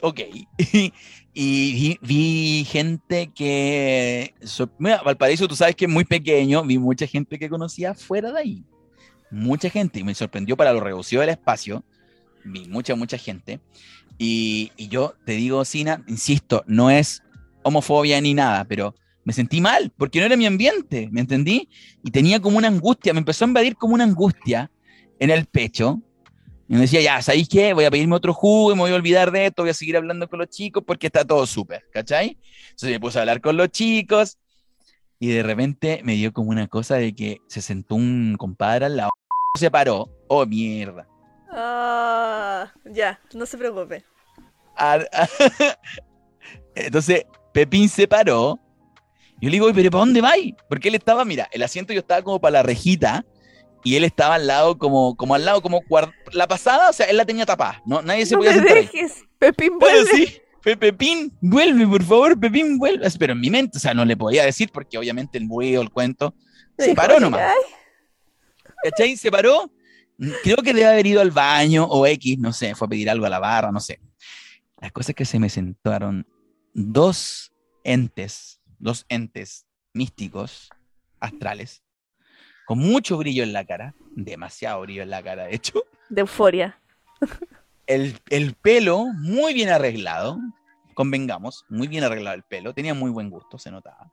Ok. 0.00 0.20
y 0.72 0.92
vi, 1.34 1.98
vi 2.00 2.64
gente 2.64 3.30
que. 3.34 4.34
so- 4.42 4.70
mira, 4.78 5.02
Valparaíso, 5.02 5.46
tú 5.46 5.54
sabes 5.56 5.76
que 5.76 5.84
es 5.84 5.90
muy 5.90 6.04
pequeño. 6.04 6.62
Vi 6.64 6.78
mucha 6.78 7.06
gente 7.06 7.38
que 7.38 7.48
conocía 7.50 7.94
fuera 7.94 8.32
de 8.32 8.40
ahí. 8.40 8.64
Mucha 9.30 9.68
gente. 9.68 10.00
Y 10.00 10.04
me 10.04 10.14
sorprendió 10.14 10.56
para 10.56 10.72
lo 10.72 10.80
reducido 10.80 11.20
del 11.20 11.30
espacio. 11.30 11.84
Vi 12.44 12.66
mucha, 12.68 12.94
mucha 12.94 13.18
gente. 13.18 13.60
Y, 14.16 14.72
y 14.76 14.88
yo 14.88 15.14
te 15.26 15.32
digo, 15.32 15.64
Sina, 15.64 16.02
insisto, 16.08 16.64
no 16.66 16.90
es 16.90 17.22
homofobia 17.68 18.20
ni 18.20 18.34
nada, 18.34 18.64
pero 18.64 18.94
me 19.24 19.32
sentí 19.32 19.60
mal 19.60 19.92
porque 19.96 20.20
no 20.20 20.26
era 20.26 20.36
mi 20.36 20.46
ambiente, 20.46 21.08
¿me 21.12 21.20
entendí? 21.20 21.68
Y 22.02 22.10
tenía 22.10 22.40
como 22.40 22.58
una 22.58 22.68
angustia, 22.68 23.12
me 23.12 23.18
empezó 23.18 23.44
a 23.44 23.48
invadir 23.48 23.76
como 23.76 23.94
una 23.94 24.04
angustia 24.04 24.70
en 25.18 25.30
el 25.30 25.46
pecho. 25.46 26.00
Y 26.66 26.74
me 26.74 26.80
decía, 26.80 27.00
ya, 27.00 27.22
¿sabéis 27.22 27.48
qué? 27.48 27.72
Voy 27.72 27.84
a 27.84 27.90
pedirme 27.90 28.14
otro 28.14 28.34
jugo 28.34 28.72
y 28.72 28.74
me 28.74 28.82
voy 28.82 28.92
a 28.92 28.94
olvidar 28.94 29.30
de 29.30 29.46
esto, 29.46 29.62
voy 29.62 29.70
a 29.70 29.74
seguir 29.74 29.96
hablando 29.96 30.28
con 30.28 30.38
los 30.38 30.48
chicos 30.48 30.82
porque 30.86 31.06
está 31.06 31.24
todo 31.24 31.46
súper, 31.46 31.84
¿cachai? 31.90 32.38
Entonces 32.70 32.90
me 32.90 33.00
puse 33.00 33.18
a 33.18 33.22
hablar 33.22 33.40
con 33.40 33.56
los 33.56 33.68
chicos 33.68 34.38
y 35.18 35.28
de 35.28 35.42
repente 35.42 36.00
me 36.04 36.14
dio 36.14 36.32
como 36.32 36.50
una 36.50 36.66
cosa 36.68 36.96
de 36.96 37.14
que 37.14 37.40
se 37.48 37.60
sentó 37.60 37.94
un 37.94 38.36
compadre 38.38 38.86
al 38.86 38.96
lado, 38.96 39.10
se 39.58 39.70
paró, 39.70 40.10
oh 40.28 40.46
mierda. 40.46 41.08
Ah, 41.50 42.72
ya, 42.84 43.20
no 43.34 43.46
se 43.46 43.58
preocupe. 43.58 44.04
Ah, 44.76 45.00
Entonces 46.74 47.24
Pepín 47.52 47.88
se 47.88 48.06
paró. 48.08 48.58
Yo 49.40 49.48
le 49.48 49.52
digo, 49.52 49.66
"Oye, 49.66 49.74
pero 49.74 49.90
¿para 49.90 50.00
dónde 50.00 50.20
vais? 50.20 50.54
Porque 50.68 50.88
él 50.88 50.94
estaba, 50.94 51.24
mira, 51.24 51.48
el 51.52 51.62
asiento 51.62 51.92
yo 51.92 52.00
estaba 52.00 52.22
como 52.22 52.40
para 52.40 52.52
la 52.52 52.62
rejita 52.62 53.24
y 53.84 53.94
él 53.96 54.04
estaba 54.04 54.34
al 54.34 54.46
lado, 54.46 54.76
como, 54.78 55.16
como 55.16 55.34
al 55.34 55.44
lado, 55.44 55.62
como 55.62 55.80
la 56.32 56.48
pasada, 56.48 56.90
o 56.90 56.92
sea, 56.92 57.06
él 57.06 57.16
la 57.16 57.24
tenía 57.24 57.46
tapada, 57.46 57.80
¿no? 57.86 58.02
Nadie 58.02 58.26
se 58.26 58.34
no 58.34 58.38
podía 58.40 58.52
me 58.52 58.58
sentar 58.58 58.76
dejes, 58.76 59.24
Pepín, 59.38 59.78
Pero 59.78 59.92
vuelve. 60.04 60.10
sí, 60.26 60.40
fue 60.60 60.76
Pepín, 60.76 61.32
vuelve, 61.40 61.86
por 61.86 62.02
favor, 62.02 62.38
Pepín, 62.38 62.78
vuelve. 62.78 63.06
Pero 63.18 63.32
en 63.34 63.40
mi 63.40 63.48
mente, 63.50 63.78
o 63.78 63.80
sea, 63.80 63.94
no 63.94 64.04
le 64.04 64.16
podía 64.16 64.44
decir 64.44 64.70
porque 64.72 64.98
obviamente 64.98 65.38
el 65.38 65.48
ruido, 65.48 65.80
el 65.82 65.90
cuento, 65.90 66.34
se 66.76 66.94
paró 66.94 67.14
"Oye, 67.14 67.20
nomás. 67.20 67.40
ay". 67.42 67.74
¿Cachai? 68.82 69.16
Se 69.16 69.30
paró. 69.30 69.70
Creo 70.42 70.56
que 70.56 70.74
debe 70.74 70.86
haber 70.86 71.06
ido 71.06 71.20
al 71.20 71.30
baño 71.30 71.84
o 71.84 72.04
X, 72.06 72.38
no 72.40 72.52
sé, 72.52 72.74
fue 72.74 72.86
a 72.86 72.88
pedir 72.88 73.08
algo 73.08 73.24
a 73.26 73.28
la 73.30 73.38
barra, 73.38 73.70
no 73.70 73.78
sé. 73.78 74.00
La 74.80 74.90
cosa 74.90 75.12
es 75.12 75.16
que 75.16 75.24
se 75.24 75.38
me 75.38 75.48
sentaron 75.48 76.26
dos 76.78 77.52
entes, 77.82 78.60
dos 78.78 79.04
entes 79.08 79.66
místicos, 79.92 80.70
astrales, 81.18 81.82
con 82.66 82.78
mucho 82.78 83.16
brillo 83.16 83.42
en 83.42 83.52
la 83.52 83.64
cara, 83.64 83.94
demasiado 84.14 84.82
brillo 84.82 85.02
en 85.02 85.10
la 85.10 85.22
cara, 85.22 85.46
de 85.46 85.56
hecho. 85.56 85.82
De 86.08 86.20
euforia. 86.20 86.80
El, 87.86 88.20
el 88.30 88.54
pelo 88.54 89.06
muy 89.06 89.54
bien 89.54 89.70
arreglado, 89.70 90.38
convengamos, 90.94 91.64
muy 91.68 91.88
bien 91.88 92.04
arreglado 92.04 92.36
el 92.36 92.44
pelo, 92.44 92.74
tenía 92.74 92.94
muy 92.94 93.10
buen 93.10 93.28
gusto, 93.28 93.58
se 93.58 93.70
notaba. 93.70 94.12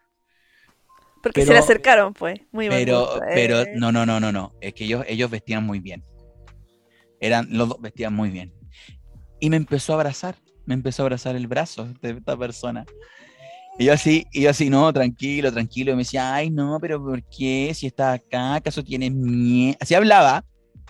Porque 1.21 1.45
se 1.45 1.53
le 1.53 1.59
acercaron, 1.59 2.13
pues. 2.13 2.39
Muy 2.51 2.67
buen 2.67 2.79
Pero, 2.79 3.01
gusto, 3.01 3.19
pero, 3.33 3.61
eh. 3.61 3.73
no, 3.75 3.91
no, 3.91 4.05
no, 4.05 4.19
no, 4.19 4.31
no. 4.31 4.53
Es 4.61 4.73
que 4.73 4.85
ellos, 4.85 5.03
ellos 5.07 5.29
vestían 5.29 5.63
muy 5.63 5.79
bien. 5.79 6.03
Eran, 7.19 7.47
los 7.49 7.69
dos 7.69 7.81
vestían 7.81 8.13
muy 8.13 8.29
bien. 8.29 8.53
Y 9.39 9.49
me 9.49 9.57
empezó 9.57 9.93
a 9.93 9.95
abrazar, 9.95 10.35
me 10.65 10.73
empezó 10.73 11.01
a 11.01 11.05
abrazar 11.05 11.35
el 11.35 11.47
brazo 11.47 11.87
de 12.01 12.11
esta 12.11 12.37
persona. 12.37 12.85
Y 13.77 13.85
yo 13.85 13.93
así, 13.93 14.25
y 14.31 14.41
yo 14.41 14.49
así, 14.49 14.69
no, 14.69 14.91
tranquilo, 14.93 15.51
tranquilo. 15.51 15.91
Y 15.91 15.95
me 15.95 16.01
decía, 16.03 16.33
ay, 16.33 16.49
no, 16.49 16.79
pero 16.79 17.03
¿por 17.03 17.21
qué? 17.23 17.71
Si 17.73 17.87
estás 17.87 18.19
acá, 18.19 18.55
¿acaso 18.55 18.83
tienes 18.83 19.11
miedo? 19.11 19.77
Así 19.79 19.93
hablaba. 19.93 20.45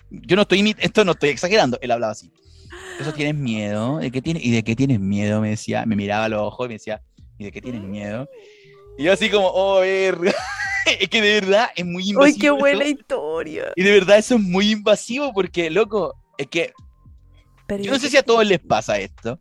Yo 0.10 0.36
no 0.36 0.44
estoy, 0.44 0.76
esto 0.80 1.04
no 1.04 1.14
estoy 1.14 1.30
exagerando, 1.30 1.80
él 1.82 1.92
hablaba 1.92 2.12
así. 2.12 2.32
¿Acaso 2.96 3.14
tienes 3.14 3.36
miedo? 3.36 3.98
¿De 3.98 4.12
qué 4.12 4.22
tienes? 4.22 4.46
¿Y 4.46 4.52
de 4.52 4.64
qué 4.64 4.76
tienes 4.76 5.00
miedo? 5.00 5.42
Me 5.42 5.50
decía, 5.50 5.86
me 5.86 5.96
miraba 5.96 6.26
a 6.26 6.30
los 6.30 6.42
ojos 6.42 6.68
y 6.68 6.70
me 6.70 6.76
decía, 6.76 7.02
¿y 7.38 7.46
de 7.46 7.52
qué 7.52 7.62
tienes 7.62 7.82
miedo? 7.82 8.30
Y 8.98 9.04
yo 9.04 9.14
así 9.14 9.30
como, 9.30 9.48
oh, 9.48 9.80
verga. 9.80 10.34
es 11.00 11.10
que 11.10 11.22
de 11.22 11.42
verdad 11.42 11.70
es 11.76 11.86
muy 11.86 12.10
invasivo. 12.10 12.36
Uy, 12.36 12.40
qué 12.40 12.50
buena 12.52 12.86
historia. 12.86 13.74
Y 13.76 13.84
de 13.84 13.92
verdad 13.92 14.18
eso 14.18 14.36
es 14.36 14.42
muy 14.42 14.72
invasivo 14.72 15.34
porque, 15.34 15.70
loco, 15.70 16.14
es 16.38 16.48
que 16.48 16.74
Pero 17.68 17.84
yo 17.84 17.92
no 17.92 18.00
sé 18.00 18.10
si 18.10 18.18
a 18.18 18.24
todos 18.24 18.46
les 18.46 18.60
pasa 18.60 18.98
esto, 19.00 19.40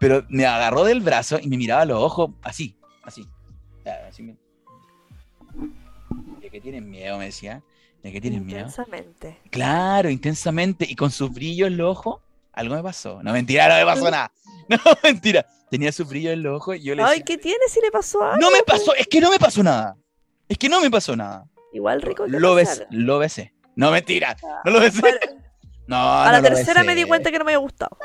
pero 0.00 0.24
me 0.28 0.44
agarró 0.46 0.82
del 0.82 1.00
brazo 1.00 1.38
y 1.40 1.46
me 1.46 1.56
miraba 1.56 1.82
a 1.82 1.84
los 1.84 2.02
ojos 2.02 2.30
así, 2.42 2.76
así. 3.04 3.28
Así 4.08 4.22
me- 4.24 4.36
¿De 6.40 6.50
qué 6.50 6.60
tienes 6.60 6.82
miedo? 6.82 7.18
Me 7.18 7.26
decía. 7.26 7.62
¿De 8.02 8.10
qué 8.12 8.20
tienes 8.20 8.40
miedo? 8.42 8.60
Intensamente. 8.60 9.38
Claro, 9.50 10.08
intensamente. 10.10 10.86
Y 10.88 10.96
con 10.96 11.10
sus 11.10 11.32
brillos 11.32 11.68
en 11.68 11.76
los 11.76 11.90
ojos, 11.96 12.20
algo 12.52 12.74
me 12.74 12.82
pasó. 12.82 13.22
No, 13.22 13.32
mentira, 13.32 13.68
no 13.68 13.74
me 13.76 13.84
pasó 13.84 14.10
nada. 14.10 14.32
No, 14.70 14.78
mentira. 15.02 15.44
Tenía 15.68 15.90
su 15.90 16.04
brillo 16.04 16.30
en 16.30 16.42
los 16.44 16.56
ojos 16.58 16.76
y 16.76 16.82
yo 16.82 16.94
le 16.94 17.02
Ay, 17.02 17.10
decía, 17.20 17.24
¿qué 17.24 17.38
tiene 17.38 17.64
si 17.68 17.80
le 17.80 17.90
pasó 17.90 18.22
algo? 18.22 18.38
no 18.38 18.50
me 18.52 18.62
pasó, 18.62 18.94
es 18.94 19.06
que 19.08 19.20
no 19.20 19.28
me 19.30 19.38
pasó 19.38 19.62
nada. 19.64 19.96
Es 20.48 20.56
que 20.58 20.68
no 20.68 20.80
me 20.80 20.88
pasó 20.90 21.16
nada. 21.16 21.46
Igual 21.72 22.00
rico 22.02 22.24
que 22.24 22.30
Lo, 22.30 22.54
bes, 22.54 22.68
pasara. 22.68 22.86
lo 22.90 23.18
besé. 23.18 23.52
No, 23.76 23.90
mentira. 23.90 24.36
No 24.64 24.70
lo 24.70 24.78
besé. 24.80 25.00
Para, 25.02 25.18
No, 25.88 25.96
a 26.22 26.26
no 26.26 26.32
la 26.32 26.42
tercera 26.42 26.82
me 26.82 26.88
besé. 26.94 27.00
di 27.00 27.08
cuenta 27.08 27.30
que 27.32 27.38
no 27.40 27.44
me 27.44 27.50
había 27.52 27.58
gustado. 27.58 27.96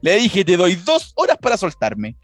Le 0.00 0.16
dije, 0.16 0.44
te 0.44 0.56
doy 0.56 0.76
dos 0.76 1.12
horas 1.16 1.36
para 1.38 1.56
soltarme. 1.56 2.16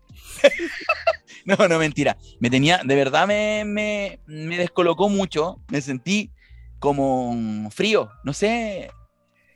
no, 1.44 1.56
no, 1.68 1.78
mentira. 1.78 2.16
Me 2.40 2.50
tenía, 2.50 2.80
de 2.84 2.94
verdad 2.94 3.26
me, 3.26 3.64
me, 3.64 4.20
me 4.26 4.56
descolocó 4.56 5.08
mucho. 5.08 5.60
Me 5.68 5.80
sentí 5.80 6.30
como 6.78 7.70
frío. 7.70 8.10
No 8.24 8.32
sé. 8.32 8.90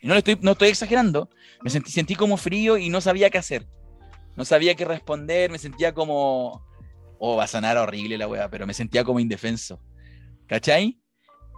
No, 0.03 0.15
le 0.15 0.19
estoy, 0.19 0.39
no 0.41 0.53
estoy 0.53 0.69
exagerando. 0.69 1.29
Me 1.62 1.71
sentí, 1.71 1.91
sentí 1.91 2.15
como 2.15 2.37
frío 2.37 2.79
y 2.79 2.89
no 2.89 3.01
sabía 3.01 3.31
qué 3.31 3.39
hacer. 3.39 3.67
No 4.37 4.45
sabía 4.45 4.75
qué 4.75 4.85
responder. 4.85 5.51
Me 5.51 5.59
sentía 5.59 5.93
como. 5.93 6.65
Oh, 7.19 7.37
va 7.37 7.45
a 7.45 7.49
sonar 7.49 7.77
horrible 7.77 8.17
la 8.17 8.27
weá, 8.27 8.49
pero 8.49 8.67
me 8.67 8.75
sentía 8.75 9.05
como 9.05 9.21
indefenso. 9.21 9.81
¿Cachai? 10.47 10.99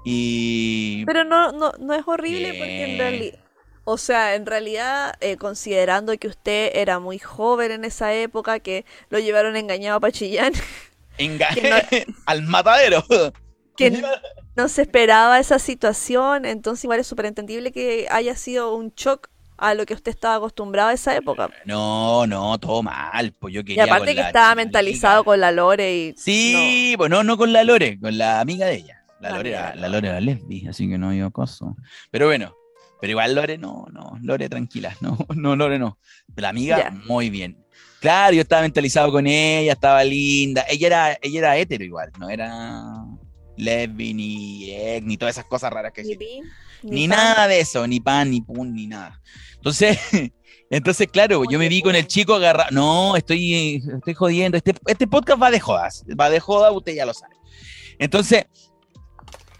Y. 0.05 1.05
Pero 1.07 1.25
no, 1.25 1.53
no, 1.53 1.73
no 1.79 1.95
es 1.95 2.03
horrible 2.07 2.55
porque 2.55 2.93
en 2.93 2.99
realidad, 2.99 3.39
o 3.85 3.99
sea, 3.99 4.35
en 4.35 4.47
realidad, 4.47 5.15
eh, 5.21 5.37
considerando 5.37 6.17
que 6.19 6.29
usted 6.29 6.71
era 6.75 6.99
muy 6.99 7.19
joven 7.19 7.73
en 7.73 7.85
esa 7.85 8.13
época, 8.15 8.61
que 8.61 8.85
lo 9.11 9.19
llevaron 9.19 9.57
engañado 9.57 10.01
a 10.05 10.11
Chillán, 10.13 10.53
enga- 11.19 11.55
que 11.89 12.07
al 12.27 12.43
matadero. 12.43 13.05
que 13.77 14.03
no 14.55 14.69
se 14.69 14.83
esperaba 14.83 15.41
esa 15.41 15.59
situación, 15.59 16.45
entonces 16.45 16.85
igual 16.85 17.01
es 17.01 17.07
súper 17.07 17.27
entendible 17.27 17.73
que 17.73 18.07
haya 18.11 18.37
sido 18.37 18.75
un 18.75 18.93
shock 18.95 19.29
a 19.57 19.75
lo 19.75 19.87
que 19.87 19.95
usted 19.95 20.11
estaba 20.11 20.35
acostumbrado 20.37 20.89
a 20.91 20.93
esa 20.93 21.15
época. 21.17 21.49
No, 21.65 22.27
no, 22.27 22.59
todo 22.59 22.83
mal. 22.83 23.33
Pues 23.39 23.55
yo 23.55 23.61
Y 23.61 23.65
quería. 23.65 23.85
aparte 23.85 24.07
con 24.07 24.15
que 24.17 24.21
la 24.21 24.27
estaba 24.27 24.55
mentalizado 24.57 25.25
con 25.25 25.39
la 25.41 25.53
Lore 25.53 25.95
y... 25.97 26.15
Sí, 26.17 26.95
pues 26.99 27.09
no, 27.11 27.23
no 27.23 27.37
con 27.37 27.53
la 27.53 27.63
Lore, 27.63 27.99
con 28.01 28.19
la 28.19 28.41
amiga 28.41 28.67
de 28.67 28.75
ella. 28.75 29.05
La 29.21 29.31
La 29.31 29.37
Lore, 29.37 29.51
era, 29.51 29.75
la 29.77 29.89
Lore 29.89 30.09
era 30.09 30.21
lesbi, 30.21 30.67
así 30.67 30.89
que 30.89 30.99
no 30.99 31.09
había 31.11 31.31
cosa. 31.31 31.67
Pero 32.11 32.27
bueno, 32.27 32.55
pero 33.03 33.11
igual 33.11 33.35
Lore 33.35 33.59
no, 33.59 33.85
no, 33.91 34.17
Lore 34.23 34.49
tranquila, 34.49 34.97
no, 35.01 35.19
no, 35.35 35.57
Lore 35.57 35.77
no. 35.77 35.99
La 36.37 36.51
amiga, 36.51 36.89
muy 37.05 37.31
bien. 37.31 37.59
Claro, 37.99 38.33
yo 38.33 38.43
estaba 38.43 38.63
mentalizado 38.63 39.11
con 39.11 39.27
ella, 39.27 39.73
estaba 39.73 40.05
linda. 40.05 40.65
Ella 40.69 40.87
era, 40.87 41.19
ella 41.21 41.39
era 41.41 41.57
hetero 41.57 41.83
igual, 41.83 42.13
no 42.21 42.31
era 42.31 43.05
lesbi, 43.57 44.15
ni 44.15 44.71
ex, 44.71 45.05
ni 45.05 45.17
todas 45.17 45.35
esas 45.35 45.47
cosas 45.47 45.73
raras 45.73 45.91
que 45.93 46.05
Ni 46.05 46.17
pi, 46.17 46.43
Ni 46.85 47.09
nada 47.09 47.49
de 47.49 47.59
eso, 47.59 47.85
ni 47.89 47.99
pan, 47.99 48.31
ni 48.31 48.41
pun, 48.41 48.73
ni 48.73 48.87
nada. 48.87 49.21
Entonces, 49.57 49.99
entonces 50.71 51.09
claro, 51.09 51.43
yo 51.51 51.59
me 51.59 51.69
vi 51.69 51.83
con 51.83 51.97
el 51.97 52.07
chico 52.07 52.35
agarrado. 52.35 52.71
No, 52.71 53.17
estoy, 53.17 53.83
estoy 53.97 54.15
jodiendo. 54.15 54.57
Este, 54.57 54.77
este 54.87 55.09
podcast 55.09 55.43
va 55.43 55.51
de 55.51 55.59
jodas. 55.59 56.05
Va 56.09 56.31
de 56.31 56.39
joda, 56.39 56.71
usted 56.71 56.95
ya 56.95 57.05
lo 57.05 57.15
sabe. 57.15 57.35
Entonces, 57.99 58.47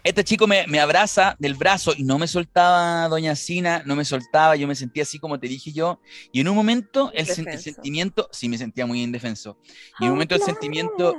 este 0.03 0.23
chico 0.23 0.47
me, 0.47 0.67
me 0.67 0.79
abraza 0.79 1.35
del 1.39 1.55
brazo 1.55 1.93
y 1.95 2.03
no 2.03 2.19
me 2.19 2.27
soltaba 2.27 3.07
Doña 3.07 3.35
Sina, 3.35 3.83
no 3.85 3.95
me 3.95 4.03
soltaba. 4.05 4.55
Yo 4.55 4.67
me 4.67 4.75
sentía 4.75 5.03
así 5.03 5.19
como 5.19 5.39
te 5.39 5.47
dije 5.47 5.71
yo. 5.71 6.01
Y 6.31 6.41
en 6.41 6.49
un 6.49 6.55
momento, 6.55 7.11
el, 7.13 7.25
sen- 7.25 7.47
el 7.51 7.59
sentimiento, 7.59 8.27
sí 8.31 8.49
me 8.49 8.57
sentía 8.57 8.85
muy 8.85 9.01
indefenso. 9.01 9.57
Y 9.99 10.05
en 10.05 10.11
un 10.11 10.17
momento 10.17 10.35
el 10.35 10.41
sentimiento, 10.41 11.15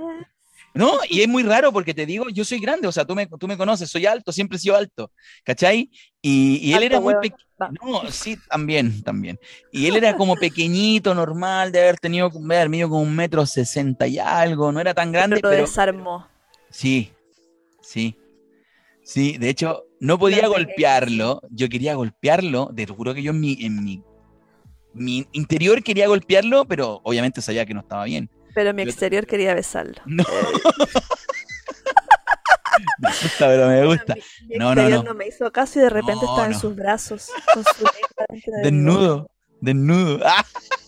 no, 0.75 0.99
y 1.09 1.21
es 1.23 1.29
muy 1.29 1.43
raro 1.45 1.73
porque 1.73 1.95
te 1.95 2.05
digo, 2.05 2.29
yo 2.31 2.45
soy 2.45 2.59
grande, 2.59 2.89
o 2.89 2.93
sea, 2.93 3.05
tú 3.05 3.15
me, 3.15 3.27
tú 3.27 3.47
me 3.47 3.57
conoces, 3.57 3.89
soy 3.91 4.07
alto, 4.07 4.33
siempre 4.33 4.57
he 4.57 4.61
sido 4.61 4.77
alto, 4.77 5.13
¿cachai? 5.45 5.91
Y, 6.21 6.57
y 6.57 6.71
él 6.71 6.83
Alto 6.83 6.87
era 6.87 7.01
muy 7.01 7.15
pequeño. 7.15 7.39
No, 7.81 8.11
sí, 8.11 8.37
también, 8.51 9.03
también. 9.03 9.39
Y 9.73 9.87
él 9.87 9.97
era 9.97 10.17
como 10.17 10.35
pequeñito, 10.35 11.15
normal, 11.15 11.71
de 11.73 11.81
haber 11.81 11.97
tenido, 11.99 12.29
de 12.29 12.57
haber 12.57 12.69
medido 12.69 12.89
como 12.89 13.03
un 13.03 13.15
metro 13.15 13.47
sesenta 13.47 14.07
y 14.07 14.19
algo, 14.19 14.73
no 14.73 14.81
era 14.81 14.93
tan 14.93 15.13
grande, 15.13 15.37
Pero 15.37 15.49
lo 15.49 15.57
pero 15.57 15.67
desarmó. 15.67 16.27
sí, 16.71 17.13
sí, 17.81 18.17
sí. 19.05 19.39
De 19.39 19.49
hecho, 19.51 19.85
no 20.01 20.19
podía 20.19 20.49
golpearlo, 20.49 21.41
yo 21.51 21.69
quería 21.69 21.95
golpearlo, 21.95 22.73
te 22.75 22.87
juro 22.87 23.15
que 23.15 23.23
yo 23.23 23.31
en 23.31 23.41
mi, 23.41 23.57
en 23.61 23.85
mi, 23.85 24.03
mi 24.93 25.27
interior 25.33 25.83
quería 25.83 26.09
golpearlo, 26.09 26.65
pero 26.65 27.01
obviamente 27.05 27.41
sabía 27.41 27.65
que 27.67 27.75
no 27.75 27.81
estaba 27.81 28.05
bien. 28.05 28.29
Pero 28.55 28.73
mi 28.75 28.85
Yo- 28.85 28.91
exterior 28.91 29.27
quería 29.27 29.53
besarlo. 29.55 30.01
No. 30.07 30.25
me 32.99 33.09
gusta, 33.11 33.47
pero 33.47 33.69
me 33.69 33.87
gusta. 33.87 34.15
Mi- 34.15 34.21
mi 34.49 34.57
No, 34.57 34.75
no, 34.75 34.89
no. 34.89 35.03
no 35.03 35.15
me 35.15 35.27
hizo 35.29 35.51
caso 35.53 35.79
y 35.79 35.83
de 35.83 35.91
repente 35.91 36.25
No, 36.25 36.31
estaba 36.33 36.47
en 36.47 36.59
sus 36.59 36.75
brazos. 36.75 37.29
Con 37.53 37.65
su 37.65 37.85
de. 38.55 38.63
Desnudo, 38.63 39.29
desnudo. 39.61 40.21
¡Ah! 40.25 40.45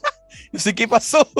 No 0.52 0.58
sé 0.60 0.74
qué 0.74 0.86
pasó. 0.88 1.26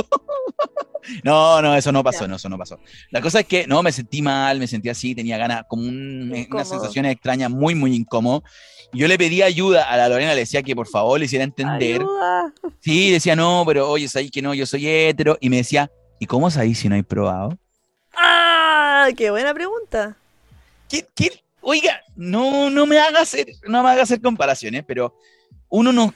No, 1.22 1.62
no, 1.62 1.76
eso 1.76 1.92
no 1.92 2.02
pasó, 2.02 2.26
no, 2.26 2.34
eso 2.34 2.48
no 2.48 2.58
pasó. 2.58 2.80
La 3.10 3.20
cosa 3.20 3.38
es 3.38 3.46
que 3.46 3.64
no, 3.68 3.80
me 3.80 3.92
sentí 3.92 4.22
mal, 4.22 4.58
me 4.58 4.66
sentí 4.66 4.88
así, 4.88 5.14
tenía 5.14 5.38
ganas, 5.38 5.62
como 5.68 5.82
un- 5.84 6.30
una 6.30 6.38
Incómodo. 6.40 6.64
sensación 6.64 7.06
extraña, 7.06 7.48
muy, 7.48 7.76
muy 7.76 7.94
incómodo. 7.94 8.42
Yo 8.92 9.06
le 9.06 9.16
pedí 9.16 9.40
ayuda 9.40 9.84
a 9.84 9.96
la 9.96 10.08
Lorena, 10.08 10.34
le 10.34 10.40
decía 10.40 10.64
que 10.64 10.74
por 10.74 10.88
favor 10.88 11.20
le 11.20 11.26
hiciera 11.26 11.44
entender. 11.44 12.00
Ayuda. 12.02 12.52
Sí, 12.80 13.12
decía, 13.12 13.36
no, 13.36 13.62
pero 13.64 13.88
oye, 13.88 14.08
sabéis 14.08 14.32
que 14.32 14.42
no, 14.42 14.52
yo 14.52 14.66
soy 14.66 14.88
hetero. 14.88 15.38
Y 15.40 15.48
me 15.48 15.58
decía, 15.58 15.88
¿y 16.18 16.26
cómo 16.26 16.50
sabéis 16.50 16.80
si 16.80 16.88
no 16.88 16.96
hay 16.96 17.02
probado? 17.04 17.56
¡Ah! 18.16 19.08
¡Qué 19.16 19.30
buena 19.30 19.54
pregunta! 19.54 20.16
¿Qué, 20.88 21.06
qué? 21.14 21.30
Oiga, 21.60 22.00
no, 22.16 22.68
no 22.68 22.84
me 22.84 22.98
haga 22.98 23.20
hacer, 23.20 23.46
no 23.68 23.80
me 23.84 23.90
haga 23.90 24.02
hacer 24.02 24.20
comparaciones, 24.20 24.82
pero 24.84 25.16
uno 25.68 25.92
no. 25.92 26.12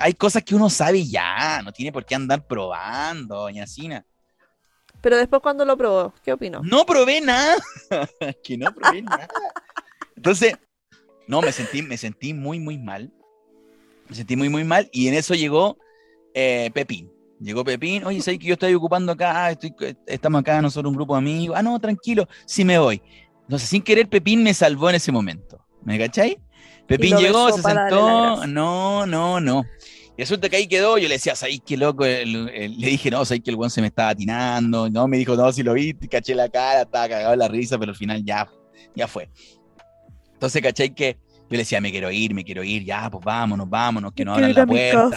Hay 0.00 0.14
cosas 0.14 0.42
que 0.42 0.54
uno 0.54 0.70
sabe 0.70 1.06
ya, 1.06 1.60
no 1.62 1.72
tiene 1.72 1.92
por 1.92 2.04
qué 2.04 2.14
andar 2.14 2.46
probando, 2.46 3.36
doña 3.36 3.66
Sina. 3.66 4.04
Pero 5.00 5.16
después 5.18 5.42
cuando 5.42 5.64
lo 5.64 5.76
probó, 5.76 6.14
¿qué 6.24 6.32
opinó? 6.32 6.62
No 6.62 6.86
probé 6.86 7.20
nada. 7.20 7.56
que 8.44 8.56
no 8.56 8.72
probé 8.74 9.02
nada. 9.02 9.28
Entonces, 10.16 10.54
no, 11.28 11.42
me 11.42 11.52
sentí, 11.52 11.82
me 11.82 11.96
sentí 11.98 12.32
muy, 12.32 12.58
muy 12.58 12.78
mal. 12.78 13.12
Me 14.08 14.16
sentí 14.16 14.36
muy, 14.36 14.48
muy 14.48 14.64
mal. 14.64 14.88
Y 14.92 15.08
en 15.08 15.14
eso 15.14 15.34
llegó 15.34 15.76
eh, 16.32 16.70
Pepín. 16.72 17.10
Llegó 17.40 17.64
Pepín, 17.64 18.04
oye, 18.04 18.22
¿sabes 18.22 18.38
que 18.40 18.46
yo 18.46 18.54
estoy 18.54 18.72
ocupando 18.74 19.12
acá? 19.12 19.44
Ah, 19.44 19.50
estoy- 19.50 19.74
estamos 20.06 20.40
acá 20.40 20.62
nosotros, 20.62 20.90
un 20.90 20.96
grupo 20.96 21.14
de 21.14 21.18
amigos. 21.18 21.56
Ah, 21.58 21.62
no, 21.62 21.78
tranquilo, 21.78 22.26
sí 22.46 22.64
me 22.64 22.78
voy. 22.78 23.02
Entonces, 23.42 23.68
sin 23.68 23.82
querer, 23.82 24.08
Pepín 24.08 24.42
me 24.42 24.54
salvó 24.54 24.88
en 24.88 24.96
ese 24.96 25.12
momento. 25.12 25.62
¿Me 25.82 25.98
cachai? 25.98 26.38
Pepín 26.86 27.16
llegó, 27.26 27.46
se 27.56 27.62
sentó. 27.90 28.46
No, 28.46 29.06
no, 29.06 29.40
no. 29.40 29.64
Y 30.16 30.22
resulta 30.22 30.48
que 30.48 30.56
ahí 30.56 30.66
quedó. 30.68 30.96
Yo 30.98 31.08
le 31.08 31.14
decía, 31.14 31.34
¿sabes 31.34 31.60
qué 31.64 31.76
loco? 31.76 32.04
El- 32.04 32.48
el- 32.50 32.78
le 32.78 32.86
dije, 32.88 33.10
no, 33.10 33.24
¿sabes 33.24 33.42
que 33.42 33.50
el 33.50 33.56
buen 33.56 33.70
se 33.70 33.80
me 33.80 33.88
estaba 33.88 34.10
atinando? 34.10 34.88
No, 34.90 35.08
me 35.08 35.16
dijo, 35.18 35.34
no, 35.34 35.50
si 35.52 35.62
lo 35.62 35.72
vi, 35.72 35.94
caché 35.94 36.34
la 36.34 36.48
cara, 36.48 36.82
estaba 36.82 37.08
cagado 37.08 37.30
de 37.32 37.36
la 37.38 37.48
risa, 37.48 37.78
pero 37.78 37.90
al 37.90 37.96
final 37.96 38.24
ya, 38.24 38.48
ya 38.94 39.08
fue. 39.08 39.28
Entonces, 40.34 40.62
¿cachai? 40.62 40.94
Que 40.94 41.16
yo 41.30 41.46
le 41.50 41.58
decía, 41.58 41.80
me 41.80 41.90
quiero 41.90 42.10
ir, 42.10 42.34
me 42.34 42.44
quiero 42.44 42.62
ir, 42.62 42.84
ya, 42.84 43.10
pues 43.10 43.24
vámonos, 43.24 43.68
vámonos, 43.68 44.12
que 44.12 44.24
no 44.24 44.32
abran 44.34 44.50
la 44.54 44.66
puerta 44.66 45.16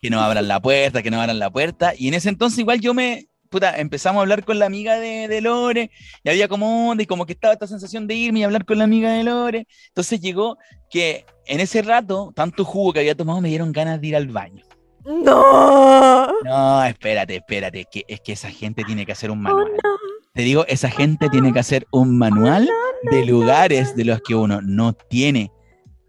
que 0.00 0.10
no 0.10 0.20
abran 0.20 0.46
la 0.48 0.60
puerta, 0.60 1.02
que 1.02 1.10
no 1.10 1.20
abran 1.20 1.38
la 1.38 1.50
puerta. 1.50 1.92
Y 1.98 2.08
en 2.08 2.14
ese 2.14 2.28
entonces 2.28 2.58
igual 2.60 2.80
yo 2.80 2.94
me, 2.94 3.26
puta, 3.48 3.78
empezamos 3.78 4.20
a 4.20 4.22
hablar 4.22 4.44
con 4.44 4.58
la 4.58 4.66
amiga 4.66 4.98
de, 4.98 5.28
de 5.28 5.40
Lore, 5.40 5.90
y 6.22 6.28
había 6.28 6.48
como 6.48 6.90
onda, 6.90 7.02
y 7.02 7.06
como 7.06 7.26
que 7.26 7.32
estaba 7.32 7.54
esta 7.54 7.66
sensación 7.66 8.06
de 8.06 8.14
irme 8.14 8.40
y 8.40 8.44
hablar 8.44 8.64
con 8.64 8.78
la 8.78 8.84
amiga 8.84 9.12
de 9.12 9.24
Lore. 9.24 9.66
Entonces 9.88 10.20
llegó 10.20 10.58
que 10.90 11.24
en 11.46 11.60
ese 11.60 11.82
rato, 11.82 12.32
tanto 12.34 12.64
jugo 12.64 12.92
que 12.92 13.00
había 13.00 13.14
tomado, 13.14 13.40
me 13.40 13.48
dieron 13.48 13.72
ganas 13.72 14.00
de 14.00 14.06
ir 14.08 14.16
al 14.16 14.28
baño. 14.28 14.64
¡No! 15.04 16.26
No, 16.44 16.84
espérate, 16.84 17.36
espérate, 17.36 17.80
es 17.80 17.86
que, 17.90 18.04
es 18.06 18.20
que 18.20 18.32
esa 18.32 18.50
gente 18.50 18.84
tiene 18.84 19.06
que 19.06 19.12
hacer 19.12 19.30
un 19.30 19.38
¡Oh, 19.38 19.42
manual. 19.42 19.72
no! 19.82 19.90
Te 20.34 20.42
digo, 20.42 20.64
esa 20.68 20.90
gente 20.90 21.28
tiene 21.30 21.52
que 21.52 21.58
hacer 21.58 21.86
un 21.90 22.16
manual 22.16 22.68
de 23.10 23.24
lugares 23.24 23.96
de 23.96 24.04
los 24.04 24.20
que 24.20 24.34
uno 24.34 24.60
no 24.62 24.92
tiene 24.92 25.50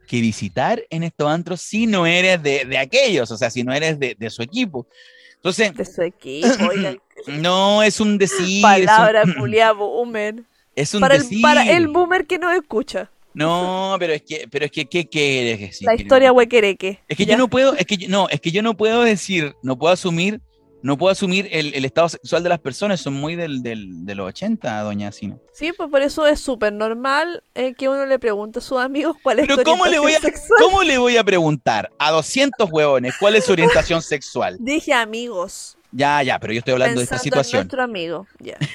que 0.08 0.22
visitar 0.22 0.84
en 0.90 1.04
estos 1.04 1.30
antros 1.30 1.62
si 1.62 1.88
no 1.88 2.06
eres 2.06 2.42
de, 2.44 2.66
de 2.66 2.78
aquellos, 2.78 3.32
o 3.32 3.38
sea, 3.38 3.50
si 3.50 3.64
no 3.64 3.74
eres 3.74 3.98
de, 4.00 4.16
de 4.20 4.30
su 4.30 4.44
equipo. 4.44 4.88
Entonces, 5.40 5.74
De 5.76 5.86
su 5.86 6.02
equipo, 6.02 6.48
oiga. 6.70 6.96
no 7.28 7.82
es 7.84 8.00
un 8.00 8.18
decir, 8.18 8.62
Palabra 8.62 9.22
es 9.24 9.28
un, 9.30 9.34
culia 9.36 9.72
boomer. 9.74 10.36
es 10.76 10.94
un 10.94 11.02
Para 11.02 11.16
el, 11.16 11.22
decir. 11.24 11.42
para 11.42 11.70
el 11.72 11.88
boomer 11.88 12.26
que 12.28 12.38
no 12.38 12.52
escucha. 12.52 13.10
No, 13.34 13.96
pero 14.00 14.14
es 14.14 14.24
que, 14.24 14.48
pero 14.52 14.66
es 14.66 14.72
que, 14.72 14.86
¿qué 14.88 15.08
quieres 15.08 15.60
decir? 15.60 15.86
la 15.86 15.96
historia 15.96 16.32
huequereque. 16.34 17.00
Es 17.08 17.16
que 17.16 17.26
Ya. 17.26 17.34
yo 17.34 17.38
no 17.38 17.48
puedo, 17.48 17.74
es 17.76 17.86
que 17.86 17.96
yo, 17.96 18.10
no, 18.10 18.28
es 18.28 18.42
que 18.42 18.52
yo 18.52 18.62
no 18.62 18.76
puedo 18.76 19.02
decir, 19.04 19.56
no 19.64 19.78
puedo 19.78 19.94
asumir, 19.94 20.42
no 20.82 20.98
puedo 20.98 21.12
asumir 21.12 21.48
el, 21.52 21.74
el 21.74 21.86
estado 21.86 22.10
sexual 22.10 22.44
de 22.44 22.50
las 22.50 22.60
personas, 22.60 23.02
son 23.02 23.14
muy 23.14 23.36
del, 23.36 23.62
del, 23.62 24.06
de 24.06 24.16
los 24.16 24.28
80, 24.30 24.82
doña 24.82 25.12
Sino. 25.12 25.40
Sí, 25.54 25.72
pues 25.76 25.90
por 25.90 26.02
eso 26.02 26.26
es 26.26 26.40
súper 26.40 26.72
normal 26.74 27.44
eh, 27.56 27.74
que 27.74 27.90
uno 27.90 28.06
le 28.06 28.20
pregunte 28.20 28.60
a 28.60 28.62
sus 28.62 28.80
amigos 28.80 29.18
cuál 29.22 29.40
es 29.40 29.48
Pero 29.48 29.58
su 29.60 29.64
¿cómo 29.64 29.86
le, 29.86 30.00
voy 30.00 30.14
a, 30.14 30.18
orientación 30.18 30.34
sexual. 30.34 30.60
¿cómo 30.62 30.84
le 30.84 30.98
voy 30.98 31.18
a 31.18 31.24
preguntar 31.24 31.90
a 32.00 32.12
200 32.12 32.70
huevones 32.72 33.14
cuál 33.20 33.36
es 33.36 33.46
su 33.46 33.52
orientación 33.52 34.02
sexual? 34.02 34.58
Dije 34.62 34.94
amigos. 34.94 35.78
Ya, 35.92 36.22
ya, 36.22 36.40
pero 36.40 36.54
yo 36.54 36.60
estoy 36.60 36.74
hablando 36.74 37.00
de 37.00 37.04
esta 37.04 37.16
Pensando 37.16 37.40
en 37.40 37.44
situación. 37.44 37.60
nuestro 37.62 37.84
amigo. 37.84 38.28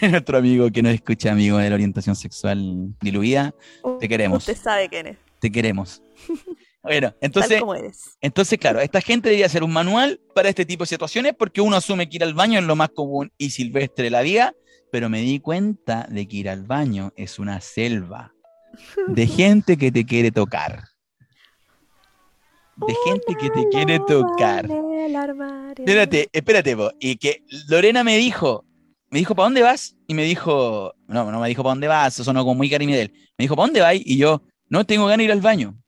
Nuestro 0.11 0.39
amigo 0.39 0.69
que 0.71 0.83
nos 0.83 0.93
escucha, 0.95 1.31
amigo 1.31 1.59
de 1.59 1.69
la 1.69 1.75
orientación 1.77 2.17
sexual 2.17 2.93
diluida, 3.01 3.55
te 4.01 4.09
queremos. 4.09 4.39
Usted 4.39 4.61
sabe 4.61 4.89
quién 4.89 5.07
es. 5.07 5.17
Te 5.39 5.51
queremos. 5.51 6.03
Bueno, 6.85 7.15
entonces, 7.23 7.63
entonces, 8.21 8.59
claro, 8.59 8.79
esta 8.81 9.01
gente 9.01 9.31
debería 9.31 9.47
hacer 9.47 9.65
un 9.65 9.73
manual 9.73 10.21
para 10.35 10.51
este 10.51 10.67
tipo 10.67 10.85
de 10.85 10.89
situaciones 10.89 11.33
porque 11.37 11.63
uno 11.63 11.77
asume 11.77 12.11
que 12.11 12.17
ir 12.17 12.25
al 12.25 12.35
baño 12.35 12.59
es 12.59 12.67
lo 12.67 12.77
más 12.77 12.91
común 12.91 13.33
y 13.39 13.51
silvestre 13.51 14.05
de 14.05 14.11
la 14.11 14.21
vida, 14.21 14.55
pero 14.93 15.09
me 15.09 15.23
di 15.23 15.41
cuenta 15.41 16.07
de 16.11 16.29
que 16.29 16.37
ir 16.37 16.51
al 16.51 16.65
baño 16.65 17.11
es 17.17 17.39
una 17.39 17.63
selva 17.63 18.35
de 19.09 19.27
gente 19.27 19.79
que 19.79 19.91
te 19.91 20.05
quiere 20.05 20.31
tocar. 20.31 20.85
De 22.77 22.95
gente 23.07 23.35
que 23.41 23.49
te 23.49 23.69
quiere 23.71 23.99
tocar. 24.01 24.69
Espérate, 25.79 26.29
espérate, 26.33 26.77
po. 26.77 26.91
y 27.01 27.17
que 27.17 27.45
Lorena 27.69 28.05
me 28.05 28.19
dijo, 28.19 28.67
me 29.09 29.21
dijo, 29.21 29.35
¿para 29.35 29.47
dónde 29.47 29.63
vas? 29.63 29.97
Y 30.07 30.13
me 30.13 30.25
dijo, 30.25 30.93
no, 31.07 31.31
no 31.33 31.41
me 31.41 31.49
dijo, 31.49 31.63
¿para 31.63 31.71
dónde 31.71 31.89
vas? 31.89 32.13
Eso 32.13 32.25
sonó 32.25 32.43
como 32.43 32.57
muy 32.57 32.69
cariño 32.69 32.95
de 32.95 33.03
él. 33.03 33.13
Me 33.39 33.45
dijo, 33.45 33.57
¿para 33.57 33.69
dónde 33.69 33.81
vas? 33.81 33.95
Y 33.95 34.19
yo, 34.19 34.43
no, 34.69 34.85
tengo 34.85 35.07
ganas 35.07 35.19
de 35.19 35.25
ir 35.25 35.33
al 35.33 35.41
baño. 35.41 35.79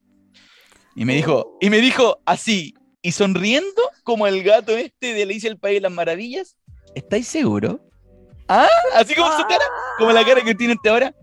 Y 0.96 1.04
me 1.04 1.14
dijo, 1.14 1.58
y 1.60 1.68
me 1.68 1.78
dijo 1.78 2.20
así, 2.24 2.74
y 3.02 3.12
sonriendo 3.12 3.82
como 4.02 4.26
el 4.26 4.42
gato 4.42 4.74
este 4.76 5.12
de 5.12 5.24
Alicia 5.24 5.50
el 5.50 5.58
País 5.58 5.76
de 5.76 5.82
las 5.82 5.92
Maravillas, 5.92 6.56
¿estáis 6.94 7.28
seguro? 7.28 7.80
¿Ah? 8.48 8.66
Así 8.94 9.14
como 9.14 9.30
su 9.36 9.42
cara, 9.42 9.64
como 9.98 10.10
la 10.12 10.24
cara 10.24 10.42
que 10.42 10.54
tiene 10.54 10.72
este 10.72 10.88
ahora. 10.88 11.14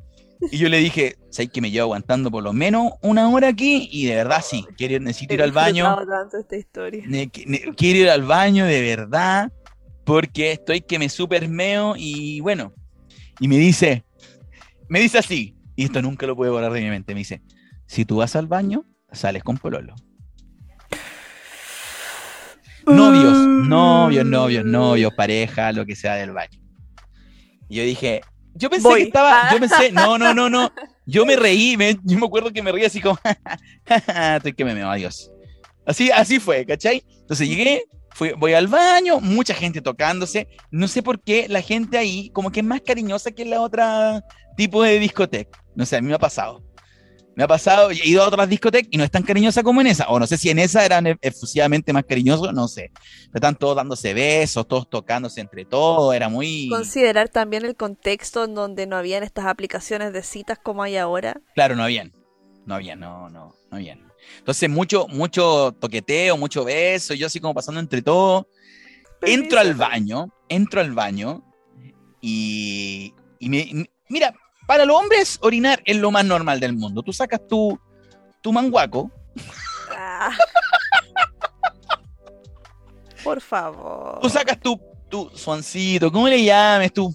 Y 0.51 0.57
yo 0.57 0.69
le 0.69 0.77
dije, 0.77 1.15
¿sabes 1.31 1.49
que 1.51 1.59
me 1.59 1.71
llevo 1.71 1.85
aguantando 1.85 2.29
por 2.29 2.43
lo 2.43 2.53
menos 2.53 2.93
una 3.01 3.27
hora 3.29 3.47
aquí? 3.47 3.89
Y 3.91 4.05
de 4.05 4.15
verdad 4.15 4.43
sí, 4.47 4.63
quiero, 4.77 5.03
necesito 5.03 5.33
ir 5.33 5.41
al 5.41 5.51
baño. 5.53 5.95
Tanto 6.05 6.37
esta 6.37 6.55
historia. 6.55 7.03
Quiero 7.75 7.99
ir 7.99 8.09
al 8.09 8.23
baño 8.23 8.65
de 8.65 8.81
verdad 8.81 9.51
porque 10.03 10.51
estoy 10.51 10.81
que 10.81 10.99
me 10.99 11.09
supermeo 11.09 11.95
y 11.97 12.41
bueno. 12.41 12.73
Y 13.39 13.47
me 13.47 13.57
dice, 13.57 14.03
me 14.87 14.99
dice 14.99 15.17
así, 15.17 15.55
y 15.75 15.85
esto 15.85 16.01
nunca 16.03 16.27
lo 16.27 16.35
puedo 16.35 16.51
borrar 16.51 16.71
de 16.71 16.81
mi 16.81 16.89
mente, 16.89 17.15
me 17.15 17.21
dice, 17.21 17.41
si 17.87 18.05
tú 18.05 18.17
vas 18.17 18.35
al 18.35 18.45
baño, 18.45 18.85
sales 19.13 19.43
con 19.43 19.57
pololo. 19.57 19.95
Novios, 22.85 23.37
novios, 23.37 24.25
novios, 24.25 24.65
novios, 24.65 25.13
pareja, 25.13 25.71
lo 25.71 25.85
que 25.85 25.95
sea 25.95 26.15
del 26.15 26.31
baño. 26.31 26.59
Y 27.69 27.77
yo 27.77 27.83
dije, 27.83 28.21
yo 28.55 28.69
pensé 28.69 28.87
Voy. 28.87 29.01
que 29.01 29.07
estaba, 29.07 29.51
yo 29.53 29.59
pensé, 29.59 29.91
no, 29.91 30.17
no, 30.17 30.33
no, 30.33 30.49
no, 30.49 30.69
yo 31.05 31.25
me 31.25 31.37
reí, 31.37 31.77
me- 31.77 31.97
yo 32.03 32.19
me 32.19 32.25
acuerdo 32.25 32.51
que 32.51 32.61
me 32.61 32.71
reí 32.73 32.83
así 32.83 32.99
como, 32.99 33.17
estoy 34.35 34.53
que 34.53 34.65
me 34.65 34.75
meo, 34.75 34.89
adiós. 34.89 35.31
Así, 35.85 36.11
así 36.11 36.39
fue, 36.39 36.65
¿cachai? 36.65 37.03
Entonces 37.21 37.47
llegué, 37.47 37.83
fui, 38.11 38.33
voy 38.37 38.53
al 38.53 38.67
baño, 38.67 39.21
mucha 39.21 39.53
gente 39.53 39.81
tocándose. 39.81 40.49
No 40.69 40.89
sé 40.89 41.01
por 41.01 41.21
qué 41.21 41.47
la 41.47 41.61
gente 41.61 41.97
ahí 41.97 42.29
como 42.31 42.51
que 42.51 42.59
es 42.59 42.65
más 42.65 42.81
cariñosa 42.81 43.31
que 43.31 43.43
en 43.43 43.49
la 43.51 43.61
otra 43.61 44.23
tipo 44.57 44.83
de 44.83 44.99
discoteca. 44.99 45.63
No 45.73 45.85
sé, 45.85 45.95
a 45.97 46.01
mí 46.01 46.07
me 46.09 46.13
ha 46.15 46.19
pasado. 46.19 46.61
Me 47.35 47.43
ha 47.43 47.47
pasado, 47.47 47.89
he 47.89 48.07
ido 48.07 48.21
a 48.23 48.27
otras 48.27 48.47
discotecas 48.47 48.89
y 48.91 48.97
no 48.97 49.03
es 49.03 49.09
tan 49.09 49.23
cariñosa 49.23 49.63
como 49.63 49.81
en 49.81 49.87
esa. 49.87 50.07
O 50.09 50.19
no 50.19 50.27
sé 50.27 50.37
si 50.37 50.49
en 50.51 50.59
esa 50.59 50.85
eran 50.85 51.17
efusivamente 51.21 51.91
más 51.91 52.03
cariñosos, 52.03 52.53
no 52.53 52.67
sé. 52.67 52.91
Pero 52.93 53.31
están 53.35 53.55
todos 53.55 53.75
dándose 53.75 54.13
besos, 54.13 54.67
todos 54.67 54.87
tocándose 54.89 55.41
entre 55.41 55.65
todos, 55.65 56.13
era 56.13 56.29
muy... 56.29 56.69
Considerar 56.69 57.29
también 57.29 57.65
el 57.65 57.75
contexto 57.75 58.43
en 58.43 58.53
donde 58.53 58.85
no 58.85 58.97
habían 58.97 59.23
estas 59.23 59.45
aplicaciones 59.45 60.13
de 60.13 60.21
citas 60.21 60.59
como 60.61 60.83
hay 60.83 60.97
ahora. 60.97 61.41
Claro, 61.55 61.75
no 61.75 61.83
habían. 61.83 62.13
No 62.67 62.75
habían, 62.75 62.99
no, 62.99 63.29
no, 63.29 63.55
no 63.71 63.77
habían. 63.77 64.11
Entonces, 64.37 64.69
mucho, 64.69 65.07
mucho 65.07 65.75
toqueteo, 65.79 66.37
mucho 66.37 66.63
beso, 66.63 67.13
yo 67.15 67.27
así 67.27 67.39
como 67.39 67.55
pasando 67.55 67.79
entre 67.79 68.01
todo. 68.03 68.47
Entro 69.23 69.59
al 69.59 69.73
baño, 69.73 70.27
entro 70.49 70.81
al 70.81 70.91
baño 70.91 71.43
y, 72.21 73.13
y 73.39 73.49
me, 73.49 73.57
y- 73.59 73.89
mira, 74.09 74.33
para 74.67 74.85
los 74.85 74.95
hombres 74.99 75.37
orinar 75.41 75.81
es 75.85 75.97
lo 75.97 76.11
más 76.11 76.25
normal 76.25 76.59
del 76.59 76.73
mundo. 76.73 77.01
Tú 77.03 77.11
sacas 77.13 77.41
tu, 77.47 77.79
tu 78.41 78.51
manguaco, 78.53 79.11
Ah. 79.95 80.31
Por 83.23 83.39
favor. 83.41 84.19
tú 84.21 84.29
sacas 84.29 84.59
tu, 84.59 84.79
tu 85.09 85.29
suancito, 85.33 86.11
¿cómo 86.11 86.27
le 86.27 86.43
llames? 86.43 86.91
Tu, 86.93 87.13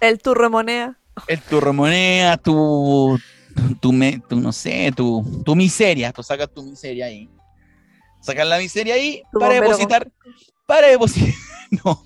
El 0.00 0.18
turremonea. 0.18 0.96
el, 1.26 1.40
tu 1.42 1.60
remonea, 1.60 2.36
tu, 2.38 3.18
tu, 3.80 3.92
me- 3.92 4.20
tu, 4.28 4.36
no 4.40 4.52
sé, 4.52 4.90
tu, 4.96 5.42
tu 5.44 5.54
miseria, 5.54 6.12
tú 6.12 6.22
sacas 6.22 6.48
tu 6.52 6.62
miseria 6.62 7.06
ahí. 7.06 7.28
Sacas 8.22 8.46
la 8.46 8.58
miseria 8.58 8.94
ahí 8.94 9.22
para 9.38 9.54
depositar, 9.54 10.10
para 10.66 10.86
depositar, 10.88 11.34
no, 11.84 12.02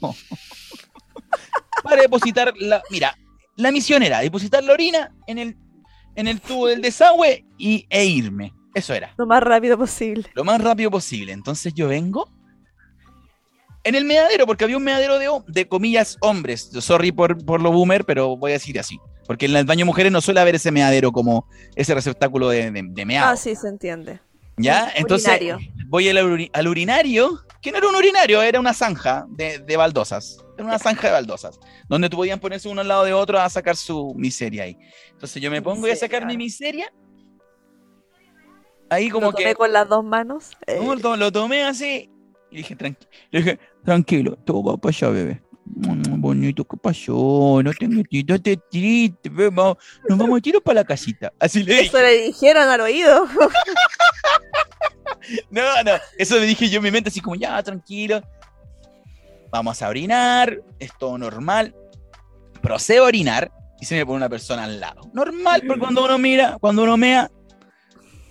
para 1.83 2.03
depositar 2.03 2.55
la, 2.57 2.83
mira, 2.91 3.17
la 3.57 3.71
misión 3.73 4.03
era 4.03 4.21
depositar 4.21 4.63
la 4.65 4.73
orina 4.73 5.13
en 5.27 5.39
el, 5.39 5.57
en 6.17 6.29
el 6.29 6.41
tubo 6.41 6.67
del 6.67 6.81
desagüe 6.83 7.45
y, 7.59 7.87
e 7.91 8.05
irme, 8.05 8.53
eso 8.75 8.95
era, 8.95 9.13
Lo 9.17 9.27
más 9.27 9.43
rápido 9.43 9.79
posible. 9.79 10.29
lo 10.35 10.45
más 10.45 10.61
rápido 10.61 10.91
posible. 10.91 11.33
Entonces 11.33 11.73
yo 11.75 11.89
vengo 11.89 12.29
en 13.85 13.95
el 13.95 14.05
meadero, 14.05 14.47
porque 14.47 14.65
había 14.65 14.77
un 14.79 14.85
meadero 14.85 15.19
de, 15.19 15.29
de 15.47 15.69
comillas 15.69 16.17
hombres. 16.21 16.71
Sorry 16.81 17.13
por, 17.13 17.45
por 17.45 17.61
lo 17.61 17.71
boomer, 17.71 18.05
pero 18.05 18.37
voy 18.37 18.53
a 18.53 18.55
decir 18.55 18.79
así. 18.81 18.99
Porque 19.27 19.47
en 19.47 19.57
el 19.57 19.65
baño 19.67 19.85
mujeres 19.87 20.11
no 20.11 20.21
suele 20.21 20.41
haber 20.41 20.55
ese 20.55 20.71
meadero 20.71 21.13
como 21.13 21.47
ese 21.77 21.95
receptáculo 21.95 22.49
de, 22.49 22.71
de, 22.71 22.83
de 22.87 23.05
meado. 23.07 23.31
Ah, 23.33 23.37
sí, 23.37 23.55
se 23.55 23.69
entiende. 23.69 24.21
¿Ya? 24.57 24.91
Entonces. 24.97 25.41
Voy 25.95 26.09
al, 26.09 26.17
uri- 26.17 26.51
al 26.53 26.67
urinario, 26.67 27.39
que 27.63 27.71
no 27.71 27.79
era 27.79 27.87
un 27.89 27.95
urinario, 27.95 28.43
era 28.43 28.59
una 28.59 28.75
zanja 28.75 29.27
de, 29.29 29.61
de 29.61 29.77
baldosas. 29.77 30.39
Era 30.59 30.67
una 30.67 30.79
zanja 30.81 31.07
de 31.07 31.13
baldosas, 31.13 31.61
donde 31.89 32.09
tú 32.11 32.17
podían 32.17 32.41
ponerse 32.41 32.69
uno 32.69 32.81
al 32.81 32.89
lado 32.89 33.05
de 33.05 33.13
otro 33.13 33.39
a 33.39 33.49
sacar 33.49 33.77
su 33.77 34.13
miseria 34.17 34.65
ahí. 34.65 34.77
Entonces 35.13 35.41
yo 35.41 35.53
me 35.53 35.63
pongo 35.63 35.87
y 35.87 35.93
a 35.93 35.97
sacar 35.97 36.27
mi 36.27 36.37
miseria. 36.37 36.93
Ahí 38.91 39.09
como 39.09 39.27
Lo 39.27 39.33
tomé 39.35 39.45
que 39.45 39.55
con 39.55 39.73
las 39.73 39.89
dos 39.89 40.05
manos. 40.05 40.51
eh, 40.67 40.81
no, 40.81 41.17
lo, 41.17 41.31
tomé 41.31 41.63
así 41.63 42.11
y 42.51 42.57
dije, 42.57 42.77
tranqui- 42.77 43.07
le 43.31 43.39
dije, 43.41 43.59
tranquilo, 43.85 44.37
todo 44.45 44.65
va 44.65 44.77
para 44.77 44.91
allá, 44.97 45.09
bebé. 45.11 45.43
Mm, 45.67 46.21
Bonito, 46.21 46.65
¿qué 46.65 46.77
pasó? 46.77 47.61
No 47.65 47.73
te 47.73 47.89
metí, 47.89 48.23
no 48.25 48.39
te 48.41 48.57
triste, 48.57 49.29
bebé, 49.31 49.51
nos 49.55 50.19
vamos 50.19 50.39
a 50.39 50.41
tirar 50.43 50.61
para 50.61 50.81
la 50.81 50.85
casita. 50.85 51.33
Así 51.39 51.63
le 51.63 51.73
dije. 51.73 51.87
Eso 51.87 51.99
le 52.01 52.23
dijeron 52.25 52.69
al 52.69 52.81
oído. 52.81 53.27
No, 55.51 55.63
no, 55.85 55.93
eso 56.19 56.39
le 56.39 56.47
dije 56.47 56.69
yo 56.69 56.79
en 56.79 56.83
mi 56.85 56.91
mente, 56.91 57.09
así 57.09 57.21
como, 57.21 57.37
ya, 57.37 57.63
tranquilo. 57.63 58.23
Vamos 59.51 59.81
a 59.83 59.89
orinar, 59.89 60.61
es 60.79 60.91
todo 60.99 61.17
normal. 61.19 61.75
Procedo 62.61 63.05
a 63.05 63.09
orinar 63.09 63.53
y 63.81 63.85
se 63.85 63.95
me 63.95 64.05
pone 64.05 64.17
una 64.17 64.29
persona 64.29 64.65
al 64.65 64.81
lado. 64.81 65.11
Normal, 65.13 65.63
porque 65.67 65.81
cuando 65.81 66.05
uno 66.05 66.19
mira, 66.19 66.57
cuando 66.61 66.83
uno 66.83 66.97
mea, 66.97 67.31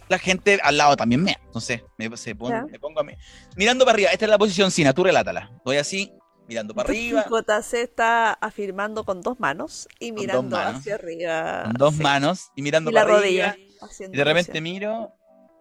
la 0.10 0.18
gente 0.20 0.60
al 0.62 0.76
lado 0.78 0.96
también 0.98 1.24
mea. 1.24 1.40
Entonces, 1.46 1.82
me, 1.98 2.16
se 2.18 2.36
pone- 2.36 2.64
me 2.70 2.80
pongo 2.80 3.00
a 3.00 3.04
me- 3.04 3.18
mirando 3.56 3.86
para 3.86 3.94
arriba. 3.96 4.10
Esta 4.12 4.26
es 4.26 4.30
la 4.32 4.38
posición 4.38 4.70
Sina, 4.72 4.92
tú 4.94 5.04
relátala. 5.04 5.52
Voy 5.64 5.78
así, 5.78 6.12
mirando 6.48 6.74
para 6.76 6.90
arriba, 6.90 7.26
JC 7.30 7.74
está 7.84 8.34
afirmando 8.34 9.06
con 9.06 9.22
dos 9.22 9.40
manos 9.40 9.88
y 10.00 10.12
mirando 10.12 10.58
manos. 10.58 10.82
hacia 10.82 10.96
arriba. 10.96 11.64
con 11.64 11.74
dos 11.74 11.96
sí. 11.96 12.04
manos 12.04 12.50
y 12.56 12.62
mirando 12.64 12.92
Y 12.92 12.94
la 12.94 13.02
para 13.04 13.14
rodilla. 13.16 13.50
arriba. 13.52 13.68
haciendo 13.82 14.16
Y 14.16 14.18
de 14.18 14.24
repente 14.24 14.62
miro 14.62 15.14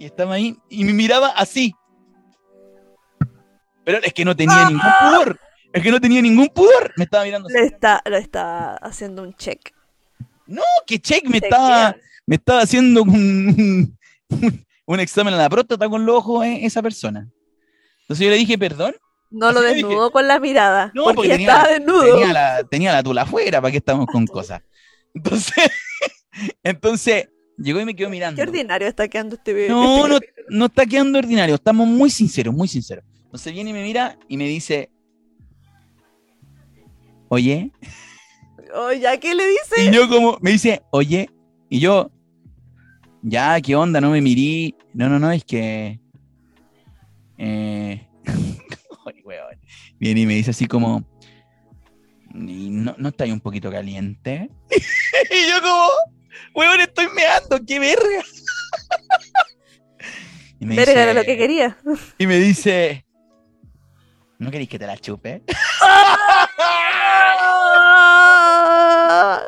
y 0.02 0.06
estaba 0.06 0.34
ahí 0.34 0.56
y 0.68 0.82
me 0.82 0.92
miraba 0.92 1.28
así. 1.28 1.72
Pero 3.84 3.98
es 4.02 4.12
que 4.12 4.24
no 4.24 4.34
tenía 4.34 4.64
ningún 4.68 4.90
pudor. 5.00 5.40
Es 5.72 5.80
que 5.80 5.90
no 5.92 6.00
tenía 6.00 6.20
ningún 6.20 6.48
pudor. 6.48 6.92
Me 6.96 7.04
estaba 7.04 7.22
mirando 7.22 7.46
así. 7.46 7.56
Le 7.56 7.66
está, 7.66 8.02
le 8.04 8.18
está 8.18 8.74
haciendo 8.78 9.22
un 9.22 9.32
check. 9.36 9.60
No, 10.48 10.62
que 10.88 10.98
check 10.98 11.24
me 11.28 11.38
estaba, 11.38 11.94
me 12.26 12.34
estaba 12.34 12.62
haciendo 12.62 13.04
un, 13.04 13.96
un, 14.28 14.66
un 14.86 15.00
examen 15.00 15.34
a 15.34 15.36
la 15.36 15.48
próstata 15.48 15.88
con 15.88 16.04
los 16.04 16.16
ojos 16.16 16.46
eh, 16.46 16.66
esa 16.66 16.82
persona. 16.82 17.28
Entonces 18.00 18.24
yo 18.24 18.30
le 18.32 18.38
dije, 18.38 18.58
perdón. 18.58 18.96
No 19.30 19.52
lo 19.52 19.60
dije. 19.60 19.74
desnudó 19.74 20.10
con 20.10 20.26
la 20.26 20.40
mirada. 20.40 20.90
No, 20.94 21.04
porque, 21.04 21.14
porque 21.14 21.28
ya 21.28 21.34
tenía- 21.36 21.52
estaba 21.52 21.72
desnudo. 21.72 22.14
Tenía 22.18 22.32
la, 22.32 22.64
tenía 22.64 22.92
la 22.92 23.02
tula 23.04 23.22
afuera, 23.22 23.60
¿para 23.60 23.70
qué 23.70 23.78
estamos 23.78 24.06
con 24.06 24.26
cosas? 24.26 24.62
Entonces, 25.14 25.70
entonces 26.64 27.28
llegó 27.58 27.80
y 27.80 27.84
me 27.84 27.94
quedó 27.94 28.10
mirando. 28.10 28.36
Qué 28.36 28.42
ordinario 28.48 28.88
está 28.88 29.08
quedando 29.08 29.36
este 29.36 29.52
bebé. 29.52 29.68
No, 29.68 30.06
no, 30.08 30.18
no 30.48 30.66
está 30.66 30.86
quedando 30.86 31.18
ordinario, 31.18 31.54
estamos 31.54 31.86
muy 31.86 32.10
sinceros, 32.10 32.54
muy 32.54 32.68
sinceros. 32.68 33.04
Entonces 33.24 33.52
viene 33.52 33.70
y 33.70 33.72
me 33.72 33.82
mira 33.82 34.18
y 34.28 34.36
me 34.36 34.46
dice, 34.46 34.90
oye, 37.28 37.70
Oh, 38.74 38.90
¿ya 38.92 39.18
qué 39.18 39.34
le 39.34 39.44
dice? 39.46 39.84
y 39.86 39.94
yo 39.94 40.08
como, 40.08 40.38
me 40.40 40.52
dice, 40.52 40.80
oye, 40.92 41.28
y 41.68 41.78
yo, 41.78 42.10
ya, 43.22 43.60
¿qué 43.60 43.76
onda? 43.76 44.00
No 44.00 44.10
me 44.10 44.22
mirí, 44.22 44.74
no, 44.94 45.10
no, 45.10 45.18
no, 45.18 45.30
es 45.30 45.44
que, 45.44 46.00
eh, 47.36 48.06
viene 49.98 50.20
y 50.22 50.26
me 50.26 50.34
dice 50.34 50.50
así 50.52 50.66
como, 50.66 51.04
"¿Y 52.34 52.70
no, 52.70 52.94
no 52.96 53.08
está 53.10 53.24
ahí 53.24 53.32
un 53.32 53.40
poquito 53.40 53.70
caliente? 53.70 54.48
y 54.70 55.50
yo 55.50 55.60
como, 55.60 55.88
weón, 56.54 56.80
estoy 56.80 57.09
meando, 57.14 57.60
qué 57.66 57.78
verga. 57.78 58.24
Y 60.59 60.64
me 60.64 60.76
Verga 60.76 61.02
era 61.02 61.12
lo 61.12 61.24
que 61.24 61.36
quería. 61.36 61.76
Y 62.18 62.26
me 62.28 62.38
dice, 62.38 63.04
¿no 64.38 64.48
queréis 64.48 64.70
que 64.70 64.78
te 64.78 64.86
la 64.86 64.96
chupe? 64.96 65.42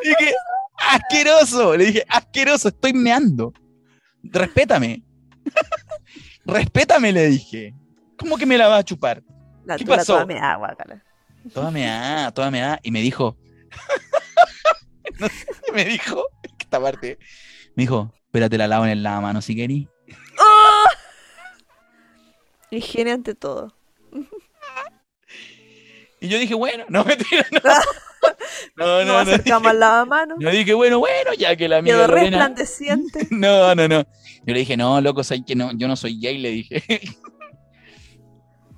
Dije, 0.02 0.34
asqueroso. 0.76 1.76
Le 1.76 1.84
dije, 1.84 2.04
asqueroso, 2.08 2.66
estoy 2.66 2.92
meando. 2.94 3.52
Respétame. 4.24 5.04
Respétame, 6.44 7.12
le 7.12 7.28
dije. 7.28 7.74
¿Cómo 8.18 8.36
que 8.36 8.46
me 8.46 8.58
la 8.58 8.66
vas 8.66 8.80
a 8.80 8.84
chupar? 8.84 9.22
La 9.64 9.76
¿Qué 9.76 9.84
pasó? 9.84 10.14
toda 10.14 10.26
meada, 10.26 10.56
guácala. 10.56 11.04
Toda 11.52 11.70
meada, 11.70 12.32
toda 12.32 12.50
meada. 12.50 12.80
Y 12.82 12.90
me 12.90 13.00
dijo. 13.00 13.36
no 15.20 15.28
sé 15.28 15.46
me 15.72 15.84
dijo. 15.84 16.24
Esta 16.74 16.82
parte. 16.82 17.18
Me 17.76 17.84
dijo, 17.84 18.12
espérate 18.24 18.58
la 18.58 18.66
lavo 18.66 18.84
en 18.84 18.90
el 18.90 19.04
lavamano 19.04 19.40
si 19.40 19.54
querís. 19.54 19.86
¡Oh! 20.40 20.84
Higiene 22.72 23.12
ante 23.12 23.36
todo. 23.36 23.72
Y 26.20 26.26
yo 26.26 26.36
dije, 26.36 26.54
bueno, 26.54 26.84
no 26.88 27.04
me 27.04 27.16
tiro, 27.16 27.44
no. 27.52 27.60
No, 28.74 29.04
no, 29.04 29.04
no. 29.04 29.18
acercamos 29.18 29.70
al 29.70 29.78
lavamanos. 29.78 30.38
Yo 30.40 30.50
dije, 30.50 30.74
bueno, 30.74 30.98
bueno, 30.98 31.32
ya 31.38 31.54
que 31.54 31.68
la 31.68 31.76
amiga 31.76 31.94
Quedó 31.94 32.06
resplandeciente. 32.08 33.28
No, 33.30 33.72
no, 33.76 33.86
no. 33.86 34.00
Yo 34.00 34.52
le 34.52 34.58
dije, 34.58 34.76
no, 34.76 35.00
loco, 35.00 35.22
¿sabes 35.22 35.44
que 35.46 35.54
no, 35.54 35.70
yo 35.74 35.86
no 35.86 35.94
soy 35.94 36.18
gay, 36.18 36.38
le 36.38 36.50
dije. 36.50 36.82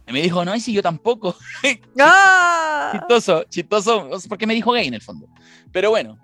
Y 0.07 0.13
me 0.13 0.21
dijo, 0.21 0.45
no, 0.45 0.55
y 0.55 0.61
si 0.61 0.75
yo 0.75 0.83
tampoco. 0.83 1.35
¡Ah! 1.99 2.91
Chistoso, 2.93 3.45
chistoso, 3.45 4.11
porque 4.29 4.47
me 4.47 4.53
dijo 4.55 4.73
gay 4.73 4.87
en 4.87 4.95
el 4.95 5.03
fondo. 5.03 5.29
Pero 5.73 5.89
bueno. 5.89 6.19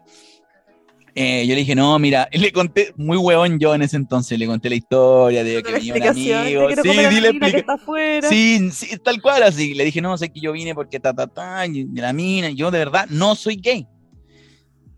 Eh, 1.14 1.44
yo 1.46 1.52
le 1.54 1.60
dije, 1.60 1.74
no, 1.74 1.98
mira, 1.98 2.26
le 2.32 2.52
conté, 2.52 2.92
muy 2.96 3.18
hueón 3.18 3.58
yo 3.58 3.74
en 3.74 3.82
ese 3.82 3.96
entonces, 3.96 4.38
le 4.38 4.46
conté 4.46 4.70
la 4.70 4.76
historia 4.76 5.44
de 5.44 5.62
que 5.62 5.72
venía 5.72 5.94
un 5.94 6.02
amigo. 6.02 6.68
Sí, 6.70 6.88
comer 6.88 7.06
a 7.06 7.08
di 7.10 7.20
la 7.20 7.50
que 7.50 7.56
está 7.58 7.74
afuera. 7.74 8.28
Sí, 8.28 8.70
sí, 8.72 8.96
tal 8.98 9.20
cual 9.20 9.42
así. 9.42 9.74
Le 9.74 9.84
dije, 9.84 10.00
no, 10.00 10.16
sé 10.16 10.30
que 10.30 10.40
yo 10.40 10.52
vine 10.52 10.74
porque 10.74 10.98
ta, 11.00 11.12
ta, 11.12 11.26
ta, 11.26 11.66
y 11.66 11.84
la 11.94 12.12
mina, 12.14 12.48
yo 12.50 12.70
de 12.70 12.78
verdad 12.78 13.06
no 13.10 13.34
soy 13.34 13.56
gay. 13.56 13.86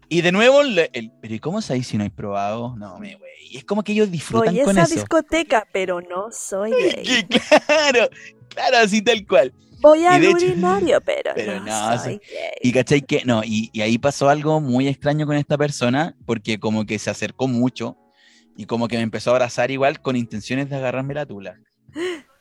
Y 0.08 0.20
de 0.20 0.30
nuevo, 0.30 0.62
le- 0.62 0.90
el, 0.92 1.10
pero 1.20 1.34
¿y 1.34 1.38
cómo 1.40 1.60
sabéis 1.60 1.88
si 1.88 1.96
no 1.96 2.04
hay 2.04 2.10
probado? 2.10 2.76
No, 2.76 2.98
me 2.98 3.16
güey. 3.16 3.30
Y 3.50 3.56
es 3.56 3.64
como 3.64 3.82
que 3.82 3.92
ellos 3.92 4.10
disfrutan 4.10 4.52
Voy 4.54 4.60
a 4.60 4.64
con 4.64 4.78
esa 4.78 4.84
eso. 4.86 4.94
discoteca, 4.94 5.66
pero 5.72 6.00
no 6.00 6.28
soy 6.30 6.70
gay. 7.04 7.24
Claro, 7.24 8.08
claro, 8.48 8.76
así 8.84 9.02
tal 9.02 9.26
cual. 9.26 9.52
Voy 9.80 10.04
al 10.04 10.24
urinario, 10.34 11.00
pero, 11.00 11.32
Pero 11.34 11.60
no, 11.60 11.90
no, 11.90 11.98
soy 11.98 12.14
sí. 12.14 12.20
gay. 12.30 12.50
Y 12.62 12.72
cachai 12.72 13.02
que, 13.02 13.24
no, 13.24 13.42
y, 13.44 13.70
y 13.72 13.80
ahí 13.80 13.98
pasó 13.98 14.28
algo 14.28 14.60
muy 14.60 14.88
extraño 14.88 15.26
con 15.26 15.36
esta 15.36 15.56
persona, 15.58 16.16
porque 16.26 16.58
como 16.58 16.86
que 16.86 16.98
se 16.98 17.10
acercó 17.10 17.48
mucho 17.48 17.96
y 18.56 18.66
como 18.66 18.88
que 18.88 18.96
me 18.96 19.02
empezó 19.02 19.30
a 19.30 19.34
abrazar 19.34 19.70
igual 19.70 20.00
con 20.00 20.16
intenciones 20.16 20.70
de 20.70 20.76
agarrarme 20.76 21.14
la 21.14 21.26
tula. 21.26 21.58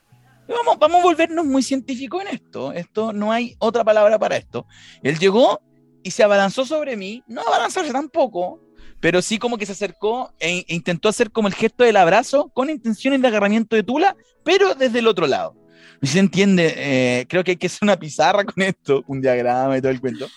Vamos, 0.45 0.77
vamos 0.77 0.99
a 0.99 1.03
volvernos 1.03 1.45
muy 1.45 1.63
científicos 1.63 2.21
en 2.21 2.27
esto. 2.35 2.73
Esto 2.73 3.13
no 3.13 3.31
hay 3.31 3.55
otra 3.59 3.85
palabra 3.85 4.19
para 4.19 4.35
esto. 4.35 4.67
Él 5.01 5.17
llegó 5.17 5.61
y 6.03 6.11
se 6.11 6.21
abalanzó 6.21 6.65
sobre 6.65 6.97
mí, 6.97 7.23
no 7.27 7.41
abalanzarse 7.41 7.93
tampoco, 7.93 8.59
pero 8.99 9.21
sí 9.21 9.37
como 9.37 9.57
que 9.57 9.65
se 9.65 9.71
acercó 9.71 10.33
e, 10.41 10.65
e 10.67 10.75
intentó 10.75 11.07
hacer 11.07 11.31
como 11.31 11.47
el 11.47 11.53
gesto 11.53 11.85
del 11.85 11.95
abrazo 11.95 12.49
con 12.53 12.69
intenciones 12.69 13.21
de 13.21 13.27
agarramiento 13.29 13.77
de 13.77 13.83
tula, 13.83 14.17
pero 14.43 14.75
desde 14.75 14.99
el 14.99 15.07
otro 15.07 15.27
lado. 15.27 15.55
No 16.03 16.09
se 16.09 16.19
entiende, 16.19 16.73
eh, 16.75 17.25
creo 17.29 17.45
que 17.45 17.51
hay 17.51 17.57
que 17.57 17.67
hacer 17.67 17.79
una 17.83 17.97
pizarra 17.97 18.43
con 18.43 18.61
esto, 18.61 19.05
un 19.07 19.21
diagrama 19.21 19.77
y 19.77 19.81
todo 19.81 19.89
el 19.89 20.01
cuento. 20.01 20.27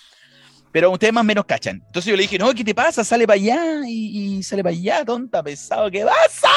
Pero 0.71 0.93
ustedes 0.93 1.13
más 1.13 1.23
o 1.23 1.25
menos 1.25 1.45
cachan. 1.45 1.83
Entonces 1.85 2.09
yo 2.09 2.15
le 2.15 2.23
dije, 2.23 2.39
no, 2.39 2.55
¿qué 2.55 2.63
te 2.63 2.73
pasa? 2.73 3.03
Sale 3.03 3.27
para 3.27 3.35
allá 3.35 3.81
y, 3.85 4.37
y 4.37 4.43
sale 4.45 4.63
para 4.63 4.77
allá, 4.77 5.05
tonta, 5.05 5.43
pesado, 5.43 5.91
¿qué 5.91 6.05
pasa? 6.05 6.49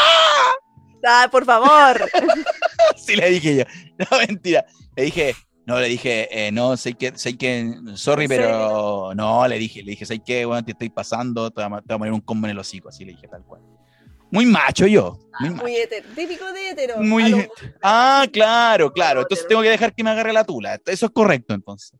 Ah, 1.03 1.27
por 1.31 1.43
favor. 1.43 2.07
Sí 2.97 3.15
le 3.15 3.31
dije 3.31 3.57
yo. 3.57 3.63
No, 4.11 4.19
mentira. 4.27 4.63
Le 4.95 5.05
dije, 5.05 5.35
no, 5.65 5.79
le 5.79 5.87
dije, 5.87 6.27
eh, 6.31 6.51
no, 6.51 6.77
sé 6.77 6.93
que, 6.93 7.11
sé 7.15 7.35
que, 7.35 7.73
sorry, 7.95 8.25
¿En 8.25 8.29
pero 8.29 9.15
no, 9.15 9.47
le 9.47 9.57
dije, 9.57 9.81
le 9.81 9.91
dije, 9.91 10.05
sé 10.05 10.19
que, 10.19 10.45
bueno, 10.45 10.63
te 10.63 10.73
estoy 10.73 10.91
pasando, 10.91 11.49
te 11.49 11.63
voy, 11.63 11.79
a, 11.79 11.81
te 11.81 11.87
voy 11.87 11.95
a 11.95 11.97
poner 11.97 12.13
un 12.13 12.21
combo 12.21 12.45
en 12.45 12.51
el 12.51 12.59
hocico, 12.59 12.89
así 12.89 13.05
le 13.05 13.13
dije 13.13 13.27
tal 13.27 13.43
cual. 13.43 13.61
Muy 14.31 14.45
macho 14.45 14.85
yo. 14.87 15.17
Muy 15.39 15.49
macho. 15.49 15.63
Muy 15.63 15.75
hetero. 15.75 16.07
Típico 16.15 16.51
de 16.53 16.69
hetero. 16.69 16.97
Muy- 16.97 17.29
lo- 17.29 17.51
Ah, 17.81 18.25
claro, 18.31 18.91
claro. 18.91 19.21
Entonces 19.21 19.47
tengo 19.47 19.61
que 19.61 19.69
dejar 19.69 19.93
que 19.93 20.03
me 20.03 20.09
agarre 20.11 20.33
la 20.33 20.43
tula. 20.43 20.79
Eso 20.85 21.05
es 21.07 21.11
correcto, 21.11 21.53
entonces. 21.53 21.97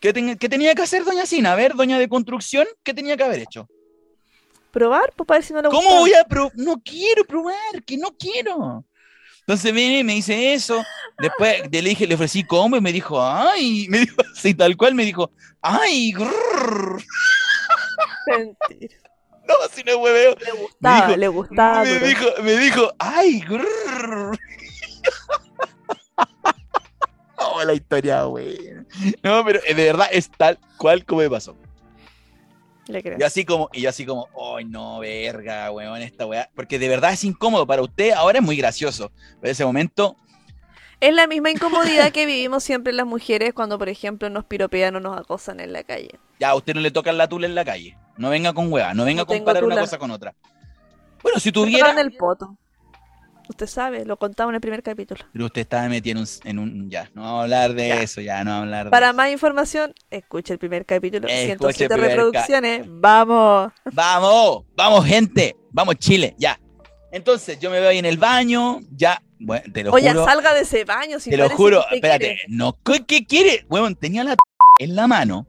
¿Qué, 0.00 0.12
ten- 0.12 0.36
qué 0.38 0.48
tenía 0.48 0.74
que 0.74 0.82
hacer 0.82 1.04
doña 1.04 1.26
Sina? 1.26 1.52
A 1.52 1.56
ver, 1.56 1.74
doña 1.74 1.98
de 1.98 2.08
construcción, 2.08 2.66
¿qué 2.82 2.92
tenía 2.94 3.16
que 3.16 3.24
haber 3.24 3.40
hecho? 3.40 3.66
Probar, 4.70 5.12
pues 5.16 5.26
para 5.26 5.38
ver 5.38 5.44
si 5.46 5.52
no 5.54 5.62
gusta. 5.62 5.70
¿Cómo 5.76 6.00
voy 6.00 6.12
a 6.12 6.24
probar? 6.24 6.52
No 6.54 6.80
quiero 6.84 7.24
probar, 7.24 7.82
que 7.86 7.96
no 7.96 8.10
quiero. 8.16 8.84
Entonces 9.40 9.72
viene 9.72 10.00
y 10.00 10.04
me 10.04 10.14
dice 10.14 10.52
eso. 10.54 10.84
Después 11.18 11.62
le 11.70 11.80
dije, 11.82 12.06
le 12.06 12.14
ofrecí 12.14 12.44
combo 12.44 12.76
y 12.76 12.80
me 12.80 12.92
dijo, 12.92 13.22
ay, 13.24 13.86
me 13.88 14.00
dijo 14.00 14.16
así 14.34 14.54
tal 14.54 14.76
cual, 14.76 14.94
me 14.94 15.04
dijo, 15.04 15.30
ay, 15.62 16.12
grrr. 16.12 17.02
Mentira. 18.26 18.96
No, 19.46 19.54
si 19.72 19.82
no 19.84 19.96
hueveo. 19.98 20.36
Le 20.44 20.52
gustaba, 20.52 21.06
dijo- 21.08 21.16
le 21.16 21.28
gustaba. 21.28 21.84
Me 21.84 21.94
pero- 21.94 22.06
dijo, 22.06 22.24
me 22.42 22.56
dijo, 22.56 22.92
ay, 22.98 23.40
grrr. 23.40 24.38
Oh, 27.38 27.62
la 27.64 27.74
historia, 27.74 28.22
güey. 28.24 28.58
No, 29.22 29.44
pero 29.44 29.60
eh, 29.66 29.74
de 29.74 29.84
verdad 29.84 30.08
es 30.10 30.30
tal 30.30 30.58
cual 30.78 31.04
como 31.04 31.20
me 31.20 31.30
pasó. 31.30 31.56
Le 32.88 33.02
creo. 33.02 33.18
Y 33.18 33.22
así 33.22 33.44
como, 33.44 33.68
y 33.72 33.82
yo 33.82 33.90
así 33.90 34.06
como, 34.06 34.28
ay, 34.56 34.64
no, 34.64 35.00
verga, 35.00 35.70
weón, 35.70 36.00
esta 36.02 36.24
weá. 36.26 36.48
Porque 36.54 36.78
de 36.78 36.88
verdad 36.88 37.12
es 37.12 37.24
incómodo 37.24 37.66
para 37.66 37.82
usted, 37.82 38.12
ahora 38.12 38.38
es 38.38 38.44
muy 38.44 38.56
gracioso. 38.56 39.10
Pero 39.40 39.48
en 39.48 39.50
ese 39.50 39.64
momento, 39.64 40.16
Es 41.00 41.12
la 41.14 41.26
misma 41.26 41.50
incomodidad 41.50 42.10
que 42.10 42.24
vivimos 42.26 42.64
siempre 42.64 42.92
las 42.94 43.06
mujeres 43.06 43.52
cuando, 43.52 43.78
por 43.78 43.88
ejemplo, 43.90 44.30
nos 44.30 44.44
piropean 44.46 44.96
o 44.96 45.00
nos 45.00 45.18
acosan 45.18 45.60
en 45.60 45.72
la 45.74 45.82
calle. 45.84 46.18
ya 46.40 46.50
a 46.50 46.54
usted 46.54 46.74
no 46.74 46.80
le 46.80 46.90
tocan 46.90 47.18
la 47.18 47.28
tula 47.28 47.46
en 47.46 47.54
la 47.54 47.64
calle. 47.66 47.96
No 48.18 48.30
venga 48.30 48.52
con 48.52 48.72
hueá, 48.72 48.94
no 48.94 49.04
venga 49.04 49.20
No 49.20 49.22
a 49.24 49.26
comparar 49.26 49.64
una 49.64 49.76
cosa 49.78 49.98
con 49.98 50.10
otra. 50.10 50.34
Bueno, 51.22 51.38
si 51.40 51.52
tuviera. 51.52 51.86
tocaron 51.90 52.00
el 52.10 52.16
poto. 52.16 52.56
Usted 53.48 53.66
sabe, 53.68 54.04
lo 54.04 54.16
contamos 54.16 54.50
en 54.50 54.54
el 54.56 54.60
primer 54.60 54.82
capítulo. 54.82 55.24
Pero 55.32 55.44
usted 55.46 55.60
estaba 55.60 55.88
metido 55.88 56.18
en 56.18 56.22
un, 56.22 56.28
en 56.44 56.58
un- 56.58 56.90
Ya, 56.90 57.08
no 57.14 57.22
vamos 57.22 57.38
a 57.38 57.42
hablar 57.44 57.74
de 57.74 57.88
Ya. 57.88 58.02
eso, 58.02 58.20
ya, 58.20 58.42
no 58.42 58.50
vamos 58.50 58.60
a 58.60 58.64
hablar 58.64 58.84
de 58.86 58.90
Para 58.90 59.06
eso. 59.08 59.14
más 59.16 59.30
información, 59.30 59.94
escuche 60.10 60.52
el 60.52 60.58
primer 60.58 60.84
capítulo. 60.84 61.28
Escuche 61.28 61.42
el 61.52 61.58
107 61.58 61.94
primer 61.94 62.10
ca- 62.10 62.16
reproducciones. 62.16 62.86
Vamos. 62.88 63.72
Vamos, 63.92 64.64
vamos, 64.74 65.04
gente. 65.06 65.56
Vamos, 65.70 65.94
Chile, 65.96 66.34
ya. 66.38 66.58
Entonces, 67.12 67.58
yo 67.60 67.70
me 67.70 67.78
veo 67.80 67.90
ahí 67.90 67.98
en 67.98 68.04
el 68.06 68.18
baño, 68.18 68.80
ya. 68.96 69.22
Bueno, 69.38 69.64
te 69.72 69.84
lo 69.84 69.92
Oye, 69.92 70.10
juro. 70.10 70.24
salga 70.24 70.52
de 70.52 70.62
ese 70.62 70.84
baño. 70.84 71.20
Si 71.20 71.30
Te 71.30 71.36
lo 71.36 71.48
juro, 71.50 71.84
espérate, 71.92 72.24
quiere. 72.26 72.40
no, 72.48 72.76
¿qué, 72.84 73.04
qué 73.06 73.26
quiere? 73.26 73.64
Weón, 73.68 73.94
tenía 73.94 74.24
la 74.24 74.34
en 74.78 74.96
la 74.96 75.06
mano, 75.06 75.46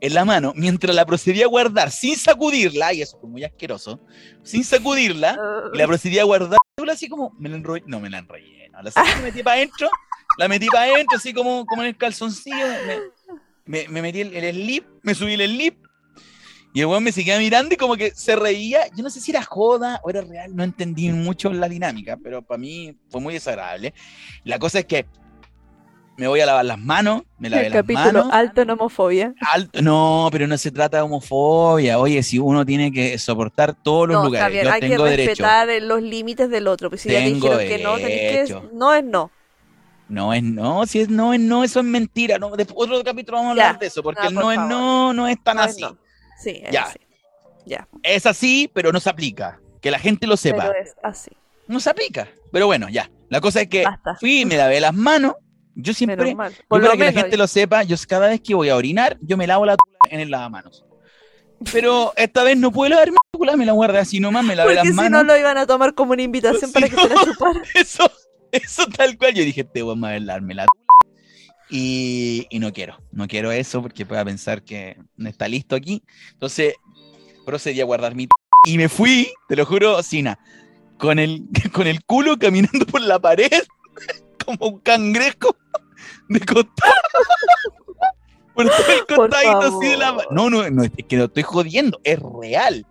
en 0.00 0.14
la 0.14 0.24
mano, 0.24 0.52
mientras 0.54 0.94
la 0.94 1.06
procedía 1.06 1.46
a 1.46 1.48
guardar 1.48 1.90
sin 1.90 2.16
sacudirla, 2.16 2.92
y 2.92 3.02
eso 3.02 3.18
fue 3.18 3.28
muy 3.28 3.44
asqueroso, 3.44 4.00
sin 4.42 4.64
sacudirla, 4.64 5.38
y 5.72 5.78
la 5.78 5.86
procedía 5.86 6.22
a 6.22 6.24
guardar, 6.24 6.58
así 6.90 7.08
como, 7.08 7.34
me 7.38 7.48
la 7.48 7.56
enrollé, 7.56 7.84
no 7.86 8.00
me 8.00 8.10
la 8.10 8.18
enrollé, 8.18 8.68
no, 8.70 8.82
la 8.82 8.92
metí 9.22 9.42
para 9.42 9.56
adentro, 9.56 9.88
la 10.38 10.48
metí 10.48 10.66
para 10.66 10.92
adentro, 10.92 11.16
así 11.16 11.32
como, 11.32 11.64
como 11.66 11.82
en 11.82 11.88
el 11.88 11.96
calzoncillo, 11.96 12.66
me, 12.86 12.98
me, 13.64 13.88
me 13.88 14.02
metí 14.02 14.20
el, 14.20 14.34
el 14.34 14.54
slip, 14.54 14.84
me 15.02 15.14
subí 15.14 15.34
el 15.34 15.50
slip, 15.50 15.86
y 16.76 16.80
el 16.80 16.86
weón 16.88 17.04
me 17.04 17.10
seguía 17.10 17.38
mirando 17.38 17.72
y 17.72 17.78
como 17.78 17.96
que 17.96 18.10
se 18.14 18.36
reía, 18.36 18.82
yo 18.94 19.02
no 19.02 19.08
sé 19.08 19.18
si 19.18 19.30
era 19.30 19.42
joda 19.42 19.98
o 20.04 20.10
era 20.10 20.20
real, 20.20 20.54
no 20.54 20.62
entendí 20.62 21.08
mucho 21.08 21.50
la 21.50 21.70
dinámica, 21.70 22.18
pero 22.22 22.42
para 22.42 22.58
mí 22.58 22.94
fue 23.08 23.18
muy 23.22 23.32
desagradable. 23.32 23.94
La 24.44 24.58
cosa 24.58 24.80
es 24.80 24.84
que 24.84 25.06
me 26.16 26.26
voy 26.28 26.40
a 26.40 26.46
lavar 26.46 26.64
las 26.64 26.78
manos, 26.78 27.22
me 27.38 27.50
lavé 27.50 27.66
El 27.66 27.72
las 27.72 27.82
capítulo 27.82 28.24
manos. 28.24 28.28
alto 28.32 28.62
en 28.62 28.70
homofobia. 28.70 29.34
Alto- 29.52 29.82
no, 29.82 30.28
pero 30.32 30.46
no 30.46 30.56
se 30.58 30.70
trata 30.70 30.96
de 30.98 31.02
homofobia. 31.02 31.98
Oye, 31.98 32.22
si 32.22 32.38
uno 32.38 32.64
tiene 32.64 32.90
que 32.92 33.18
soportar 33.18 33.74
todos 33.74 34.08
los 34.08 34.16
No, 34.18 34.24
lugares, 34.24 34.52
bien, 34.52 34.64
yo 34.64 34.72
hay 34.72 34.80
que 34.80 34.88
tengo 34.88 35.04
derecho. 35.04 35.28
respetar 35.30 35.68
los 35.82 36.02
límites 36.02 36.48
del 36.50 36.66
otro. 36.68 36.88
Pues 36.90 37.02
si 37.02 37.10
ya 37.10 37.18
te 37.18 37.24
Tengo 37.26 37.56
dijeron 37.58 37.68
que 37.68 37.82
no, 37.84 37.94
tenés 37.96 38.08
que 38.08 38.32
derecho. 38.36 38.70
no 38.72 38.94
es 38.94 39.04
no. 39.04 39.30
No 40.08 40.32
es 40.32 40.42
no, 40.42 40.86
si 40.86 41.00
es 41.00 41.08
no 41.08 41.32
es 41.34 41.40
no, 41.40 41.64
eso 41.64 41.80
es 41.80 41.84
mentira. 41.86 42.38
No, 42.38 42.50
después 42.56 42.88
otro 42.88 43.02
capítulo 43.02 43.38
vamos 43.38 43.52
a 43.52 43.56
Ya. 43.56 43.66
hablar 43.66 43.80
de 43.80 43.86
eso, 43.88 44.02
porque 44.02 44.20
Ah, 44.22 44.28
el 44.28 44.34
por 44.34 44.44
no 44.44 44.52
es 44.52 44.56
favor. 44.56 44.70
no, 44.70 45.12
no 45.12 45.26
es 45.28 45.42
tan 45.42 45.56
No 45.56 45.64
es 45.64 45.70
así. 45.70 45.80
no. 45.82 45.98
Sí, 46.40 46.62
es 46.64 46.70
Ya. 46.70 46.82
así. 46.84 46.98
Ya, 47.66 47.88
Es 48.04 48.26
así, 48.26 48.70
pero 48.72 48.92
no 48.92 49.00
se 49.00 49.10
aplica. 49.10 49.58
Que 49.80 49.90
la 49.90 49.98
gente 49.98 50.28
lo 50.28 50.36
sepa. 50.36 50.68
pero 50.68 50.74
es 50.80 50.94
así. 51.02 51.30
No 51.66 51.80
se 51.80 51.90
aplica. 51.90 52.28
Pero 52.52 52.66
bueno, 52.66 52.88
ya. 52.88 53.10
La 53.28 53.40
cosa 53.40 53.60
es 53.62 53.68
que 53.68 53.82
Basta. 53.82 54.14
fui, 54.20 54.44
me 54.44 54.56
lavé 54.56 54.78
las 54.80 54.94
manos. 54.94 55.34
Yo 55.78 55.92
siempre, 55.92 56.30
yo 56.30 56.36
Por 56.36 56.80
para 56.80 56.84
lo 56.94 56.98
que 56.98 57.04
la 57.04 57.12
gente 57.12 57.36
lo 57.36 57.46
sepa, 57.46 57.82
yo 57.82 57.96
cada 58.08 58.28
vez 58.28 58.40
que 58.40 58.54
voy 58.54 58.70
a 58.70 58.76
orinar, 58.76 59.18
yo 59.20 59.36
me 59.36 59.46
lavo 59.46 59.66
la 59.66 59.76
tula 59.76 59.98
en 60.10 60.20
el 60.20 60.30
lavamanos. 60.30 60.84
Pero 61.70 62.12
esta 62.16 62.42
vez 62.44 62.56
no 62.56 62.72
pude 62.72 62.88
lavar 62.88 63.10
mi 63.10 63.16
tula, 63.30 63.56
me 63.56 63.66
la 63.66 63.72
guardé 63.72 63.98
así 63.98 64.18
nomás, 64.18 64.42
me 64.44 64.56
lavé 64.56 64.70
porque 64.70 64.76
las 64.76 64.86
si 64.88 64.92
manos. 64.94 65.22
no 65.22 65.32
lo 65.32 65.38
iban 65.38 65.58
a 65.58 65.66
tomar 65.66 65.94
como 65.94 66.12
una 66.12 66.22
invitación 66.22 66.70
Si 66.70 66.72
para 66.72 66.88
que 66.88 66.96
no- 66.96 67.02
se 67.02 67.08
la 67.14 67.14
chupara. 67.24 67.62
Eso, 67.74 68.10
eso 68.50 68.86
tal 68.96 69.18
cual. 69.18 69.34
Yo 69.34 69.44
dije, 69.44 69.64
te 69.64 69.82
voy 69.82 69.94
a 70.02 70.18
lavarme 70.18 70.54
la 70.54 70.64
tula. 70.66 70.82
Y, 71.68 72.46
y 72.48 72.58
no 72.60 72.72
quiero, 72.72 72.96
no 73.10 73.26
quiero 73.26 73.50
eso 73.52 73.82
porque 73.82 74.06
pueda 74.06 74.24
pensar 74.24 74.62
que 74.62 74.96
no 75.16 75.28
está 75.28 75.48
listo 75.48 75.74
aquí. 75.76 76.02
Entonces 76.32 76.74
procedí 77.44 77.80
a 77.80 77.84
guardar 77.84 78.14
mi 78.14 78.26
tula 78.28 78.36
y 78.66 78.78
me 78.78 78.88
fui, 78.88 79.32
te 79.48 79.56
lo 79.56 79.66
juro, 79.66 80.02
Sina, 80.02 80.38
con 80.96 81.18
el, 81.18 81.42
con 81.72 81.86
el 81.86 82.04
culo 82.04 82.38
caminando 82.38 82.86
por 82.86 83.00
la 83.02 83.18
pared 83.18 83.50
como 84.46 84.66
un 84.66 84.78
cangrejo 84.80 85.54
de 86.28 86.40
costado. 86.40 86.94
Por 88.54 88.70
todo 88.70 88.92
el 88.92 89.06
costadito 89.06 89.60
así 89.60 89.90
de 89.90 89.96
la. 89.98 90.16
No, 90.30 90.48
no, 90.48 90.68
no, 90.70 90.82
es 90.82 90.90
que 91.06 91.16
no 91.16 91.24
estoy 91.24 91.42
jodiendo, 91.42 92.00
es 92.04 92.18
real. 92.40 92.86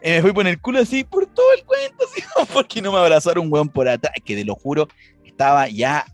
Eh, 0.00 0.16
me 0.16 0.22
fui 0.22 0.32
por 0.32 0.46
el 0.46 0.60
culo 0.60 0.80
así 0.80 1.04
por 1.04 1.26
todo 1.26 1.46
el 1.56 1.64
cuento, 1.64 2.04
así, 2.04 2.22
porque 2.52 2.82
no 2.82 2.92
me 2.92 2.98
abrazaron 2.98 3.46
un 3.46 3.52
weón 3.52 3.68
por 3.68 3.88
atrás, 3.88 4.12
que 4.24 4.36
te 4.36 4.44
lo 4.44 4.54
juro, 4.54 4.88
estaba 5.24 5.68
ya 5.68 6.04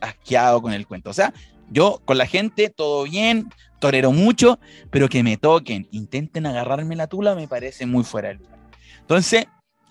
asqueado 0.00 0.62
con 0.62 0.72
el 0.72 0.86
cuento. 0.86 1.10
O 1.10 1.12
sea, 1.12 1.32
yo 1.70 2.00
con 2.04 2.18
la 2.18 2.26
gente, 2.26 2.70
todo 2.70 3.04
bien, 3.04 3.48
torero 3.78 4.12
mucho, 4.12 4.58
pero 4.90 5.08
que 5.08 5.22
me 5.22 5.36
toquen, 5.36 5.88
intenten 5.90 6.46
agarrarme 6.46 6.96
la 6.96 7.06
tula, 7.06 7.34
me 7.34 7.48
parece 7.48 7.86
muy 7.86 8.04
fuera 8.04 8.28
de 8.28 8.34
lugar. 8.36 8.58
Entonces, 9.00 9.46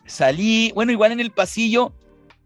salí, 0.06 0.72
bueno, 0.74 0.92
igual 0.92 1.12
en 1.12 1.20
el 1.20 1.32
pasillo, 1.32 1.94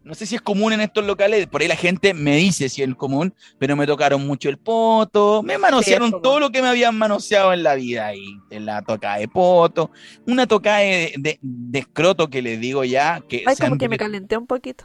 no 0.04 0.14
sé 0.14 0.26
si 0.26 0.34
es 0.34 0.40
común 0.42 0.72
en 0.72 0.80
estos 0.80 1.04
locales, 1.04 1.46
por 1.46 1.60
ahí 1.62 1.68
la 1.68 1.76
gente 1.76 2.12
me 2.14 2.36
dice 2.36 2.68
si 2.68 2.82
es 2.82 2.94
común, 2.94 3.34
pero 3.58 3.76
me 3.76 3.86
tocaron 3.86 4.26
mucho 4.26 4.48
el 4.48 4.58
poto, 4.58 5.42
me 5.42 5.58
manosearon 5.58 6.20
todo 6.22 6.40
lo 6.40 6.50
que 6.50 6.60
me 6.62 6.68
habían 6.68 6.96
manoseado 6.96 7.52
en 7.52 7.62
la 7.62 7.74
vida 7.74 8.06
ahí, 8.08 8.24
en 8.50 8.66
la 8.66 8.82
tocada 8.82 9.18
de 9.18 9.28
poto, 9.28 9.90
una 10.26 10.46
tocada 10.46 10.78
de, 10.78 11.14
de- 11.18 11.38
de 11.40 11.78
escroto 11.78 12.28
que 12.28 12.42
les 12.42 12.60
digo 12.60 12.84
ya, 12.84 13.22
que 13.28 13.44
Ay, 13.46 13.56
como 13.56 13.78
que 13.78 13.88
me 13.88 13.96
calenté 13.98 14.36
un 14.36 14.46
poquito. 14.46 14.84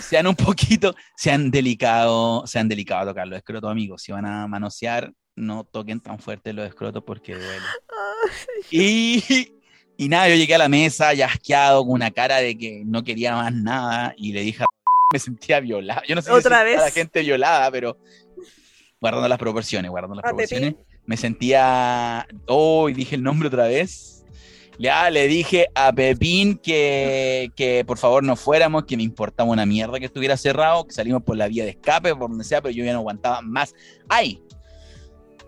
sean 0.00 0.26
un 0.26 0.34
poquito, 0.34 0.94
sean 1.16 1.50
delicado, 1.50 2.44
sean 2.46 2.68
delicado 2.68 3.02
a 3.02 3.06
tocar 3.12 3.28
los 3.28 3.36
escrotos, 3.38 3.70
amigos. 3.70 4.02
Si 4.02 4.10
van 4.12 4.26
a 4.26 4.46
manosear, 4.48 5.12
no 5.36 5.64
toquen 5.64 6.00
tan 6.00 6.18
fuerte 6.18 6.52
los 6.52 6.66
escrotos 6.66 7.02
porque 7.06 7.34
duele. 7.34 7.62
Y, 8.70 9.54
y 10.04 10.08
nada, 10.08 10.28
yo 10.28 10.34
llegué 10.36 10.54
a 10.54 10.58
la 10.58 10.68
mesa 10.68 11.12
ya 11.14 11.26
asqueado, 11.26 11.82
con 11.84 11.92
una 11.94 12.10
cara 12.10 12.38
de 12.38 12.56
que 12.56 12.82
no 12.84 13.02
quería 13.04 13.34
más 13.34 13.52
nada, 13.52 14.14
y 14.16 14.32
le 14.32 14.40
dije 14.42 14.62
a 14.62 14.66
me 15.12 15.18
sentía 15.18 15.60
violado. 15.60 16.02
Yo 16.08 16.14
no 16.14 16.22
sé 16.22 16.30
si 16.30 16.34
¿Otra 16.36 16.58
sentía 16.58 16.74
a 16.76 16.78
la 16.78 16.84
vez? 16.86 16.94
gente 16.94 17.20
violada, 17.20 17.70
pero 17.70 17.98
guardando 19.00 19.28
las 19.28 19.38
proporciones, 19.38 19.90
guardando 19.90 20.16
las 20.16 20.24
¿A 20.24 20.28
proporciones. 20.28 20.74
Me 21.04 21.16
sentía. 21.16 22.26
Oh, 22.46 22.88
y 22.88 22.94
dije 22.94 23.16
el 23.16 23.22
nombre 23.22 23.48
otra 23.48 23.66
vez. 23.66 24.24
Ya 24.78 25.10
le 25.10 25.28
dije 25.28 25.66
a 25.74 25.92
Pepín 25.92 26.56
que, 26.56 27.50
que 27.56 27.84
por 27.84 27.98
favor 27.98 28.22
no 28.24 28.36
fuéramos, 28.36 28.84
que 28.84 28.96
me 28.96 29.02
importaba 29.02 29.50
una 29.50 29.66
mierda 29.66 29.98
que 29.98 30.06
estuviera 30.06 30.36
cerrado, 30.36 30.86
que 30.86 30.94
salimos 30.94 31.22
por 31.22 31.36
la 31.36 31.46
vía 31.48 31.64
de 31.64 31.70
escape, 31.70 32.14
por 32.14 32.30
donde 32.30 32.44
sea, 32.44 32.62
pero 32.62 32.72
yo 32.72 32.84
ya 32.84 32.92
no 32.92 33.00
aguantaba 33.00 33.42
más. 33.42 33.74
¡Ay! 34.08 34.40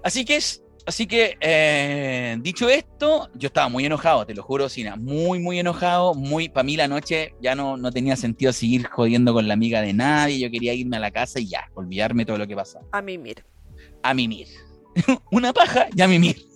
Así 0.02 0.24
que, 0.24 0.36
es- 0.36 0.62
así 0.86 1.06
que 1.06 1.36
eh, 1.40 2.36
dicho 2.40 2.68
esto, 2.68 3.28
yo 3.34 3.46
estaba 3.48 3.68
muy 3.68 3.84
enojado, 3.86 4.26
te 4.26 4.34
lo 4.34 4.42
juro, 4.42 4.68
Sina, 4.68 4.96
muy, 4.96 5.38
muy 5.38 5.58
enojado, 5.58 6.14
muy, 6.14 6.48
para 6.48 6.64
mí 6.64 6.76
la 6.76 6.88
noche 6.88 7.34
ya 7.40 7.54
no, 7.54 7.76
no 7.76 7.90
tenía 7.92 8.16
sentido 8.16 8.52
seguir 8.52 8.86
jodiendo 8.88 9.32
con 9.32 9.46
la 9.48 9.54
amiga 9.54 9.80
de 9.80 9.92
nadie, 9.92 10.38
yo 10.40 10.50
quería 10.50 10.74
irme 10.74 10.96
a 10.96 11.00
la 11.00 11.10
casa 11.10 11.40
y 11.40 11.48
ya, 11.48 11.70
olvidarme 11.74 12.24
todo 12.26 12.38
lo 12.38 12.46
que 12.46 12.54
pasaba 12.56 12.84
A 12.92 13.00
mimir. 13.02 13.44
a 14.02 14.14
mimir. 14.14 14.48
una 15.30 15.52
paja 15.52 15.86
y 15.94 16.00
a 16.02 16.06
mimir. 16.08 16.46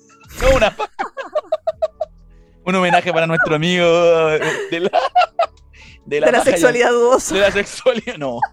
No 0.42 0.56
una 0.56 0.74
paja. 0.76 0.92
Un 2.64 2.74
homenaje 2.74 3.10
para 3.14 3.26
nuestro 3.26 3.56
amigo 3.56 3.86
de 3.86 4.80
la, 4.80 4.90
de 6.05 6.16
De 6.16 6.20
la 6.20 6.26
paja 6.26 6.36
y 6.36 6.40
a- 6.40 6.44
sexualidad 6.44 6.90
dudosa. 6.90 7.34
de 7.34 7.40
la 7.40 7.50
sexualidad. 7.50 8.16
No. 8.18 8.40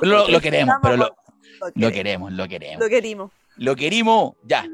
Lo, 0.00 0.28
lo 0.28 0.40
queremos, 0.40 0.76
pero 0.82 0.96
lo, 0.96 1.16
lo 1.74 1.90
queremos, 1.92 2.32
lo 2.32 2.48
queremos. 2.48 2.80
Lo 2.82 2.88
querimos. 2.88 3.30
Lo 3.56 3.76
querimos, 3.76 4.34
ya. 4.44 4.66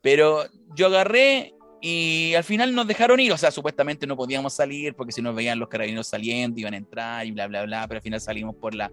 Pero 0.00 0.44
yo 0.74 0.86
agarré 0.86 1.54
y 1.80 2.34
al 2.34 2.44
final 2.44 2.74
nos 2.74 2.86
dejaron 2.86 3.20
ir. 3.20 3.32
O 3.32 3.38
sea, 3.38 3.50
supuestamente 3.50 4.06
no 4.06 4.16
podíamos 4.16 4.52
salir 4.54 4.94
porque 4.94 5.12
si 5.12 5.22
nos 5.22 5.34
veían 5.34 5.58
los 5.58 5.68
carabineros 5.68 6.06
saliendo, 6.06 6.60
iban 6.60 6.74
a 6.74 6.76
entrar 6.76 7.26
y 7.26 7.32
bla, 7.32 7.46
bla, 7.46 7.64
bla. 7.64 7.86
Pero 7.88 7.98
al 7.98 8.02
final 8.02 8.20
salimos 8.20 8.54
por 8.56 8.74
la, 8.74 8.90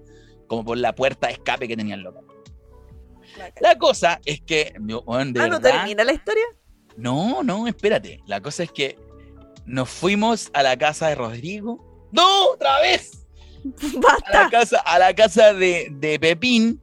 como 0.48 0.66
por 0.66 0.78
la 0.78 0.94
puerta 0.96 1.28
de 1.28 1.34
escape 1.34 1.68
que 1.68 1.78
tenía 1.78 1.96
el 1.96 2.02
local. 2.02 2.24
La 3.60 3.78
cosa 3.78 4.20
es 4.26 4.42
que, 4.42 4.74
de 4.80 5.02
Ah, 5.40 5.48
¿no 5.48 5.60
termina 5.60 6.04
la 6.04 6.14
historia? 6.14 6.44
no, 6.98 7.44
no, 7.44 7.68
espérate. 7.68 8.22
La 8.28 8.40
cosa 8.42 8.64
es 8.64 8.72
que 8.72 8.98
nos 9.66 9.90
fuimos 9.90 10.50
a 10.54 10.64
la 10.64 10.78
casa 10.78 11.10
de 11.10 11.16
Rodrigo. 11.16 12.08
¡No! 12.12 12.52
¡Otra 12.52 12.80
vez! 12.82 13.28
A 13.82 14.32
la 14.32 14.40
Basta. 14.42 14.50
casa, 14.52 14.80
a 14.86 15.00
la 15.00 15.14
casa 15.16 15.54
de, 15.54 15.88
de 15.92 16.20
Pepín. 16.20 16.80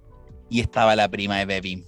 Y 0.52 0.60
estaba 0.60 0.94
la 0.94 1.08
prima 1.08 1.38
de 1.38 1.46
Pepín. 1.46 1.82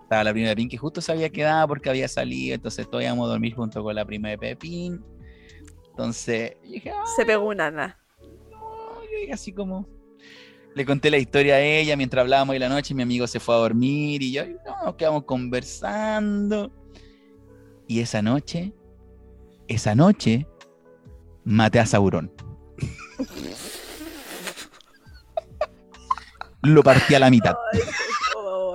Estaba 0.00 0.24
la 0.24 0.32
prima 0.32 0.48
de 0.48 0.54
Pepín 0.56 0.70
que 0.70 0.78
justo 0.78 1.02
se 1.02 1.12
había 1.12 1.28
quedado 1.28 1.68
porque 1.68 1.90
había 1.90 2.08
salido. 2.08 2.54
Entonces 2.54 2.88
todos 2.88 3.04
íbamos 3.04 3.26
a 3.26 3.32
dormir 3.32 3.54
junto 3.54 3.82
con 3.82 3.94
la 3.94 4.06
prima 4.06 4.30
de 4.30 4.38
Pepín. 4.38 5.04
Entonces, 5.90 6.52
dije, 6.62 6.90
Se 7.16 7.26
pegó 7.26 7.48
una 7.48 7.66
ana. 7.66 7.98
no, 8.50 9.04
yo 9.04 9.20
dije 9.20 9.34
así 9.34 9.52
como. 9.52 9.86
Le 10.74 10.86
conté 10.86 11.10
la 11.10 11.18
historia 11.18 11.56
a 11.56 11.60
ella 11.60 11.98
mientras 11.98 12.22
hablábamos 12.22 12.54
de 12.54 12.60
la 12.60 12.70
noche 12.70 12.94
mi 12.94 13.02
amigo 13.02 13.26
se 13.26 13.40
fue 13.40 13.54
a 13.54 13.58
dormir 13.58 14.22
y 14.22 14.32
yo, 14.32 14.46
no, 14.46 14.84
nos 14.86 14.94
quedamos 14.94 15.24
conversando. 15.24 16.72
Y 17.86 18.00
esa 18.00 18.22
noche, 18.22 18.72
esa 19.66 19.94
noche, 19.94 20.46
maté 21.44 21.78
a 21.78 21.84
Sauron. 21.84 22.32
Lo 26.68 26.82
partí 26.82 27.14
a 27.14 27.18
la 27.18 27.30
mitad. 27.30 27.56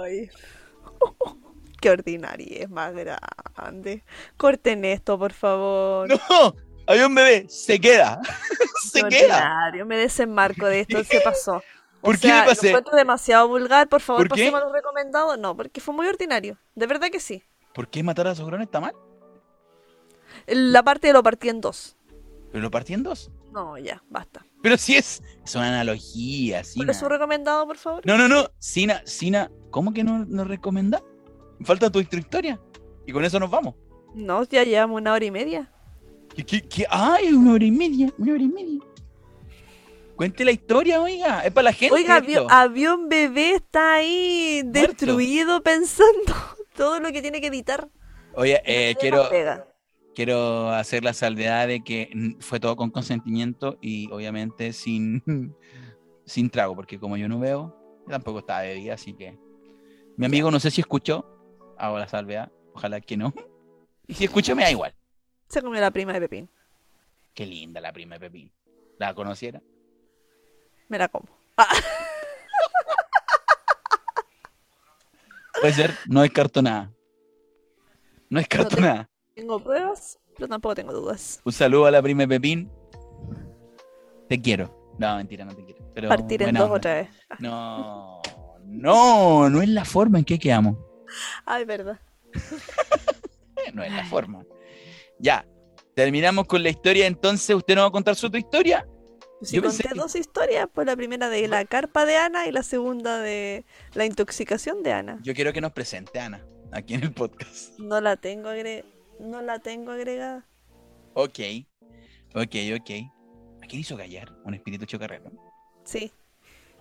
Ay. 0.03 0.29
Qué 1.81 1.89
ordinaria 1.89 2.63
es 2.63 2.69
más 2.69 2.93
grande. 2.93 4.03
Corten 4.37 4.85
esto, 4.85 5.19
por 5.19 5.33
favor. 5.33 6.07
No, 6.09 6.55
había 6.87 7.07
un 7.07 7.13
bebé, 7.15 7.45
se 7.49 7.79
queda. 7.79 8.21
se 8.89 9.01
Qué 9.03 9.09
queda. 9.09 9.35
ordinario. 9.37 9.85
Me 9.85 9.97
desenmarco 9.97 10.65
de 10.65 10.81
esto. 10.81 11.03
Se 11.03 11.19
pasó. 11.21 11.57
O 12.01 12.07
¿Por 12.07 12.15
qué 12.15 12.27
sea, 12.27 12.41
me 12.41 12.47
pasé? 12.47 12.63
Lo 12.63 12.69
encuentro 12.77 12.95
demasiado 12.97 13.47
vulgar. 13.47 13.87
Por 13.89 14.01
favor, 14.01 14.27
¿Por 14.27 14.37
qué? 14.37 14.43
pasemos 14.45 14.61
a 14.61 14.63
los 14.65 14.73
recomendados. 14.73 15.37
No, 15.39 15.55
porque 15.55 15.81
fue 15.81 15.93
muy 15.93 16.07
ordinario. 16.07 16.57
De 16.75 16.87
verdad 16.87 17.09
que 17.09 17.19
sí. 17.19 17.43
¿Por 17.73 17.89
qué 17.89 18.01
matar 18.03 18.27
a 18.27 18.35
Sauron 18.35 18.61
está 18.61 18.79
mal? 18.79 18.93
La 20.47 20.83
parte 20.83 21.07
de 21.07 21.13
lo 21.13 21.21
partí 21.23 21.49
en 21.49 21.61
dos. 21.61 21.95
Pero 22.51 22.61
lo 22.61 22.71
partí 22.71 22.93
en 22.93 23.03
dos. 23.03 23.29
No, 23.51 23.77
ya, 23.77 24.01
basta. 24.09 24.45
Pero 24.63 24.77
sí 24.77 24.95
es, 24.95 25.21
es 25.43 25.55
una 25.55 25.67
analogía, 25.67 26.63
sí. 26.63 26.77
¿Cuál 26.77 26.89
es 26.89 26.97
su 26.97 27.09
recomendado, 27.09 27.67
por 27.67 27.77
favor? 27.77 28.01
No, 28.05 28.17
no, 28.17 28.29
no. 28.29 28.49
Sina, 28.59 29.01
Sina, 29.05 29.51
¿cómo 29.71 29.93
que 29.93 30.05
no 30.05 30.23
nos 30.23 30.47
recomienda? 30.47 31.03
Falta 31.65 31.91
tu, 31.91 31.99
historia. 31.99 32.61
Y 33.05 33.11
con 33.11 33.25
eso 33.25 33.41
nos 33.41 33.51
vamos. 33.51 33.75
No, 34.15 34.41
ya 34.45 34.63
llevamos 34.63 35.01
una 35.01 35.11
hora 35.11 35.25
y 35.25 35.31
media. 35.31 35.69
¿Qué, 36.33 36.45
qué, 36.45 36.61
qué? 36.61 36.85
Ay, 36.89 37.33
una 37.33 37.51
hora 37.51 37.65
y 37.65 37.71
media, 37.71 38.13
una 38.17 38.31
hora 38.31 38.41
y 38.41 38.47
media. 38.47 38.79
Cuente 40.15 40.45
la 40.45 40.51
historia, 40.51 41.01
oiga. 41.01 41.41
Es 41.41 41.51
para 41.51 41.65
la 41.65 41.73
gente. 41.73 41.93
Oiga, 41.93 42.15
avión, 42.15 42.47
avión 42.49 43.09
bebé 43.09 43.55
está 43.55 43.95
ahí 43.95 44.61
Muerto. 44.63 44.79
destruido 44.79 45.61
pensando 45.61 46.33
todo 46.73 47.01
lo 47.01 47.11
que 47.11 47.21
tiene 47.21 47.41
que 47.41 47.47
editar. 47.47 47.89
Oye, 48.33 48.61
eh, 48.65 48.95
quiero. 48.97 49.27
Quiero 50.15 50.69
hacer 50.71 51.03
la 51.03 51.13
salvedad 51.13 51.67
de 51.67 51.83
que 51.83 52.35
fue 52.39 52.59
todo 52.59 52.75
con 52.75 52.89
consentimiento 52.91 53.77
y 53.81 54.11
obviamente 54.11 54.73
sin, 54.73 55.23
sin 56.25 56.49
trago, 56.49 56.75
porque 56.75 56.99
como 56.99 57.17
yo 57.17 57.27
no 57.27 57.39
veo, 57.39 57.75
tampoco 58.07 58.39
estaba 58.39 58.61
bebida, 58.61 58.93
así 58.95 59.13
que. 59.13 59.37
Mi 60.15 60.25
amigo 60.27 60.51
no 60.51 60.59
sé 60.59 60.69
si 60.69 60.81
escuchó, 60.81 61.25
hago 61.77 61.97
la 61.97 62.07
salvedad, 62.07 62.51
ojalá 62.73 63.01
que 63.01 63.17
no. 63.17 63.33
Y 64.05 64.15
si 64.15 64.25
escuchó, 64.25 64.53
me 64.53 64.63
da 64.63 64.69
igual. 64.71 64.93
Se 65.47 65.61
comió 65.61 65.79
la 65.79 65.89
prima 65.89 66.11
de 66.11 66.19
Pepín. 66.19 66.49
Qué 67.33 67.45
linda 67.45 67.79
la 67.79 67.93
prima 67.93 68.15
de 68.15 68.19
Pepín. 68.19 68.51
¿La 68.99 69.13
conociera? 69.13 69.61
Me 70.89 70.97
la 70.97 71.07
como. 71.07 71.29
Puede 75.61 75.73
ser, 75.73 75.97
no 76.07 76.21
descarto 76.21 76.61
nada. 76.61 76.91
No 78.29 78.39
descarto 78.39 78.75
te- 78.75 78.81
nada. 78.81 79.09
Tengo 79.35 79.59
pruebas, 79.59 80.19
pero 80.35 80.47
tampoco 80.47 80.75
tengo 80.75 80.93
dudas. 80.93 81.41
Un 81.43 81.51
saludo 81.53 81.85
a 81.85 81.91
la 81.91 82.01
prima 82.01 82.27
Pepín. 82.27 82.71
Te 84.29 84.41
quiero. 84.41 84.93
No, 84.99 85.15
mentira, 85.17 85.43
no 85.45 85.55
te 85.55 85.63
quiero. 85.65 85.83
Pero 85.93 86.09
Partir 86.09 86.43
en 86.43 86.53
dos 86.55 86.63
onda. 86.63 86.75
otra 86.75 86.93
vez. 86.95 87.09
No, 87.39 88.21
no, 88.65 89.49
no 89.49 89.61
es 89.61 89.69
la 89.69 89.85
forma 89.85 90.19
en 90.19 90.25
que 90.25 90.37
quedamos. 90.39 90.77
Ay, 91.45 91.65
verdad. 91.65 91.99
No 93.73 93.81
es 93.81 93.91
la 93.93 94.03
forma. 94.05 94.45
Ya, 95.19 95.47
terminamos 95.95 96.45
con 96.47 96.61
la 96.61 96.69
historia. 96.69 97.07
Entonces, 97.07 97.55
¿usted 97.55 97.75
nos 97.75 97.85
va 97.85 97.87
a 97.87 97.91
contar 97.91 98.15
su 98.15 98.27
otra 98.27 98.37
historia? 98.39 98.85
Si 99.41 99.55
Yo 99.55 99.63
conté 99.63 99.89
dos 99.95 100.15
historias, 100.15 100.67
pues 100.73 100.85
la 100.85 100.95
primera 100.97 101.29
de 101.29 101.47
la 101.47 101.63
carpa 101.65 102.05
de 102.05 102.17
Ana 102.17 102.45
y 102.45 102.51
la 102.51 102.61
segunda 102.61 103.19
de 103.19 103.65
la 103.93 104.05
intoxicación 104.05 104.83
de 104.83 104.91
Ana. 104.91 105.19
Yo 105.23 105.33
quiero 105.33 105.53
que 105.53 105.61
nos 105.61 105.71
presente 105.71 106.19
Ana 106.19 106.45
aquí 106.71 106.93
en 106.93 107.03
el 107.03 107.13
podcast. 107.13 107.79
No 107.79 107.99
la 108.01 108.17
tengo 108.17 108.49
agre... 108.49 108.83
no 109.23 109.41
la 109.41 109.59
tengo 109.59 109.91
agregada. 109.91 110.45
Ok, 111.13 111.39
ok, 112.35 112.55
ok. 112.79 112.91
¿A 113.61 113.67
quién 113.67 113.81
hizo 113.81 113.97
callar? 113.97 114.31
Un 114.43 114.53
espíritu 114.53 114.85
chocarrero. 114.85 115.31
Sí. 115.83 116.11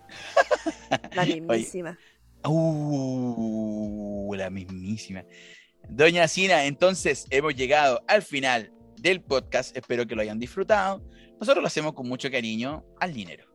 La 1.14 1.24
mismísima. 1.24 1.98
Uh, 2.44 4.34
la 4.36 4.50
mismísima. 4.50 5.24
Doña 5.88 6.26
Sina, 6.26 6.64
entonces 6.64 7.26
hemos 7.30 7.54
llegado 7.54 8.02
al 8.08 8.22
final 8.22 8.72
del 8.98 9.20
podcast. 9.20 9.76
Espero 9.76 10.06
que 10.06 10.16
lo 10.16 10.22
hayan 10.22 10.38
disfrutado. 10.38 11.02
Nosotros 11.38 11.62
lo 11.62 11.68
hacemos 11.68 11.92
con 11.92 12.08
mucho 12.08 12.30
cariño 12.30 12.84
al 12.98 13.12
dinero. 13.12 13.46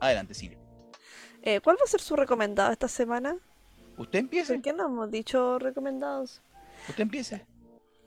Adelante, 0.00 0.34
Cine. 0.34 0.56
Eh, 1.42 1.60
¿Cuál 1.60 1.76
va 1.80 1.84
a 1.84 1.88
ser 1.88 2.00
su 2.00 2.14
recomendado 2.14 2.70
esta 2.72 2.88
semana? 2.88 3.36
Usted 3.96 4.20
empiece. 4.20 4.54
¿Por 4.54 4.62
qué 4.62 4.72
no 4.72 4.86
hemos 4.86 5.10
dicho 5.10 5.58
recomendados? 5.58 6.42
Usted 6.88 7.02
empiece. 7.02 7.44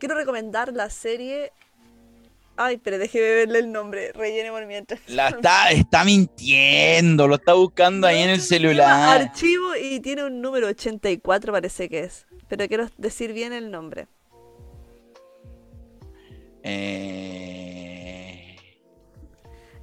Quiero 0.02 0.16
recomendar 0.16 0.74
la 0.74 0.90
serie. 0.90 1.52
Ay, 2.58 2.78
pero 2.78 2.98
déjeme 2.98 3.30
verle 3.36 3.60
el 3.60 3.72
nombre. 3.72 4.12
Rellene 4.14 4.50
por 4.50 4.66
mientras. 4.66 5.00
La 5.06 5.30
está, 5.30 5.70
está 5.70 6.04
mintiendo, 6.04 7.28
lo 7.28 7.36
está 7.36 7.54
buscando 7.54 8.08
ahí 8.08 8.24
en 8.24 8.32
el 8.32 8.42
celular. 8.42 9.22
Archivo 9.22 9.76
y 9.80 10.00
tiene 10.00 10.24
un 10.24 10.42
número 10.42 10.66
84, 10.70 11.54
parece 11.54 11.88
que 11.88 12.00
es. 12.00 12.26
Pero 12.48 12.68
quiero 12.68 12.90
decir 12.98 13.32
bien 13.32 13.54
el 13.54 13.70
nombre. 13.70 14.08
Eh, 16.64 18.56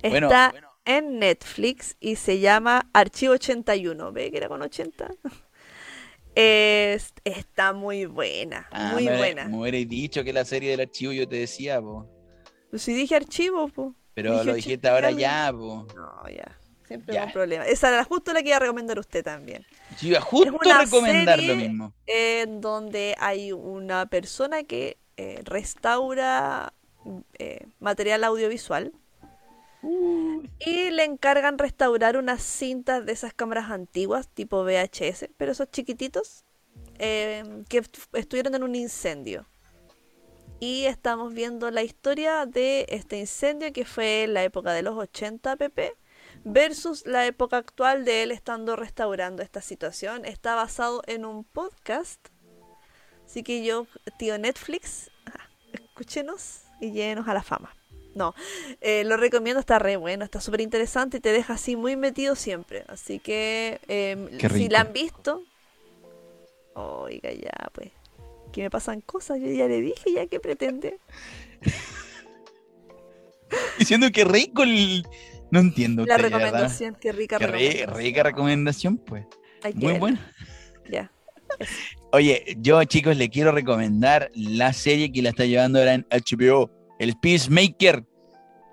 Bueno, 0.02 0.26
Está 0.26 0.52
en 0.84 1.20
Netflix 1.20 1.96
y 2.00 2.16
se 2.16 2.40
llama 2.40 2.88
Archivo 2.92 3.34
81. 3.34 4.10
¿Ve 4.10 4.32
que 4.32 4.36
era 4.38 4.48
con 4.48 4.62
80? 4.62 5.10
Es- 6.40 7.12
está 7.24 7.72
muy 7.72 8.06
buena, 8.06 8.68
ah, 8.70 8.90
muy 8.92 9.06
me, 9.06 9.16
buena. 9.16 9.46
me 9.48 9.56
hubierais 9.58 9.88
dicho 9.88 10.22
que 10.22 10.32
la 10.32 10.44
serie 10.44 10.70
del 10.70 10.80
archivo 10.80 11.12
yo 11.12 11.26
te 11.28 11.34
decía, 11.34 11.80
po. 11.80 12.06
Pues 12.70 12.82
si 12.82 12.92
dije 12.94 13.16
archivo, 13.16 13.66
pues. 13.68 13.88
Pero 14.14 14.32
Dije 14.34 14.44
lo 14.44 14.52
80 14.52 14.54
dijiste 14.56 14.88
ahora 14.88 15.10
ya, 15.10 15.50
po. 15.52 15.86
No, 15.96 16.28
ya. 16.30 16.56
Siempre 16.86 17.14
Ya. 17.14 17.24
un 17.24 17.32
problema. 17.32 17.64
Esa 17.66 17.88
era 17.88 18.04
justo 18.04 18.32
la 18.32 18.40
que 18.42 18.48
iba 18.48 18.56
a 18.56 18.60
recomendar 18.60 18.98
usted 19.00 19.24
también. 19.24 19.66
Yo 20.00 20.08
iba 20.10 20.20
justo 20.20 20.48
a 20.70 20.78
recomendar 20.84 21.38
serie- 21.40 21.54
lo 21.54 21.56
mismo. 21.60 21.92
En 22.06 22.60
donde 22.60 23.16
hay 23.18 23.50
una 23.52 24.06
persona 24.06 24.62
que 24.62 24.96
eh, 25.16 25.40
restaura 25.44 26.72
eh, 27.38 27.66
material 27.80 28.22
audiovisual. 28.22 28.92
Y 29.82 30.90
le 30.90 31.04
encargan 31.04 31.58
restaurar 31.58 32.16
unas 32.16 32.42
cintas 32.42 33.06
de 33.06 33.12
esas 33.12 33.32
cámaras 33.32 33.70
antiguas, 33.70 34.28
tipo 34.28 34.64
VHS, 34.64 35.30
pero 35.36 35.52
esos 35.52 35.70
chiquititos, 35.70 36.44
eh, 36.98 37.44
que 37.68 37.78
est- 37.78 37.96
estuvieron 38.14 38.54
en 38.54 38.62
un 38.64 38.74
incendio. 38.74 39.46
Y 40.60 40.86
estamos 40.86 41.32
viendo 41.32 41.70
la 41.70 41.82
historia 41.84 42.44
de 42.44 42.86
este 42.88 43.18
incendio 43.18 43.72
que 43.72 43.84
fue 43.84 44.24
en 44.24 44.34
la 44.34 44.42
época 44.42 44.72
de 44.72 44.82
los 44.82 44.96
80 44.96 45.54
pp 45.56 45.94
versus 46.44 47.06
la 47.06 47.26
época 47.26 47.58
actual 47.58 48.04
de 48.04 48.24
él 48.24 48.32
estando 48.32 48.74
restaurando 48.74 49.42
esta 49.42 49.62
situación. 49.62 50.24
Está 50.24 50.56
basado 50.56 51.02
en 51.06 51.24
un 51.24 51.44
podcast. 51.44 52.18
Así 53.24 53.44
que 53.44 53.62
yo, 53.64 53.86
tío 54.18 54.36
Netflix, 54.38 55.12
escúchenos 55.72 56.62
y 56.80 56.90
llévenos 56.90 57.28
a 57.28 57.34
la 57.34 57.42
fama. 57.44 57.72
No, 58.18 58.34
eh, 58.80 59.04
lo 59.04 59.16
recomiendo, 59.16 59.60
está 59.60 59.78
re 59.78 59.96
bueno, 59.96 60.24
está 60.24 60.40
súper 60.40 60.60
interesante 60.60 61.18
y 61.18 61.20
te 61.20 61.30
deja 61.32 61.54
así 61.54 61.76
muy 61.76 61.94
metido 61.94 62.34
siempre. 62.34 62.82
Así 62.88 63.20
que 63.20 63.78
eh, 63.86 64.16
Qué 64.40 64.48
si 64.48 64.68
la 64.68 64.80
han 64.80 64.92
visto, 64.92 65.44
oiga 66.74 67.32
ya, 67.32 67.70
pues, 67.72 67.92
que 68.52 68.62
me 68.62 68.70
pasan 68.70 69.00
cosas, 69.02 69.38
yo 69.40 69.46
ya 69.50 69.68
le 69.68 69.80
dije, 69.80 70.12
ya 70.12 70.26
que 70.26 70.40
pretende. 70.40 70.98
Diciendo 73.78 74.08
que 74.12 74.24
rico 74.24 74.62
el... 74.62 75.06
No 75.50 75.60
entiendo. 75.60 76.04
La 76.04 76.18
recomendación, 76.18 76.96
qué 77.00 77.12
rica 77.12 77.38
Qué 77.38 77.46
re- 77.46 77.52
recomendación. 77.52 77.96
rica 77.96 78.22
recomendación, 78.22 78.96
pues. 78.98 79.24
Hay 79.62 79.72
Muy 79.74 79.84
verla. 79.84 79.98
buena. 80.00 80.34
Ya. 80.90 81.12
Oye, 82.12 82.56
yo 82.58 82.82
chicos 82.84 83.16
le 83.16 83.30
quiero 83.30 83.52
recomendar 83.52 84.30
la 84.34 84.72
serie 84.74 85.10
que 85.10 85.22
la 85.22 85.30
está 85.30 85.46
llevando 85.46 85.78
ahora 85.78 85.94
en 85.94 86.06
HBO, 86.10 86.70
el 86.98 87.16
Peacemaker. 87.18 88.04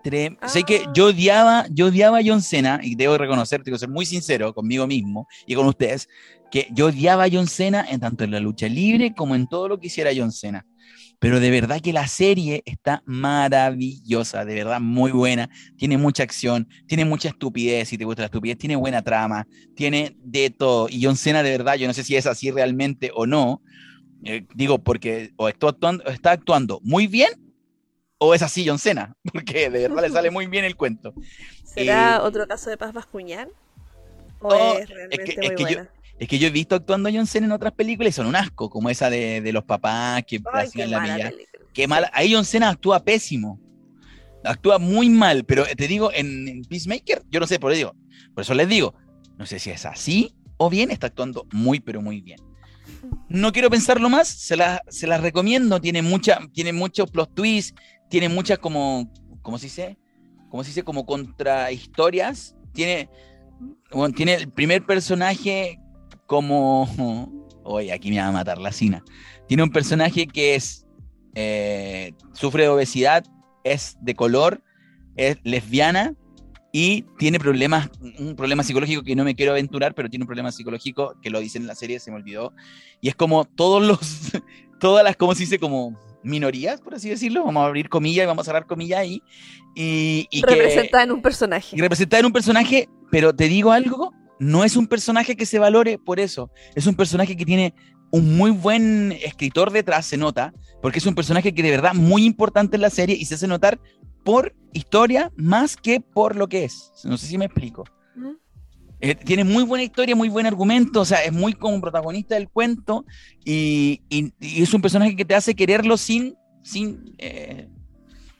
Tre- 0.06 0.38
Sé 0.48 0.61
que 0.64 0.84
Ah. 0.86 0.91
yo 0.94 1.07
odiaba, 1.07 1.65
yo 1.72 1.88
odiaba 1.88 2.19
a 2.19 2.22
John 2.23 2.41
Cena, 2.44 2.80
y 2.84 2.94
debo 2.95 3.18
reconocer, 3.18 3.64
tengo 3.64 3.76
que 3.76 3.80
ser 3.80 3.90
muy 3.90 4.06
sincero 4.06 4.53
conmigo 4.53 4.86
mismo 4.86 5.27
y 5.48 5.56
con 5.56 5.65
ustedes, 5.65 6.07
que 6.52 6.68
yo 6.72 6.86
odiaba 6.88 7.23
a 7.23 7.30
John 7.32 7.48
Cena 7.48 7.84
en 7.90 7.99
tanto 7.99 8.23
en 8.23 8.30
la 8.32 8.40
lucha 8.40 8.68
libre 8.69 9.15
como 9.15 9.34
en 9.36 9.48
todo 9.48 9.68
lo 9.68 9.80
que 9.80 9.88
hiciera 9.88 10.11
John 10.15 10.32
Cena. 10.32 10.64
Pero 11.18 11.40
de 11.40 11.49
verdad 11.49 11.82
que 11.82 11.91
la 11.94 12.07
serie 12.07 12.61
está 12.65 13.02
maravillosa, 13.06 14.45
de 14.45 14.53
verdad 14.53 14.80
muy 14.82 15.11
buena, 15.11 15.49
tiene 15.77 15.98
mucha 15.98 16.23
acción, 16.23 16.68
tiene 16.88 17.06
mucha 17.06 17.30
estupidez, 17.30 17.90
si 17.90 17.98
te 17.98 18.06
gusta 18.06 18.22
la 18.22 18.26
estupidez, 18.27 18.57
tiene 18.57 18.76
buena 18.76 19.02
trama, 19.02 19.48
tiene 19.76 20.15
de 20.23 20.49
todo. 20.52 20.88
Y 20.90 21.03
John 21.03 21.15
Cena, 21.18 21.41
de 21.41 21.49
verdad, 21.52 21.76
yo 21.76 21.88
no 21.88 21.94
sé 21.94 22.03
si 22.03 22.15
es 22.15 22.27
así 22.27 22.52
realmente 22.52 23.11
o 23.15 23.26
no. 23.26 23.61
eh, 24.27 24.45
digo, 24.56 24.80
porque 24.84 25.32
o 25.36 25.48
está 25.49 25.69
actuando, 25.69 26.03
o 26.06 26.10
está 26.10 26.32
actuando 26.32 26.80
muy 26.84 27.06
bien 27.07 27.30
o 28.27 28.34
es 28.34 28.41
así 28.41 28.65
John 28.68 28.80
Cena, 28.80 29.15
porque 29.34 29.69
de 29.69 29.88
verdad 29.88 30.02
le 30.03 30.10
sale 30.10 30.31
muy 30.31 30.47
bien 30.47 30.65
el 30.65 30.76
cuento. 30.76 31.14
¿Será 31.64 32.18
Eh, 32.18 32.19
otro 32.22 32.47
caso 32.47 32.69
de 32.69 32.77
Paz 32.77 32.93
Bascuñán? 32.93 33.49
¿O 34.39 34.47
Oh, 34.49 34.77
es 34.80 34.89
realmente 34.89 35.23
es 35.23 35.30
que- 35.35 35.41
muy 35.41 35.45
es 35.47 35.56
que 35.56 35.73
yo-? 35.73 35.81
Es 36.18 36.30
que 36.30 36.39
yo 36.39 36.47
he 36.47 36.52
visto 36.52 36.76
actuando 36.76 37.10
a 37.10 37.11
John 37.11 37.27
Cena 37.27 37.45
en 37.47 37.52
otras 37.52 37.73
películas 37.73 38.11
y 38.14 38.15
son 38.15 38.27
un 38.27 38.38
asco, 38.38 38.69
como 38.69 38.89
esa 38.89 39.10
de, 39.10 39.41
de 39.41 39.52
los 39.52 39.65
papás 39.65 40.23
que 40.26 40.38
Ay, 40.53 40.65
hacían 40.68 40.88
qué 40.88 40.91
la 40.91 40.99
mala. 41.02 41.34
Qué 41.73 41.88
mal. 41.89 42.10
Ahí 42.14 42.34
John 42.34 42.45
Cena 42.45 42.69
actúa 42.69 43.03
pésimo. 43.03 43.60
Actúa 44.45 44.80
muy 44.80 45.10
mal, 45.10 45.43
pero 45.43 45.65
te 45.65 45.88
digo, 45.89 46.11
en, 46.14 46.47
en 46.47 46.61
Peacemaker, 46.64 47.23
yo 47.30 47.41
no 47.41 47.47
sé, 47.47 47.60
por 47.60 47.72
eso, 47.73 47.77
digo, 47.80 47.95
por 48.34 48.43
eso 48.43 48.53
les 48.53 48.69
digo, 48.69 48.93
no 49.38 49.45
sé 49.45 49.60
si 49.60 49.72
es 49.72 49.85
así 49.85 50.34
o 50.56 50.69
bien, 50.69 50.89
está 50.89 51.07
actuando 51.07 51.47
muy, 51.52 51.81
pero 51.81 52.02
muy 52.02 52.22
bien. 52.22 52.39
No 53.27 53.52
quiero 53.52 53.69
pensarlo 53.69 54.07
más, 54.10 54.27
se 54.30 54.56
las 54.56 54.80
se 54.88 55.07
las 55.07 55.19
recomiendo, 55.19 55.81
tiene, 55.81 56.02
mucha, 56.02 56.39
tiene 56.53 56.72
muchos 56.72 57.10
plot 57.11 57.34
twists, 57.34 57.73
tiene 58.10 58.30
muchas 58.30 58.60
como, 58.60 59.11
¿cómo 59.41 59.57
se 59.57 59.68
dice? 59.68 59.98
¿Cómo 60.49 60.64
se 60.64 60.69
dice? 60.69 60.84
Como 60.84 61.06
contrahistorias. 61.06 62.56
Tiene, 62.73 63.10
tiene 64.15 64.36
el 64.36 64.52
primer 64.52 64.86
personaje 64.86 65.80
como... 66.26 67.32
Oye, 67.64 67.91
aquí 67.91 68.11
me 68.11 68.19
va 68.19 68.27
a 68.27 68.32
matar 68.32 68.60
la 68.60 68.72
Sina. 68.72 69.03
Tiene 69.48 69.64
un 69.64 69.72
personaje 69.72 70.27
que 70.27 70.56
es 70.56 70.86
eh, 71.36 72.14
sufre 72.34 72.64
de 72.64 72.69
obesidad, 72.69 73.26
es 73.64 73.98
de 74.02 74.15
color, 74.15 74.64
es 75.18 75.38
lesbiana 75.44 76.15
y 76.72 77.03
tiene 77.18 77.40
problemas, 77.40 77.90
un 78.19 78.36
problema 78.36 78.64
psicológico 78.64 79.03
que 79.03 79.15
no 79.15 79.23
me 79.23 79.36
quiero 79.36 79.52
aventurar, 79.52 79.94
pero 79.95 80.10
tiene 80.10 80.23
un 80.23 80.27
problema 80.27 80.52
psicológico 80.52 81.15
que 81.22 81.30
lo 81.30 81.40
dicen 81.40 81.64
en 81.64 81.68
la 81.68 81.76
serie, 81.76 81.99
se 81.99 82.11
me 82.11 82.18
olvidó. 82.18 82.53
Y 83.02 83.10
es 83.10 83.15
como 83.15 83.45
todos 83.45 83.82
los, 83.82 84.32
todas 84.80 85.03
las, 85.03 85.15
¿cómo 85.15 85.34
se 85.36 85.41
dice? 85.41 85.60
Como 85.60 85.98
minorías, 86.26 86.81
por 86.81 86.95
así 86.95 87.10
decirlo. 87.10 87.45
Vamos 87.45 87.64
a 87.64 87.68
abrir 87.68 87.88
comillas 87.89 88.23
y 88.23 88.27
vamos 88.27 88.43
a 88.43 88.45
cerrar 88.45 88.65
comillas 88.65 88.99
ahí. 88.99 89.22
Y, 89.76 90.27
y 90.31 90.41
que- 90.41 90.56
Representada 90.56 91.03
en 91.03 91.11
un 91.11 91.22
personaje. 91.22 91.76
y 91.76 91.80
representar 91.81 92.19
en 92.19 92.26
un 92.27 92.34
personaje, 92.34 92.89
pero 93.11 93.34
te 93.35 93.47
digo 93.47 93.72
algo, 93.72 94.11
no 94.39 94.64
es 94.64 94.76
un 94.76 94.88
personaje 94.88 95.35
que 95.38 95.45
se 95.45 95.60
valore 95.60 95.97
por 95.97 96.19
eso, 96.19 96.49
es 96.76 96.88
un 96.88 96.95
personaje 96.95 97.38
que 97.38 97.45
tiene 97.45 97.73
un 98.11 98.35
muy 98.38 98.52
buen 98.52 99.11
escritor 99.23 99.72
detrás, 99.72 100.06
se 100.06 100.18
nota, 100.18 100.53
porque 100.81 100.99
es 100.99 101.06
un 101.06 101.15
personaje 101.15 101.53
que 101.53 101.64
de 101.64 101.72
verdad 101.72 101.93
muy 101.93 102.26
importante 102.26 102.76
en 102.77 102.81
la 102.81 102.89
serie 102.89 103.15
y 103.18 103.26
se 103.26 103.35
hace 103.35 103.47
notar 103.47 103.80
por 104.23 104.56
historia 104.73 105.31
más 105.35 105.76
que 105.77 105.99
por 106.02 106.35
lo 106.35 106.47
que 106.47 106.64
es. 106.65 106.91
No 107.03 107.18
sé 107.18 107.27
si 107.27 107.38
me 107.38 107.45
explico. 107.45 107.84
¿Mm? 108.15 108.31
Eh, 109.02 109.16
tiene 109.16 109.44
muy 109.44 109.64
buena 109.64 109.84
historia, 109.84 110.16
muy 110.16 110.30
buen 110.30 110.46
argumento, 110.46 111.02
o 111.02 111.06
sea, 111.06 111.24
es 111.24 111.32
muy 111.34 111.54
como 111.54 111.80
protagonista 111.82 112.36
del 112.36 112.48
cuento 112.50 113.06
y, 113.44 114.02
y- 114.10 114.34
y 114.40 114.64
es 114.64 114.74
un 114.74 114.82
personaje 114.82 115.16
que 115.16 115.26
te 115.26 115.36
hace 115.36 115.54
quererlo 115.54 115.98
sin, 115.98 116.36
sin 116.64 117.14
eh, 117.18 117.68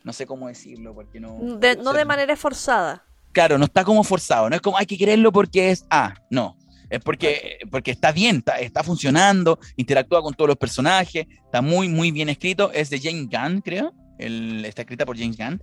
no 0.04 0.14
sé 0.14 0.26
cómo 0.26 0.48
decirlo, 0.48 0.94
porque 0.94 1.20
no... 1.20 1.58
De- 1.60 1.76
no 1.76 1.92
de 1.94 2.06
manera 2.06 2.36
forzada. 2.36 3.04
Claro, 3.34 3.58
no 3.58 3.66
está 3.66 3.84
como 3.84 4.04
forzado, 4.04 4.50
no 4.50 4.56
es 4.56 4.62
como 4.62 4.78
hay 4.78 4.86
que 4.86 4.98
quererlo 4.98 5.32
porque 5.32 5.72
es 5.72 5.86
ah, 5.90 6.14
no. 6.30 6.58
Es 6.90 7.02
porque, 7.02 7.58
porque 7.72 7.92
está 7.92 8.12
bien, 8.12 8.38
está, 8.38 8.60
está 8.60 8.84
funcionando, 8.84 9.60
interactúa 9.76 10.22
con 10.22 10.34
todos 10.36 10.48
los 10.50 10.58
personajes, 10.58 11.26
está 11.44 11.62
muy, 11.62 11.90
muy 11.90 12.12
bien 12.12 12.30
escrito. 12.30 12.72
Es 12.72 12.92
de 12.92 13.00
James 13.02 13.28
Gunn, 13.28 13.62
creo. 13.62 13.92
El, 14.20 14.64
está 14.64 14.84
escrita 14.84 15.04
por 15.06 15.18
James 15.18 15.36
Gunn. 15.36 15.62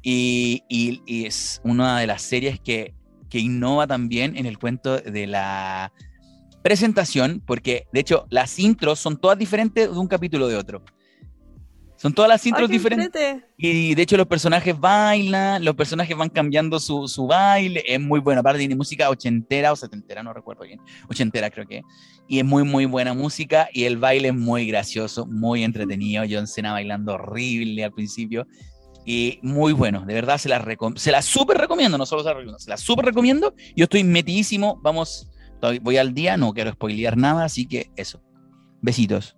Y, 0.00 0.62
y- 0.68 1.02
y 1.06 1.26
es 1.26 1.60
una 1.64 1.98
de 1.98 2.06
las 2.06 2.22
series 2.22 2.60
que, 2.60 2.94
que 3.30 3.38
innova 3.38 3.86
también 3.86 4.36
en 4.36 4.44
el 4.44 4.58
cuento 4.58 4.98
de 4.98 5.26
la 5.26 5.92
presentación, 6.62 7.42
porque 7.46 7.86
de 7.92 8.00
hecho 8.00 8.26
las 8.28 8.58
intros 8.58 8.98
son 8.98 9.18
todas 9.18 9.38
diferentes 9.38 9.90
de 9.90 9.98
un 9.98 10.08
capítulo 10.08 10.48
de 10.48 10.56
otro. 10.56 10.82
Son 11.96 12.14
todas 12.14 12.30
las 12.30 12.46
intros 12.46 12.70
diferentes. 12.70 13.42
Y 13.58 13.94
de 13.94 14.02
hecho 14.02 14.16
los 14.16 14.26
personajes 14.26 14.78
bailan, 14.78 15.62
los 15.62 15.74
personajes 15.74 16.16
van 16.16 16.30
cambiando 16.30 16.80
su, 16.80 17.06
su 17.06 17.26
baile, 17.26 17.84
es 17.86 18.00
muy 18.00 18.20
buena, 18.20 18.40
aparte 18.40 18.58
tiene 18.58 18.74
música 18.74 19.10
ochentera 19.10 19.70
o 19.70 19.76
setentera, 19.76 20.22
no 20.22 20.32
recuerdo 20.32 20.64
bien, 20.64 20.80
ochentera 21.10 21.50
creo 21.50 21.66
que, 21.66 21.82
y 22.26 22.38
es 22.38 22.44
muy 22.44 22.64
muy 22.64 22.86
buena 22.86 23.12
música 23.12 23.68
y 23.70 23.84
el 23.84 23.98
baile 23.98 24.28
es 24.28 24.34
muy 24.34 24.66
gracioso, 24.66 25.26
muy 25.26 25.62
entretenido, 25.62 26.24
John 26.28 26.46
Cena 26.46 26.72
bailando 26.72 27.14
horrible 27.14 27.84
al 27.84 27.92
principio 27.92 28.46
y 29.04 29.38
muy 29.42 29.72
bueno, 29.72 30.04
de 30.06 30.14
verdad 30.14 30.38
se 30.38 30.48
la, 30.48 30.64
se 30.96 31.10
la 31.10 31.22
súper 31.22 31.58
recomiendo, 31.58 31.96
no 31.98 32.06
solo 32.06 32.22
se 32.22 32.28
la 32.28 32.34
recomiendo, 32.34 32.58
se 32.58 32.70
la 32.70 32.76
súper 32.76 33.06
recomiendo, 33.06 33.54
yo 33.74 33.84
estoy 33.84 34.04
metidísimo, 34.04 34.78
vamos, 34.82 35.30
voy 35.82 35.96
al 35.96 36.14
día, 36.14 36.36
no 36.36 36.52
quiero 36.52 36.72
spoilear 36.72 37.16
nada, 37.16 37.44
así 37.44 37.66
que 37.66 37.90
eso, 37.96 38.22
besitos. 38.80 39.36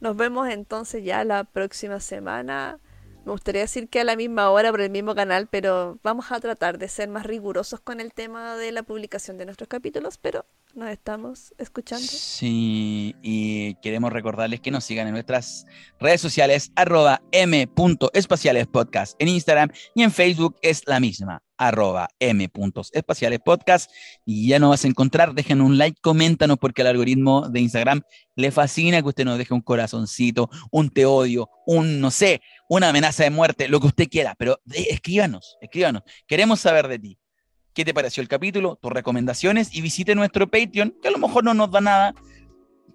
Nos 0.00 0.16
vemos 0.16 0.48
entonces 0.48 1.04
ya 1.04 1.24
la 1.24 1.44
próxima 1.44 2.00
semana. 2.00 2.78
Me 3.24 3.32
gustaría 3.32 3.62
decir 3.62 3.88
que 3.88 4.00
a 4.00 4.04
la 4.04 4.14
misma 4.14 4.50
hora 4.50 4.70
por 4.70 4.80
el 4.80 4.90
mismo 4.90 5.14
canal, 5.14 5.48
pero 5.50 5.98
vamos 6.04 6.30
a 6.30 6.38
tratar 6.38 6.78
de 6.78 6.88
ser 6.88 7.08
más 7.08 7.26
rigurosos 7.26 7.80
con 7.80 8.00
el 8.00 8.12
tema 8.12 8.56
de 8.56 8.70
la 8.72 8.82
publicación 8.84 9.36
de 9.36 9.46
nuestros 9.46 9.68
capítulos, 9.68 10.18
pero 10.18 10.44
nos 10.76 10.90
estamos 10.90 11.54
escuchando. 11.58 12.06
Sí, 12.06 13.16
y 13.22 13.74
queremos 13.76 14.12
recordarles 14.12 14.60
que 14.60 14.70
nos 14.70 14.84
sigan 14.84 15.06
en 15.06 15.14
nuestras 15.14 15.66
redes 15.98 16.20
sociales, 16.20 16.70
arroba 16.76 17.22
m.espacialespodcast 17.32 19.16
en 19.18 19.28
Instagram 19.28 19.70
y 19.94 20.02
en 20.02 20.12
Facebook 20.12 20.56
es 20.60 20.82
la 20.86 21.00
misma, 21.00 21.42
arroba 21.56 22.08
m.espacialespodcast. 22.20 23.90
Y 24.24 24.48
ya 24.48 24.58
nos 24.58 24.70
vas 24.70 24.84
a 24.84 24.88
encontrar, 24.88 25.34
dejen 25.34 25.62
un 25.62 25.78
like, 25.78 25.98
coméntanos 26.00 26.58
porque 26.58 26.82
al 26.82 26.88
algoritmo 26.88 27.48
de 27.48 27.60
Instagram 27.60 28.02
le 28.34 28.50
fascina 28.50 29.00
que 29.00 29.08
usted 29.08 29.24
nos 29.24 29.38
deje 29.38 29.54
un 29.54 29.62
corazoncito, 29.62 30.50
un 30.70 30.90
te 30.90 31.06
odio, 31.06 31.48
un 31.66 32.00
no 32.00 32.10
sé, 32.10 32.42
una 32.68 32.90
amenaza 32.90 33.24
de 33.24 33.30
muerte, 33.30 33.68
lo 33.68 33.80
que 33.80 33.86
usted 33.86 34.08
quiera, 34.08 34.34
pero 34.38 34.60
escríbanos, 34.70 35.56
escríbanos. 35.60 36.02
Queremos 36.26 36.60
saber 36.60 36.86
de 36.88 36.98
ti. 36.98 37.18
¿Qué 37.76 37.84
te 37.84 37.92
pareció 37.92 38.22
el 38.22 38.28
capítulo? 38.28 38.76
Tus 38.80 38.90
recomendaciones 38.90 39.68
y 39.74 39.82
visite 39.82 40.14
nuestro 40.14 40.50
Patreon, 40.50 40.96
que 41.02 41.08
a 41.08 41.10
lo 41.10 41.18
mejor 41.18 41.44
no 41.44 41.52
nos 41.52 41.70
da 41.70 41.82
nada, 41.82 42.14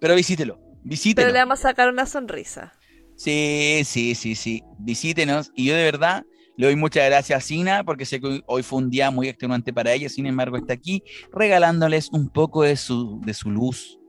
pero 0.00 0.16
visítelo. 0.16 0.58
Visítelo. 0.82 1.24
Pero 1.24 1.32
le 1.32 1.38
vamos 1.38 1.60
a 1.60 1.68
sacar 1.68 1.88
una 1.88 2.04
sonrisa. 2.04 2.72
Sí, 3.14 3.82
sí, 3.84 4.16
sí, 4.16 4.34
sí. 4.34 4.64
Visítenos. 4.80 5.52
Y 5.54 5.66
yo 5.66 5.76
de 5.76 5.84
verdad 5.84 6.24
le 6.56 6.66
doy 6.66 6.74
muchas 6.74 7.06
gracias 7.06 7.36
a 7.38 7.46
Sina, 7.46 7.84
porque 7.84 8.04
sé 8.04 8.20
que 8.20 8.42
hoy 8.44 8.64
fue 8.64 8.80
un 8.80 8.90
día 8.90 9.12
muy 9.12 9.28
extenuante 9.28 9.72
para 9.72 9.92
ella. 9.92 10.08
Sin 10.08 10.26
embargo, 10.26 10.56
está 10.56 10.72
aquí 10.72 11.04
regalándoles 11.30 12.10
un 12.10 12.28
poco 12.28 12.64
de 12.64 12.74
su, 12.74 13.20
de 13.20 13.34
su 13.34 13.52
luz 13.52 14.00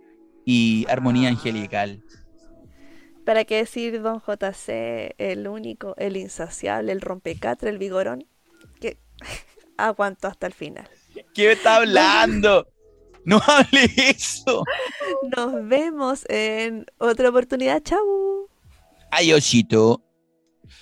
y 0.43 0.87
armonía 0.89 1.29
angelical. 1.29 2.03
¿Para 3.23 3.45
qué 3.45 3.57
decir 3.57 4.01
Don 4.01 4.21
JC, 4.21 5.13
el 5.19 5.47
único, 5.47 5.93
el 5.97 6.17
insaciable, 6.17 6.91
el 6.93 7.01
rompecatre, 7.01 7.69
el 7.69 7.77
vigorón? 7.77 8.25
Que 8.81 8.97
aguanto 9.77 10.27
hasta 10.27 10.47
el 10.47 10.53
final. 10.53 10.89
¿Qué 11.33 11.47
me 11.47 11.53
está 11.53 11.77
hablando? 11.77 12.67
No 13.25 13.39
hable 13.47 13.89
eso. 13.97 14.63
Nos 15.35 15.67
vemos 15.67 16.25
en 16.27 16.85
otra 16.97 17.29
oportunidad. 17.29 17.81
Chau. 17.83 18.49
Ay, 19.11 19.31
Osito. 19.33 20.01